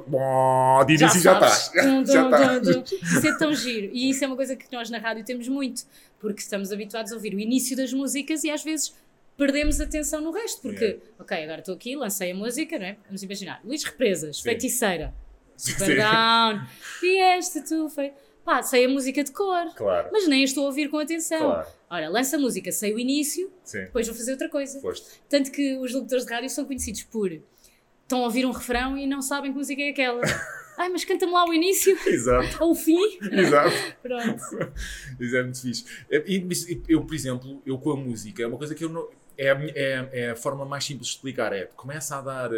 De 0.85 0.93
início 1.03 1.21
já 1.21 1.39
sabes. 1.39 1.67
Tum, 1.83 2.05
Já 2.05 2.25
estás. 2.25 2.91
Isso 2.91 3.27
é 3.27 3.37
tão 3.37 3.53
giro. 3.53 3.89
E 3.93 4.09
isso 4.09 4.23
é 4.23 4.27
uma 4.27 4.35
coisa 4.35 4.55
que 4.55 4.65
nós 4.71 4.89
na 4.89 4.97
rádio 4.97 5.23
temos 5.23 5.47
muito, 5.47 5.83
porque 6.19 6.41
estamos 6.41 6.71
habituados 6.71 7.11
a 7.11 7.15
ouvir 7.15 7.33
o 7.33 7.39
início 7.39 7.75
das 7.75 7.91
músicas 7.93 8.43
e 8.43 8.49
às 8.49 8.63
vezes 8.63 8.93
perdemos 9.37 9.81
atenção 9.81 10.21
no 10.21 10.31
resto, 10.31 10.61
porque, 10.61 10.85
Yeah. 10.85 11.03
ok, 11.19 11.43
agora 11.43 11.59
estou 11.59 11.75
aqui, 11.75 11.95
lancei 11.95 12.31
a 12.31 12.35
música, 12.35 12.79
não 12.79 12.85
é? 12.85 12.95
Vamos 13.05 13.21
imaginar. 13.21 13.59
Luís 13.65 13.83
Represas, 13.83 14.37
Sim. 14.37 14.43
feiticeira. 14.43 15.13
Sim. 15.57 15.71
Super 15.73 15.97
down. 15.97 16.61
Vieste 17.01 17.61
tu, 17.61 17.89
foi. 17.89 18.13
pá, 18.45 18.61
sei 18.63 18.85
a 18.85 18.89
música 18.89 19.23
de 19.23 19.31
cor, 19.31 19.73
Claro. 19.75 20.07
mas 20.11 20.27
nem 20.27 20.41
a 20.41 20.45
estou 20.45 20.63
a 20.63 20.67
ouvir 20.67 20.87
com 20.89 20.99
atenção. 20.99 21.39
Claro. 21.39 21.67
Ora, 21.95 22.09
lança 22.09 22.35
a 22.35 22.39
música, 22.39 22.71
sei 22.73 22.93
o 22.93 22.99
início, 22.99 23.49
Sim. 23.63 23.85
depois 23.85 24.05
vou 24.05 24.13
fazer 24.15 24.33
outra 24.33 24.49
coisa. 24.49 24.81
Foste. 24.81 25.21
Tanto 25.29 25.49
que 25.49 25.77
os 25.77 25.93
locutores 25.93 26.25
de 26.25 26.33
rádio 26.33 26.49
são 26.49 26.65
conhecidos 26.65 27.03
por 27.03 27.31
estão 27.31 28.19
a 28.19 28.25
ouvir 28.25 28.45
um 28.45 28.51
refrão 28.51 28.97
e 28.97 29.07
não 29.07 29.21
sabem 29.21 29.51
que 29.53 29.57
música 29.57 29.81
é 29.81 29.89
aquela. 29.89 30.21
Ai, 30.77 30.89
mas 30.89 31.05
canta-me 31.05 31.31
lá 31.31 31.47
o 31.47 31.53
início, 31.53 31.97
Exato. 32.05 32.61
ou 32.61 32.71
o 32.71 32.75
fim. 32.75 32.99
Exato. 33.31 33.73
Pronto. 34.03 34.73
Isso 35.17 35.37
é 35.37 35.43
muito 35.43 35.61
fixe. 35.61 35.85
É, 36.11 36.21
Eu, 36.89 37.05
por 37.05 37.15
exemplo, 37.15 37.61
eu 37.65 37.77
com 37.77 37.91
a 37.91 37.95
música, 37.95 38.43
é 38.43 38.47
uma 38.47 38.57
coisa 38.57 38.75
que 38.75 38.83
eu 38.83 38.89
não. 38.89 39.07
É 39.37 39.47
é, 39.47 40.09
é 40.11 40.29
a 40.31 40.35
forma 40.35 40.65
mais 40.65 40.83
simples 40.83 41.07
de 41.07 41.13
explicar. 41.15 41.53
É 41.53 41.63
começa 41.77 42.17
a 42.17 42.21
dar, 42.21 42.49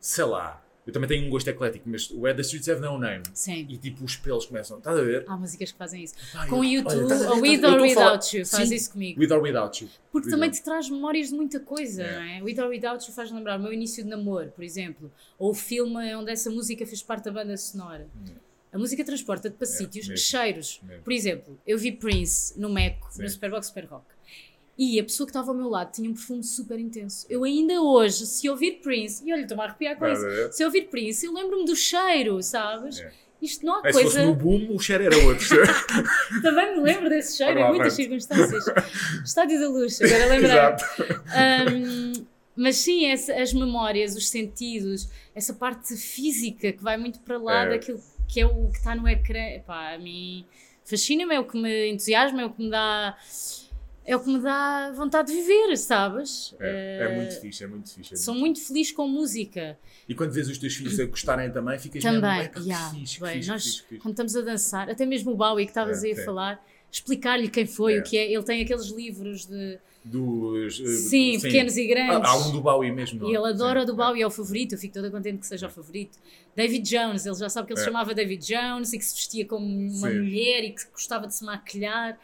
sei 0.00 0.24
lá. 0.24 0.63
Eu 0.86 0.92
também 0.92 1.08
tenho 1.08 1.26
um 1.26 1.30
gosto 1.30 1.48
eclético, 1.48 1.88
mas 1.88 2.10
o 2.10 2.20
Where 2.20 2.36
the 2.36 2.42
Streets 2.42 2.68
Have 2.68 2.80
No 2.82 2.98
Name. 2.98 3.22
Sim. 3.32 3.66
E 3.70 3.78
tipo, 3.78 4.04
os 4.04 4.16
pelos 4.16 4.44
começam. 4.44 4.76
Estás 4.76 4.98
a 4.98 5.02
ver? 5.02 5.24
Há 5.26 5.34
músicas 5.36 5.72
que 5.72 5.78
fazem 5.78 6.02
isso. 6.04 6.14
Com 6.50 6.56
o 6.60 6.64
eu- 6.64 6.70
YouTube, 6.82 7.04
olha, 7.10 7.30
ou 7.30 7.40
With 7.40 7.56
or 7.56 7.62
falar- 7.62 7.80
Without 7.82 8.36
You, 8.36 8.46
faz 8.46 8.68
Sim, 8.68 8.74
isso 8.74 8.92
comigo. 8.92 9.18
With 9.18 9.30
or 9.32 9.40
Without 9.42 9.82
You. 9.82 9.90
Porque 10.12 10.28
por 10.28 10.34
também 10.34 10.50
te 10.50 10.62
traz 10.62 10.90
memórias 10.90 11.28
de 11.30 11.34
muita 11.34 11.58
coisa, 11.58 12.02
É. 12.02 12.12
não 12.14 12.22
é? 12.22 12.42
With 12.42 12.58
or 12.60 12.68
Without 12.68 13.06
You 13.08 13.14
faz 13.14 13.30
lembrar 13.32 13.58
o 13.58 13.62
meu 13.62 13.72
início 13.72 14.04
de 14.04 14.10
namoro, 14.10 14.50
por 14.50 14.62
exemplo. 14.62 15.10
Ou 15.38 15.52
o 15.52 15.54
filme 15.54 16.14
onde 16.16 16.30
essa 16.30 16.50
música 16.50 16.86
fez 16.86 17.02
parte 17.02 17.24
da 17.24 17.30
banda 17.32 17.56
sonora. 17.56 18.06
A 18.70 18.76
música 18.78 19.02
transporta-te 19.04 19.54
para 19.56 19.66
sítios, 19.66 20.06
Hum. 20.06 20.10
mesmo. 20.10 20.26
cheiros. 20.26 20.80
Mesmo. 20.82 21.02
Por 21.02 21.12
exemplo, 21.12 21.58
eu 21.66 21.78
vi 21.78 21.92
Prince 21.92 22.58
no 22.60 22.68
Meco, 22.68 23.06
Sim. 23.10 23.22
no 23.22 23.28
Superbox 23.30 23.68
Super 23.68 23.84
Rock. 23.86 24.04
E 24.76 24.98
a 24.98 25.04
pessoa 25.04 25.26
que 25.26 25.30
estava 25.30 25.50
ao 25.52 25.56
meu 25.56 25.68
lado 25.68 25.92
tinha 25.92 26.10
um 26.10 26.14
perfume 26.14 26.42
super 26.42 26.78
intenso. 26.80 27.26
Eu 27.30 27.44
ainda 27.44 27.80
hoje, 27.80 28.26
se 28.26 28.48
ouvir 28.50 28.80
Prince, 28.82 29.22
e 29.24 29.32
olha, 29.32 29.42
estou-me 29.42 29.62
a 29.62 29.66
arrepiar 29.66 29.96
com 29.96 30.06
isso. 30.08 30.22
Se 30.52 30.64
ouvir 30.64 30.88
Prince, 30.88 31.24
eu 31.24 31.32
lembro-me 31.32 31.64
do 31.64 31.76
cheiro, 31.76 32.42
sabes? 32.42 32.98
É. 32.98 33.12
Isto 33.40 33.64
não 33.66 33.74
há 33.76 33.82
É, 33.88 33.92
se 33.92 34.02
fosse 34.02 34.14
coisa. 34.16 34.24
no 34.26 34.34
boom, 34.34 34.74
o 34.74 34.78
cheiro 34.80 35.04
era 35.04 35.16
outro. 35.18 35.46
Também 36.42 36.74
me 36.76 36.82
lembro 36.82 37.08
desse 37.08 37.36
cheiro 37.36 37.58
em 37.60 37.68
muitas 37.68 37.92
circunstâncias. 37.92 38.64
Estádio 39.24 39.60
da 39.60 39.68
luz, 39.68 40.00
agora 40.00 40.26
lembrei. 40.26 40.50
Exato. 40.50 40.84
Um, 41.72 42.26
mas 42.56 42.76
sim, 42.76 43.06
essa- 43.06 43.34
as 43.34 43.52
memórias, 43.52 44.16
os 44.16 44.28
sentidos, 44.28 45.08
essa 45.34 45.52
parte 45.52 45.94
física 45.96 46.72
que 46.72 46.82
vai 46.82 46.96
muito 46.96 47.20
para 47.20 47.36
lá 47.38 47.64
É. 47.64 47.68
daquilo 47.70 48.00
que 48.28 48.40
é 48.40 48.46
o 48.46 48.70
que 48.70 48.78
está 48.78 48.94
no 48.94 49.06
ecrã. 49.08 49.38
Epá, 49.50 49.92
a 49.94 49.98
mim 49.98 50.46
fascina-me, 50.84 51.34
é 51.34 51.40
o 51.40 51.44
que 51.44 51.58
me 51.60 51.90
entusiasma, 51.90 52.42
é 52.42 52.46
o 52.46 52.50
que 52.50 52.62
me 52.62 52.70
dá. 52.70 53.14
É 54.06 54.14
o 54.14 54.20
que 54.20 54.28
me 54.30 54.38
dá 54.38 54.92
vontade 54.94 55.32
de 55.32 55.40
viver, 55.40 55.76
sabes? 55.78 56.54
É, 56.60 56.98
Eh, 57.00 57.04
é 57.10 57.16
muito 57.16 57.40
fixe, 57.40 57.64
é 57.64 57.66
muito 57.66 57.90
fixe. 57.90 58.14
é 58.14 58.16
Sou 58.16 58.34
muito 58.34 58.44
muito 58.58 58.66
feliz 58.68 58.92
com 58.92 59.08
música. 59.08 59.78
E 60.08 60.14
quando 60.14 60.30
vês 60.32 60.46
os 60.48 60.58
teus 60.58 60.74
filhos 60.74 61.00
a 61.00 61.06
gostarem 61.06 61.50
também, 61.50 61.78
ficas 61.78 62.02
Também. 62.02 62.20
mesmo, 62.20 62.42
"Epá, 62.44 62.60
que 62.60 62.66
yeah, 62.68 62.90
fixe, 62.90 63.14
que 63.16 63.20
bem, 63.22 63.32
fixe, 63.36 63.46
que 63.46 63.52
nós, 63.52 63.62
fixe, 63.64 63.82
que 63.82 63.88
fixe." 63.88 64.00
quando 64.02 64.12
estamos 64.12 64.36
a 64.36 64.40
dançar, 64.42 64.90
até 64.90 65.06
mesmo 65.06 65.32
o 65.32 65.36
Bowie 65.36 65.64
que 65.64 65.70
estavas 65.70 66.04
É, 66.04 66.08
aí 66.08 66.12
a 66.12 66.16
sim. 66.16 66.24
falar, 66.24 66.66
explicar-lhe 66.92 67.48
quem 67.48 67.64
foi, 67.66 67.94
É. 67.94 68.00
o 68.00 68.02
que 68.02 68.18
é. 68.18 68.30
Ele 68.30 68.42
tem 68.42 68.62
aqueles 68.62 68.86
livros 68.88 69.46
de. 69.46 69.78
Dos, 70.04 70.78
eh, 70.80 70.86
Sim, 70.86 71.40
pequenos 71.40 71.74
e 71.78 71.86
grandes. 71.86 72.28
Há 72.28 72.36
um 72.36 72.52
do 72.52 72.60
Bowie 72.60 72.92
mesmo. 72.92 73.20
não 73.20 73.30
E 73.30 73.34
é? 73.34 73.38
ele 73.38 73.48
adora 73.48 73.78
o 73.78 73.82
Sim, 73.82 73.86
do 73.86 73.96
Bowie, 73.96 74.20
é 74.20 74.26
o 74.26 74.30
favorito, 74.30 74.72
eu 74.74 74.78
fico 74.78 74.92
toda 74.92 75.10
contente 75.10 75.38
que 75.38 75.46
seja 75.46 75.66
o 75.66 75.70
favorito. 75.70 76.18
David 76.54 76.86
Jones, 76.86 77.24
ele 77.24 77.34
já 77.36 77.48
sabe 77.48 77.66
que 77.68 77.72
ele 77.72 77.80
se 77.80 77.84
É. 77.86 77.90
chamava 77.90 78.12
David 78.12 78.44
Jones 78.46 78.92
e 78.92 78.98
que 78.98 79.04
se 79.04 79.14
vestia 79.14 79.46
como 79.46 79.64
uma 79.66 80.10
Sim. 80.10 80.18
mulher 80.20 80.62
e 80.62 80.72
que 80.72 80.84
gostava 80.92 81.26
de 81.26 81.34
se 81.34 81.42
maquilhar. 81.42 82.20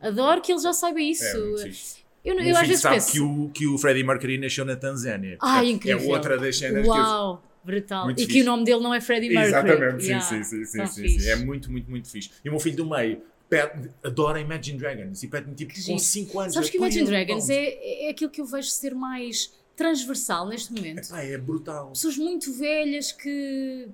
Adoro 0.00 0.40
que 0.40 0.52
ele 0.52 0.60
já 0.60 0.72
saiba 0.72 1.00
isso. 1.00 1.24
É, 1.24 1.34
muito 1.38 1.62
fixe. 1.62 1.96
eu 2.24 2.34
eu 2.34 2.42
meu 2.44 2.52
às 2.52 2.58
filho 2.58 2.68
vezes 2.68 2.82
sabe 2.82 2.94
penso. 2.96 3.12
que 3.12 3.20
o, 3.20 3.50
que 3.50 3.66
o 3.66 3.78
Freddie 3.78 4.04
Mercury 4.04 4.38
nasceu 4.38 4.64
na 4.64 4.76
Tanzânia. 4.76 5.36
Ah, 5.40 5.54
Portanto, 5.54 5.66
incrível. 5.70 6.08
É 6.10 6.14
outra 6.16 6.38
das 6.38 6.56
cenas 6.58 6.82
que 6.82 6.88
eu... 6.88 6.92
Uau, 6.94 7.44
brutal. 7.64 8.04
Muito 8.04 8.20
e 8.22 8.26
que 8.26 8.32
fixe. 8.34 8.42
o 8.42 8.50
nome 8.50 8.64
dele 8.64 8.80
não 8.80 8.94
é 8.94 9.00
Freddie 9.00 9.28
Mercury. 9.30 9.48
Exatamente, 9.70 10.02
sim, 10.02 10.08
Yeah, 10.08 10.24
sim, 10.26 10.42
sim, 10.44 10.64
sim, 10.64 10.78
tão 10.78 10.86
sim, 10.86 11.08
sim. 11.08 11.28
É 11.30 11.36
muito, 11.36 11.70
muito, 11.70 11.90
muito 11.90 12.08
fixe. 12.10 12.30
E 12.44 12.48
o 12.48 12.52
meu 12.52 12.60
filho 12.60 12.76
do 12.76 12.86
meio 12.88 13.20
pede, 13.48 13.90
adora 14.04 14.40
Imagine 14.40 14.78
Dragons 14.78 15.22
e 15.22 15.28
pede-me 15.28 15.54
tipo 15.54 15.72
Que 15.72 15.80
com 15.80 15.86
giro. 15.86 15.98
5 15.98 16.40
anos. 16.40 16.54
Sabes 16.54 16.70
que 16.70 16.76
eu, 16.76 16.80
Imagine 16.82 17.04
"Põe 17.06 17.14
ele, 17.14 17.24
Dragons 17.24 17.46
vamos." 17.48 17.62
é, 17.62 18.06
é 18.06 18.10
aquilo 18.10 18.30
que 18.30 18.40
eu 18.40 18.46
vejo 18.46 18.68
ser 18.68 18.94
mais 18.94 19.52
transversal 19.74 20.48
neste 20.48 20.72
momento. 20.72 21.06
Epá, 21.08 21.22
é 21.22 21.38
brutal. 21.38 21.90
Pessoas 21.90 22.16
muito 22.18 22.52
velhas 22.52 23.10
que, 23.12 23.88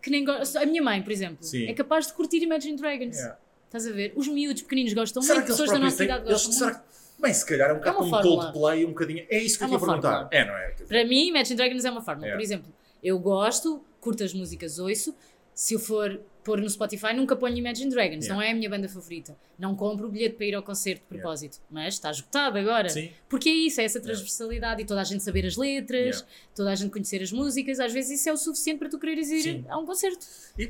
que 0.00 0.08
nem 0.10 0.24
gostam. 0.24 0.62
A 0.62 0.66
minha 0.66 0.82
mãe, 0.82 1.02
por 1.02 1.10
exemplo, 1.12 1.38
Sim. 1.44 1.66
é 1.66 1.74
capaz 1.74 2.06
de 2.06 2.12
curtir 2.14 2.38
Imagine 2.42 2.76
Dragons. 2.76 3.16
Yeah. 3.16 3.38
Estás 3.74 3.88
a 3.88 3.92
ver? 3.92 4.12
Os 4.14 4.28
miúdos 4.28 4.62
pequeninos 4.62 4.92
gostam 4.92 5.20
Será 5.20 5.40
muito, 5.40 5.46
que 5.46 5.50
eles 5.50 5.60
pessoas 5.60 5.78
da 5.80 5.84
nossa 5.84 5.96
têm- 5.96 6.06
idade 6.06 6.20
eles- 6.28 6.32
gostam 6.32 6.52
será 6.52 6.66
muito. 6.74 6.80
que- 6.84 7.22
Bem, 7.22 7.34
se 7.34 7.46
calhar 7.46 7.70
é 7.70 7.72
um 7.72 7.76
bocado 7.78 7.96
uma 7.96 8.02
como 8.04 8.10
fórmula. 8.22 8.42
Coldplay, 8.52 8.84
um 8.84 8.88
bocadinho. 8.90 9.26
É 9.28 9.38
isso 9.38 9.58
que 9.58 9.64
É 9.64 9.66
eu 9.66 9.70
uma 9.70 9.78
perguntar. 9.80 10.10
fórmula. 10.10 10.28
É, 10.32 10.44
não 10.44 10.54
é? 10.56 10.70
Para 10.86 11.04
mim, 11.04 11.28
Imagine 11.28 11.56
Dragons 11.56 11.84
é 11.84 11.90
uma 11.90 12.02
fórmula. 12.02 12.26
Yeah. 12.28 12.38
Por 12.40 12.44
exemplo, 12.44 12.72
eu 13.02 13.18
gosto, 13.18 13.84
curto 14.00 14.22
as 14.22 14.32
músicas, 14.32 14.78
ouço. 14.78 15.12
Se 15.52 15.74
eu 15.74 15.80
for 15.80 16.20
pôr 16.44 16.60
no 16.60 16.68
Spotify, 16.68 17.12
nunca 17.14 17.34
ponho 17.34 17.56
Imagine 17.56 17.90
Dragons. 17.90 18.24
Yeah. 18.24 18.34
Não 18.34 18.42
é 18.42 18.50
a 18.50 18.54
minha 18.54 18.68
banda 18.68 18.88
favorita. 18.88 19.36
Não 19.58 19.74
compro 19.74 20.06
o 20.08 20.10
bilhete 20.10 20.34
para 20.36 20.46
ir 20.46 20.54
ao 20.54 20.62
concerto 20.62 21.02
de 21.02 21.06
propósito. 21.18 21.58
Mas 21.70 21.94
está 21.94 22.10
esgotado 22.10 22.58
agora. 22.58 22.88
Sim. 22.88 23.10
Porque 23.28 23.48
é 23.48 23.52
isso, 23.52 23.80
é 23.80 23.84
essa 23.84 24.00
transversalidade 24.00 24.82
e 24.82 24.84
toda 24.84 25.00
a 25.00 25.04
gente 25.04 25.22
saber 25.22 25.46
as 25.46 25.56
letras, 25.56 26.04
Yeah. 26.18 26.26
toda 26.54 26.70
a 26.70 26.74
gente 26.74 26.90
conhecer 26.90 27.22
as 27.22 27.32
músicas. 27.32 27.80
Às 27.80 27.92
vezes 27.92 28.20
isso 28.20 28.28
é 28.28 28.32
o 28.32 28.36
suficiente 28.36 28.78
para 28.78 28.88
tu 28.88 28.98
quereres 28.98 29.30
ir 29.30 29.42
Sim. 29.42 29.64
a 29.68 29.78
um 29.78 29.86
concerto. 29.86 30.26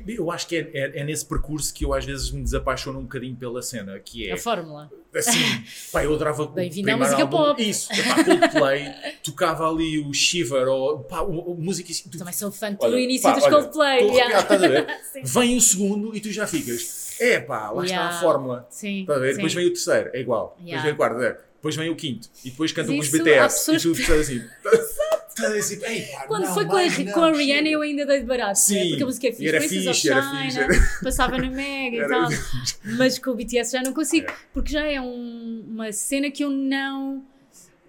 Eu 0.07 0.31
acho 0.31 0.47
que 0.47 0.55
é, 0.55 0.69
é- 0.73 0.99
é 1.01 1.03
nesse 1.03 1.25
percurso 1.25 1.73
que 1.73 1.83
eu 1.85 1.93
às 1.93 2.05
vezes 2.05 2.31
me 2.31 2.41
desapaixono 2.43 2.99
um 2.99 3.03
bocadinho 3.03 3.35
pela 3.35 3.61
cena, 3.61 3.99
que 3.99 4.27
é 4.29 4.33
A 4.33 4.37
fórmula. 4.37 4.89
assim, 5.13 5.39
pá, 5.91 6.03
eu 6.03 6.13
adorava 6.13 6.45
Bem-vindo 6.47 6.89
à 6.91 6.97
música 6.97 7.21
álbum, 7.21 7.37
pop. 7.37 7.69
Isso, 7.69 7.89
pá, 7.89 8.23
Coldplay, 8.23 8.93
tocava 9.23 9.69
ali 9.69 9.99
o 9.99 10.13
Shiver, 10.13 10.67
ou 10.67 10.99
pá, 10.99 11.21
o, 11.21 11.51
o, 11.51 11.55
música 11.55 11.91
tu- 12.11 12.17
Também 12.17 12.33
sou 12.33 12.51
fã 12.51 12.71
do 12.73 12.97
início 12.97 13.23
pá, 13.29 13.33
dos 13.35 13.43
olha, 13.43 13.53
Coldplay. 13.55 14.07
yeah. 14.09 14.39
estás 14.39 14.63
a 14.63 14.67
ver? 14.67 14.87
Vem 15.23 15.57
o 15.57 15.61
segundo 15.65 16.15
e 16.15 16.19
tu 16.21 16.31
já 16.31 16.45
ficas, 16.47 17.15
é 17.19 17.39
pá, 17.39 17.69
lá 17.71 17.83
está 17.83 17.95
Yeah. 17.95 18.17
a 18.17 18.21
fórmula. 18.21 18.67
Sim, 18.69 19.01
Estás 19.01 19.21
a. 19.21 19.25
Depois 19.25 19.53
vem 19.53 19.65
o 19.65 19.69
terceiro, 19.73 20.09
é 20.13 20.19
igual. 20.21 20.49
Depois 20.57 20.67
Yeah. 20.67 20.83
vem 20.83 20.93
o 20.93 20.97
quarto, 20.97 21.21
é. 21.21 21.37
Depois 21.55 21.75
vem 21.75 21.89
o 21.89 21.95
quinto. 21.95 22.29
E 22.43 22.51
depois 22.51 22.71
cantam 22.71 22.97
os 22.99 23.09
BTS. 23.09 23.71
E 23.75 23.79
tu 23.79 23.91
estás 23.91 24.19
assim. 24.21 24.41
Estás 25.35 25.53
assim, 25.53 25.81
Quando 26.27 26.45
não, 26.45 26.53
foi 26.53 26.65
com 26.65 26.77
a, 26.77 27.13
com 27.13 27.19
a 27.25 27.31
Rihanna 27.33 27.67
eu 27.67 27.81
ainda 27.81 28.05
dei 28.05 28.21
de 28.21 28.25
barato, 28.25 28.57
Sim, 28.57 28.75
né? 28.75 28.87
porque 28.91 29.03
a 29.03 29.05
música 29.05 29.27
é 29.27 29.29
e 29.31 29.33
fixe, 29.33 29.47
era 29.49 29.61
fixe, 29.61 30.09
era 30.09 30.21
China, 30.21 30.41
fixe, 30.45 30.59
era- 30.59 30.73
passava 31.03 31.37
na 31.37 31.49
Mega 31.49 31.95
e 31.97 31.99
Era 31.99 32.07
tal, 32.07 32.31
fixe. 32.31 32.77
mas 32.97 33.19
com 33.19 33.31
o 33.31 33.35
BTS 33.35 33.69
já 33.73 33.83
não 33.83 33.91
consigo, 33.91 34.29
É. 34.29 34.33
porque 34.53 34.71
já 34.71 34.85
é 34.85 35.01
um- 35.01 35.65
uma 35.67 35.91
cena 35.91 36.31
que 36.31 36.41
eu 36.41 36.49
não... 36.49 37.21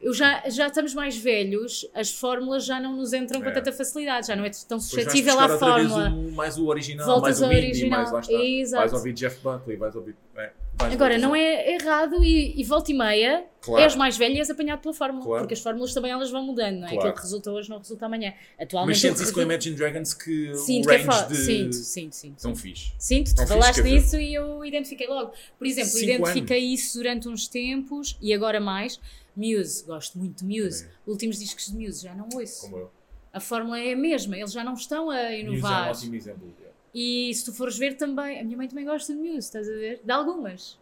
Eu 0.07 0.14
já, 0.14 0.48
já 0.48 0.68
estamos 0.68 0.94
mais 0.94 1.16
velhos, 1.16 1.84
as 1.92 2.12
fórmulas 2.12 2.64
já 2.64 2.78
não 2.78 2.94
nos 2.94 3.12
entram 3.12 3.40
com 3.42 3.48
É. 3.48 3.50
tanta 3.52 3.72
facilidade, 3.72 4.28
já 4.28 4.36
não 4.36 4.44
é 4.44 4.50
tão 4.68 4.78
suscetível 4.78 5.38
à 5.40 5.59
fórmula. 5.59 6.11
o- 6.11 6.30
mais 6.32 6.57
o 6.57 6.66
original, 6.66 7.04
Voltas 7.07 7.40
mais 7.40 7.50
o 7.50 7.52
indie, 7.52 7.66
original. 7.70 7.98
mais 7.98 8.12
lá 8.12 8.20
está. 8.20 8.32
Exato. 8.32 8.80
Vais 8.82 8.92
ouvir 8.92 9.12
Jeff 9.14 9.40
Buckley, 9.42 9.76
vais 9.76 9.96
ouvir. 9.96 10.14
É, 10.36 10.52
vais 10.78 10.92
Agora, 10.92 11.14
ouvir- 11.14 11.22
não 11.26 11.34
é 11.34 11.74
errado 11.74 12.22
e, 12.22 12.54
e 12.61 12.62
volta 12.62 12.92
e 12.92 12.94
meia, 12.94 13.44
Claro. 13.61 13.82
és 13.82 13.96
mais 13.96 14.16
velho 14.16 14.36
e 14.36 14.38
és 14.38 14.48
apanhado 14.48 14.80
pela 14.80 14.94
fórmula, 14.94 15.24
Claro. 15.24 15.42
porque 15.42 15.54
as 15.54 15.61
fórmulas 15.61 15.92
também 15.92 16.12
elas 16.12 16.30
vão 16.30 16.44
mudando, 16.44 16.76
não 16.78 16.86
é? 16.86 16.90
Claro. 16.90 16.98
Aquilo 17.00 17.14
que 17.14 17.22
resulta 17.22 17.50
hoje 17.50 17.68
não 17.68 17.78
resulta 17.78 18.07
amanhã. 18.07 18.32
Atualmente 18.61 18.94
Mas 18.94 19.00
sentes 19.00 19.22
isso 19.22 19.32
com 19.34 19.40
Imagine 19.42 19.74
Dragons 19.74 20.14
que 20.14 20.54
Sinto 20.54 20.84
o 20.84 20.88
que 20.88 20.94
é 20.94 20.98
range 20.98 21.26
de... 21.28 21.34
Sinto, 21.36 21.74
sinto, 21.74 22.12
sinto. 22.14 22.42
São 22.42 22.54
fixe. 22.54 22.92
Sinto, 22.96 23.34
tu 23.34 23.44
falaste 23.44 23.82
nisso 23.82 24.16
e 24.20 24.32
eu 24.34 24.64
identifiquei 24.64 25.09
logo. 25.09 25.32
Por 25.59 25.66
exemplo, 25.66 25.90
Cinco 25.90 26.12
identifiquei 26.12 26.61
isso 26.61 26.96
durante 26.98 27.28
uns 27.28 27.48
tempos 27.48 28.16
e 28.22 28.32
agora 28.32 28.61
mais. 28.61 29.00
Muse, 29.39 29.84
gosto 29.84 30.18
muito 30.18 30.45
de 30.45 30.61
Muse. 30.62 30.82
Também. 30.84 30.97
Últimos 31.07 31.39
discos 31.39 31.66
de 31.66 31.76
Muse, 31.76 32.03
já 32.03 32.14
não 32.14 32.28
ouço. 32.34 32.62
Como 32.62 32.76
eu. 32.78 32.91
A 33.32 33.41
fórmula 33.41 33.78
é 33.78 33.93
a 33.93 33.97
mesma, 33.97 34.37
eles 34.37 34.53
já 34.53 34.64
não 34.64 34.74
estão 34.74 35.11
a 35.11 35.14
Muse 35.14 35.24
é 35.24 35.28
um 35.49 35.53
inovar. 35.53 35.91
ótimo 35.91 36.14
exemplo. 36.14 36.55
E 36.95 37.32
se 37.34 37.45
tu 37.45 37.53
fores 37.53 37.76
ver 37.76 37.97
também, 37.97 38.41
a 38.41 38.45
minha 38.45 38.57
mãe 38.57 38.66
também 38.68 38.84
gosta 38.84 39.12
de 39.12 39.18
Muse, 39.18 39.39
estás 39.39 39.68
a 39.68 39.72
ver? 39.72 40.01
De 40.03 40.11
algumas. 40.11 40.78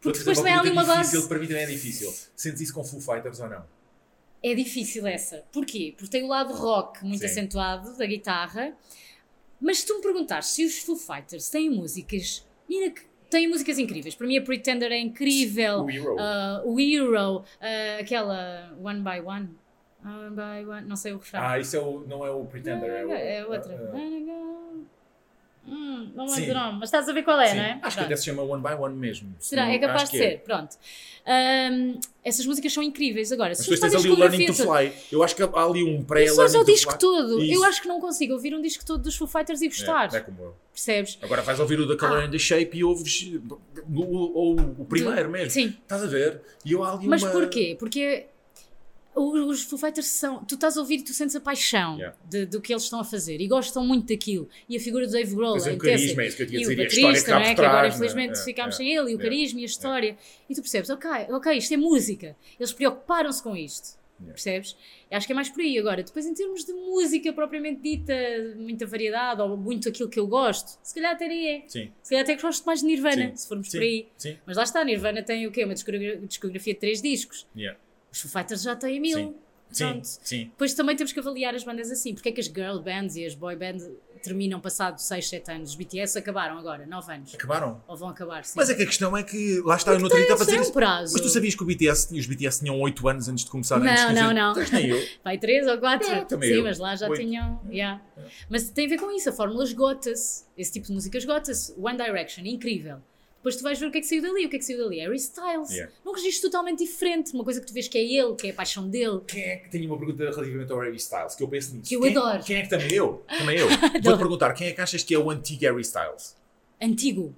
Porque 0.00 0.18
depois 0.20 0.38
também 0.38 0.52
há 0.52 0.60
ali 0.60 0.70
uma 0.70 0.82
pergunta 0.82 0.96
base. 0.98 1.10
difícil, 1.10 1.28
Para 1.28 1.38
mim 1.40 1.46
também 1.48 1.62
é 1.62 1.66
difícil. 1.66 2.14
Sentes 2.36 2.60
isso 2.60 2.72
com 2.72 2.84
Foo 2.84 3.00
Fighters 3.00 3.40
ou 3.40 3.48
não? 3.48 3.64
É 4.42 4.54
difícil 4.54 5.04
essa. 5.06 5.42
Porquê? 5.50 5.94
Porque 5.96 6.10
tem 6.10 6.22
o 6.22 6.28
lado 6.28 6.54
rock 6.54 7.04
muito 7.04 7.20
Sim. 7.20 7.26
acentuado 7.26 7.96
da 7.96 8.06
guitarra. 8.06 8.76
Mas 9.60 9.78
se 9.78 9.86
tu 9.86 9.96
me 9.96 10.02
perguntares 10.02 10.46
se 10.48 10.64
os 10.64 10.78
Foo 10.78 10.96
Fighters 10.96 11.48
têm 11.48 11.68
músicas, 11.70 12.46
têm 13.30 13.48
músicas 13.48 13.78
incríveis. 13.78 14.14
Para 14.14 14.26
mim 14.26 14.38
a 14.38 14.42
Pretender 14.42 14.92
é 14.92 14.98
incrível. 14.98 15.82
O 15.84 15.90
Hero. 15.90 16.16
Ah, 16.18 16.62
o 16.64 16.80
Hero, 16.80 17.44
ah, 17.60 17.98
aquela 18.00 18.72
One 18.82 19.00
by 19.00 19.20
One. 19.24 19.48
One 20.04 20.36
by 20.36 20.68
One, 20.68 20.86
não 20.86 20.96
sei 20.96 21.12
o 21.12 21.18
refrão. 21.18 21.42
Ah, 21.42 21.58
isso 21.58 21.76
é 21.76 21.80
o, 21.80 22.00
não 22.06 22.24
é 22.24 22.30
o 22.30 22.44
Pretender, 22.44 22.88
é, 22.88 23.04
o, 23.04 23.12
é 23.12 23.46
outra. 23.46 23.92
ah, 23.92 24.65
Hum, 25.68 26.12
não 26.14 26.26
lembro 26.26 26.46
do 26.46 26.54
nome, 26.54 26.78
mas 26.80 26.88
estás 26.88 27.08
a 27.08 27.12
ver 27.12 27.22
qual 27.24 27.40
é, 27.40 27.48
sim. 27.48 27.56
não 27.56 27.62
é? 27.64 27.70
Acho 27.72 27.80
que 27.80 27.80
Pronto. 27.94 28.00
até 28.06 28.16
se 28.16 28.24
chama 28.24 28.42
One 28.42 28.62
by 28.62 28.74
One 28.74 28.94
mesmo. 28.96 29.34
Se 29.38 29.48
Será? 29.50 29.64
não- 29.66 29.72
É 29.72 29.78
capaz 29.78 30.04
de 30.04 30.10
que 30.12 30.18
ser, 30.18 30.40
pronto. 30.44 30.76
Ahm, 31.26 31.98
essas 32.24 32.46
músicas 32.46 32.72
são 32.72 32.82
incríveis. 32.82 33.32
Agora, 33.32 33.50
Mas 33.50 33.58
se 33.58 33.64
fores 33.64 33.80
tens 33.80 33.94
ali 33.94 34.10
o 34.10 34.14
Learning 34.16 34.46
to 34.46 34.54
Fly. 34.54 34.92
Eu 35.10 35.22
acho 35.24 35.34
que 35.34 35.42
há 35.42 35.46
ali 35.64 35.82
um 35.82 35.96
Isso 35.96 36.04
pré-Learning 36.06 36.56
é 36.56 36.60
o 36.60 36.64
disco 36.64 36.90
Fly. 36.92 37.00
todo. 37.00 37.42
Isso. 37.42 37.54
Eu 37.54 37.64
acho 37.64 37.82
que 37.82 37.88
não 37.88 38.00
consigo 38.00 38.32
ouvir 38.34 38.54
um 38.54 38.62
disco 38.62 38.84
todo 38.86 39.02
dos 39.02 39.16
Foo 39.16 39.26
Fighters 39.26 39.60
e 39.60 39.66
gostar. 39.68 40.14
É, 40.14 40.18
é 40.18 40.20
como 40.20 40.40
eu. 40.40 40.54
Percebes? 40.72 41.18
Agora 41.22 41.42
vais 41.42 41.58
ouvir 41.58 41.80
o 41.80 41.86
da 41.86 41.96
Color 41.96 42.20
Ah. 42.22 42.24
and 42.26 42.30
the 42.30 42.38
Shape 42.38 42.70
e 42.78 42.84
ouves 42.84 43.28
o, 43.88 43.94
o, 43.94 44.54
o 44.82 44.84
primeiro 44.84 45.28
mesmo. 45.30 45.50
Sim. 45.50 45.74
Estás 45.82 46.02
a 46.04 46.06
ver? 46.06 46.42
E 46.64 46.72
eu 46.72 46.84
há 46.84 46.92
ali 46.92 47.08
Mas 47.08 47.22
uma... 47.22 47.32
porquê? 47.32 47.74
Porque 47.78 48.26
os 49.16 49.62
Foo 49.64 49.78
Fighters 49.78 50.06
são. 50.08 50.44
Tu 50.44 50.54
estás 50.56 50.76
a 50.76 50.80
ouvir 50.80 50.96
e 50.98 51.02
tu 51.02 51.12
sentes 51.14 51.34
a 51.34 51.40
paixão 51.40 51.96
Yeah. 51.96 52.16
de- 52.28 52.46
do 52.46 52.60
que 52.60 52.72
eles 52.72 52.82
estão 52.82 53.00
a 53.00 53.04
fazer 53.04 53.40
e 53.40 53.48
gostam 53.48 53.84
muito 53.86 54.06
daquilo. 54.08 54.48
E 54.68 54.76
a 54.76 54.80
figura 54.80 55.06
do 55.06 55.12
Dave 55.12 55.34
Grohl 55.34 55.56
é 55.56 55.58
o 55.58 55.60
intensa. 55.60 55.78
carisma, 55.78 56.22
é 56.22 56.26
isso 56.26 56.36
que 56.36 56.42
eu 56.42 56.46
tinha 56.46 56.60
E 56.60 56.66
o 56.66 56.68
dizer, 56.68 56.82
a 56.82 56.84
história 56.86 57.00
que 57.00 57.02
baterista, 57.06 57.30
há 57.34 57.38
não 57.40 57.46
é? 57.46 57.54
que 57.54 57.60
agora 57.62 57.88
infelizmente? 57.88 58.38
É, 58.38 58.44
ficámos 58.44 58.74
é, 58.74 58.78
sem 58.78 58.94
ele, 58.94 59.10
e 59.12 59.14
o 59.14 59.18
é, 59.20 59.22
carisma 59.22 59.60
e 59.60 59.62
a 59.62 59.66
história. 59.66 60.16
E 60.48 60.54
tu 60.54 60.60
percebes, 60.60 60.90
ok, 60.90 61.10
ok, 61.30 61.52
isto 61.56 61.72
é 61.74 61.76
música. 61.76 62.36
Eles 62.60 62.72
preocuparam-se 62.72 63.42
com 63.42 63.56
isto. 63.56 63.96
Yeah. 64.18 64.32
Percebes? 64.32 64.76
Acho 65.10 65.26
que 65.26 65.32
é 65.32 65.36
mais 65.36 65.50
por 65.50 65.60
aí. 65.60 65.78
Agora, 65.78 66.02
depois 66.02 66.24
em 66.24 66.32
termos 66.32 66.64
de 66.64 66.72
música 66.72 67.32
propriamente 67.34 67.82
dita, 67.82 68.14
muita 68.56 68.86
variedade, 68.86 69.42
ou 69.42 69.56
muito 69.58 69.88
aquilo 69.90 70.08
que 70.08 70.18
eu 70.18 70.26
gosto, 70.26 70.78
se 70.82 70.94
calhar 70.94 71.12
até 71.12 71.26
aí 71.26 71.46
é. 71.48 71.62
Sim, 71.68 71.92
Se 72.02 72.10
calhar 72.10 72.22
até 72.24 72.34
gosto 72.36 72.64
mais 72.64 72.80
de 72.80 72.86
Nirvana, 72.86 73.28
Sim, 73.30 73.36
se 73.36 73.46
formos 73.48 73.70
sim, 73.70 73.76
por 73.78 73.82
aí. 73.84 74.08
Mas 74.46 74.56
lá 74.56 74.62
está, 74.62 74.82
Nirvana 74.84 75.22
tem 75.22 75.46
o 75.46 75.50
quê? 75.52 75.64
Uma 75.64 75.74
discogra- 75.74 76.16
discografia 76.16 76.72
de 76.72 76.80
três 76.80 77.02
discos. 77.02 77.46
Yeah. 77.54 77.78
Os 78.16 78.22
Foo 78.22 78.30
Fighters 78.30 78.62
já 78.62 78.74
têm 78.74 78.98
mil. 78.98 79.38
Sim. 79.70 80.00
Sim. 80.02 80.44
Depois 80.44 80.72
também 80.72 80.96
temos 80.96 81.12
que 81.12 81.18
avaliar 81.18 81.54
as 81.54 81.62
bandas 81.62 81.90
assim. 81.90 82.14
Porque 82.14 82.30
é 82.30 82.32
que 82.32 82.40
as 82.40 82.46
girl 82.46 82.78
bands 82.78 83.14
e 83.16 83.26
as 83.26 83.34
boy 83.34 83.54
bands 83.56 83.86
terminam 84.22 84.58
passado 84.58 84.98
6, 84.98 85.28
7 85.28 85.50
anos? 85.50 85.70
Os 85.70 85.76
BTS 85.76 86.18
acabaram 86.18 86.56
agora, 86.56 86.86
9 86.86 87.12
anos. 87.12 87.34
Acabaram. 87.34 87.82
Ou 87.86 87.96
vão 87.96 88.08
acabar, 88.08 88.44
sim. 88.44 88.54
Mas 88.56 88.70
é 88.70 88.74
que 88.74 88.84
a 88.84 88.86
questão 88.86 89.14
é 89.14 89.22
que, 89.22 89.60
lá 89.64 89.76
está, 89.76 89.92
eu 89.92 90.06
estava 90.06 90.44
a 90.44 90.46
um 90.46 90.60
isso. 90.62 90.72
prazo. 90.72 91.12
Mas 91.12 91.20
tu 91.20 91.28
sabias 91.28 91.54
que 91.54 91.62
o 91.62 91.66
BTS, 91.66 92.18
os 92.18 92.26
BTS 92.26 92.60
tinham 92.60 92.80
8 92.80 93.08
anos 93.08 93.28
antes 93.28 93.44
de 93.44 93.50
começar 93.50 93.78
Não, 93.78 93.90
antes 93.90 94.06
de 94.06 94.14
não, 94.14 94.32
não. 94.32 94.54
Mas 94.54 94.70
nem 94.70 94.86
eu. 94.86 95.08
Vai 95.22 95.36
3 95.36 95.66
ou 95.66 95.78
4? 95.78 96.08
É, 96.10 96.24
também 96.24 96.48
sim, 96.48 96.56
eu. 96.56 96.62
mas 96.62 96.78
lá 96.78 96.96
já 96.96 97.08
Oito. 97.08 97.20
tinham. 97.20 97.60
yeah. 97.70 98.00
Mas 98.48 98.70
tem 98.70 98.86
a 98.86 98.88
ver 98.88 98.98
com 98.98 99.10
isso, 99.10 99.28
a 99.28 99.32
fórmula 99.32 99.64
esgota-se. 99.64 100.44
Esse 100.56 100.72
tipo 100.72 100.86
de 100.86 100.92
música 100.92 101.18
esgota-se. 101.18 101.74
One 101.78 101.98
Direction, 101.98 102.44
incrível. 102.46 103.02
Depois 103.46 103.56
tu 103.58 103.62
vais 103.62 103.78
ver 103.78 103.86
o 103.86 103.92
que 103.92 103.98
é 103.98 104.00
que 104.00 104.06
saiu 104.08 104.22
dali. 104.22 104.44
O 104.44 104.48
que 104.48 104.56
é 104.56 104.58
que 104.58 104.64
saiu 104.64 104.78
dali? 104.78 104.98
Harry 104.98 105.14
Styles. 105.18 105.70
Yeah. 105.70 105.92
Num 106.04 106.10
registro 106.10 106.50
totalmente 106.50 106.84
diferente. 106.84 107.32
Uma 107.32 107.44
coisa 107.44 107.60
que 107.60 107.66
tu 107.68 107.72
vês 107.72 107.86
que 107.86 107.96
é 107.96 108.02
ele, 108.02 108.34
que 108.34 108.48
é 108.48 108.50
a 108.50 108.54
paixão 108.54 108.90
dele. 108.90 109.20
Quem 109.24 109.40
é 109.40 109.56
que 109.58 109.70
tem 109.70 109.86
uma 109.86 109.96
pergunta 109.96 110.24
relativamente 110.24 110.72
ao 110.72 110.80
Harry 110.80 110.96
Styles? 110.96 111.36
Que 111.36 111.44
eu 111.44 111.48
penso 111.48 111.76
nisso. 111.76 111.88
Que 111.88 111.94
eu 111.94 112.00
quem, 112.00 112.10
adoro. 112.10 112.42
Quem 112.42 112.56
é 112.56 112.62
que 112.62 112.68
também 112.68 112.92
eu? 112.92 113.24
Também 113.38 113.56
eu. 113.56 113.68
Vou-te 113.68 114.18
perguntar, 114.18 114.52
quem 114.52 114.66
é 114.66 114.72
que 114.72 114.80
achas 114.80 115.04
que 115.04 115.14
é 115.14 115.18
o 115.18 115.30
antigo 115.30 115.62
Harry 115.62 115.82
Styles? 115.82 116.34
Antigo. 116.82 117.32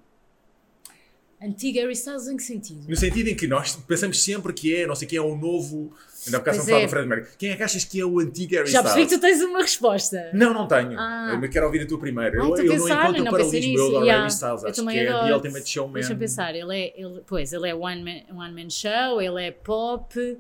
Antigo 1.41 1.79
Harry 1.79 1.93
Styles 1.93 2.27
em 2.27 2.37
que 2.37 2.43
sentido? 2.43 2.89
No 2.89 2.97
sentido 2.97 3.29
em 3.29 3.35
que 3.37 3.47
nós 3.47 3.77
pensamos 3.77 4.23
sempre 4.23 4.53
que 4.53 4.75
é, 4.75 4.87
não 4.87 4.95
sei 4.97 5.07
quem 5.07 5.19
é 5.19 5.23
o 5.23 5.37
novo. 5.37 5.93
Ainda 6.27 6.41
Pois 6.41 6.57
estamos 6.57 6.59
a 6.59 6.65
falar 6.65 6.81
é. 6.81 6.85
do 6.87 6.91
Fred 6.91 7.09
Mercury. 7.09 7.31
Quem 7.39 7.51
é 7.51 7.57
que 7.57 7.63
achas 7.63 7.85
que 7.85 8.01
é 8.01 8.05
o 8.05 8.19
antigo 8.19 8.55
Harry 8.57 8.69
Já 8.69 8.83
percebi 8.83 9.07
que 9.07 9.15
Styles? 9.15 9.35
tu 9.37 9.39
tens 9.39 9.49
uma 9.49 9.61
resposta. 9.61 10.31
Não, 10.35 10.53
não 10.53 10.67
tenho. 10.67 10.99
Ah. 10.99 11.39
Eu 11.41 11.49
quero 11.49 11.67
ouvir 11.67 11.83
a 11.83 11.87
tua 11.87 11.99
primeira. 12.01 12.37
Eu 12.37 12.43
eu 12.43 12.49
não 12.49 12.55
pensar, 12.57 13.05
encontro 13.05 13.25
não 13.25 13.31
paralelismo. 13.31 13.79
Eu 13.79 13.87
adoro 13.87 14.05
Yeah, 14.05 14.23
Harry 14.23 14.33
Styles. 14.35 14.63
eu 14.63 14.69
Acho 14.69 14.87
que 14.87 14.99
é 14.99 15.09
adoro. 15.09 15.27
The 15.27 15.35
Ultimate 15.35 15.69
Showman. 15.71 15.93
Deixa-me 15.95 16.19
pensar, 16.19 16.55
ele 16.57 16.77
é, 16.77 17.01
ele, 17.01 17.23
pois, 17.25 17.53
ele 17.53 17.69
é 17.69 17.75
one 17.75 18.03
man, 18.03 18.37
one 18.37 18.63
man 18.63 18.71
show, 18.71 19.23
ele 19.23 19.45
é 19.47 19.53
pop. 19.53 20.39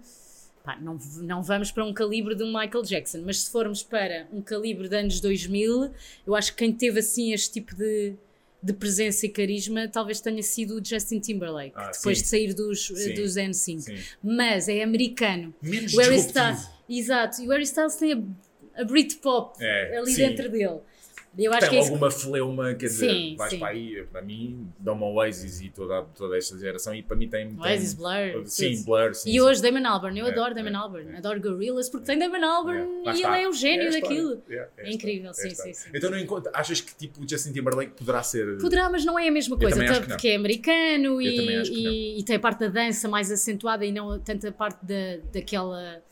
Pá, 0.65 0.77
não, 0.83 0.99
não 1.23 1.43
vamos 1.45 1.71
para 1.71 1.85
um 1.85 1.95
calibre 1.95 2.35
de 2.35 2.43
um 2.43 2.49
Michael 2.49 2.83
Jackson, 2.83 3.23
mas 3.25 3.43
se 3.43 3.51
formos 3.51 3.83
para 3.83 4.27
um 4.33 4.43
calibre 4.43 4.89
de 4.89 4.97
anos 4.97 5.21
2000, 5.21 5.93
eu 6.27 6.35
acho 6.35 6.53
que 6.53 6.59
quem 6.59 6.73
teve 6.73 6.99
assim 6.99 7.33
este 7.33 7.53
tipo 7.53 7.75
de, 7.75 8.15
de 8.63 8.73
presença 8.73 9.25
e 9.25 9.29
carisma 9.29 9.87
talvez 9.89 10.21
tenha 10.21 10.43
sido 10.43 10.81
o 10.81 10.85
Justin 10.85 11.21
Timberlake, 11.21 11.73
Ah, 11.77 11.91
depois 11.95 12.19
sim. 12.19 12.25
de 12.25 12.29
sair 12.29 12.55
dos, 12.55 12.87
Sim. 12.89 13.15
dos 13.15 13.37
N5. 13.37 13.81
Sim. 13.81 13.97
Mas 14.23 14.69
é 14.69 14.83
americano. 14.83 15.55
Menos 15.63 15.95
O 15.95 16.01
Harry. 16.01 16.17
Styles, 16.17 16.69
exato, 16.89 17.41
e 17.43 17.47
o 17.47 17.51
Harry 17.51 17.63
Styles 17.63 17.95
tem 17.95 18.13
a, 18.75 18.81
a 18.81 18.85
Britpop 18.85 19.63
É, 19.63 19.97
ali 19.99 20.15
dentro 20.15 20.49
dele. 20.51 20.81
Eu 21.39 21.53
acho 21.53 21.61
Tem 21.61 21.71
que 21.71 21.77
é 21.77 21.79
isso. 21.79 21.89
alguma 21.93 22.11
fleuma, 22.11 22.75
quer 22.75 22.87
dizer, 22.87 23.11
Sim, 23.11 23.37
vais 23.37 23.51
sim. 23.53 23.59
para 23.61 23.69
aí, 23.69 24.05
para 24.11 24.21
mim, 24.23 24.69
dá-me 24.79 25.03
Oasis 25.05 25.61
e 25.61 25.69
toda, 25.69 26.03
toda 26.17 26.37
esta 26.37 26.59
geração, 26.59 26.93
e 26.95 27.03
para 27.03 27.17
mim 27.17 27.29
tem. 27.29 27.49
tem 27.51 27.59
Oasis, 27.61 27.95
Blur, 27.95 28.45
Sim. 28.47 28.83
Blur, 28.85 29.15
sim. 29.15 29.31
E 29.31 29.41
hoje 29.41 29.63
Damon 29.63 29.87
Albarn, 29.87 30.19
eu 30.19 30.27
É, 30.27 30.31
adoro 30.33 30.51
é, 30.51 30.55
Damon 30.63 30.77
Albarn, 30.77 31.13
é. 31.15 31.19
adoro 31.19 31.41
Gorillaz 31.41 31.89
porque 31.89 32.07
tem 32.07 32.19
Damon 32.19 32.45
Albarn 32.45 32.81
É, 33.07 33.15
e 33.15 33.23
ele 33.23 33.43
é 33.43 33.49
o 33.49 33.53
gênio 33.53 33.83
É 33.83 33.89
história. 33.91 34.01
daquilo. 34.01 34.43
É, 34.51 34.69
é 34.79 34.89
É 34.89 34.93
incrível, 34.93 35.33
sim, 35.33 35.47
é 35.49 35.51
sim, 35.55 35.73
sim. 35.73 35.91
Então 35.95 36.11
não 36.11 36.19
encontro, 36.19 36.51
achas 36.53 36.81
que 36.81 36.95
tipo 36.97 37.23
o 37.23 37.29
Justin 37.29 37.53
Timberlake 37.53 37.93
poderá 37.93 38.23
ser. 38.23 38.59
Poderá, 38.59 38.91
mas 38.91 39.05
não 39.05 39.17
é 39.19 39.29
a 39.29 39.31
mesma 39.31 39.57
coisa, 39.57 39.81
até 39.83 40.01
não. 40.01 40.07
porque 40.09 40.29
é 40.29 40.35
americano 40.37 41.23
e, 41.23 42.19
e 42.19 42.23
tem 42.25 42.37
a 42.37 42.41
parte 42.41 42.61
da 42.61 42.69
dança 42.69 43.09
mais 43.09 43.31
acentuada 43.31 43.87
e 43.87 43.93
não 43.93 44.19
tanto 44.19 44.47
a 44.49 44.53
parte 44.53 44.85
da, 44.85 45.19
daquela 45.33 46.03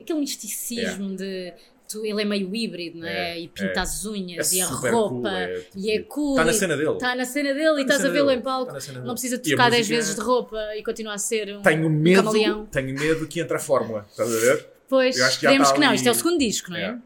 aquele 0.00 0.18
misticismo 0.18 1.14
de 1.14 1.52
ele 1.96 2.22
é 2.22 2.24
meio 2.24 2.54
híbrido, 2.54 2.98
não 3.00 3.06
é? 3.06 3.32
É, 3.32 3.40
E 3.40 3.48
pinta 3.48 3.72
é. 3.72 3.78
as 3.80 4.04
unhas 4.04 4.52
É 4.52 4.56
e 4.56 4.60
a 4.60 4.66
roupa 4.66 4.90
cool, 5.08 5.26
é, 5.26 5.60
tipo, 5.60 5.78
e 5.78 5.90
é 5.90 6.02
cool. 6.02 6.30
Está 6.32 6.44
na 6.44 6.50
e- 6.50 6.54
cena 6.54 6.76
dele. 6.76 6.92
Está 6.92 7.14
na 7.14 7.24
cena 7.24 7.54
dele 7.54 7.60
e 7.60 7.68
Está 7.68 7.76
na 7.76 7.82
estás 7.96 8.04
a 8.04 8.08
vê-lo 8.08 8.30
em 8.30 8.40
palco. 8.40 8.80
Cena 8.80 9.00
Não 9.00 9.14
precisa 9.14 9.36
E 9.36 9.38
trocar 9.38 9.70
10 9.70 9.80
música- 9.88 9.96
vezes 9.96 10.14
de 10.14 10.20
roupa 10.20 10.58
e 10.76 10.82
continua 10.82 11.14
a 11.14 11.18
ser 11.18 11.56
um, 11.56 11.62
Tenho 11.62 11.88
medo, 11.90 12.16
camaleão. 12.24 12.66
tenho 12.66 12.98
medo 12.98 13.26
que 13.26 13.40
entre 13.40 13.56
a 13.56 13.60
fórmula, 13.60 14.06
estás 14.10 14.34
a 14.34 14.38
ver? 14.38 14.66
Pois, 14.88 15.16
Eu 15.18 15.24
acho 15.24 15.38
que 15.38 15.46
esperemos 15.46 15.68
está 15.68 15.80
que 15.80 15.86
não. 15.86 15.94
Isto 15.94 16.08
é 16.08 16.10
o 16.10 16.14
segundo 16.14 16.38
disco, 16.38 16.70
não 16.70 16.76
é? 16.76 16.80
Yeah. 16.80 17.02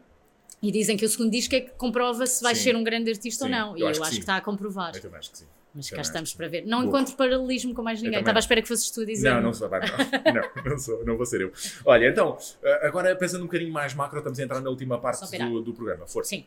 E 0.61 0.71
dizem 0.71 0.97
que 0.97 1.05
o 1.05 1.09
segundo 1.09 1.29
disco 1.31 1.53
é 1.55 1.61
que 1.61 1.69
comprova 1.77 2.25
se 2.25 2.41
vai 2.43 2.55
Sim. 2.55 2.63
ser 2.63 2.75
um 2.75 2.83
grande 2.83 3.09
artista 3.11 3.45
Sim, 3.45 3.51
ou 3.53 3.57
não. 3.59 3.71
eu 3.73 3.77
e 3.77 3.81
eu 3.81 3.87
acho 3.89 4.01
acho 4.01 4.09
que 4.09 4.09
que, 4.09 4.15
sim. 4.15 4.19
está 4.21 4.37
a 4.37 4.41
comprovar. 4.41 4.95
Eu 4.95 5.01
também 5.01 5.19
acho 5.19 5.31
que 5.31 5.37
sim. 5.37 5.45
Mas 5.77 5.91
cá 5.91 6.01
estamos 6.01 6.33
para 6.33 6.47
ver. 6.47 6.65
Não 6.65 6.79
Boa. 6.79 6.87
encontro 6.87 7.15
paralelismo 7.15 7.71
com 7.75 7.83
mais 7.83 8.01
ninguém. 8.01 8.19
Estava 8.19 8.39
à 8.39 8.41
espera 8.41 8.63
que 8.63 8.67
fosses 8.67 8.89
tu 8.89 9.01
a 9.01 9.05
dizer. 9.05 9.29
Não, 9.31 9.41
não 9.43 9.53
sou, 9.53 9.69
vai, 9.69 9.79
não. 9.81 9.87
não, 10.33 10.71
não 10.71 10.79
sou, 10.79 11.05
não 11.05 11.15
vou 11.15 11.25
ser 11.25 11.41
eu. 11.41 11.51
Olha, 11.85 12.07
então, 12.07 12.35
eh, 12.63 12.87
agora 12.87 13.15
pensando 13.15 13.41
um 13.41 13.45
bocadinho 13.45 13.71
mais 13.71 13.93
macro, 13.93 14.17
estamos 14.17 14.39
a 14.39 14.43
entrar 14.43 14.59
na 14.59 14.71
última 14.71 14.99
parte 14.99 15.37
do, 15.37 15.61
do 15.61 15.73
programa. 15.75 16.07
Força. 16.07 16.31
Sim. 16.31 16.45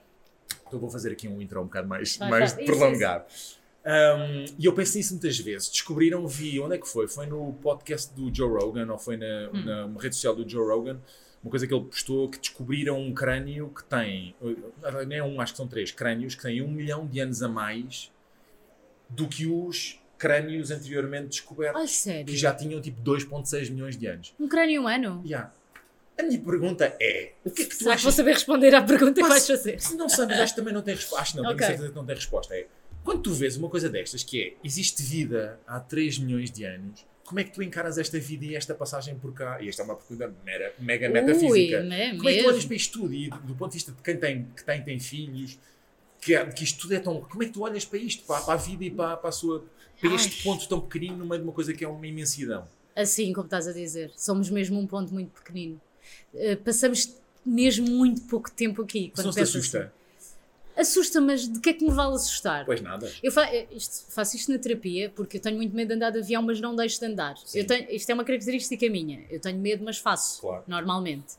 Então 0.66 0.80
vou 0.80 0.90
fazer 0.90 1.12
aqui 1.12 1.28
um 1.28 1.40
intro 1.40 1.60
um 1.60 1.64
bocado 1.64 1.86
mais, 1.86 2.16
Vai, 2.16 2.28
mais 2.28 2.52
vai. 2.52 2.64
Isso, 2.64 2.72
prolongado. 2.72 3.24
Um, 3.86 4.44
e 4.58 4.66
eu 4.66 4.72
penso 4.72 4.96
nisso 4.98 5.12
muitas 5.14 5.38
vezes. 5.38 5.70
Descobriram, 5.70 6.26
vi, 6.26 6.58
onde 6.58 6.74
é 6.74 6.78
que 6.78 6.88
foi? 6.88 7.06
Foi 7.06 7.26
no 7.26 7.52
podcast 7.54 8.12
do 8.14 8.34
Joe 8.34 8.48
Rogan 8.60 8.90
ou 8.90 8.98
foi 8.98 9.16
na, 9.16 9.48
Hum. 9.54 9.92
na 9.92 10.00
rede 10.00 10.16
social 10.16 10.34
do 10.34 10.48
Joe 10.48 10.66
Rogan? 10.66 10.98
Uma 11.42 11.50
coisa 11.50 11.66
que 11.66 11.72
ele 11.72 11.84
postou 11.84 12.28
que 12.28 12.38
descobriram 12.38 13.00
um 13.00 13.14
crânio 13.14 13.72
que 13.74 13.82
tem, 13.84 14.34
eh, 14.42 15.04
nem 15.06 15.18
é 15.18 15.22
um, 15.22 15.40
acho 15.40 15.52
que 15.52 15.56
são 15.56 15.66
três 15.68 15.90
crânios, 15.90 16.34
que 16.34 16.42
têm 16.42 16.60
um 16.60 16.70
milhão 16.70 17.06
de 17.06 17.20
anos 17.20 17.42
a 17.42 17.48
mais 17.48 18.12
do 19.10 19.28
que 19.28 19.46
os 19.46 19.98
crânios 20.18 20.70
anteriormente 20.70 21.28
descobertos, 21.28 21.80
Ai, 21.80 21.88
sério? 21.88 22.26
que 22.26 22.36
já 22.36 22.54
tinham 22.54 22.80
tipo 22.80 23.00
2,6 23.02 23.70
milhões 23.70 23.96
de 23.96 24.06
anos. 24.06 24.34
Um 24.38 24.48
crânio 24.48 24.80
humano? 24.80 25.22
Yeah. 25.24 25.52
A 26.18 26.22
minha 26.22 26.38
pergunta 26.38 26.94
é: 27.00 27.32
o 27.44 27.50
que 27.50 27.62
é 27.62 27.64
que 27.66 27.78
tu 27.78 27.88
achas 27.88 28.02
vou 28.02 28.12
saber 28.12 28.32
responder 28.34 28.74
à 28.74 28.82
pergunta 28.82 29.20
que 29.22 29.28
vais 29.28 29.46
fazer? 29.46 29.80
se 29.80 29.94
não 29.96 30.08
sabes, 30.08 30.38
acho 30.38 30.52
que 30.54 30.60
também 30.60 30.74
não 30.74 30.82
tem 30.82 30.94
resposta. 30.94 31.22
Acho 31.22 31.32
que 31.32 31.38
não, 31.38 31.44
Ok. 31.46 31.56
tenho 31.56 31.68
certeza 31.70 31.88
que 31.88 31.96
não 31.96 32.04
tem 32.06 32.14
resposta. 32.14 32.54
É, 32.54 32.66
quando 33.02 33.22
tu 33.22 33.32
vês 33.32 33.56
uma 33.56 33.70
coisa 33.70 33.88
destas, 33.88 34.22
que 34.22 34.42
é, 34.42 34.52
existe 34.62 35.02
vida 35.02 35.58
há 35.66 35.80
3 35.80 36.18
milhões 36.18 36.50
de 36.50 36.64
anos, 36.64 37.06
como 37.24 37.40
é 37.40 37.44
que 37.44 37.52
tu 37.52 37.62
encaras 37.62 37.96
esta 37.96 38.18
vida 38.18 38.44
e 38.44 38.54
esta 38.56 38.74
passagem 38.74 39.14
por 39.16 39.32
cá? 39.32 39.62
E 39.62 39.68
esta 39.70 39.80
é 39.80 39.84
uma 39.86 39.94
pergunta 39.96 40.34
mera- 40.44 40.74
mega 40.78 41.08
metafísica. 41.08 41.48
Ui, 41.78 41.82
né, 41.84 42.10
como 42.16 42.28
é 42.28 42.34
que 42.34 42.42
tu 42.42 42.48
olhas 42.48 42.64
para 42.66 42.76
isto 42.76 43.00
tudo? 43.00 43.14
E 43.14 43.30
do 43.30 43.54
ponto 43.54 43.70
de 43.70 43.74
vista 43.78 43.92
de 43.92 44.02
quem 44.02 44.16
tem, 44.18 44.44
que 44.54 44.62
tem, 44.64 44.82
tem 44.82 44.98
filhos, 45.00 45.58
que, 46.20 46.34
é- 46.34 46.44
que 46.46 46.64
isto 46.64 46.80
tudo 46.82 46.94
é 46.94 47.00
tão... 47.00 47.20
Como 47.22 47.42
é 47.42 47.46
que 47.46 47.52
tu 47.52 47.62
olhas 47.62 47.84
para 47.84 47.98
isto? 47.98 48.24
Para, 48.24 48.40
para 48.42 48.54
a 48.54 48.56
vida 48.56 48.84
e 48.84 48.90
para, 48.90 49.16
para, 49.16 49.28
a 49.28 49.32
sua, 49.32 49.64
para 50.00 50.14
este 50.14 50.36
Ai. 50.38 50.42
ponto 50.44 50.68
tão 50.68 50.80
pequenino 50.80 51.16
no 51.16 51.26
meio 51.26 51.40
de 51.42 51.46
uma 51.48 51.52
coisa 51.54 51.72
que 51.72 51.84
é 51.84 51.88
uma 51.88 52.06
imensidão? 52.06 52.66
Assim, 52.94 53.32
como 53.32 53.46
estás 53.46 53.66
a 53.68 53.72
dizer, 53.72 54.12
somos 54.16 54.50
mesmo 54.50 54.78
um 54.78 54.86
ponto 54.86 55.12
muito 55.14 55.30
pequenino. 55.30 55.80
Uh, 56.34 56.56
passamos 56.64 57.14
mesmo 57.46 57.88
muito 57.88 58.20
pouco 58.22 58.50
tempo 58.50 58.82
aqui. 58.82 59.06
Isso 59.06 59.12
Quando 59.14 59.26
não 59.26 59.32
te 59.32 59.40
assusta? 59.40 59.78
assim. 59.78 60.00
Assusta, 60.76 61.20
mas 61.20 61.46
de 61.48 61.60
que 61.60 61.70
é 61.70 61.72
que 61.74 61.84
me 61.84 61.90
vale 61.92 62.14
assustar? 62.14 62.64
Pois 62.64 62.80
nada. 62.80 63.10
Eu 63.22 63.30
fa 63.30 63.46
isto- 63.70 64.06
faço 64.12 64.36
isto 64.36 64.50
na 64.50 64.58
terapia 64.58 65.10
porque 65.14 65.36
eu 65.36 65.40
tenho 65.40 65.56
muito 65.56 65.74
medo 65.74 65.88
de 65.88 65.94
andar 65.94 66.10
de 66.10 66.18
avião, 66.20 66.42
mas 66.42 66.60
não 66.60 66.74
deixo 66.74 66.98
de 67.00 67.06
andar. 67.06 67.34
Tenho, 67.52 67.90
isto 67.90 68.08
é 68.08 68.14
uma 68.14 68.24
característica 68.24 68.88
minha. 68.88 69.24
Eu 69.30 69.40
tenho 69.40 69.58
medo, 69.58 69.84
mas 69.84 69.98
faço, 69.98 70.40
Claro. 70.40 70.64
normalmente. 70.66 71.34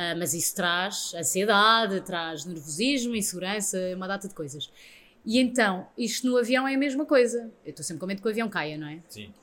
Ah, 0.00 0.14
mas 0.14 0.32
isso 0.32 0.54
traz 0.54 1.12
ansiedade, 1.12 2.00
traz 2.02 2.44
nervosismo, 2.44 3.16
insegurança, 3.16 3.76
uma 3.96 4.06
data 4.06 4.28
de 4.28 4.34
coisas. 4.34 4.70
E 5.26 5.40
então, 5.40 5.88
isto 5.98 6.24
no 6.24 6.36
avião 6.36 6.68
é 6.68 6.76
a 6.76 6.78
mesma 6.78 7.04
coisa. 7.04 7.50
Eu 7.64 7.70
estou 7.70 7.84
sempre 7.84 7.98
com 7.98 8.06
medo 8.06 8.22
que 8.22 8.28
o 8.28 8.30
avião 8.30 8.48
caia, 8.48 8.78
não 8.78 8.86
é? 8.86 9.00
Sim. 9.08 9.34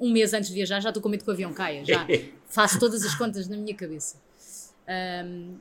Um 0.00 0.10
mês 0.10 0.34
antes 0.34 0.48
de 0.48 0.54
viajar 0.56 0.80
já 0.80 0.88
estou 0.88 1.00
com 1.00 1.08
medo 1.08 1.22
que 1.22 1.30
o 1.30 1.32
avião 1.32 1.52
caia. 1.52 1.84
Já 1.84 2.04
faço 2.50 2.80
todas 2.80 3.04
as 3.04 3.14
contas 3.14 3.46
na 3.46 3.56
minha 3.56 3.72
cabeça. 3.72 4.16
Ahm, 4.88 5.58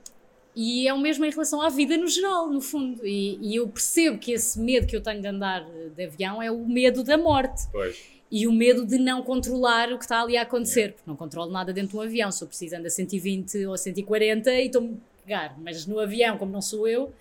e 0.56 0.88
é 0.88 0.94
o 0.94 0.98
mesmo 1.00 1.24
em 1.26 1.30
relação 1.30 1.62
à 1.62 1.70
vida 1.70 1.96
no 1.98 2.08
geral, 2.08 2.50
no 2.50 2.60
fundo. 2.62 3.06
E, 3.06 3.38
e 3.42 3.56
eu 3.56 3.68
percebo 3.68 4.18
que 4.18 4.32
esse 4.32 4.60
medo 4.60 4.88
que 4.88 4.96
eu 4.96 5.02
tenho 5.02 5.22
de 5.22 5.28
andar 5.28 5.66
de 5.96 6.04
avião 6.04 6.42
é 6.42 6.52
o 6.52 6.66
medo 6.68 7.04
da 7.04 7.18
morte 7.18 7.68
Pois. 7.72 8.02
e 8.32 8.46
o 8.48 8.52
medo 8.52 8.86
de 8.86 8.98
não 8.98 9.22
controlar 9.24 9.92
o 9.94 9.98
que 9.98 10.04
está 10.06 10.22
ali 10.22 10.36
a 10.38 10.42
acontecer, 10.42 10.94
porque 10.94 11.10
não 11.10 11.16
controlo 11.16 11.52
nada 11.52 11.72
dentro 11.72 11.92
de 11.92 11.98
um 11.98 12.02
avião. 12.02 12.32
Se 12.32 12.44
eu 12.44 12.48
preciso 12.48 12.76
andar 12.76 12.88
a 12.88 12.90
120 12.92 13.66
ou 13.66 13.78
140 13.78 14.52
e 14.54 14.66
estou-me 14.66 14.94
a 15.20 15.22
pegar, 15.26 15.56
mas 15.60 15.86
no 15.86 16.00
avião, 16.00 16.38
como 16.38 16.52
não 16.52 16.62
sou 16.62 16.88
eu, 16.88 17.14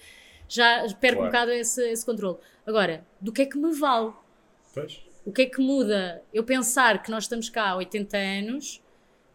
já 0.49 0.87
perco 1.01 1.23
um 1.23 1.29
Claro. 1.29 1.33
bocado 1.33 1.51
esse, 1.53 1.83
esse 1.91 2.05
controle. 2.05 2.39
Agora, 2.67 3.05
do 3.21 3.33
que 3.33 3.43
é 3.43 3.47
que 3.47 3.57
me 3.59 3.73
vale? 3.73 4.13
Pois. 4.75 5.01
O 5.25 5.31
que 5.33 5.43
é 5.43 5.47
que 5.47 5.61
muda? 5.61 6.23
Eu 6.33 6.43
pensar 6.43 7.03
que 7.03 7.11
nós 7.11 7.25
estamos 7.25 7.51
cá 7.51 7.71
há 7.71 7.77
80 7.77 8.17
anos, 8.17 8.81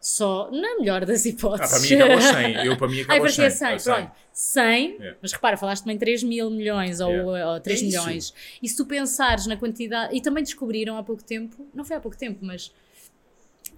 só 0.05 0.51
na 0.51 0.75
melhor 0.77 1.05
das 1.05 1.25
Ah, 1.25 1.29
hipóteses. 1.29 1.71
para 1.71 1.79
mim 1.97 2.01
acaba 2.01 2.13
aos 2.13 2.23
100. 2.25 2.65
Eu 2.65 2.77
para 2.77 2.87
mim 2.89 2.95
Ai, 2.97 3.01
acaba 3.03 3.19
aos 3.25 3.33
ti 3.35 3.41
é 3.41 3.49
100. 3.49 3.57
100, 3.57 3.67
aos 3.73 3.81
100. 3.83 3.93
pronto. 3.93 4.11
100, 4.33 4.89
Yeah. 4.95 5.17
mas 5.21 5.31
repara, 5.31 5.57
falaste 5.57 5.83
também 5.83 5.97
3 5.97 6.23
mil 6.23 6.49
milhões 6.49 6.99
ou, 6.99 7.09
Yeah. 7.09 7.51
ou 7.53 7.59
3 7.61 7.81
É 7.81 7.85
isso. 7.85 7.97
milhões. 8.03 8.33
E 8.61 8.67
se 8.67 8.75
tu 8.75 8.85
pensares 8.85 9.45
na 9.47 9.55
quantidade, 9.55 10.15
e 10.15 10.19
também 10.21 10.43
descobriram 10.43 10.97
há 10.97 11.03
pouco 11.03 11.23
tempo, 11.23 11.65
não 11.73 11.85
foi 11.85 11.95
há 11.95 11.99
pouco 12.01 12.17
tempo, 12.17 12.39
mas 12.41 12.71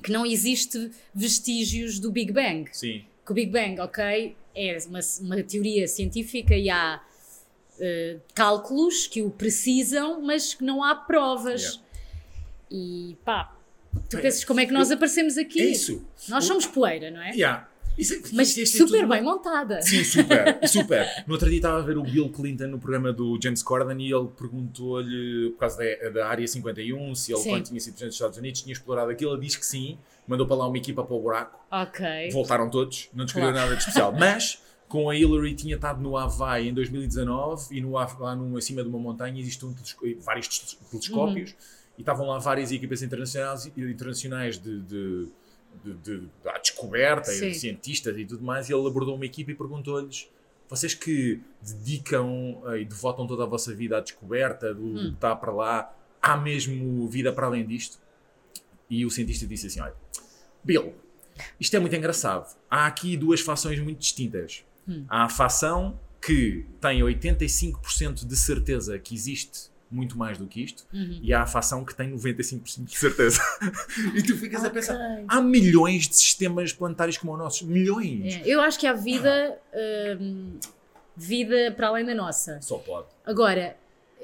que 0.04 0.12
não 0.12 0.26
existe 0.26 0.92
vestígios 1.14 2.00
do 2.00 2.12
Big 2.12 2.32
Bang. 2.32 2.70
Sim. 2.72 3.06
Que 3.26 3.32
o 3.32 3.36
Big 3.36 3.52
Bang, 3.52 3.80
ok, 3.82 4.36
é 4.56 4.78
uma, 4.88 5.00
uma 5.22 5.44
teoria 5.44 5.88
científica 5.88 6.56
e 6.56 6.70
há 6.70 7.02
eh, 7.80 8.18
cálculos 8.34 9.06
que 9.08 9.22
o 9.22 9.30
precisam, 9.30 10.22
mas 10.22 10.54
que 10.54 10.64
não 10.64 10.84
há 10.84 10.96
provas. 10.96 11.62
Yeah. 11.62 11.86
E 12.72 13.18
pá, 13.26 13.55
tu 14.10 14.16
Bem, 14.18 14.22
pensas 14.24 14.44
como 14.44 14.60
é 14.60 14.66
que 14.66 14.72
nós 14.74 14.92
aparecemos 14.92 15.38
aqui? 15.38 15.62
É 15.62 15.66
isso. 15.66 16.06
Nós 16.30 16.46
somos 16.46 16.66
poeira, 16.66 17.10
não 17.12 17.22
é? 17.22 17.32
Yeah. 17.32 17.68
Isso 17.98 18.14
é- 18.14 18.20
Mas 18.34 18.58
é 18.58 18.66
super 18.66 19.00
tudo- 19.02 19.08
bem 19.08 19.22
montada. 19.24 19.82
Sim, 19.82 20.04
super, 20.04 20.60
super. 20.68 21.24
No 21.26 21.34
outro 21.34 21.48
dia 21.48 21.60
estava 21.60 21.78
a 21.80 21.82
ver 21.82 21.98
o 21.98 22.04
Bill 22.04 22.30
Clinton 22.30 22.68
no 22.68 22.78
programa 22.78 23.14
do 23.14 23.40
James 23.42 23.64
Corden 23.64 23.98
e 24.06 24.12
ele 24.14 24.28
perguntou-lhe, 24.38 25.52
por 25.52 25.60
causa 25.60 25.78
da, 25.78 26.10
da 26.10 26.28
Área 26.28 26.46
51, 26.46 27.16
se 27.16 27.32
ele, 27.32 27.40
Sim. 27.42 27.50
quando 27.52 27.64
tinha 27.64 27.80
sido 27.80 27.94
presidente 27.94 28.10
dos 28.10 28.16
Estados 28.16 28.38
Unidos, 28.38 28.62
tinha 28.62 28.74
explorado 28.74 29.10
aquilo. 29.12 29.32
Ele 29.34 29.42
diz 29.42 29.56
que 29.56 29.66
sim, 29.66 29.98
mandou 30.28 30.46
para 30.46 30.58
lá 30.58 30.68
uma 30.68 30.78
equipa 30.78 31.04
para 31.06 31.16
o 31.16 31.22
buraco. 31.22 31.58
Ok. 31.72 32.06
Voltaram 32.34 32.70
todos, 32.70 33.08
não 33.14 33.24
descobriram 33.24 33.54
Claro. 33.54 33.68
nada 33.70 33.78
de 33.78 33.82
especial. 33.84 34.12
Mas, 34.20 34.62
com 34.90 35.10
a 35.10 35.16
Hillary, 35.16 35.56
tinha 35.56 35.76
estado 35.76 36.02
no 36.02 36.18
Havaí 36.18 36.68
em 36.68 36.74
2019 36.74 37.78
e 37.78 37.80
no, 37.82 37.92
lá 37.92 38.36
no, 38.36 38.58
acima 38.58 38.84
de 38.84 38.90
uma 38.90 39.00
montanha 39.00 39.40
existem 39.40 39.74
vários 40.20 40.48
telescópios 40.92 41.52
Uhum. 41.52 41.56
E 41.98 42.02
estavam 42.02 42.28
lá 42.28 42.38
várias 42.40 42.72
equipas 42.72 43.02
internacionais, 43.02 43.66
internacionais 43.78 44.58
de, 44.58 44.82
de, 44.82 45.28
de, 45.84 45.94
de- 46.04 46.28
da 46.44 46.58
descoberta 46.58 47.32
e 47.32 47.36
de 47.52 47.54
cientistas 47.60 48.18
e 48.18 48.26
tudo 48.26 48.44
mais. 48.44 48.70
E 48.70 48.74
ele 48.74 48.88
abordou 48.88 49.16
uma 49.16 49.26
equipa 49.26 49.52
e 49.52 49.56
perguntou-lhes. 49.56 50.28
Vocês 50.70 50.94
que 50.94 51.40
dedicam 51.62 52.62
eh, 52.68 52.80
e 52.82 52.86
devotam 52.86 53.28
toda 53.28 53.44
a 53.44 53.46
vossa 53.46 53.74
vida 53.74 53.98
à 53.98 54.02
descoberta 54.02 54.74
do, 54.74 54.82
do 54.94 55.00
Hum. 55.00 55.10
que 55.10 55.16
está 55.16 55.36
para 55.36 55.52
lá, 55.52 55.96
há 56.22 56.36
mesmo 56.36 57.08
vida 57.08 57.32
para 57.32 57.46
além 57.48 57.66
disto? 57.66 58.00
E 58.90 59.06
o 59.06 59.10
cientista 59.12 59.46
disse 59.48 59.68
assim: 59.68 59.80
Olha, 59.80 59.94
Bill, 60.64 60.94
isto 61.60 61.76
é 61.76 61.80
muito 61.80 61.96
engraçado. 61.96 62.56
Há 62.70 62.88
aqui 62.88 63.16
duas 63.16 63.42
fações 63.42 63.80
muito 63.80 64.00
distintas. 64.00 64.66
Hum. 64.88 65.06
Há 65.08 65.26
a 65.26 65.30
fação 65.30 66.00
que 66.22 66.66
tem 66.82 67.02
85% 67.02 68.26
de 68.26 68.36
certeza 68.36 68.98
que 68.98 69.14
existe 69.14 69.70
muito 69.92 70.18
mais 70.18 70.38
do 70.38 70.48
que 70.48 70.62
isto, 70.64 70.84
Uhum. 70.94 71.20
e 71.22 71.34
há 71.34 71.44
a 71.44 71.46
fação 71.46 71.86
que 71.86 71.94
tem 71.96 72.12
95% 72.12 72.86
de 72.86 72.98
certeza. 72.98 73.40
e 74.16 74.22
tu 74.24 74.36
ficas 74.38 74.64
a 74.64 74.68
Ok. 74.68 74.74
pensar: 74.82 74.98
há 75.28 75.42
milhões 75.42 76.08
de 76.08 76.16
sistemas 76.16 76.74
planetários 76.74 77.18
como 77.18 77.34
o 77.34 77.38
nosso. 77.38 77.66
Milhões! 77.66 78.36
É, 78.36 78.42
eu 78.46 78.60
acho 78.62 78.80
que 78.80 78.88
há 78.88 78.94
vida, 78.94 79.58
hum, 80.20 80.58
vida 81.16 81.72
para 81.76 81.88
além 81.88 82.06
da 82.06 82.14
nossa. 82.16 82.60
Só 82.62 82.78
pode. 82.80 83.08
Agora, 83.26 83.78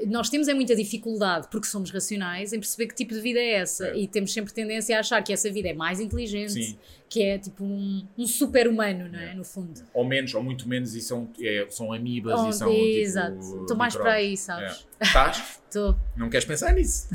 nós 0.08 0.30
temos 0.30 0.48
é 0.48 0.54
muita 0.54 0.76
dificuldade, 0.76 1.48
porque 1.52 1.68
somos 1.68 1.92
racionais, 1.92 2.54
em 2.54 2.60
perceber 2.60 2.88
que 2.88 2.96
tipo 2.96 3.14
de 3.14 3.22
vida 3.22 3.40
é 3.40 3.56
essa. 3.56 3.88
É. 3.90 3.98
E 3.98 4.08
temos 4.08 4.34
sempre 4.34 4.52
tendência 4.54 4.98
a 4.98 5.00
achar 5.02 5.22
que 5.22 5.32
essa 5.32 5.52
vida 5.52 5.70
é 5.70 5.74
mais 5.74 6.00
inteligente, 6.00 6.54
Sim. 6.54 6.78
que 7.08 7.22
é 7.22 7.38
tipo 7.38 7.64
um, 7.64 8.06
um 8.18 8.26
super-humano, 8.26 9.10
não 9.10 9.20
é? 9.20 9.32
É. 9.32 9.34
No 9.36 9.44
fundo. 9.44 9.82
Ou 9.94 10.04
menos, 10.04 10.34
ou 10.34 10.42
muito 10.42 10.68
menos, 10.68 10.96
e 10.96 11.02
são, 11.02 11.30
é, 11.40 11.68
são 11.70 11.94
amibas 11.94 12.40
Oh, 12.40 12.50
e 12.50 12.54
são. 12.54 12.72
exato. 12.72 13.40
Tipo, 13.40 13.62
Estou 13.62 13.78
mais 13.78 13.96
para 13.96 14.14
aí, 14.14 14.36
sabes? 14.36 14.88
É. 15.00 15.04
Estás? 15.04 15.60
Estou. 15.68 15.96
Não 16.18 16.30
queres 16.30 16.46
pensar 16.46 16.74
nisso? 16.74 17.08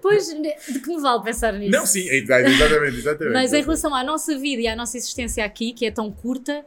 Pois, 0.00 0.26
de 0.28 0.80
que 0.80 0.88
me 0.88 1.00
vale 1.00 1.22
pensar 1.22 1.52
nisso? 1.52 1.70
Não, 1.70 1.86
sim, 1.86 2.08
exatamente, 2.08 2.96
exatamente. 2.96 3.34
Mas 3.34 3.52
em 3.52 3.60
relação 3.62 3.94
à 3.94 4.02
nossa 4.02 4.36
vida 4.36 4.62
e 4.62 4.66
à 4.66 4.74
nossa 4.74 4.96
existência 4.96 5.44
aqui, 5.44 5.72
que 5.72 5.86
é 5.86 5.90
tão 5.90 6.10
curta, 6.10 6.64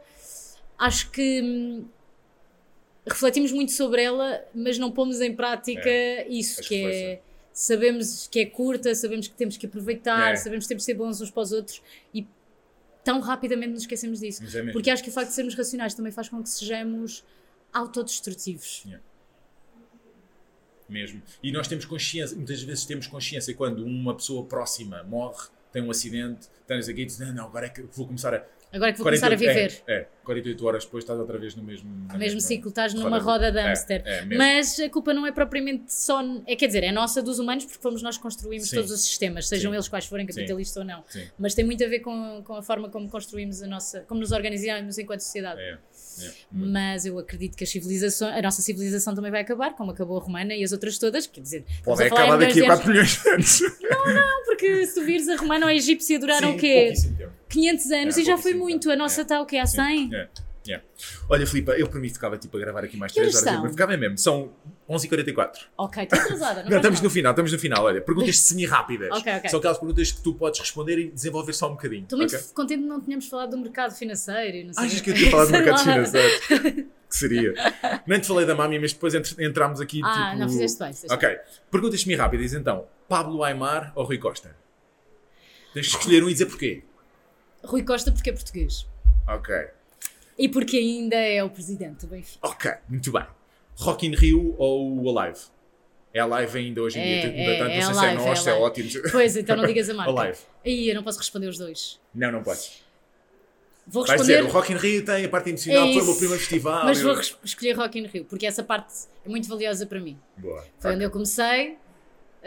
acho 0.78 1.10
que 1.10 1.42
hum, 1.42 1.84
refletimos 3.06 3.52
muito 3.52 3.72
sobre 3.72 4.02
ela, 4.02 4.44
mas 4.54 4.78
não 4.78 4.90
pomos 4.90 5.20
em 5.20 5.34
prática 5.34 5.90
isso, 6.28 6.60
as 6.60 6.68
que 6.68 6.84
é 6.84 7.20
sabemos 7.56 8.28
que 8.30 8.40
é 8.40 8.46
curta, 8.46 8.94
sabemos 8.94 9.28
que 9.28 9.34
temos 9.34 9.56
que 9.56 9.64
aproveitar, 9.64 10.34
É. 10.34 10.36
sabemos 10.36 10.66
que 10.66 10.68
temos 10.68 10.82
que 10.82 10.92
ser 10.92 10.94
bons 10.94 11.22
uns 11.22 11.30
para 11.30 11.42
os 11.42 11.52
outros 11.52 11.80
e 12.12 12.26
tão 13.02 13.18
rapidamente 13.20 13.70
nos 13.70 13.80
esquecemos 13.82 14.20
disso. 14.20 14.42
É. 14.54 14.72
Porque 14.72 14.90
acho 14.90 15.02
que 15.02 15.08
o 15.08 15.12
facto 15.12 15.28
de 15.28 15.34
sermos 15.34 15.54
racionais 15.54 15.94
também 15.94 16.12
faz 16.12 16.28
com 16.28 16.42
que 16.42 16.50
sejamos 16.50 17.24
autodestrutivos. 17.72 18.84
Mesmo. 20.86 21.22
E 21.42 21.50
nós 21.50 21.66
temos 21.66 21.84
consciência, 21.86 22.36
muitas 22.36 22.62
vezes 22.62 22.84
temos 22.84 23.06
consciência 23.06 23.54
quando 23.54 23.84
uma 23.84 24.14
pessoa 24.14 24.44
próxima 24.44 25.02
morre, 25.02 25.48
tem 25.72 25.82
um 25.82 25.90
acidente, 25.90 26.48
tem 26.66 26.78
aqui 26.78 27.02
e 27.02 27.04
diz: 27.06 27.18
Não, 27.18 27.32
não, 27.32 27.46
agora 27.46 27.66
é 27.66 27.68
que 27.70 27.82
vou 27.82 28.06
começar 28.06 28.34
a. 28.34 28.44
Agora 28.76 28.92
que 28.92 28.98
vou 28.98 29.06
começar 29.06 29.26
a 29.26 29.36
48 29.36 29.70
viver. 29.70 29.82
É, 29.86 30.00
é, 30.00 30.08
48 30.24 30.66
horas 30.66 30.84
depois 30.84 31.04
estás 31.04 31.18
outra 31.18 31.38
vez 31.38 31.54
no 31.54 31.62
mesmo. 31.62 31.90
No 32.12 32.18
mesmo 32.18 32.40
ciclo, 32.40 32.68
estás 32.68 32.94
numa 32.94 33.18
roda 33.18 33.36
roda 33.36 33.52
de 33.52 33.58
É, 33.58 33.62
hamster. 33.62 34.02
é, 34.04 34.22
mesmo. 34.24 34.38
Mas 34.38 34.80
a 34.80 34.88
culpa 34.90 35.12
não 35.14 35.26
é 35.26 35.32
propriamente 35.32 35.92
só. 35.92 36.20
É, 36.46 36.54
quer 36.54 36.66
dizer, 36.66 36.84
é 36.84 36.92
nossa 36.92 37.22
dos 37.22 37.38
humanos 37.38 37.64
porque 37.64 37.82
fomos 37.82 38.02
nós 38.02 38.16
que 38.16 38.22
construímos 38.22 38.68
Sim. 38.68 38.76
todos 38.76 38.90
os 38.90 39.00
sistemas, 39.02 39.48
sejam 39.48 39.70
Sim. 39.70 39.76
eles 39.76 39.88
quais 39.88 40.06
forem, 40.06 40.26
capitalistas 40.26 40.76
ou 40.76 40.84
não. 40.84 41.04
Sim. 41.08 41.26
Mas 41.38 41.54
tem 41.54 41.64
muito 41.64 41.84
a 41.84 41.88
ver 41.88 42.00
com, 42.00 42.42
com 42.44 42.54
a 42.54 42.62
forma 42.62 42.88
como 42.88 43.08
construímos 43.08 43.62
a 43.62 43.66
nossa. 43.66 44.00
como 44.02 44.20
nos 44.20 44.32
organizamos 44.32 44.98
enquanto 44.98 45.20
sociedade. 45.20 45.60
É, 45.60 45.78
é. 46.22 46.30
Mas 46.50 47.04
eu 47.06 47.18
acredito 47.18 47.56
que 47.56 47.64
as 47.64 47.70
civilizações, 47.70 48.34
a 48.36 48.42
nossa 48.42 48.62
civilização 48.62 49.14
também 49.14 49.30
vai 49.30 49.40
acabar, 49.42 49.74
como 49.74 49.90
acabou 49.90 50.18
a 50.18 50.20
romana 50.20 50.54
e 50.54 50.62
as 50.64 50.72
outras 50.72 50.98
todas, 50.98 51.26
quer 51.26 51.40
dizer, 51.40 51.64
Pode 51.84 52.02
a 52.02 52.06
acabar 52.06 52.36
daqui 52.38 52.52
a 52.52 52.54
de 52.54 52.60
anos. 52.64 52.74
4 52.76 52.90
milhões 52.90 53.22
de 53.22 53.28
anos. 53.28 53.60
Não, 53.80 54.44
porque 54.46 54.86
se 54.86 54.94
tu 54.94 55.04
vires 55.04 55.28
a 55.28 55.36
romana 55.36 55.66
ou 55.66 55.70
a 55.70 55.74
egípcia 55.74 56.18
duraram 56.18 56.50
Sim, 56.50 56.56
o 56.56 56.58
quê? 56.58 56.82
pouquíssimo 56.84 57.16
tempo. 57.16 57.32
500 57.48 57.90
anos 57.92 58.16
É, 58.16 58.20
e 58.20 58.24
já 58.24 58.36
foi 58.38 58.54
muito. 58.54 58.90
A 58.90 58.96
nossa 58.96 59.22
está 59.22 59.40
o 59.40 59.46
quê? 59.46 59.56
Há 59.58 59.66
Sim, 59.66 59.76
100? 59.76 60.14
é, 60.14 60.28
é. 60.72 60.82
Olha, 61.28 61.46
Filipe, 61.46 61.70
eu 61.78 61.88
para 61.88 62.00
mim 62.00 62.08
ficava 62.08 62.36
tipo 62.38 62.56
a 62.56 62.60
gravar 62.60 62.84
aqui 62.84 62.96
mais 62.96 63.12
Que 63.12 63.20
3 63.20 63.34
horas 63.36 63.44
são? 63.60 63.70
Ficava 63.70 63.96
mesmo, 63.96 64.18
são 64.18 64.52
11h44. 64.88 65.52
Ok, 65.78 66.02
estou 66.04 66.18
atrasada. 66.18 66.62
Não, 66.64 66.70
Não, 66.70 66.76
estamos 66.78 67.00
mal. 67.00 67.04
no 67.04 67.10
final, 67.10 67.32
estamos 67.32 67.52
no 67.52 67.58
final. 67.58 67.84
Olha, 67.84 68.00
perguntas 68.00 68.38
semi-rápidas. 68.38 69.10
Ok, 69.12 69.32
ok. 69.36 69.50
São 69.50 69.58
aquelas 69.58 69.78
perguntas 69.78 70.12
que 70.12 70.22
tu 70.22 70.34
podes 70.34 70.60
responder 70.60 70.98
e 70.98 71.10
desenvolver 71.10 71.52
só 71.52 71.66
um 71.68 71.72
bocadinho. 71.72 72.02
Estou 72.04 72.18
muito 72.18 72.34
ok? 72.34 72.46
contente 72.54 72.80
de 72.82 72.86
não 72.88 73.00
tenhamos 73.00 73.26
falado 73.28 73.50
do 73.50 73.58
mercado 73.58 73.94
financeiro. 73.94 74.56
e 74.56 74.64
Não 74.64 74.72
sei 74.72 74.84
Achas 74.86 75.00
que 75.00 75.10
eu 75.10 75.14
tinha 75.14 75.30
falado 75.30 75.50
mercados 75.52 75.86
lá. 75.86 75.92
financeiros? 75.92 76.40
que 77.08 77.16
seria? 77.16 77.54
Nem 78.06 78.20
te 78.20 78.26
falei 78.26 78.44
da 78.44 78.54
Mami, 78.54 78.78
mas 78.80 78.92
depois 78.92 79.14
entr- 79.14 79.40
entramos 79.40 79.80
aqui 79.80 80.00
Ah, 80.04 80.30
tipo... 80.30 80.38
não 80.40 80.48
fizeste 80.48 80.78
bem. 80.78 80.92
fizeste 80.92 81.14
Ok. 81.14 81.38
Perguntas 81.70 82.00
semi-rápidas 82.00 82.52
então. 82.52 82.86
Pablo 83.08 83.44
Aymar 83.44 83.92
ou 83.94 84.04
Rui 84.04 84.18
Costa? 84.18 84.56
Tens 85.72 85.86
de 85.86 85.96
escolher 85.96 86.24
um 86.24 86.28
e 86.28 86.32
dizer 86.32 86.46
porquê. 86.46 86.82
Rui 87.62 87.82
Costa 87.84 88.10
porque 88.10 88.30
é 88.30 88.32
português. 88.32 88.86
Ok. 89.28 89.54
E 90.38 90.48
porque 90.48 90.76
ainda 90.76 91.16
é 91.16 91.42
o 91.42 91.48
presidente 91.50 92.06
do 92.06 92.08
Benfica. 92.08 92.46
Ok, 92.46 92.70
muito 92.88 93.10
bem. 93.12 93.24
Rock 93.76 94.06
in 94.06 94.14
Rio 94.14 94.54
ou 94.58 95.02
o 95.04 95.18
Alive? 95.18 95.40
É 96.12 96.20
Alive 96.20 96.58
ainda 96.58 96.82
hoje 96.82 96.98
em 96.98 97.02
É, 97.02 97.20
dia. 97.28 97.42
é, 97.42 97.58
Tanto 97.58 97.70
é 97.70 97.74
não 97.80 97.84
sei 97.86 97.94
se 97.94 98.04
é 98.06 98.08
é 98.10 98.14
nosso, 98.14 98.42
se 98.42 98.50
é 98.50 98.52
ótimo. 98.54 98.90
Pois, 99.12 99.36
então 99.36 99.56
não 99.56 99.66
digas 99.66 99.88
a 99.90 99.94
marca. 99.94 100.18
Alive. 100.20 100.38
Aí 100.64 100.88
eu 100.88 100.94
não 100.94 101.02
posso 101.02 101.18
responder 101.18 101.46
os 101.48 101.58
dois. 101.58 102.00
Não, 102.14 102.32
não 102.32 102.42
podes. 102.42 102.84
Vou 103.86 104.02
responder, 104.02 104.38
dizer, 104.38 104.44
o 104.44 104.48
Rock 104.48 104.72
in 104.72 104.76
Rio 104.76 105.04
tem 105.04 105.24
a 105.24 105.28
parte 105.28 105.50
emocional, 105.50 105.86
É 105.88 105.92
foi 105.92 106.02
o 106.02 106.04
meu 106.06 106.14
primeiro 106.16 106.40
festival. 106.40 106.84
mas 106.84 107.00
eu- 107.00 107.14
vou 107.14 107.22
escolher 107.44 107.76
Rock 107.76 107.98
in 107.98 108.06
Rio, 108.06 108.24
porque 108.24 108.44
essa 108.44 108.64
parte 108.64 108.92
é 109.24 109.28
muito 109.28 109.48
valiosa 109.48 109.86
para 109.86 110.00
mim. 110.00 110.18
Boa. 110.36 110.60
Foi 110.78 110.90
Ok. 110.90 110.94
onde 110.94 111.04
eu 111.04 111.10
comecei 111.10 111.76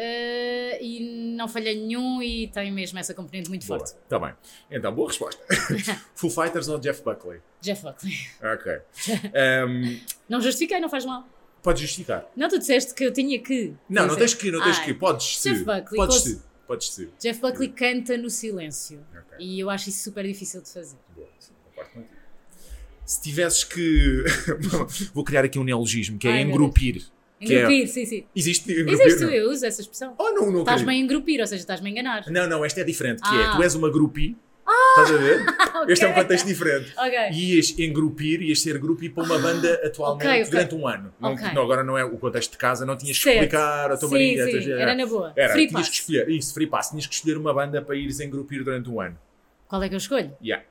eh, 0.01 0.79
e 0.81 1.33
não 1.35 1.47
falhei 1.49 1.75
nenhum 1.75 2.23
e 2.23 2.47
tem 2.47 2.71
mesmo 2.71 2.97
essa 2.97 3.13
componente 3.13 3.49
muito 3.49 3.67
Boa. 3.67 3.79
forte. 3.79 3.95
Tá 4.07 4.17
bem. 4.17 4.33
Então, 4.71 4.93
boa 4.95 5.09
resposta. 5.09 5.41
Foo 6.15 6.29
Fighters 6.29 6.69
ou 6.69 6.79
Jeff 6.79 7.03
Buckley? 7.03 7.41
Jeff 7.61 7.83
Buckley. 7.83 8.13
Ok. 8.41 8.71
Ahm, 9.35 9.99
Não 10.29 10.39
justifiquei, 10.41 10.79
não 10.79 10.87
faz 10.89 11.05
mal. 11.05 11.27
podes 11.61 11.81
justificar. 11.81 12.25
Não, 12.35 12.47
tu 12.47 12.57
disseste 12.57 12.93
que 12.93 13.03
eu 13.03 13.11
tinha 13.11 13.37
que. 13.39 13.73
Não, 13.89 14.07
não 14.07 14.15
tens 14.15 14.33
que, 14.33 14.49
não 14.49 14.63
tens 14.63 14.79
Ah, 14.79 14.83
que. 14.85 14.93
Podes 14.93 15.41
Jeff. 15.43 15.63
Buckley, 15.65 15.97
Podes 15.97 16.21
se. 16.21 16.41
Podes 16.65 16.89
se. 16.93 17.09
Jeff 17.19 17.41
Buckley 17.41 17.67
canta 17.69 18.15
no 18.17 18.29
silêncio. 18.29 19.05
Ok. 19.11 19.37
E 19.39 19.59
eu 19.59 19.69
acho 19.69 19.89
isso 19.89 20.03
super 20.03 20.23
difícil 20.25 20.61
de 20.61 20.69
fazer. 20.69 20.97
Boa, 21.15 21.27
concordo 21.65 21.91
contigo. 21.91 22.13
Se 23.05 23.21
tivesses 23.21 23.63
que. 23.63 24.23
Vou 25.13 25.23
criar 25.23 25.43
aqui 25.43 25.57
um 25.59 25.63
neologismo, 25.63 26.17
que 26.17 26.27
é 26.27 26.31
Ai, 26.31 26.45
meu 26.45 26.71
engrupir. 27.39 27.57
É- 27.57 27.59
Engrupir, 27.65 27.87
sim, 27.87 28.05
sim. 28.05 28.23
Existe 28.35 28.71
engrupir? 28.71 28.93
Existe, 28.93 29.21
não? 29.25 29.29
eu 29.31 29.49
uso 29.49 29.65
essa 29.65 29.81
expressão. 29.81 30.13
Oh, 30.17 30.31
não, 30.31 30.51
não 30.51 30.59
Estás-me 30.59 30.91
a 30.91 30.95
engrupir, 30.95 31.39
ou 31.41 31.47
seja, 31.47 31.61
estás-me 31.61 31.87
a 31.89 31.91
enganar. 31.91 32.25
Não, 32.29 32.47
não, 32.47 32.63
esta 32.65 32.81
é 32.81 32.83
diferente, 32.83 33.21
que 33.21 33.27
Ah. 33.29 33.51
é, 33.53 33.55
tu 33.55 33.63
és 33.63 33.75
uma 33.75 33.89
groupie, 33.89 34.35
estás 34.97 35.11
a 35.11 35.17
ver? 35.17 35.45
Ok. 35.79 35.93
Este 35.93 36.03
é 36.03 36.09
um 36.09 36.13
contexto 36.13 36.45
diferente. 36.45 36.93
Ok. 36.97 37.17
E 37.31 37.55
ias 37.55 37.79
engrupir, 37.79 38.41
ias 38.41 38.61
ser 38.61 38.77
groupie 38.79 39.07
para 39.09 39.23
uma 39.23 39.39
banda 39.39 39.75
atualmente 39.85 40.27
ok, 40.27 40.41
ok. 40.41 40.51
durante 40.51 40.75
um 40.75 40.85
ano. 40.85 41.13
Não, 41.17 41.31
Ok. 41.33 41.53
não, 41.53 41.61
agora 41.61 41.83
não 41.85 41.97
é 41.97 42.03
o 42.03 42.17
contexto 42.17 42.51
de 42.51 42.57
casa, 42.57 42.85
não 42.85 42.97
tinhas 42.97 43.17
que 43.17 43.29
explicar 43.29 43.89
a 43.89 43.95
tua 43.95 44.09
Sim, 44.09 44.15
marinha. 44.15 44.61
sim, 44.61 44.71
era 44.73 44.93
na 44.93 45.05
boa. 45.05 45.31
Era, 45.37 45.53
Free 45.53 45.67
tinhas 45.67 45.87
pass. 45.87 45.89
que 45.89 46.01
escolher, 46.01 46.29
isso, 46.29 46.53
free 46.53 46.67
pass, 46.67 46.89
tinhas 46.89 47.07
que 47.07 47.15
escolher 47.15 47.37
uma 47.37 47.53
banda 47.53 47.81
para 47.81 47.95
ires 47.95 48.19
engrupir 48.19 48.61
durante 48.61 48.89
um 48.89 48.99
ano. 48.99 49.17
Qual 49.69 49.81
é 49.81 49.87
que 49.87 49.95
eu 49.95 49.99
escolho? 49.99 50.35
Yeah. 50.43 50.65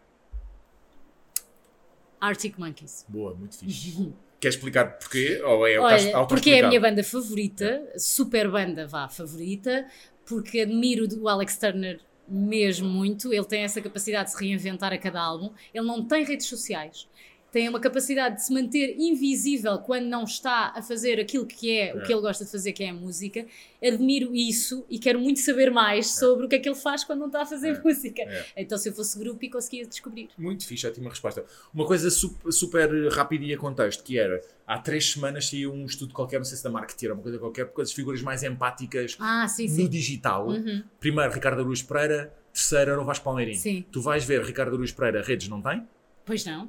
Arctic 2.21 2.59
Monkeys. 2.59 3.07
Boa, 3.09 3.35
muito 3.35 3.57
fixe. 3.59 4.13
Queres 4.41 4.55
explicar 4.57 4.99
porquê? 4.99 5.41
Ou 5.45 5.67
é 5.67 5.79
Olha, 5.79 6.27
porque 6.27 6.51
é 6.51 6.61
a 6.61 6.69
minha 6.69 6.81
banda 6.81 7.03
favorita, 7.03 7.83
super 7.97 8.49
banda, 8.51 8.87
vá, 8.87 9.09
favorita, 9.09 9.87
porque 10.25 10.61
admiro 10.61 11.09
o 11.21 11.29
Alex 11.29 11.59
Turner 11.59 12.01
mesmo 12.29 12.89
muito. 12.89 13.33
Ele 13.33 13.45
tem 13.45 13.63
essa 13.63 13.81
capacidade 13.81 14.31
de 14.31 14.37
se 14.37 14.45
reinventar 14.45 14.93
a 14.93 14.99
cada 14.99 15.21
álbum. 15.21 15.51
Ele 15.75 15.87
não 15.87 16.05
tem 16.05 16.25
redes 16.25 16.47
sociais. 16.47 17.09
Tem 17.51 17.67
uma 17.69 17.81
capacidade 17.81 18.37
de 18.37 18.45
se 18.45 18.53
manter 18.53 18.95
invisível 18.99 19.79
quando 19.79 20.05
não 20.05 20.25
está 20.25 20.73
a 20.77 20.83
fazer 20.83 21.19
aquilo 21.19 21.47
que 21.47 21.71
é, 21.79 21.95
o 21.95 21.99
É. 22.01 22.03
que 22.05 22.13
ele 22.13 22.21
gosta 22.21 22.45
de 22.45 22.51
fazer, 22.51 22.73
que 22.73 22.85
é 22.85 22.91
a 22.91 22.95
música. 22.95 23.47
Admiro 23.83 24.35
isso 24.35 24.85
e 24.91 24.99
quero 24.99 25.19
muito 25.19 25.41
saber 25.41 25.71
mais 25.71 26.09
sobre 26.19 26.45
o 26.45 26.49
que 26.49 26.57
é 26.57 26.59
que 26.59 26.69
ele 26.69 26.77
faz 26.77 27.05
quando 27.05 27.21
não 27.21 27.27
está 27.29 27.43
a 27.43 27.47
fazer 27.47 27.69
É. 27.77 27.81
música. 27.83 28.21
É. 28.23 28.45
Então, 28.59 28.77
se 28.77 28.89
eu 28.91 28.93
fosse 28.93 29.19
grupo, 29.19 29.43
e 29.45 29.49
conseguia 29.49 29.87
descobrir. 29.87 30.29
Muito 30.37 30.67
fixe, 30.67 30.87
ótima 30.87 31.09
resposta. 31.09 31.45
Uma 31.73 31.87
coisa 31.87 32.11
su- 32.11 32.37
super, 32.51 32.91
rápida 33.13 33.45
e 33.45 33.55
a 33.55 33.57
contexto, 33.57 34.03
que 34.05 34.19
era, 34.19 34.43
há 34.67 34.79
três 34.79 35.13
semanas 35.13 35.49
saiu 35.49 35.73
um 35.73 35.87
estudo 35.87 36.13
qualquer, 36.13 36.39
não 36.39 36.45
sei 36.45 36.57
se 36.59 36.65
da 36.65 36.71
Marketeer 36.71 37.13
ou 37.13 37.17
uma 37.17 37.23
coisa 37.23 37.39
qualquer, 37.39 37.67
com 37.69 37.81
as 37.81 37.93
figuras 37.93 38.21
mais 38.21 38.43
empáticas 38.43 39.17
Ah, 39.19 39.49
sim, 39.49 39.69
no 39.69 39.75
sim. 39.75 39.89
digital. 39.89 40.49
Uhum. 40.49 40.83
Primeiro, 41.01 41.33
Ricardo 41.33 41.61
Aruz 41.63 41.83
Pereira. 41.83 42.33
Terceiro, 42.53 42.91
era 42.91 43.01
o 43.01 43.05
Vasco 43.05 43.25
Palmeirim. 43.25 43.55
Sim. 43.55 43.85
Tu 43.93 44.01
vais 44.03 44.25
ver 44.25 44.43
Ricardo 44.45 44.75
Aruz 44.75 44.91
Pereira, 44.91 45.23
redes 45.23 45.49
não 45.49 45.63
tem? 45.63 45.87
Pois 46.27 46.45
não? 46.45 46.69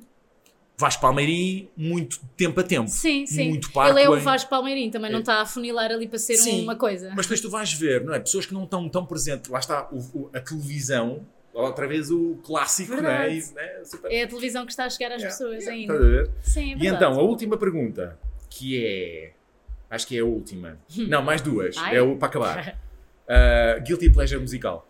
Vasco 0.79 1.01
Palmeirim, 1.01 1.67
muito 1.75 2.21
tempo 2.37 2.57
a 2.59 2.63
tempo. 2.63 2.87
Sim, 2.89 3.25
sim. 3.25 3.49
Muito 3.49 3.69
parco 3.73 3.97
ele 3.99 4.05
é 4.05 4.09
o 4.09 4.17
Vasco 4.21 4.49
Palmeirim, 4.49 4.89
também 4.89 5.11
não 5.11 5.17
É. 5.17 5.21
está 5.21 5.41
a 5.41 5.45
funilar 5.45 5.91
ali 5.91 6.07
para 6.07 6.17
ser 6.17 6.37
Sim, 6.37 6.63
uma 6.63 6.77
coisa. 6.77 7.09
Mas 7.13 7.25
depois 7.25 7.41
tu 7.41 7.49
vais 7.49 7.73
ver, 7.73 8.05
não 8.05 8.13
é? 8.13 8.19
Pessoas 8.21 8.45
que 8.45 8.53
não 8.53 8.63
estão 8.63 8.87
tão 8.87 9.05
presentes. 9.05 9.51
Lá 9.51 9.59
está 9.59 9.89
o- 9.91 9.97
o- 10.17 10.29
a 10.33 10.39
televisão, 10.39 11.25
outra 11.53 11.85
vez 11.85 12.09
o 12.09 12.35
clássico, 12.45 12.93
não 12.95 13.09
é? 13.09 13.27
Verdade. 13.29 13.53
Né? 13.53 13.83
Super- 13.83 14.09
É 14.11 14.23
a 14.23 14.27
televisão 14.27 14.65
que 14.65 14.71
está 14.71 14.85
a 14.85 14.89
chegar 14.89 15.11
às 15.13 15.21
Yeah, 15.21 15.37
pessoas 15.37 15.63
yeah, 15.65 15.71
ainda. 15.73 15.93
estás 15.93 16.01
a 16.01 16.11
ver? 16.15 16.31
Sim, 16.43 16.59
é 16.59 16.63
E 16.63 16.79
verdade. 16.79 16.95
então, 16.95 17.19
a 17.19 17.23
última 17.23 17.57
pergunta, 17.57 18.17
que 18.49 18.81
é. 18.85 19.33
Acho 19.89 20.07
que 20.07 20.17
é 20.17 20.21
a 20.21 20.25
última. 20.25 20.79
Não, 21.09 21.21
mais 21.21 21.41
duas. 21.41 21.75
Ai. 21.77 21.97
É 21.97 22.01
o 22.01 22.15
para 22.15 22.27
acabar. 22.29 22.77
Uh, 23.27 23.81
guilty 23.85 24.09
pleasure 24.11 24.39
musical. 24.39 24.87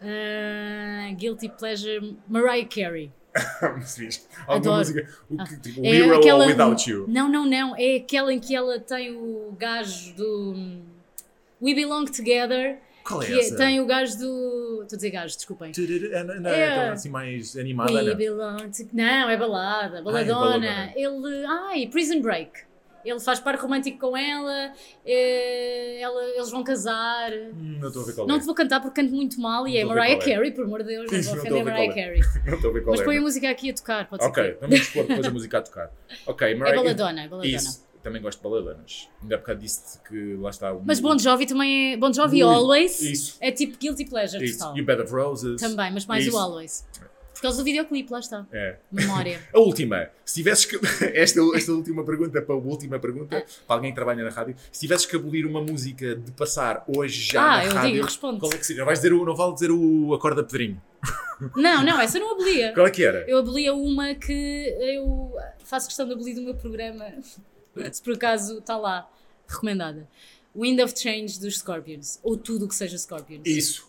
Ah, 0.00 1.10
guilty 1.16 1.48
Pleasure, 1.48 2.16
Mariah 2.28 2.66
Carey. 2.68 3.10
Alguma 4.46 4.78
música. 4.78 5.08
O 5.30 5.36
que, 5.44 5.56
tipo, 5.60 5.84
É 5.84 6.00
aquela- 6.16 6.44
ou 6.44 6.50
Without 6.50 6.90
You. 6.90 7.04
Não, 7.08 7.28
não, 7.28 7.44
não. 7.46 7.74
É 7.76 7.96
aquela 7.96 8.32
em 8.32 8.38
que 8.40 8.54
ela 8.54 8.78
tem 8.80 9.12
o 9.14 9.54
gajo 9.58 10.14
do 10.14 10.54
We 11.62 11.74
Belong 11.74 12.06
Together. 12.06 12.78
Qual 13.04 13.22
é 13.22 13.26
Que 13.26 13.32
é- 13.32 13.38
essa? 13.40 13.56
tem 13.56 13.80
o 13.80 13.86
gajo 13.86 14.18
do. 14.18 14.80
Estou 14.82 14.94
a 14.94 14.96
dizer 14.96 15.10
gajo, 15.10 15.34
desculpem. 15.36 15.72
Não, 15.76 16.24
não, 16.24 16.40
não, 16.42 16.50
É. 16.50 16.68
aquela 16.68 16.92
assim 16.92 17.08
mais 17.08 17.56
animada, 17.56 17.92
We 17.92 18.02
não. 18.02 18.16
Belong 18.16 18.68
to... 18.70 18.88
Não, 18.92 19.30
é 19.30 19.36
balada, 19.36 20.02
baladona. 20.02 20.34
baladona. 20.34 20.92
Ele. 20.94 21.44
Ai, 21.46 21.86
Prison 21.86 22.20
Break. 22.20 22.67
Ele 23.04 23.20
faz 23.20 23.38
par 23.40 23.56
romântico 23.56 23.98
com 23.98 24.16
ela, 24.16 24.72
eh, 25.06 26.00
ela- 26.00 26.24
eles 26.24 26.50
vão 26.50 26.62
casar. 26.64 27.32
Hum, 27.32 27.78
Não 27.80 27.88
estou 27.88 28.02
a 28.02 28.06
ver 28.06 28.14
qual 28.14 28.26
Não 28.26 28.36
é. 28.36 28.38
te 28.40 28.44
vou 28.46 28.54
cantar 28.54 28.80
porque 28.80 29.00
canto 29.00 29.14
muito 29.14 29.40
mal 29.40 29.66
e 29.68 29.74
Não 29.84 29.92
é 29.92 29.94
Mariah 29.94 30.14
é. 30.16 30.18
Carey, 30.34 30.50
por 30.52 30.64
amor 30.64 30.82
de 30.82 30.88
Deus, 30.88 31.10
não 31.10 31.18
Isso, 31.18 31.28
vou 31.30 31.36
não 31.36 31.42
ofender 31.42 31.60
a 31.60 31.64
ver 31.64 31.70
Mariah 31.70 31.92
qual 31.92 32.04
Carey. 32.04 32.20
Não 32.46 32.54
estou 32.54 32.70
a 32.70 32.74
ver 32.74 32.80
qual 32.82 32.90
Mas 32.92 33.00
é. 33.00 33.04
põe 33.04 33.16
a 33.16 33.20
música 33.20 33.50
aqui 33.50 33.70
a 33.70 33.74
tocar, 33.74 34.08
pode 34.08 34.22
ser 34.22 34.28
Ok, 34.30 34.56
vamos 34.60 34.88
pôr 34.90 35.06
depois 35.06 35.26
a 35.26 35.30
música 35.30 35.58
a 35.58 35.62
tocar. 35.62 35.90
Ok, 36.26 36.50
É 36.50 36.54
Mariah 36.54 36.76
baladona, 36.82 37.22
é 37.22 37.28
baladona. 37.28 37.56
Isso, 37.56 37.86
também 38.02 38.20
gosto 38.22 38.38
de 38.38 38.44
baladonas. 38.48 39.08
Ainda 39.22 39.34
há 39.34 39.38
bocado 39.38 39.60
disse 39.60 40.00
que 40.02 40.34
lá 40.36 40.50
está 40.50 40.72
o. 40.72 40.82
Mas 40.84 41.00
Bon 41.00 41.18
Jovi 41.18 41.46
também 41.46 41.94
é. 41.94 41.96
Bon 41.96 42.12
Jovi 42.12 42.42
Muito. 42.42 42.56
Always 42.56 43.00
Isso. 43.00 43.36
é 43.40 43.50
tipo 43.52 43.76
Guilty 43.78 44.04
Pleasure 44.06 44.44
Isso. 44.44 44.58
total. 44.60 44.76
E 44.76 44.80
o 44.80 44.84
Bed 44.84 45.02
of 45.02 45.12
Roses. 45.12 45.60
Também, 45.60 45.92
mas 45.92 46.06
mais 46.06 46.26
Isso. 46.26 46.36
o 46.36 46.38
Always. 46.38 46.86
Por 47.38 47.42
causa 47.42 47.58
do 47.58 47.64
videoclipe, 47.64 48.10
lá 48.12 48.18
está. 48.18 48.44
É. 48.52 48.76
Memória. 48.90 49.40
A 49.54 49.60
última. 49.60 50.10
Se 50.24 50.34
tivesses 50.34 50.64
que. 50.64 50.76
Esta, 51.14 51.40
esta 51.54 51.72
última 51.72 52.04
pergunta, 52.04 52.42
para 52.42 52.54
a 52.54 52.58
última 52.58 52.98
pergunta, 52.98 53.46
para 53.66 53.76
alguém 53.76 53.92
que 53.92 53.94
trabalha 53.94 54.24
na 54.24 54.30
rádio. 54.30 54.56
Se 54.72 54.80
tivesses 54.80 55.06
que 55.06 55.14
abolir 55.16 55.46
uma 55.46 55.62
música 55.62 56.16
de 56.16 56.32
passar 56.32 56.84
hoje 56.88 57.22
já 57.32 57.40
Ah, 57.42 57.56
na 57.58 57.64
eu 57.66 57.72
rádio. 57.74 57.92
digo, 57.92 58.04
respondo. 58.04 58.40
Qual 58.40 58.52
é 58.52 58.58
que 58.58 58.66
seria? 58.66 58.84
Vais 58.84 58.98
dizer 58.98 59.12
o. 59.12 59.24
Não 59.24 59.36
vale 59.36 59.54
dizer 59.54 59.70
o 59.70 60.12
Acorda 60.14 60.42
Pedrinho. 60.42 60.82
Não, 61.54 61.84
não, 61.84 62.00
essa 62.00 62.18
eu 62.18 62.22
não 62.22 62.32
abolia. 62.32 62.72
Qual 62.74 62.84
é 62.84 62.90
que 62.90 63.04
era? 63.04 63.24
Eu 63.30 63.38
abolia 63.38 63.72
uma 63.72 64.12
que 64.16 64.74
eu 64.80 65.32
faço 65.64 65.86
questão 65.86 66.04
de 66.04 66.12
abolir 66.12 66.34
do 66.34 66.42
meu 66.42 66.56
programa, 66.56 67.04
se 67.92 68.02
por 68.02 68.14
acaso 68.14 68.58
está 68.58 68.76
lá, 68.76 69.08
recomendada. 69.46 70.08
Wind 70.56 70.80
of 70.80 70.92
Change 70.98 71.38
dos 71.38 71.58
Scorpions. 71.58 72.18
Ou 72.24 72.36
tudo 72.36 72.64
o 72.64 72.68
que 72.68 72.74
seja 72.74 72.98
Scorpions. 72.98 73.42
Isso. 73.46 73.88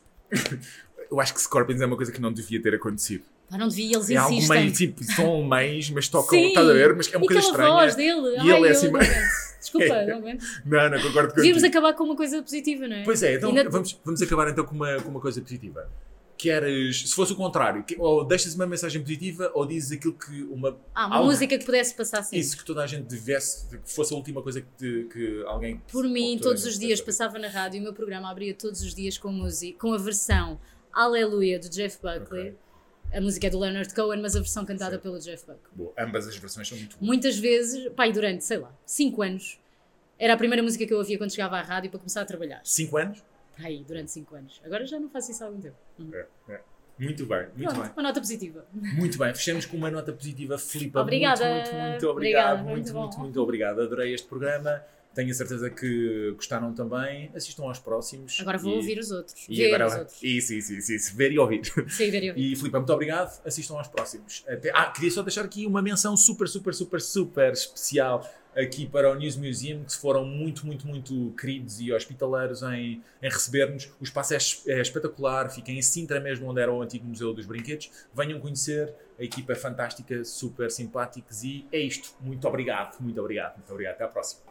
Eu 1.10 1.20
acho 1.20 1.34
que 1.34 1.42
Scorpions 1.42 1.82
é 1.82 1.88
uma 1.88 1.96
coisa 1.98 2.12
que 2.12 2.22
não 2.22 2.32
devia 2.32 2.62
ter 2.62 2.76
acontecido. 2.76 3.24
Pá, 3.50 3.58
não 3.58 3.68
devia, 3.68 3.96
eles 3.96 4.10
É 4.10 4.16
algo 4.18 4.34
insistem. 4.34 4.60
meio 4.62 4.72
tipo, 4.74 5.04
são 5.04 5.34
alemães, 5.36 5.90
mas 5.90 6.08
tocam, 6.08 6.38
Sim. 6.38 6.48
estás 6.50 6.70
a 6.70 6.74
ver? 6.74 6.96
Mas 6.96 7.08
é 7.08 7.10
e 7.10 7.14
coisa 7.14 7.26
aquela 7.26 7.40
estranha. 7.52 7.72
voz 7.74 7.96
dele. 7.96 8.36
E 8.36 8.40
Ai, 8.40 8.52
ele 8.58 8.68
é 8.68 8.72
assim 8.72 8.92
meio-. 8.92 9.12
Desculpa, 9.60 9.88
não 10.06 10.18
aguento. 10.18 10.46
Não, 10.66 10.90
não 10.90 11.02
concordo 11.02 11.34
Devíamos 11.36 11.62
contigo. 11.64 11.78
acabar 11.80 11.98
com 11.98 12.04
uma 12.04 12.16
coisa 12.16 12.42
positiva, 12.44 12.88
não 12.88 12.96
é? 12.98 13.04
Pois 13.04 13.24
é, 13.24 13.36
então 13.36 13.50
Ainda- 13.50 13.70
vamos, 13.70 14.00
vamos 14.06 14.22
acabar 14.22 14.50
então 14.50 14.64
com 14.66 14.76
uma, 14.76 15.02
com 15.02 15.10
uma 15.10 15.20
coisa 15.20 15.42
positiva. 15.42 15.90
Queres, 16.38 17.10
se 17.10 17.14
fosse 17.16 17.34
o 17.34 17.36
contrário, 17.36 17.84
que- 17.84 17.98
ou 18.00 18.24
deixas 18.24 18.56
uma 18.56 18.66
mensagem 18.66 19.02
positiva 19.02 19.52
ou 19.54 19.66
dizes 19.66 19.92
aquilo 19.98 20.14
que 20.14 20.44
uma. 20.44 20.78
Ah, 20.96 21.08
uma 21.08 21.16
algo- 21.18 21.30
música 21.30 21.58
que 21.58 21.66
pudesse 21.66 21.94
passar 21.94 22.24
sempre. 22.24 22.40
Isso 22.40 22.56
que 22.56 22.64
toda 22.64 22.82
a 22.82 22.88
gente 22.88 23.04
devesse, 23.08 23.68
que 23.78 23.92
fosse 23.94 24.14
a 24.14 24.16
última 24.16 24.42
coisa 24.42 24.62
que, 24.62 24.68
te- 24.78 25.08
que 25.12 25.44
alguém. 25.46 25.82
Por 25.92 26.06
mim, 26.06 26.40
todos 26.42 26.66
os 26.66 26.80
dias 26.80 27.02
passava 27.02 27.38
na 27.38 27.50
rádio 27.50 27.78
e 27.78 27.80
o 27.82 27.84
meu 27.84 27.94
programa 27.94 28.32
abria 28.32 28.54
todos 28.54 28.82
os 28.82 28.96
dias 28.96 29.18
com 29.18 29.30
música, 29.34 29.78
com 29.80 29.92
a 29.92 29.98
versão 29.98 30.58
Aleluia 30.94 31.60
do 31.60 31.68
Jeff 31.70 31.98
Buckley. 32.02 32.42
Ok. 32.50 32.56
A 33.12 33.20
música 33.20 33.48
é 33.48 33.50
do 33.50 33.60
Leonard 33.60 33.94
Cohen, 33.94 34.22
mas 34.22 34.36
a 34.36 34.40
versão 34.40 34.64
cantada 34.66 35.00
pelo 35.00 35.20
Jeff. 35.20 35.46
Boa, 35.74 35.94
ambas 35.98 36.28
as 36.28 36.38
versões 36.38 36.68
são 36.68 36.78
muito 36.78 36.98
boas. 36.98 37.08
Muitas 37.08 37.38
vezes, 37.38 37.92
pai, 37.94 38.12
durante, 38.12 38.44
sei 38.44 38.58
lá, 38.58 38.72
5 38.86 39.22
anos, 39.22 39.60
era 40.18 40.34
a 40.34 40.38
primeira 40.38 40.62
música 40.62 40.86
que 40.86 40.94
eu 40.94 40.98
ouvia 40.98 41.18
quando 41.18 41.32
chegava 41.32 41.58
à 41.58 41.62
rádio 41.62 41.90
para 41.90 42.00
começar 42.00 42.22
a 42.22 42.26
trabalhar. 42.26 42.62
Cinco 42.64 42.98
anos? 42.98 43.24
Aí, 43.58 43.84
durante 43.84 44.12
5 44.12 44.36
anos. 44.36 44.62
Agora 44.64 44.86
já 44.86 45.00
não 45.00 45.10
faço 45.10 45.32
isso 45.32 45.44
há 45.44 45.48
algum 45.48 45.60
tempo. 45.60 45.76
Hum. 46.00 46.12
É, 46.14 46.28
é. 46.50 46.62
Muito 47.00 47.26
bem, 47.26 47.48
muito 47.56 47.64
Pronto, 47.64 47.82
bem. 47.82 47.92
uma 47.94 48.04
nota 48.04 48.20
positiva. 48.20 48.66
Muito 48.74 49.18
bem, 49.18 49.34
fechamos 49.34 49.66
com 49.66 49.78
uma 49.78 49.90
nota 49.90 50.12
positiva, 50.12 50.58
Filipa. 50.58 51.02
Obrigada. 51.02 51.46
Muito, 51.46 51.72
muito, 51.72 51.90
muito 51.90 52.10
obrigado. 52.10 52.10
Obrigada, 52.10 52.58
muito, 52.58 52.74
muito 52.74 52.94
muito, 52.94 53.20
muito, 53.20 53.42
obrigado. 53.42 53.82
Adorei 53.82 54.14
este 54.14 54.28
programa. 54.28 54.84
Tenho 55.14 55.32
a 55.32 55.34
certeza 55.34 55.70
que 55.70 56.32
gostaram 56.36 56.74
também. 56.74 57.32
Assistam 57.36 57.64
aos 57.64 57.80
próximos. 57.80 58.38
Agora 58.40 58.58
vou 58.58 58.74
E- 58.74 58.76
ouvir 58.76 59.00
os 59.00 59.12
outros. 59.12 59.46
E 59.50 59.56
ver 59.56 59.68
agora, 59.74 59.88
os 59.88 59.96
outros. 59.96 60.24
Isso, 60.24 60.54
isso, 60.54 60.74
isso, 60.74 60.94
isso. 60.94 61.16
Ver 61.16 61.32
e 61.32 61.40
ouvir. 61.40 61.62
Sim, 61.90 62.12
ver 62.12 62.24
e 62.24 62.30
ouvir. 62.30 62.52
E 62.52 62.56
Filipe, 62.56 62.78
muito 62.78 62.94
obrigado. 62.94 63.42
Assistam 63.46 63.76
aos 63.76 63.88
próximos. 63.88 64.44
Até... 64.48 64.70
Ah, 64.74 64.86
queria 64.92 65.10
só 65.12 65.22
deixar 65.24 65.44
aqui 65.46 65.66
uma 65.66 65.82
menção 65.82 66.16
super, 66.16 66.48
super, 66.48 66.74
super, 66.74 67.02
super 67.02 67.52
especial 67.54 68.30
aqui 68.56 68.86
para 68.88 69.10
o 69.12 69.16
News 69.16 69.36
Museum, 69.38 69.84
que 69.84 69.96
foram 69.96 70.26
muito, 70.26 70.66
muito, 70.66 70.86
muito 70.88 71.34
queridos 71.40 71.80
e 71.80 71.94
hospitaleiros 71.94 72.62
em, 72.64 73.02
em 73.22 73.30
receber-nos. 73.30 73.86
O 74.00 74.04
espaço 74.04 74.34
é, 74.34 74.38
é 74.68 74.82
espetacular, 74.82 75.50
fica 75.50 75.72
em 75.72 75.82
Sintra 75.82 76.20
mesmo, 76.20 76.48
onde 76.50 76.60
era 76.62 76.72
o 76.72 76.82
antigo 76.82 77.06
Museu 77.06 77.34
dos 77.34 77.46
Brinquedos. 77.46 77.90
Venham 78.14 78.40
conhecer, 78.40 78.94
a 79.20 79.24
equipa 79.24 79.54
é 79.54 79.56
fantástica, 79.56 80.24
super 80.26 80.70
simpáticos 80.72 81.44
e 81.44 81.66
é 81.72 81.80
isto. 81.80 82.10
Muito 82.22 82.46
obrigado, 82.48 83.00
muito 83.00 83.20
obrigado, 83.20 83.56
muito 83.58 83.72
obrigado. 83.72 83.94
Até 83.96 84.04
à 84.04 84.08
próxima. 84.08 84.49